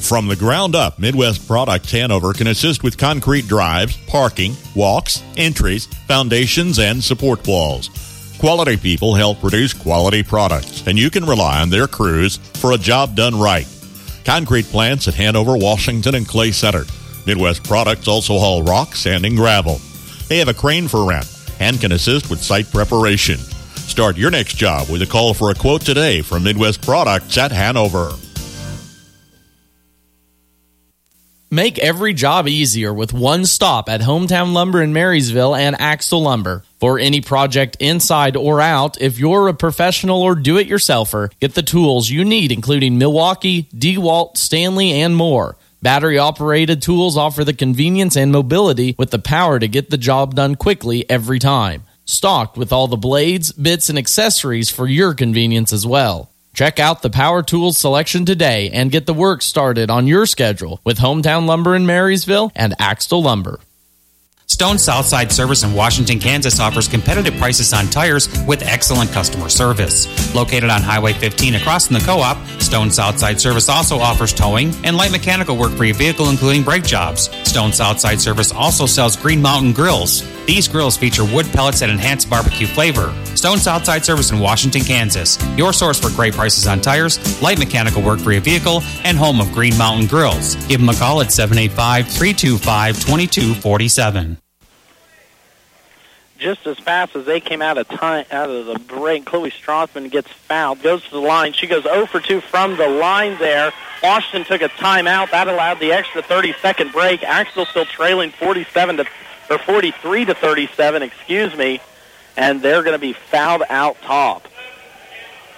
From 0.00 0.28
the 0.28 0.36
ground 0.36 0.76
up, 0.76 1.00
Midwest 1.00 1.48
Products 1.48 1.90
Hanover 1.90 2.32
can 2.32 2.46
assist 2.46 2.84
with 2.84 2.96
concrete 2.96 3.48
drives, 3.48 3.96
parking, 4.06 4.54
walks, 4.76 5.24
entries, 5.36 5.86
foundations, 6.06 6.78
and 6.78 7.02
support 7.02 7.44
walls. 7.48 7.90
Quality 8.38 8.76
people 8.76 9.16
help 9.16 9.40
produce 9.40 9.72
quality 9.72 10.22
products, 10.22 10.86
and 10.86 10.96
you 10.96 11.10
can 11.10 11.24
rely 11.24 11.60
on 11.60 11.68
their 11.68 11.88
crews 11.88 12.36
for 12.36 12.70
a 12.70 12.78
job 12.78 13.16
done 13.16 13.36
right. 13.36 13.66
Concrete 14.24 14.66
plants 14.66 15.08
at 15.08 15.14
Hanover, 15.14 15.56
Washington, 15.56 16.14
and 16.14 16.28
Clay 16.28 16.52
Center. 16.52 16.84
Midwest 17.26 17.64
Products 17.64 18.06
also 18.06 18.38
haul 18.38 18.62
rock, 18.62 18.94
sand, 18.94 19.26
and 19.26 19.36
gravel. 19.36 19.80
They 20.28 20.38
have 20.38 20.48
a 20.48 20.54
crane 20.54 20.86
for 20.86 21.04
rent 21.08 21.26
and 21.58 21.80
can 21.80 21.90
assist 21.90 22.30
with 22.30 22.40
site 22.40 22.70
preparation. 22.70 23.40
Start 23.86 24.16
your 24.16 24.30
next 24.30 24.56
job 24.56 24.88
with 24.90 25.02
a 25.02 25.06
call 25.06 25.34
for 25.34 25.50
a 25.50 25.54
quote 25.54 25.82
today 25.82 26.20
from 26.20 26.42
Midwest 26.42 26.82
Products 26.82 27.38
at 27.38 27.52
Hanover. 27.52 28.12
Make 31.54 31.78
every 31.78 32.14
job 32.14 32.48
easier 32.48 32.92
with 32.92 33.12
one 33.12 33.46
stop 33.46 33.88
at 33.88 34.00
Hometown 34.00 34.52
Lumber 34.52 34.82
in 34.82 34.92
Marysville 34.92 35.54
and 35.54 35.80
Axtell 35.80 36.22
Lumber. 36.22 36.64
For 36.80 36.98
any 36.98 37.20
project 37.20 37.76
inside 37.78 38.36
or 38.36 38.60
out, 38.60 39.00
if 39.00 39.20
you're 39.20 39.46
a 39.46 39.54
professional 39.54 40.20
or 40.20 40.34
do 40.34 40.58
it 40.58 40.68
yourselfer, 40.68 41.30
get 41.38 41.54
the 41.54 41.62
tools 41.62 42.10
you 42.10 42.24
need, 42.24 42.50
including 42.50 42.98
Milwaukee, 42.98 43.68
DeWalt, 43.72 44.36
Stanley, 44.36 44.90
and 45.02 45.14
more. 45.14 45.56
Battery 45.80 46.18
operated 46.18 46.82
tools 46.82 47.16
offer 47.16 47.44
the 47.44 47.52
convenience 47.52 48.16
and 48.16 48.32
mobility 48.32 48.96
with 48.98 49.12
the 49.12 49.20
power 49.20 49.60
to 49.60 49.68
get 49.68 49.90
the 49.90 49.96
job 49.96 50.34
done 50.34 50.56
quickly 50.56 51.08
every 51.08 51.38
time. 51.38 51.84
Stocked 52.04 52.56
with 52.56 52.72
all 52.72 52.86
the 52.86 52.96
blades, 52.96 53.52
bits, 53.52 53.88
and 53.88 53.98
accessories 53.98 54.70
for 54.70 54.86
your 54.86 55.14
convenience 55.14 55.72
as 55.72 55.86
well. 55.86 56.30
Check 56.52 56.78
out 56.78 57.02
the 57.02 57.10
power 57.10 57.42
tools 57.42 57.78
selection 57.78 58.24
today 58.24 58.70
and 58.70 58.92
get 58.92 59.06
the 59.06 59.14
work 59.14 59.42
started 59.42 59.90
on 59.90 60.06
your 60.06 60.26
schedule 60.26 60.80
with 60.84 60.98
Hometown 60.98 61.46
Lumber 61.46 61.74
in 61.74 61.86
Marysville 61.86 62.52
and 62.54 62.74
Axtell 62.78 63.22
Lumber. 63.22 63.58
Stone 64.54 64.78
Southside 64.78 65.32
Service 65.32 65.64
in 65.64 65.72
Washington, 65.72 66.20
Kansas 66.20 66.60
offers 66.60 66.86
competitive 66.86 67.34
prices 67.38 67.72
on 67.72 67.86
tires 67.86 68.28
with 68.46 68.62
excellent 68.62 69.10
customer 69.10 69.48
service. 69.48 70.06
Located 70.32 70.70
on 70.70 70.80
Highway 70.80 71.12
15 71.12 71.56
across 71.56 71.88
from 71.88 71.94
the 71.94 72.04
co 72.04 72.20
op, 72.20 72.38
Stone 72.60 72.92
Southside 72.92 73.40
Service 73.40 73.68
also 73.68 73.98
offers 73.98 74.32
towing 74.32 74.72
and 74.84 74.96
light 74.96 75.10
mechanical 75.10 75.56
work 75.56 75.72
for 75.72 75.84
your 75.84 75.96
vehicle, 75.96 76.28
including 76.28 76.62
brake 76.62 76.84
jobs. 76.84 77.30
Stone 77.42 77.72
Southside 77.72 78.20
Service 78.20 78.52
also 78.52 78.86
sells 78.86 79.16
Green 79.16 79.42
Mountain 79.42 79.72
grills. 79.72 80.22
These 80.46 80.68
grills 80.68 80.96
feature 80.96 81.24
wood 81.24 81.46
pellets 81.46 81.80
that 81.80 81.90
enhance 81.90 82.24
barbecue 82.24 82.68
flavor. 82.68 83.12
Stone 83.34 83.58
Southside 83.58 84.04
Service 84.04 84.30
in 84.30 84.38
Washington, 84.38 84.82
Kansas. 84.82 85.36
Your 85.58 85.72
source 85.72 85.98
for 85.98 86.14
great 86.14 86.32
prices 86.32 86.68
on 86.68 86.80
tires, 86.80 87.42
light 87.42 87.58
mechanical 87.58 88.02
work 88.02 88.20
for 88.20 88.30
your 88.30 88.40
vehicle, 88.40 88.84
and 89.02 89.18
home 89.18 89.40
of 89.40 89.50
Green 89.50 89.76
Mountain 89.76 90.06
Grills. 90.06 90.54
Give 90.66 90.78
them 90.78 90.90
a 90.90 90.94
call 90.94 91.22
at 91.22 91.32
785 91.32 92.06
325 92.06 92.94
2247 93.00 94.38
just 96.44 96.66
as 96.66 96.78
fast 96.78 97.16
as 97.16 97.24
they 97.24 97.40
came 97.40 97.62
out 97.62 97.78
of 97.78 97.88
time 97.88 98.26
out 98.30 98.50
of 98.50 98.66
the 98.66 98.78
break. 98.78 99.24
Chloe 99.24 99.50
Strothman 99.50 100.10
gets 100.10 100.28
fouled, 100.28 100.82
goes 100.82 101.02
to 101.04 101.10
the 101.10 101.18
line. 101.18 101.54
She 101.54 101.66
goes 101.66 101.84
0 101.84 102.04
for 102.04 102.20
2 102.20 102.42
from 102.42 102.76
the 102.76 102.86
line 102.86 103.38
there. 103.38 103.72
Washington 104.02 104.44
took 104.44 104.60
a 104.60 104.68
timeout. 104.74 105.30
That 105.30 105.48
allowed 105.48 105.80
the 105.80 105.92
extra 105.92 106.22
30-second 106.22 106.92
break. 106.92 107.22
Axtell 107.22 107.64
still 107.64 107.86
trailing 107.86 108.30
47 108.30 108.98
to 108.98 109.06
or 109.50 109.58
43 109.58 110.26
to 110.26 110.34
37, 110.34 111.02
excuse 111.02 111.54
me, 111.56 111.80
and 112.36 112.60
they're 112.62 112.82
going 112.82 112.94
to 112.94 112.98
be 112.98 113.12
fouled 113.14 113.62
out 113.68 113.96
top. 114.02 114.46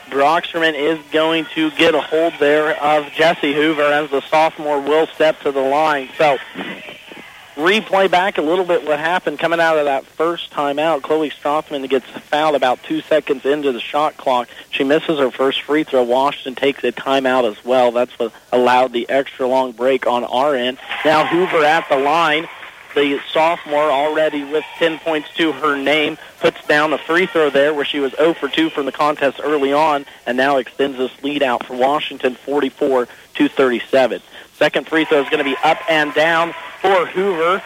Broxterman 0.06 0.74
is 0.74 1.00
going 1.10 1.46
to 1.54 1.70
get 1.72 1.94
a 1.94 2.00
hold 2.00 2.34
there 2.38 2.80
of 2.80 3.10
Jesse 3.12 3.52
Hoover 3.52 3.82
as 3.82 4.10
the 4.10 4.20
sophomore 4.22 4.80
will 4.80 5.08
step 5.08 5.40
to 5.40 5.50
the 5.50 5.60
line. 5.60 6.08
So 6.16 6.38
replay 7.66 8.09
back 8.09 8.38
a 8.38 8.43
little 8.43 8.64
bit 8.64 8.86
what 8.86 9.01
happened 9.01 9.40
coming 9.40 9.59
out 9.59 9.76
of 9.76 9.86
that 9.86 10.06
first 10.06 10.52
timeout. 10.52 11.02
Chloe 11.02 11.30
Strothman 11.30 11.88
gets 11.88 12.06
fouled 12.06 12.55
about 12.55 12.80
two 12.84 13.01
seconds 13.01 13.44
into 13.44 13.72
the 13.72 13.80
shot 13.80 14.16
clock. 14.16 14.48
She 14.70 14.84
misses 14.84 15.18
her 15.18 15.32
first 15.32 15.62
free 15.62 15.82
throw. 15.82 16.05
Washington 16.05 16.55
takes 16.55 16.84
a 16.84 16.93
timeout 16.93 17.51
as 17.51 17.64
well. 17.64 17.90
That's 17.90 18.16
what 18.20 18.32
allowed 18.52 18.93
the 18.93 19.10
extra 19.10 19.48
long 19.48 19.72
break 19.72 20.06
on 20.06 20.22
our 20.22 20.55
end. 20.55 20.78
Now 21.05 21.26
Hoover 21.26 21.64
at 21.64 21.88
the 21.88 21.97
line. 21.97 22.47
The 22.94 23.20
sophomore 23.30 23.90
already 23.90 24.43
with 24.43 24.64
10 24.78 25.01
points 25.01 25.28
to 25.34 25.52
her 25.52 25.76
name 25.76 26.16
puts 26.40 26.66
down 26.66 26.94
a 26.94 26.98
free 26.98 27.26
throw 27.26 27.51
there 27.51 27.74
where 27.74 27.84
she 27.84 28.01
was 28.01 28.12
0 28.12 28.32
for 28.32 28.48
2 28.48 28.70
from 28.70 28.86
the 28.86 28.93
contest 28.93 29.38
early 29.43 29.72
on 29.72 30.06
and 30.24 30.38
now 30.38 30.56
extends 30.56 30.97
this 30.97 31.12
lead 31.22 31.43
out 31.43 31.66
for 31.66 31.76
Washington 31.76 32.36
44 32.36 33.06
to 33.34 33.48
37. 33.48 34.22
Second 34.57 34.87
free 34.87 35.05
throw 35.05 35.23
is 35.23 35.28
going 35.28 35.45
to 35.45 35.45
be 35.45 35.57
up 35.62 35.78
and 35.89 36.15
down 36.15 36.55
for 36.81 37.07
Hoover. 37.07 37.62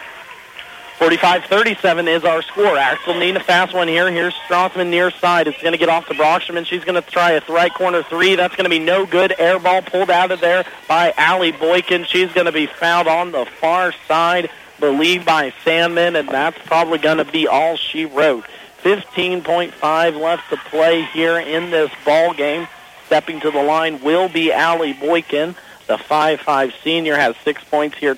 45-37 0.99 2.07
is 2.07 2.23
our 2.23 2.43
score. 2.43 2.77
Axtell 2.77 3.15
needing 3.15 3.37
a 3.37 3.39
fast 3.39 3.73
one 3.73 3.87
here. 3.87 4.11
Here's 4.11 4.35
Strothman 4.47 4.89
near 4.89 5.09
side. 5.09 5.47
It's 5.47 5.59
going 5.59 5.71
to 5.71 5.77
get 5.77 5.89
off 5.89 6.07
to 6.09 6.13
Broxterman. 6.13 6.65
She's 6.65 6.83
going 6.83 7.01
to 7.01 7.09
try 7.09 7.31
a 7.31 7.41
right 7.49 7.73
corner 7.73 8.03
three. 8.03 8.35
That's 8.35 8.55
going 8.55 8.65
to 8.65 8.69
be 8.69 8.77
no 8.77 9.07
good. 9.07 9.33
Air 9.39 9.57
ball 9.57 9.81
pulled 9.81 10.11
out 10.11 10.29
of 10.29 10.41
there 10.41 10.63
by 10.87 11.11
Allie 11.17 11.53
Boykin. 11.53 12.03
She's 12.03 12.31
going 12.33 12.45
to 12.45 12.51
be 12.51 12.67
fouled 12.67 13.07
on 13.07 13.31
the 13.31 13.45
far 13.45 13.93
side, 14.07 14.51
believed 14.79 15.25
by 15.25 15.53
Sandman, 15.63 16.15
and 16.15 16.29
that's 16.29 16.59
probably 16.67 16.99
going 16.99 17.17
to 17.17 17.25
be 17.25 17.47
all 17.47 17.77
she 17.77 18.05
wrote. 18.05 18.45
15.5 18.83 20.21
left 20.21 20.49
to 20.51 20.57
play 20.57 21.03
here 21.05 21.39
in 21.39 21.71
this 21.71 21.91
ball 22.05 22.33
game. 22.35 22.67
Stepping 23.07 23.39
to 23.39 23.49
the 23.49 23.63
line 23.63 24.03
will 24.03 24.29
be 24.29 24.51
Allie 24.51 24.93
Boykin. 24.93 25.55
The 25.91 25.97
5-5 25.97 26.71
senior 26.85 27.17
has 27.17 27.35
six 27.43 27.61
points 27.65 27.97
here 27.97 28.17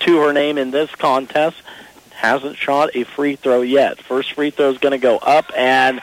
to 0.00 0.18
her 0.18 0.34
name 0.34 0.58
in 0.58 0.72
this 0.72 0.94
contest. 0.94 1.56
Hasn't 2.10 2.58
shot 2.58 2.90
a 2.94 3.04
free 3.04 3.34
throw 3.34 3.62
yet. 3.62 3.98
First 4.02 4.34
free 4.34 4.50
throw 4.50 4.68
is 4.68 4.76
going 4.76 4.92
to 4.92 4.98
go 4.98 5.16
up 5.16 5.50
and 5.56 6.02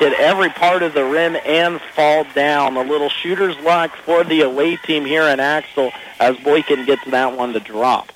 hit 0.00 0.12
every 0.14 0.48
part 0.48 0.82
of 0.82 0.94
the 0.94 1.04
rim 1.04 1.36
and 1.36 1.80
fall 1.94 2.24
down. 2.34 2.76
A 2.76 2.82
little 2.82 3.08
shooter's 3.08 3.56
luck 3.58 3.94
for 3.94 4.24
the 4.24 4.40
away 4.40 4.74
team 4.78 5.04
here 5.04 5.28
in 5.28 5.38
Axtell 5.38 5.92
as 6.18 6.36
Boykin 6.38 6.86
gets 6.86 7.04
that 7.12 7.36
one 7.36 7.52
to 7.52 7.60
drop. 7.60 8.10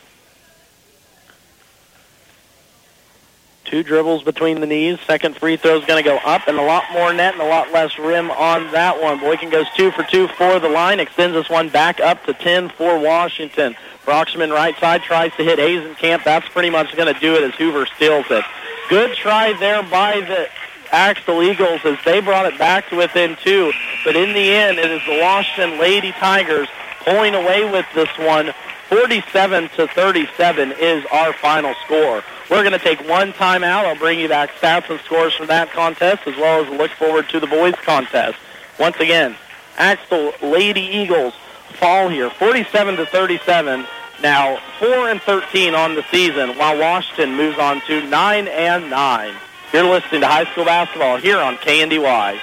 Two 3.67 3.83
dribbles 3.83 4.23
between 4.23 4.61
the 4.61 4.67
knees. 4.67 5.01
Second 5.07 5.37
free 5.37 5.57
throw 5.57 5.77
is 5.77 5.85
going 5.87 6.03
to 6.03 6.09
go 6.09 6.19
up 6.19 6.47
and 6.47 6.57
a 6.57 6.63
lot 6.63 6.85
more 6.93 7.13
net 7.13 7.35
and 7.35 7.43
a 7.43 7.47
lot 7.47 7.73
less 7.73 7.99
rim 7.99 8.31
on 8.31 8.71
that 8.71 9.03
one. 9.03 9.19
Boykin 9.19 9.51
goes 9.51 9.67
two 9.77 9.91
for 9.91 10.05
two 10.05 10.29
for 10.29 10.61
the 10.61 10.69
line. 10.69 11.01
Extends 11.01 11.35
this 11.35 11.51
one 11.51 11.69
back 11.69 11.99
up 11.99 12.25
to 12.27 12.33
10 12.33 12.69
for 12.71 12.97
Washington. 12.97 13.75
Broxterman 14.05 14.53
right 14.53 14.79
side 14.79 15.03
tries 15.03 15.33
to 15.33 15.43
hit 15.43 15.59
Hazenkamp. 15.59 16.23
That's 16.23 16.49
pretty 16.49 16.71
much 16.71 16.95
going 16.97 17.13
to 17.13 17.21
do 17.21 17.35
it 17.35 17.43
as 17.43 17.55
Hoover 17.57 17.87
steals 17.87 18.27
it. 18.31 18.45
Good 18.89 19.17
try 19.17 19.53
there 19.59 19.83
by 19.83 20.21
the 20.21 20.49
Axtell 20.93 21.43
Eagles 21.43 21.81
as 21.85 21.99
they 22.05 22.21
brought 22.21 22.47
it 22.47 22.57
back 22.57 22.89
to 22.91 22.97
within 22.97 23.37
two. 23.43 23.73
But 24.05 24.15
in 24.15 24.33
the 24.33 24.49
end, 24.49 24.79
it 24.79 24.93
is 24.93 25.03
the 25.07 25.19
Washington 25.21 25.81
Lady 25.81 26.13
Tigers 26.13 26.69
pulling 27.05 27.35
away 27.35 27.69
with 27.69 27.87
this 27.97 28.17
one. 28.17 28.55
47 28.89 29.71
to 29.71 29.89
37 29.89 30.73
is 30.79 31.05
our 31.13 31.33
final 31.33 31.75
score. 31.85 32.23
We're 32.49 32.63
going 32.63 32.73
to 32.73 32.79
take 32.79 33.01
one 33.09 33.33
timeout. 33.33 33.85
I'll 33.87 33.97
bring 33.97 34.21
you 34.21 34.29
back 34.29 34.51
stats 34.53 34.89
and 34.89 35.01
scores 35.01 35.35
from 35.35 35.49
that 35.49 35.71
contest 35.71 36.27
as 36.27 36.37
well 36.37 36.65
as 36.65 36.71
look 36.71 36.93
forward 36.93 37.29
to 37.31 37.41
the 37.41 37.47
boys 37.47 37.75
contest. 37.75 38.39
Once 38.79 38.97
again, 39.01 39.37
Axtell 39.77 40.33
Lady 40.41 40.83
Eagles 40.83 41.35
fall 41.81 42.09
here 42.09 42.31
47 42.31 42.97
to 42.97 43.07
37. 43.07 43.85
Now 44.23 44.59
4 44.79 45.11
and 45.11 45.21
13 45.21 45.75
on 45.75 45.95
the 45.95 46.05
season 46.11 46.57
while 46.57 46.79
Washington 46.79 47.37
moves 47.37 47.59
on 47.59 47.81
to 47.83 48.07
9 48.07 48.49
and 48.49 48.91
9. 48.91 49.35
You're 49.73 49.85
listening 49.85 50.21
to 50.21 50.29
high 50.29 50.45
school 50.53 50.65
basketball 50.65 51.19
here 51.19 51.39
on 51.39 51.57
KNDY. 51.57 52.39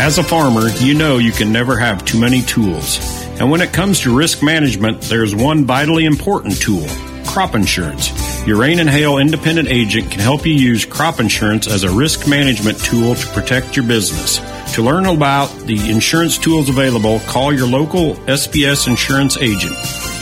As 0.00 0.18
a 0.18 0.22
farmer, 0.22 0.68
you 0.78 0.94
know 0.94 1.18
you 1.18 1.32
can 1.32 1.52
never 1.52 1.78
have 1.78 2.04
too 2.04 2.20
many 2.20 2.42
tools. 2.42 2.98
And 3.40 3.50
when 3.50 3.60
it 3.60 3.72
comes 3.72 4.00
to 4.00 4.14
risk 4.14 4.42
management, 4.42 5.02
there's 5.02 5.34
one 5.34 5.64
vitally 5.64 6.04
important 6.04 6.60
tool 6.60 6.86
crop 7.28 7.54
insurance. 7.54 8.10
Your 8.46 8.56
rain 8.56 8.80
and 8.80 8.88
hail 8.88 9.18
independent 9.18 9.68
agent 9.68 10.10
can 10.10 10.20
help 10.20 10.46
you 10.46 10.54
use 10.54 10.86
crop 10.86 11.20
insurance 11.20 11.68
as 11.68 11.84
a 11.84 11.90
risk 11.90 12.26
management 12.26 12.78
tool 12.80 13.14
to 13.14 13.26
protect 13.28 13.76
your 13.76 13.86
business. 13.86 14.40
To 14.74 14.82
learn 14.82 15.04
about 15.06 15.48
the 15.66 15.90
insurance 15.90 16.38
tools 16.38 16.70
available, 16.70 17.20
call 17.20 17.52
your 17.52 17.68
local 17.68 18.14
SPS 18.26 18.88
insurance 18.88 19.36
agent. 19.36 19.76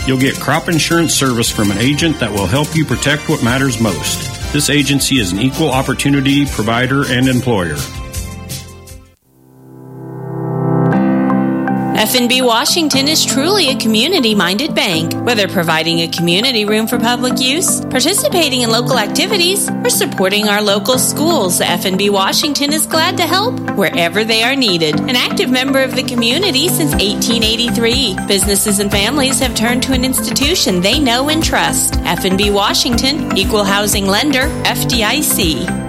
You'll 0.07 0.19
get 0.19 0.35
crop 0.35 0.69
insurance 0.69 1.15
service 1.15 1.51
from 1.51 1.70
an 1.70 1.78
agent 1.78 2.19
that 2.19 2.33
will 2.33 2.47
help 2.47 2.74
you 2.74 2.85
protect 2.85 3.28
what 3.28 3.43
matters 3.43 3.81
most. 3.81 4.53
This 4.53 4.69
agency 4.69 5.19
is 5.19 5.33
an 5.33 5.39
equal 5.39 5.70
opportunity 5.70 6.45
provider 6.45 7.05
and 7.07 7.28
employer. 7.28 7.77
FNB 12.17 12.47
Washington 12.47 13.09
is 13.09 13.27
truly 13.27 13.69
a 13.69 13.77
community 13.77 14.35
minded 14.35 14.75
bank. 14.75 15.13
Whether 15.27 15.47
providing 15.47 16.01
a 16.01 16.09
community 16.09 16.65
room 16.65 16.87
for 16.87 16.99
public 16.99 17.39
use, 17.39 17.83
participating 17.83 18.63
in 18.63 18.71
local 18.71 18.99
activities, 18.99 19.69
or 19.69 19.91
supporting 19.91 20.49
our 20.49 20.63
local 20.63 20.99
schools, 20.99 21.61
FNB 21.61 22.09
Washington 22.09 22.73
is 22.73 22.87
glad 22.87 23.19
to 23.19 23.25
help 23.25 23.61
wherever 23.77 24.25
they 24.25 24.43
are 24.43 24.57
needed. 24.57 24.99
An 24.99 25.15
active 25.15 25.51
member 25.51 25.83
of 25.83 25.95
the 25.95 26.05
community 26.05 26.69
since 26.69 26.93
1883, 26.93 28.17
businesses 28.27 28.79
and 28.79 28.91
families 28.91 29.39
have 29.41 29.55
turned 29.55 29.83
to 29.83 29.93
an 29.93 30.03
institution 30.03 30.81
they 30.81 30.99
know 30.99 31.29
and 31.29 31.45
trust. 31.45 31.97
FNB 31.97 32.51
Washington, 32.51 33.37
Equal 33.37 33.65
Housing 33.65 34.07
Lender, 34.07 34.49
FDIC. 34.65 35.86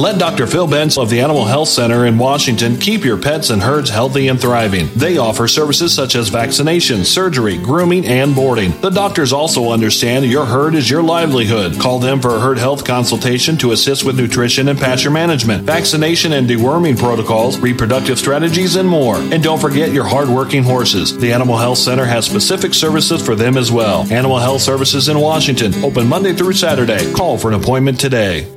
Let 0.00 0.18
Dr. 0.18 0.46
Phil 0.46 0.66
Benz 0.66 0.96
of 0.96 1.10
the 1.10 1.20
Animal 1.20 1.44
Health 1.44 1.68
Center 1.68 2.06
in 2.06 2.16
Washington 2.16 2.78
keep 2.78 3.04
your 3.04 3.18
pets 3.18 3.50
and 3.50 3.60
herds 3.60 3.90
healthy 3.90 4.28
and 4.28 4.40
thriving. 4.40 4.88
They 4.96 5.18
offer 5.18 5.46
services 5.46 5.94
such 5.94 6.14
as 6.14 6.30
vaccination, 6.30 7.04
surgery, 7.04 7.58
grooming, 7.58 8.06
and 8.06 8.34
boarding. 8.34 8.70
The 8.80 8.88
doctors 8.88 9.30
also 9.30 9.72
understand 9.72 10.24
your 10.24 10.46
herd 10.46 10.74
is 10.74 10.88
your 10.88 11.02
livelihood. 11.02 11.78
Call 11.78 11.98
them 11.98 12.18
for 12.18 12.34
a 12.34 12.40
herd 12.40 12.56
health 12.56 12.82
consultation 12.82 13.58
to 13.58 13.72
assist 13.72 14.02
with 14.02 14.18
nutrition 14.18 14.68
and 14.68 14.78
pasture 14.78 15.10
management, 15.10 15.64
vaccination 15.64 16.32
and 16.32 16.48
deworming 16.48 16.98
protocols, 16.98 17.58
reproductive 17.60 18.18
strategies, 18.18 18.76
and 18.76 18.88
more. 18.88 19.16
And 19.16 19.42
don't 19.42 19.60
forget 19.60 19.92
your 19.92 20.04
hardworking 20.04 20.62
horses. 20.62 21.14
The 21.18 21.34
Animal 21.34 21.58
Health 21.58 21.76
Center 21.76 22.06
has 22.06 22.24
specific 22.24 22.72
services 22.72 23.22
for 23.22 23.34
them 23.34 23.58
as 23.58 23.70
well. 23.70 24.10
Animal 24.10 24.38
Health 24.38 24.62
Services 24.62 25.10
in 25.10 25.20
Washington, 25.20 25.74
open 25.84 26.08
Monday 26.08 26.32
through 26.32 26.54
Saturday. 26.54 27.12
Call 27.12 27.36
for 27.36 27.48
an 27.48 27.60
appointment 27.60 28.00
today. 28.00 28.50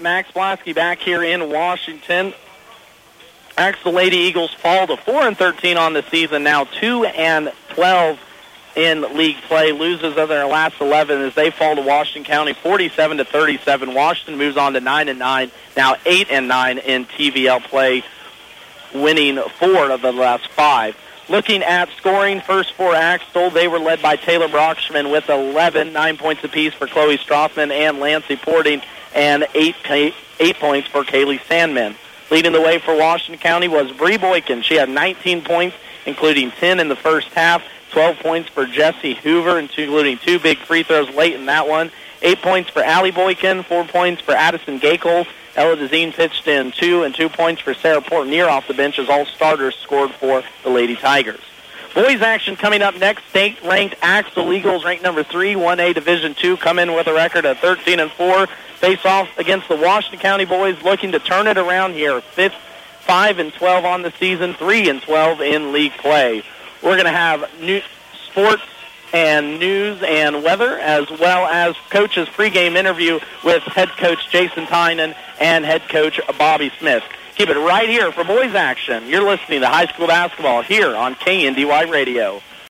Max 0.00 0.30
Blasky 0.30 0.74
back 0.74 0.98
here 0.98 1.22
in 1.22 1.50
Washington. 1.50 2.32
Axtell 3.58 3.92
Lady 3.92 4.16
Eagles 4.16 4.54
fall 4.54 4.86
to 4.86 4.96
4 4.96 5.22
and 5.22 5.36
13 5.36 5.76
on 5.76 5.92
the 5.92 6.02
season, 6.10 6.42
now 6.42 6.64
2 6.64 7.04
and 7.04 7.52
12 7.70 8.18
in 8.76 9.16
league 9.16 9.36
play. 9.42 9.72
Loses 9.72 10.16
of 10.16 10.28
their 10.28 10.46
last 10.46 10.80
11 10.80 11.20
as 11.20 11.34
they 11.34 11.50
fall 11.50 11.76
to 11.76 11.82
Washington 11.82 12.24
County 12.24 12.54
47 12.54 13.18
to 13.18 13.24
37. 13.24 13.92
Washington 13.92 14.38
moves 14.38 14.56
on 14.56 14.72
to 14.72 14.80
9 14.80 15.08
and 15.08 15.18
9, 15.18 15.50
now 15.76 15.96
8 16.06 16.30
and 16.30 16.48
9 16.48 16.78
in 16.78 17.04
TVL 17.04 17.62
play, 17.64 18.02
winning 18.94 19.36
four 19.58 19.90
of 19.90 20.00
the 20.00 20.12
last 20.12 20.48
five. 20.48 20.96
Looking 21.28 21.62
at 21.62 21.90
scoring, 21.90 22.40
first 22.40 22.72
for 22.72 22.94
Axtell, 22.94 23.50
they 23.50 23.68
were 23.68 23.78
led 23.78 24.02
by 24.02 24.16
Taylor 24.16 24.48
Broxterman 24.48 25.12
with 25.12 25.28
11, 25.28 25.92
nine 25.92 26.16
points 26.16 26.42
apiece 26.42 26.74
for 26.74 26.88
Chloe 26.88 27.18
Strothman 27.18 27.70
and 27.70 28.00
Lancey 28.00 28.36
Porting 28.36 28.82
and 29.14 29.46
eight, 29.54 29.76
eight 29.88 30.56
points 30.56 30.88
for 30.88 31.04
Kaylee 31.04 31.42
Sandman. 31.46 31.96
Leading 32.30 32.52
the 32.52 32.60
way 32.60 32.78
for 32.78 32.96
Washington 32.96 33.40
County 33.40 33.66
was 33.66 33.90
Bree 33.92 34.16
Boykin. 34.16 34.62
She 34.62 34.74
had 34.74 34.88
19 34.88 35.42
points, 35.42 35.76
including 36.06 36.52
10 36.52 36.78
in 36.78 36.88
the 36.88 36.96
first 36.96 37.28
half, 37.28 37.62
12 37.90 38.18
points 38.20 38.48
for 38.48 38.66
Jesse 38.66 39.14
Hoover, 39.14 39.58
including 39.58 40.18
two 40.18 40.38
big 40.38 40.58
free 40.58 40.84
throws 40.84 41.10
late 41.10 41.34
in 41.34 41.46
that 41.46 41.66
one. 41.66 41.90
Eight 42.22 42.40
points 42.40 42.70
for 42.70 42.82
Allie 42.82 43.10
Boykin, 43.10 43.64
four 43.64 43.84
points 43.84 44.22
for 44.22 44.32
Addison 44.32 44.78
Gakel. 44.78 45.26
Ella 45.56 45.76
Dezine 45.76 46.12
pitched 46.12 46.46
in 46.46 46.70
two, 46.70 47.02
and 47.02 47.14
two 47.14 47.28
points 47.28 47.60
for 47.60 47.74
Sarah 47.74 48.00
Portnier 48.00 48.48
off 48.48 48.68
the 48.68 48.74
bench 48.74 48.98
as 48.98 49.08
all 49.08 49.26
starters 49.26 49.74
scored 49.76 50.12
for 50.12 50.44
the 50.62 50.70
Lady 50.70 50.94
Tigers. 50.94 51.40
Boys 51.94 52.22
action 52.22 52.54
coming 52.54 52.82
up 52.82 52.96
next. 52.96 53.24
State-ranked 53.30 53.96
Axtell 54.00 54.52
Eagles, 54.52 54.84
ranked 54.84 55.02
number 55.02 55.24
three, 55.24 55.54
1A 55.54 55.94
Division 55.94 56.34
Two, 56.34 56.56
come 56.56 56.78
in 56.78 56.94
with 56.94 57.08
a 57.08 57.12
record 57.12 57.44
of 57.44 57.58
13 57.58 57.98
and 57.98 58.10
four. 58.12 58.46
Face 58.78 59.04
off 59.04 59.28
against 59.38 59.68
the 59.68 59.76
Washington 59.76 60.20
County 60.20 60.44
boys, 60.44 60.80
looking 60.82 61.12
to 61.12 61.18
turn 61.18 61.46
it 61.46 61.58
around 61.58 61.94
here. 61.94 62.20
Fifth, 62.20 62.54
five 63.00 63.38
and 63.38 63.52
12 63.52 63.84
on 63.84 64.02
the 64.02 64.12
season, 64.20 64.54
three 64.54 64.88
and 64.88 65.02
12 65.02 65.40
in 65.40 65.72
league 65.72 65.92
play. 65.98 66.44
We're 66.82 66.94
going 66.94 67.04
to 67.04 67.10
have 67.10 67.50
new 67.60 67.82
sports 68.30 68.62
and 69.12 69.58
news 69.58 70.00
and 70.02 70.44
weather, 70.44 70.78
as 70.78 71.10
well 71.10 71.46
as 71.46 71.74
coach's 71.90 72.28
pregame 72.28 72.76
interview 72.76 73.18
with 73.44 73.62
head 73.64 73.88
coach 73.90 74.30
Jason 74.30 74.66
Tynan 74.66 75.14
and 75.40 75.64
head 75.64 75.82
coach 75.88 76.20
Bobby 76.38 76.70
Smith. 76.78 77.02
Keep 77.40 77.48
it 77.48 77.58
right 77.58 77.88
here 77.88 78.12
for 78.12 78.22
boys 78.22 78.54
action. 78.54 79.08
You're 79.08 79.26
listening 79.26 79.62
to 79.62 79.66
high 79.66 79.86
school 79.86 80.06
basketball 80.06 80.60
here 80.60 80.94
on 80.94 81.14
KNDY 81.14 81.90
Radio. 81.90 82.42